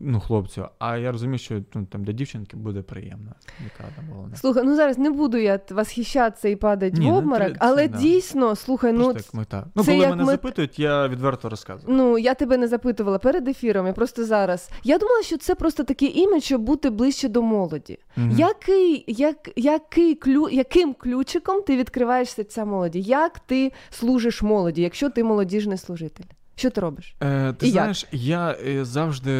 ну, 0.00 0.20
хлопцю, 0.20 0.68
а 0.78 0.96
я 0.96 1.12
розумію, 1.12 1.38
що 1.38 1.62
ну, 1.74 1.86
там 1.86 2.04
для 2.04 2.12
дівчинки 2.12 2.56
буде 2.56 2.82
приємно. 2.82 3.32
Яка 3.64 3.92
там 3.96 4.04
головне. 4.12 4.36
Слухай, 4.36 4.64
ну 4.64 4.76
зараз 4.76 4.98
не 4.98 5.10
буду 5.10 5.38
я 5.38 5.60
восхищатися 5.70 6.48
і 6.48 6.56
падати 6.56 6.98
Ні, 6.98 7.06
в 7.06 7.12
не 7.12 7.18
обморок, 7.18 7.48
треба, 7.48 7.58
але 7.60 7.88
да. 7.88 7.98
дійсно, 7.98 8.56
слухай, 8.56 8.92
ну, 8.92 9.04
Просто 9.04 9.18
як 9.18 9.34
мета. 9.34 9.66
Ну, 9.74 9.84
це 9.84 9.90
коли 9.90 10.02
як 10.02 10.10
мене 10.10 10.22
мет- 10.22 10.30
запитують, 10.30 10.78
я 10.78 11.08
відверто 11.08 11.48
розказую. 11.48 11.96
Ну, 11.96 12.18
я 12.18 12.34
тебе 12.34 12.56
не 12.56 12.68
запитувала 12.68 13.18
перед 13.18 13.48
ефіром, 13.48 13.86
я 13.86 13.92
просто 13.92 14.24
зараз. 14.24 14.70
Я 14.84 14.98
думала, 14.98 15.22
що 15.22 15.38
це 15.38 15.54
просто 15.54 15.84
такий 15.84 16.18
імідж, 16.18 16.42
щоб 16.42 16.62
бути 16.62 16.90
ближче 16.90 17.28
до 17.28 17.42
молоді. 17.42 17.98
Мгм. 18.16 18.30
Який, 18.30 19.04
як, 19.06 19.50
який 19.56 20.14
клю, 20.14 20.48
яким 20.48 20.94
ключиком 20.94 21.62
ти 21.62 21.76
відкриваєш 21.76 22.28
серця 22.28 22.64
молоді? 22.64 23.00
Як 23.00 23.38
ти 23.38 23.72
служиш 23.90 24.42
молоді, 24.42 24.82
якщо 24.82 25.10
ти 25.10 25.24
молодіжний 25.24 25.78
служитель? 25.78 26.24
Що 26.58 26.70
ти 26.70 26.80
робиш? 26.80 27.14
Е, 27.20 27.52
ти 27.52 27.66
І 27.66 27.70
як? 27.70 27.74
знаєш, 27.74 28.06
я 28.12 28.56
е, 28.66 28.84
завжди, 28.84 29.30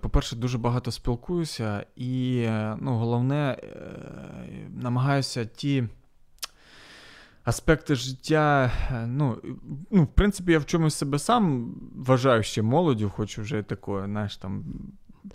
по-перше, 0.00 0.36
дуже 0.36 0.58
багато 0.58 0.90
спілкуюся, 0.90 1.86
і 1.96 2.38
е, 2.46 2.76
ну, 2.80 2.96
головне, 2.98 3.58
е, 3.62 3.68
намагаюся 4.76 5.44
ті 5.44 5.84
аспекти 7.44 7.94
життя. 7.94 8.72
Ну, 9.06 9.38
ну, 9.90 10.02
в 10.02 10.06
принципі, 10.06 10.52
я 10.52 10.58
в 10.58 10.66
чомусь 10.66 10.94
себе 10.94 11.18
сам 11.18 11.74
вважаю 11.96 12.42
ще 12.42 12.62
молоддю, 12.62 13.12
хоч 13.16 13.38
вже 13.38 13.62
такою, 13.62 14.04
знаєш, 14.04 14.36
там. 14.36 14.64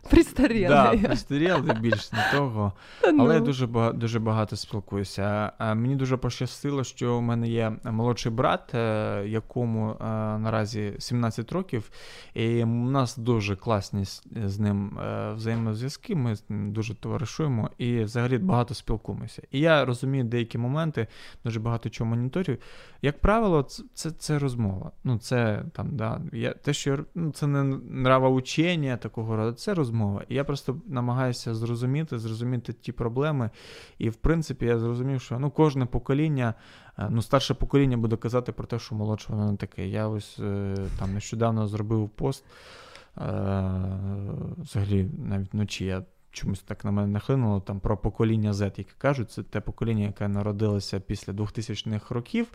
Пристарілий. 0.10 0.68
Да, 0.68 0.98
пристарілий, 0.98 1.76
більш 1.82 2.12
не 2.12 2.32
того. 2.32 2.74
Ну. 3.14 3.24
Але 3.24 3.34
я 3.34 3.40
дуже 3.40 3.68
багато, 3.68 3.98
дуже 3.98 4.20
багато 4.20 4.56
спілкуюся. 4.56 5.52
Мені 5.60 5.96
дуже 5.96 6.18
пощастило, 6.18 6.84
що 6.84 7.16
у 7.16 7.22
мене 7.22 7.48
є 7.50 7.72
молодший 7.84 8.32
брат, 8.32 8.76
е, 8.76 9.24
якому 9.28 9.90
е, 9.92 10.04
наразі 10.38 10.94
17 11.00 11.52
років, 11.52 11.92
і 12.34 12.64
у 12.64 12.68
нас 12.68 13.18
дуже 13.18 13.56
класні 13.56 14.06
з- 14.06 14.60
ним 14.60 15.00
е, 15.00 15.34
взаємозв'язки. 15.34 16.16
Ми 16.16 16.36
з 16.36 16.44
дуже 16.50 16.96
товаришуємо 16.96 17.70
і 17.78 18.04
взагалі 18.04 18.38
багато 18.38 18.74
спілкуємося. 18.74 19.42
І 19.52 19.60
я 19.60 19.86
розумію 19.86 20.24
деякі 20.24 20.58
моменти, 20.58 21.08
дуже 21.44 21.60
багато 21.60 21.90
чого 21.90 22.10
моніторю. 22.10 22.58
Як 23.04 23.20
правило, 23.20 23.64
це, 23.94 24.12
це, 24.12 24.40
розмова. 24.40 24.92
Ну, 25.04 25.18
це 25.18 25.64
там, 25.74 25.96
да, 25.96 26.22
я, 26.34 26.54
те, 26.54 26.74
що 26.74 27.06
ну, 27.16 27.32
це 27.32 27.48
не 27.48 27.60
нравоучення 28.00 28.98
такого 28.98 29.36
роду, 29.36 29.52
це 29.52 29.74
розмова. 29.74 30.24
І 30.30 30.36
я 30.36 30.44
просто 30.44 30.82
намагаюся 30.86 31.56
зрозуміти, 31.56 32.20
зрозуміти 32.20 32.74
ті 32.74 32.92
проблеми. 32.92 33.50
І 33.98 34.10
в 34.10 34.16
принципі, 34.16 34.66
я 34.66 34.80
зрозумів, 34.80 35.22
що 35.22 35.40
ну, 35.40 35.52
кожне 35.52 35.86
покоління, 35.86 36.54
е, 37.00 37.08
ну, 37.10 37.22
старше 37.22 37.54
покоління 37.54 37.98
буде 37.98 38.16
казати 38.16 38.52
про 38.52 38.68
те, 38.68 38.80
що 38.80 38.96
молодше 38.96 39.28
воно 39.30 39.52
не 39.52 39.58
таке. 39.58 39.88
Я 39.88 40.08
ось 40.08 40.40
е, 40.40 40.76
там 41.00 41.14
нещодавно 41.14 41.68
зробив 41.68 42.10
пост. 42.10 42.46
Е, 42.46 43.22
взагалі, 44.58 45.10
навіть 45.18 45.54
вночі 45.54 45.86
я 45.86 46.04
чомусь 46.32 46.60
так 46.60 46.86
на 46.86 46.92
мене 46.92 47.08
нахлинуло 47.08 47.60
там 47.60 47.80
про 47.80 47.98
покоління 47.98 48.52
Z, 48.52 48.64
яке 48.64 48.92
кажуть, 48.98 49.32
це 49.32 49.44
те 49.44 49.62
покоління, 49.62 50.06
яке 50.06 50.28
народилося 50.28 51.00
після 51.00 51.34
2000-х 51.34 52.16
років. 52.16 52.48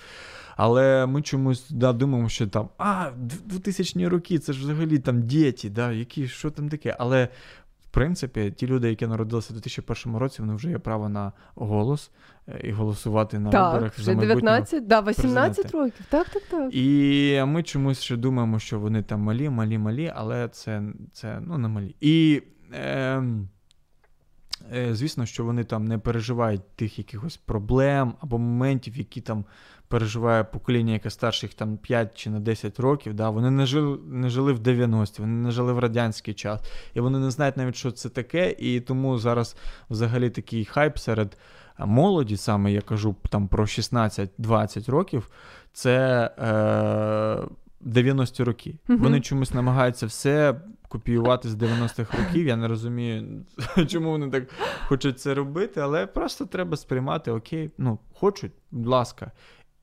Але 0.57 1.07
ми 1.07 1.23
чомусь 1.23 1.71
да, 1.71 1.93
думаємо, 1.93 2.29
що 2.29 2.47
там 2.47 2.69
а, 2.79 3.11
2000-ні 3.49 4.09
роки, 4.09 4.39
це 4.39 4.53
ж 4.53 4.61
взагалі 4.61 4.99
там 4.99 5.23
діти, 5.23 5.71
да, 5.71 5.93
які, 5.93 6.29
що 6.29 6.51
там 6.51 6.69
таке. 6.69 6.97
Але 6.99 7.29
в 7.87 7.91
принципі, 7.91 8.53
ті 8.57 8.67
люди, 8.67 8.89
які 8.89 9.07
народилися 9.07 9.49
в 9.51 9.53
2001 9.53 10.17
році, 10.17 10.43
вони 10.43 10.55
вже 10.55 10.71
є 10.71 10.79
право 10.79 11.09
на 11.09 11.33
голос 11.55 12.11
е, 12.49 12.61
і 12.65 12.73
голосувати 12.73 13.39
на 13.39 13.51
так, 13.51 13.73
виборах 13.73 13.95
вже 13.95 14.05
за 14.05 14.15
19, 14.15 14.87
да, 14.87 15.01
18 15.01 15.55
президента. 15.55 15.79
років. 15.79 16.07
Так, 16.11 16.29
так, 16.29 16.43
так. 16.51 16.75
І 16.75 17.43
ми 17.47 17.63
чомусь 17.63 18.01
ще 18.01 18.17
думаємо, 18.17 18.59
що 18.59 18.81
вони 18.81 19.03
там 19.03 19.21
малі, 19.21 19.49
малі, 19.49 19.79
малі, 19.79 20.13
але 20.17 20.49
це, 20.49 20.83
це 21.13 21.41
ну, 21.47 21.59
не 21.59 21.69
малі. 21.69 21.97
І 22.01 22.43
е, 22.75 23.23
звісно, 24.93 25.27
що 25.27 25.45
вони 25.45 25.65
там 25.65 25.85
не 25.85 25.99
переживають 25.99 26.77
тих 26.77 26.99
якихось 26.99 27.37
проблем 27.37 28.15
або 28.21 28.39
моментів, 28.39 28.97
які 28.97 29.21
там 29.21 29.45
переживає 29.89 30.45
покоління, 30.45 30.93
яке 30.93 31.11
старше 31.11 31.47
їх 31.47 31.55
там 31.55 31.77
5 31.77 32.15
чи 32.15 32.31
на 32.31 32.41
10 32.41 32.81
років. 32.81 33.15
Да? 33.15 33.31
Вони 33.31 33.51
не 33.51 33.67
жили, 33.67 33.99
не 34.07 34.31
жили 34.31 34.53
в 34.53 34.59
90-ті, 34.59 35.23
вони 35.23 35.35
не 35.35 35.51
жили 35.51 35.73
в 35.73 35.79
радянський 35.79 36.35
час, 36.35 36.61
і 36.95 37.01
вони 37.01 37.19
не 37.19 37.31
знають 37.31 37.57
навіть, 37.57 37.77
що 37.77 37.91
це 37.91 38.09
таке. 38.09 38.57
І 38.59 38.81
тому 38.81 39.19
зараз 39.19 39.57
взагалі 39.91 40.31
такий 40.31 40.65
хайп 40.65 40.99
серед 40.99 41.39
а, 41.77 41.87
молоді, 41.87 42.37
саме 42.37 42.73
я 42.73 42.81
кажу 42.81 43.17
там 43.31 43.49
про 43.49 43.65
16-20 43.65 44.91
років, 44.91 45.31
це 45.73 46.31
е, 46.39 47.66
90-ті 47.87 48.45
роки. 48.45 48.75
Мгм. 48.89 49.03
Вони 49.03 49.21
чомусь 49.21 49.55
намагаються 49.55 50.07
все 50.07 50.61
копіювати 50.89 51.49
з 51.49 51.55
90-х 51.55 52.19
років. 52.19 52.47
Я 52.47 52.57
не 52.57 52.69
розумію, 52.69 53.45
чому 53.89 54.11
вони 54.11 54.31
так 54.31 54.49
хочуть 54.87 55.21
це 55.21 55.35
робити, 55.35 55.81
але 55.81 56.07
просто 56.07 56.47
треба 56.47 56.77
сприймати, 56.77 57.31
окей, 57.31 57.71
ну, 57.79 57.99
хочуть, 58.15 58.53
будь 58.71 58.87
ласка. 58.87 59.33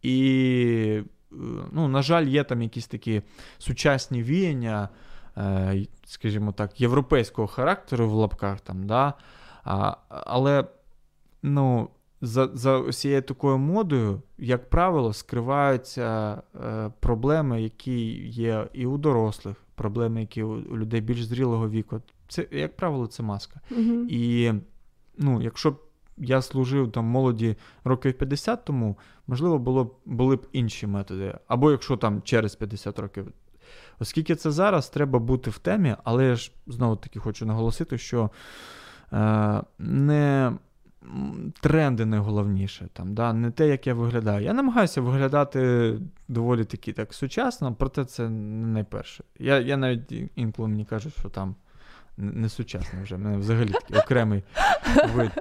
І, 0.02 1.02
ну, 1.72 1.88
на 1.88 2.02
жаль, 2.02 2.28
є 2.28 2.44
там 2.44 2.62
якісь 2.62 2.88
такі 2.88 3.22
сучасні 3.58 4.24
віяння, 4.24 4.90
е, 5.38 5.86
скажімо 6.06 6.52
так, 6.52 6.82
європейського 6.82 7.48
характеру 7.48 8.10
в 8.10 8.14
лапках 8.14 8.62
там, 8.62 8.88
да? 8.88 9.14
але 10.10 10.68
ну, 11.44 11.90
за, 12.24 12.50
за 12.54 12.78
усією 12.78 13.22
такою 13.22 13.58
модою, 13.58 14.22
як 14.38 14.70
правило, 14.70 15.14
скриваються 15.14 16.42
е, 16.66 16.92
проблеми, 17.00 17.62
які 17.62 18.00
є 18.30 18.68
і 18.74 18.86
у 18.86 18.98
дорослих, 18.98 19.56
проблеми, 19.76 20.22
які 20.22 20.44
у, 20.44 20.50
у 20.50 20.78
людей 20.78 21.02
більш 21.02 21.24
зрілого 21.24 21.70
віку. 21.70 22.02
Це, 22.28 22.48
як 22.52 22.76
правило, 22.76 23.08
це 23.08 23.24
маска. 23.24 23.62
Мгм. 23.70 24.08
І 24.10 24.54
ну, 25.18 25.42
якщо 25.42 25.72
б 25.72 25.80
я 26.18 26.42
служив 26.42 26.92
там 26.92 27.06
молоді 27.06 27.56
років 27.84 28.14
50 28.14 28.66
тому, 28.66 28.98
можливо, 29.28 29.60
було 29.60 29.84
б, 29.84 29.96
були 30.06 30.36
б 30.36 30.48
інші 30.52 30.88
методи. 30.88 31.38
Або 31.48 31.72
якщо 31.72 31.98
там 31.98 32.22
через 32.22 32.56
50 32.56 33.00
років. 33.00 33.28
Оскільки 34.00 34.36
це 34.36 34.52
зараз, 34.52 34.90
треба 34.90 35.20
бути 35.20 35.50
в 35.50 35.58
темі, 35.58 35.96
але 36.04 36.26
я 36.26 36.36
ж 36.36 36.52
знову 36.68 36.96
таки 36.96 37.20
хочу 37.20 37.46
наголосити, 37.46 37.98
що 37.98 38.30
е, 39.14 39.64
не 39.80 40.54
тренди 41.62 42.06
найголовніше, 42.06 42.88
там, 42.94 43.14
да, 43.14 43.34
не 43.34 43.52
те, 43.52 43.68
як 43.68 43.88
я 43.88 43.94
виглядаю. 43.94 44.46
Я 44.46 44.54
намагаюся 44.54 45.02
виглядати 45.02 45.94
доволі 46.28 46.66
таки 46.66 46.94
так 46.94 47.14
сучасно, 47.14 47.76
проте 47.76 48.06
це 48.06 48.30
не 48.30 48.68
найперше. 48.68 49.24
Я, 49.40 49.60
я 49.60 49.78
навіть 49.78 50.14
інколи 50.36 50.68
мені 50.68 50.86
кажуть, 50.86 51.14
що 51.20 51.30
там 51.30 51.56
не 52.18 52.50
сучасно 52.50 53.00
вже, 53.04 53.18
мене 53.18 53.38
взагалі 53.38 53.70
такий 53.70 53.98
окремий 53.98 54.44
вид. 55.16 55.32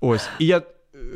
Ось. 0.00 0.28
І 0.38 0.46
я 0.46 0.62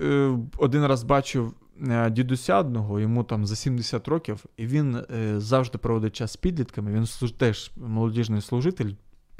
е, 0.03 0.39
один 0.59 0.87
раз 0.87 1.03
бачив 1.03 1.55
е, 1.89 2.11
дідуся 2.11 2.59
одного, 2.59 3.01
йому 3.01 3.25
там 3.25 3.47
за 3.47 3.57
70 3.57 4.09
років, 4.09 4.45
і 4.57 4.67
він 4.67 4.97
е, 4.97 5.41
завжди 5.41 5.79
проводить 5.79 6.17
час 6.17 6.33
з 6.33 6.37
підлітками. 6.37 6.93
Він 6.93 7.31
теж 7.39 7.71
молодіжний 7.77 8.41
служитель, 8.41 8.91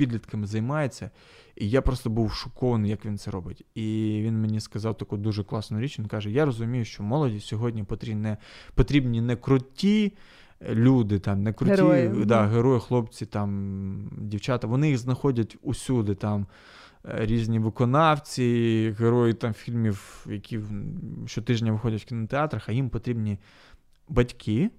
підлітками 0.01 0.47
займається. 0.47 1.11
І 1.57 1.71
я 1.71 1.83
просто 1.83 2.11
був 2.11 2.33
шокований, 2.33 2.91
як 2.91 3.05
він 3.05 3.19
це 3.19 3.31
робить. 3.31 3.65
І 3.75 4.21
він 4.25 4.41
мені 4.41 4.61
сказав 4.61 4.97
таку 4.97 5.17
дуже 5.17 5.45
класну 5.45 5.81
річ. 5.81 5.99
Він 5.99 6.07
каже: 6.07 6.31
Я 6.31 6.45
розумію, 6.45 6.85
що 6.85 7.03
молоді 7.03 7.41
сьогодні 7.41 7.85
потрібні 7.85 8.37
потрібні 8.75 9.21
не 9.21 9.37
круті. 9.37 10.13
Люди 10.71 11.19
там 11.19 11.43
не 11.43 11.53
круті 11.53 11.71
Герої, 11.73 12.25
да, 12.25 12.47
герої, 12.47 12.81
хлопці, 12.81 13.27
там 13.27 14.11
дівчата. 14.19 14.67
Вони 14.67 14.89
їх 14.89 14.99
знаходять 14.99 15.57
усюди. 15.63 16.15
Там 16.15 16.47
е, 17.05 17.27
різні 17.27 17.59
виконавці, 17.59 18.95
герої 18.99 19.35
там 19.35 19.53
фільмів, 19.53 20.27
які 20.31 20.61
щотижня 21.27 21.73
виходять 21.73 22.03
в 22.03 22.05
кінотеатрах, 22.05 22.69
а 22.69 22.73
їм 22.73 22.91
потрібні 22.91 23.39
батьки 24.09 24.71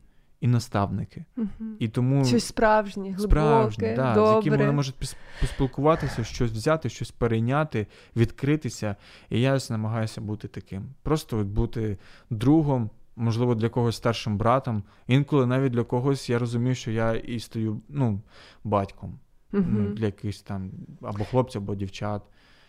і 0.41 0.47
наставники. 0.47 1.25
Мгм. 1.35 1.75
І 1.79 1.87
тому 1.87 2.25
Щось 2.25 2.45
справжнє, 2.45 3.03
глибоке, 3.03 3.23
справжні, 3.23 3.93
да, 3.95 4.13
з 4.13 4.17
якими 4.17 4.35
добре. 4.43 4.57
вони 4.57 4.71
можуть 4.71 4.95
поспілкуватися, 5.41 6.23
щось 6.23 6.51
взяти, 6.51 6.89
щось 6.89 7.11
перейняти, 7.11 7.87
відкритися. 8.15 8.95
І 9.29 9.41
я 9.41 9.53
ось 9.53 9.69
намагаюся 9.69 10.21
бути 10.21 10.47
таким. 10.47 10.83
Просто 11.03 11.37
от 11.37 11.47
бути 11.47 11.97
другом, 12.29 12.89
можливо, 13.15 13.55
для 13.55 13.69
когось 13.69 13.95
старшим 13.95 14.37
братом. 14.37 14.83
Інколи 15.07 15.45
навіть 15.45 15.71
для 15.73 15.83
когось 15.83 16.29
я 16.29 16.39
розумію, 16.39 16.75
що 16.75 16.91
я 16.91 17.13
і 17.13 17.39
стою 17.39 17.81
ну, 17.89 18.21
батьком. 18.63 19.19
Ну, 19.51 19.89
для 19.89 20.05
якихось 20.05 20.41
там 20.41 20.71
або 21.01 21.23
хлопців, 21.23 21.61
або 21.61 21.75
дівчат. 21.75 22.21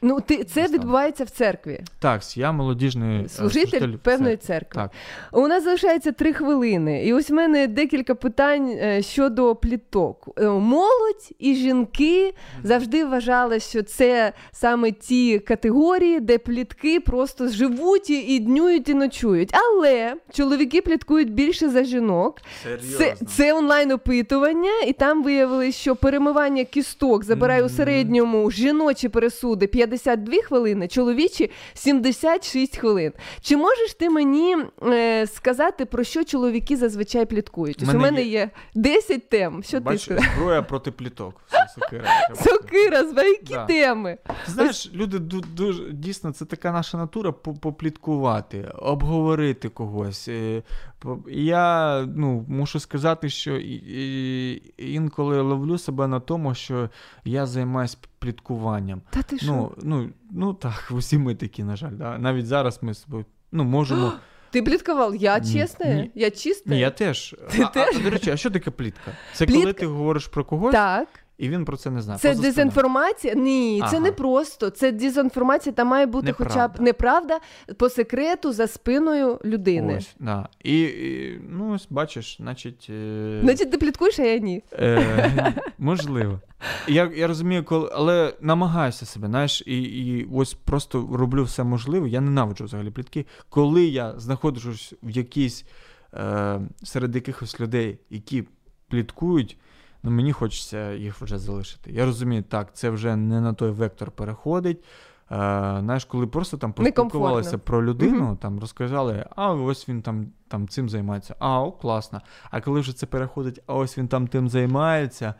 Ну, 0.04 0.20
ти 0.20 0.44
це 0.44 0.66
відбувається 0.66 1.24
в 1.24 1.30
церкві. 1.30 1.80
Так, 1.98 2.36
я 2.36 2.52
молодіжний 2.52 3.24
е, 3.24 3.28
Служитель 3.28 3.92
певної 4.02 4.36
церкви. 4.36 4.82
Так. 4.82 4.90
У 5.32 5.48
нас 5.48 5.64
залишається 5.64 6.12
три 6.12 6.32
хвилини, 6.32 7.04
і 7.04 7.12
ось 7.12 7.30
в 7.30 7.34
мене 7.34 7.66
декілька 7.66 8.14
питань 8.14 8.68
е, 8.70 9.02
щодо 9.02 9.54
пліток. 9.54 10.28
Е, 10.38 10.48
Молодь 10.48 11.28
і 11.38 11.54
жінки 11.54 12.34
завжди 12.64 13.04
вважали, 13.04 13.60
що 13.60 13.82
це 13.82 14.32
саме 14.52 14.92
ті 14.92 15.38
категорії, 15.38 16.20
де 16.20 16.38
плітки 16.38 17.00
просто 17.00 17.48
живуть 17.48 18.10
і- 18.10 18.38
днюють 18.38 18.88
і 18.88 18.94
ночують. 18.94 19.54
Але 19.54 20.14
чоловіки 20.32 20.80
пліткують 20.80 21.32
більше 21.32 21.68
за 21.68 21.84
жінок. 21.84 22.40
Це, 22.62 22.78
Серйозно? 22.78 23.26
це 23.26 23.54
онлайн 23.54 23.90
опитування, 23.92 24.80
і 24.86 24.92
там 24.92 25.22
виявилось, 25.22 25.76
що 25.76 25.96
перемивання 25.96 26.64
кісток 26.64 27.24
забирає 27.24 27.64
у 27.64 27.68
середньому 27.68 28.50
жіночі 28.50 29.08
пересуди 29.08 29.66
52 29.96 30.42
хвилини, 30.42 30.88
чоловічі 30.88 31.50
76 31.74 32.76
хвилин. 32.76 33.12
Чи 33.40 33.56
можеш 33.56 33.94
ти 33.94 34.10
мені 34.10 34.56
е, 34.82 35.26
сказати, 35.26 35.84
про 35.86 36.04
що 36.04 36.24
чоловіки 36.24 36.76
зазвичай 36.76 37.26
пліткують? 37.26 37.76
Ось 37.82 37.82
у 37.82 37.86
Мене 37.86 37.98
мене 37.98 38.22
є- 38.22 38.30
є 38.30 38.50
10 38.74 39.28
тем. 39.28 39.62
Що 39.62 39.80
Бачиш, 39.80 40.04
ти 40.04 40.18
зброя 40.36 40.62
проти 40.62 40.90
пліток. 40.90 41.40
Сокира. 41.74 42.04
Сокира, 42.34 43.04
з 43.04 43.16
які 43.16 43.54
Да. 43.54 43.66
теми? 43.66 44.18
Знаєш, 44.46 44.90
люди 44.94 45.18
ду- 45.18 45.44
дуже 45.54 45.92
дійсно 45.92 46.32
це 46.32 46.44
така 46.44 46.72
наша 46.72 46.98
натура 46.98 47.32
попліткувати, 47.32 48.68
обговорити 48.78 49.68
когось. 49.68 50.28
Я 51.28 52.00
ну, 52.16 52.44
мушу 52.48 52.80
сказати, 52.80 53.28
що 53.28 53.56
інколи 54.76 55.40
ловлю 55.40 55.78
себе 55.78 56.06
на 56.06 56.20
тому, 56.20 56.54
що 56.54 56.90
я 57.24 57.46
займаюсь 57.46 57.98
пліткуванням. 58.18 59.02
Та 59.10 59.22
ти 59.22 59.38
що? 59.38 59.46
Ну, 59.46 59.72
ну, 59.82 60.10
ну 60.30 60.54
так, 60.54 60.88
усі 60.90 61.18
ми 61.18 61.34
такі, 61.34 61.64
на 61.64 61.76
жаль. 61.76 61.92
Да? 61.92 62.18
Навіть 62.18 62.46
зараз 62.46 62.78
ми 62.82 62.92
ну, 63.52 63.64
можемо. 63.64 64.12
Ти 64.50 64.62
пліткував? 64.62 65.16
Я 65.16 65.40
чесна? 65.40 66.06
Я 66.14 66.30
чиста? 66.30 66.70
Ні, 66.70 66.78
я 66.78 66.90
теж. 66.90 67.36
Ти 67.50 67.62
а, 67.62 67.66
теж? 67.66 67.96
А, 67.96 68.02
до 68.02 68.10
речі, 68.10 68.30
а 68.30 68.36
що 68.36 68.50
таке 68.50 68.70
плітка? 68.70 69.12
Це 69.34 69.44
Плітка- 69.44 69.60
коли 69.60 69.72
ти 69.72 69.86
говориш 69.86 70.26
про 70.26 70.44
когось, 70.44 70.72
Так. 70.72 71.08
І 71.42 71.48
він 71.48 71.64
про 71.64 71.76
це 71.76 71.90
не 71.90 72.02
знає. 72.02 72.18
Це 72.18 72.28
поза 72.28 72.42
дезінформація? 72.42 73.34
Ні, 73.34 73.82
це 73.90 74.00
не 74.00 74.12
просто. 74.12 74.70
Це 74.70 74.92
дезінформація, 74.92 75.72
там 75.72 75.88
має 75.88 76.06
бути 76.06 76.32
хоча 76.32 76.68
б 76.68 76.80
Неправда. 76.80 76.82
неправда 76.82 77.38
по 77.76 77.88
секрету 77.88 78.52
за 78.52 78.66
спиною 78.66 79.40
людини. 79.44 79.96
Ось, 79.98 80.14
да. 80.20 80.48
і, 80.64 80.80
і, 80.82 81.40
ну, 81.48 81.74
ось 81.74 81.86
бачиш, 81.90 82.36
значить. 82.40 82.86
Е... 82.90 83.40
Значить, 83.42 83.70
ти 83.70 83.78
пліткуєш, 83.78 84.18
а 84.18 84.22
я 84.22 84.38
ні. 84.38 84.62
Е, 84.72 85.54
можливо. 85.78 86.40
Я, 86.88 87.10
я 87.16 87.26
розумію, 87.26 87.64
коли, 87.64 87.90
але 87.92 88.34
намагаюся 88.40 89.06
себе, 89.06 89.26
знаєш, 89.26 89.62
і, 89.66 89.82
і 89.82 90.28
ось 90.32 90.54
просто 90.54 91.08
роблю 91.12 91.44
все 91.44 91.64
можливе. 91.64 92.08
Я 92.08 92.20
ненавиджу 92.20 92.64
взагалі 92.64 92.90
плітки. 92.90 93.26
Коли 93.48 93.84
я 93.84 94.14
знаходжусь 94.18 94.94
в 95.02 95.10
якійсь 95.10 95.64
е, 96.14 96.60
серед 96.82 97.14
якихось 97.14 97.60
людей, 97.60 97.98
які 98.10 98.44
пліткують, 98.88 99.56
ну 100.02 100.10
мені 100.10 100.32
хочеться 100.32 100.92
їх 100.92 101.20
вже 101.20 101.38
залишити. 101.38 101.92
Я 101.92 102.04
розумію, 102.04 102.42
так, 102.42 102.74
це 102.74 102.90
вже 102.90 103.16
не 103.16 103.40
на 103.40 103.52
той 103.52 103.70
вектор 103.70 104.10
переходить. 104.10 104.78
Е, 104.78 105.34
знаєш, 105.80 106.04
коли 106.04 106.26
просто 106.26 106.56
там 106.56 106.72
поспілкувалися 106.72 107.58
про 107.58 107.84
людину, 107.84 108.22
Мгм. 108.24 108.36
там 108.36 108.60
розказали, 108.60 109.26
а 109.36 109.52
ось 109.54 109.88
він 109.88 110.02
там, 110.02 110.26
там 110.48 110.68
цим 110.68 110.88
займається. 110.88 111.36
А, 111.38 111.60
о, 111.62 111.72
класно. 111.72 112.20
А 112.50 112.60
коли 112.60 112.80
вже 112.80 112.92
це 112.96 113.06
переходить, 113.06 113.60
а 113.66 113.74
ось 113.74 113.98
він 113.98 114.08
там 114.08 114.26
тим 114.26 114.48
займається, 114.48 115.34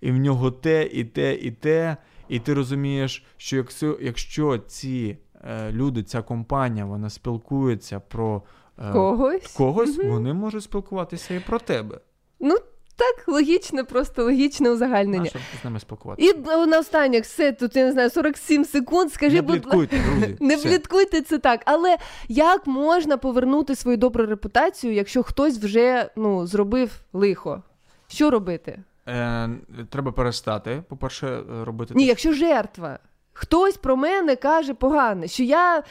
і 0.00 0.10
в 0.12 0.16
нього 0.16 0.50
те, 0.50 0.84
і 0.86 1.04
те, 1.04 1.34
і 1.34 1.50
те. 1.50 1.96
І 2.28 2.38
ти 2.38 2.54
розумієш, 2.54 3.24
що 3.36 3.56
якщо, 3.56 3.98
якщо 4.00 4.58
ці 4.58 5.18
е, 5.44 5.72
люди, 5.72 6.02
ця 6.02 6.22
компанія, 6.22 6.84
вона 6.84 7.10
спілкується 7.10 8.00
про 8.00 8.42
е, 8.78 8.92
Когось? 8.92 9.52
когось 9.52 9.98
Мгм. 9.98 10.08
вони 10.10 10.32
можуть 10.32 10.62
спілкуватися 10.62 11.34
і 11.34 11.40
про 11.40 11.58
тебе. 11.58 12.00
Ну, 12.40 12.56
так, 12.96 13.28
логічне, 13.28 13.84
просто 13.84 14.24
логічне 14.24 14.70
узагальнення. 14.70 15.30
Щоб 15.30 15.42
з 15.62 15.64
ними 15.64 15.80
спілкуватися. 15.80 16.28
І 16.30 16.50
е, 16.50 16.66
наостанок, 16.66 17.22
все, 17.22 17.52
тут 17.52 17.76
я 17.76 17.84
не 17.84 17.92
знаю, 17.92 18.10
47 18.10 18.64
секунд. 18.64 19.12
Скажи, 19.12 19.36
Не 19.36 19.42
будь 19.42 19.66
ласка- 19.66 19.96
Не 20.40 20.56
все. 20.56 20.68
пліткуйте 20.68 21.22
це 21.22 21.38
так. 21.38 21.62
Але 21.64 21.96
як 22.28 22.66
можна 22.66 23.16
повернути 23.16 23.74
свою 23.76 23.96
добру 23.96 24.26
репутацію, 24.26 24.92
якщо 24.94 25.22
хтось 25.22 25.58
вже 25.58 26.10
ну, 26.16 26.46
зробив 26.46 26.90
лихо? 27.12 27.62
Що 28.08 28.30
робити? 28.30 28.78
Е, 29.08 29.48
треба 29.90 30.12
перестати, 30.12 30.82
по-перше, 30.88 31.26
е, 31.26 31.64
робити 31.64 31.94
Ні, 31.96 32.06
якщо 32.06 32.32
жертва. 32.32 32.98
Хтось 33.38 33.76
про 33.76 33.96
мене 33.96 34.36
каже 34.36 34.74
погане, 34.74 35.28
що 35.28 35.42
я 35.42 35.82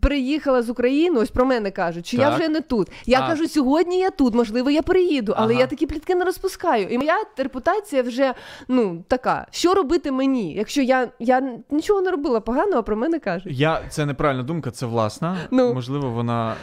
приїхала 0.00 0.62
з 0.62 0.70
України, 0.70 1.20
ось 1.20 1.30
про 1.30 1.44
мене 1.44 1.70
кажуть, 1.70 2.06
що 2.06 2.16
я 2.16 2.30
вже 2.30 2.48
не 2.48 2.60
тут. 2.60 2.88
Я 3.06 3.20
А. 3.20 3.28
кажу, 3.28 3.48
сьогодні 3.48 3.98
я 3.98 4.10
тут, 4.10 4.34
можливо, 4.34 4.70
я 4.70 4.82
приїду, 4.82 5.34
але 5.36 5.52
Ага. 5.52 5.60
я 5.60 5.66
такі 5.66 5.86
плітки 5.86 6.14
не 6.14 6.24
розпускаю. 6.24 6.88
І 6.88 6.98
моя 6.98 7.16
репутація 7.36 8.02
вже 8.02 8.34
ну 8.68 9.04
така. 9.08 9.46
Що 9.50 9.74
робити 9.74 10.12
мені, 10.12 10.54
якщо 10.54 10.82
я, 10.82 11.08
я 11.18 11.58
нічого 11.70 12.00
не 12.00 12.10
робила 12.10 12.40
поганого, 12.40 12.78
а 12.78 12.82
про 12.82 12.96
мене 12.96 13.18
кажуть. 13.18 13.52
Я 13.58 13.80
це 13.88 14.06
неправильна 14.06 14.42
думка, 14.42 14.70
це 14.70 14.86
власна. 14.86 15.36
Ну. 15.50 15.74
Можливо, 15.74 16.10
вона 16.10 16.54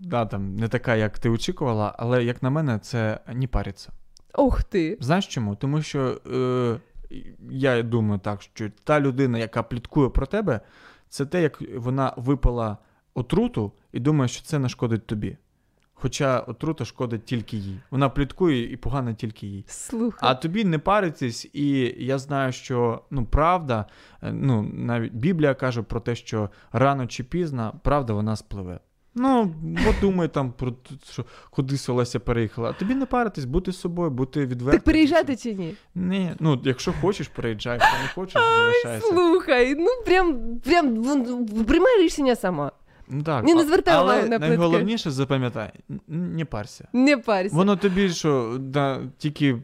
да, 0.00 0.26
там, 0.26 0.56
не 0.56 0.68
така, 0.68 0.94
як 0.94 1.18
ти 1.18 1.28
очікувала, 1.28 1.94
але 1.98 2.24
як 2.24 2.42
на 2.42 2.50
мене, 2.50 2.78
це 2.78 3.18
не 3.32 3.46
париться. 3.46 3.90
Ох 4.34 4.62
ти. 4.64 4.98
Знаєш 5.00 5.26
чому? 5.26 5.56
Тому 5.56 5.82
що 5.82 6.20
е, 6.34 6.80
я 7.50 7.82
думаю 7.82 8.20
так, 8.20 8.42
що 8.42 8.70
та 8.84 9.00
людина, 9.00 9.38
яка 9.38 9.62
пліткує 9.62 10.08
про 10.08 10.26
тебе, 10.26 10.60
це 11.08 11.26
те, 11.26 11.42
як 11.42 11.62
вона 11.76 12.14
випила 12.16 12.78
отруту 13.14 13.72
і 13.92 14.00
думає, 14.00 14.28
що 14.28 14.42
це 14.42 14.58
нашкодить 14.58 15.06
тобі. 15.06 15.36
Хоча 16.02 16.40
отрута 16.40 16.84
шкодить 16.84 17.24
тільки 17.24 17.56
їй. 17.56 17.80
Вона 17.90 18.08
пліткує 18.08 18.72
і 18.72 18.76
погано 18.76 19.14
тільки 19.14 19.46
їй. 19.46 19.64
Слухай. 19.68 20.30
А 20.30 20.34
тобі 20.34 20.64
не 20.64 20.78
паритись, 20.78 21.50
і 21.52 21.94
я 21.98 22.18
знаю, 22.18 22.52
що 22.52 23.02
ну, 23.10 23.24
правда, 23.24 23.86
е, 24.22 24.32
ну, 24.32 24.62
навіть 24.62 25.12
Біблія 25.14 25.54
каже 25.54 25.82
про 25.82 26.00
те, 26.00 26.14
що 26.14 26.50
рано 26.72 27.06
чи 27.06 27.24
пізно 27.24 27.80
правда 27.82 28.12
вона 28.12 28.36
спливе. 28.36 28.80
Ну, 29.14 29.54
от 29.88 29.94
думай 30.00 30.28
там 30.28 30.52
про 30.52 30.72
що 31.12 31.24
кудись 31.50 31.88
Олеся 31.88 32.20
переїхала. 32.20 32.70
А 32.70 32.72
тобі 32.72 32.94
не 32.94 33.06
паритись, 33.06 33.44
бути 33.44 33.72
з 33.72 33.80
собою, 33.80 34.10
бути 34.10 34.46
відвертим. 34.46 34.78
Так 34.78 34.84
переїжджати 34.84 35.36
чи 35.36 35.54
ні? 35.54 35.74
Ні, 35.94 36.32
ну 36.40 36.60
якщо 36.64 36.92
хочеш, 37.00 37.28
переїжджай, 37.28 37.78
якщо 37.80 38.02
не 38.02 38.08
хочеш, 38.08 38.42
залишайся. 38.42 39.06
Слухай, 39.06 39.74
ну 39.78 39.88
прям 40.06 40.38
прям 40.64 41.04
приймай 41.66 42.02
рішення 42.02 42.36
сама. 42.36 42.72
Ну, 43.08 43.22
так, 43.22 43.44
Ні, 43.44 43.54
не 43.54 43.64
звертай 43.64 43.94
але 43.94 44.04
увагу 44.04 44.28
на 44.28 44.38
плитки. 44.38 44.48
найголовніше 44.48 45.10
запам'ятай, 45.10 45.72
не 46.08 46.44
парся. 46.44 46.88
Не 46.92 47.16
парся. 47.16 47.56
Воно 47.56 47.76
тобі 47.76 48.08
що, 48.08 48.56
да, 48.60 49.00
тільки 49.18 49.56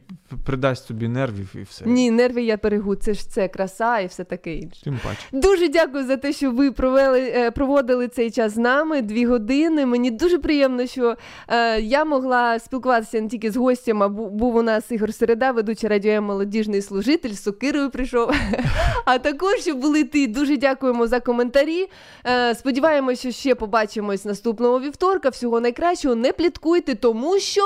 придасть 0.45 0.87
тобі 0.87 1.07
нервів 1.07 1.55
і 1.55 1.61
все. 1.61 1.85
Ні, 1.85 2.11
нерви 2.11 2.43
я 2.43 2.57
перегу, 2.57 2.95
це 2.95 3.13
ж 3.13 3.29
це 3.29 3.47
краса 3.47 3.99
і 3.99 4.07
все 4.07 4.23
таке 4.23 4.55
інше. 4.55 4.83
Тим 4.83 4.99
паче. 5.03 5.19
Дуже 5.31 5.67
дякую 5.69 6.05
за 6.05 6.17
те, 6.17 6.33
що 6.33 6.51
ви 6.51 6.71
провели, 6.71 7.33
е, 7.35 7.51
проводили 7.51 8.07
цей 8.07 8.31
час 8.31 8.53
з 8.53 8.57
нами 8.57 9.01
дві 9.01 9.25
години. 9.25 9.85
Мені 9.85 10.11
дуже 10.11 10.37
приємно, 10.37 10.87
що 10.87 11.15
е, 11.47 11.81
я 11.81 12.05
могла 12.05 12.59
спілкуватися 12.59 13.21
не 13.21 13.27
тільки 13.27 13.51
з 13.51 13.55
гостем, 13.55 14.03
а 14.03 14.09
був 14.09 14.55
у 14.55 14.61
нас 14.61 14.91
Ігор 14.91 15.13
Середа, 15.13 15.51
ведучий 15.51 15.89
радіо 15.89 16.21
молодіжний 16.21 16.81
служитель, 16.81 17.31
з 17.31 17.43
сокирою 17.43 17.89
прийшов. 17.89 18.31
А 19.05 19.17
також 19.17 19.59
що 19.59 19.75
були 19.75 20.03
ти. 20.03 20.27
Дуже 20.27 20.57
дякуємо 20.57 21.07
за 21.07 21.19
коментарі. 21.19 21.87
Е, 22.25 22.55
Сподіваємося, 22.55 23.21
що 23.21 23.31
ще 23.31 23.55
побачимось 23.55 24.25
наступного 24.25 24.79
вівторка. 24.79 25.29
Всього 25.29 25.59
найкращого. 25.59 26.15
Не 26.15 26.31
пліткуйте, 26.31 26.95
тому 26.95 27.39
що. 27.39 27.61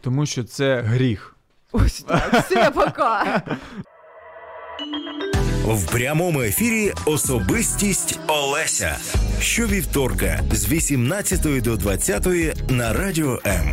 Тому 0.00 0.26
що 0.26 0.44
це 0.44 0.80
гріх. 0.80 1.36
Ось 1.72 2.00
так, 2.08 2.44
все, 2.50 2.70
пока. 2.70 3.42
В 5.66 5.86
прямому 5.92 6.42
ефірі 6.42 6.92
особистість 7.04 8.18
Олеся. 8.26 8.96
Щовівторка 9.40 10.40
з 10.52 10.68
18 10.68 11.62
до 11.62 11.76
20 11.76 12.26
на 12.70 12.92
радіо 12.92 13.40
М. 13.46 13.66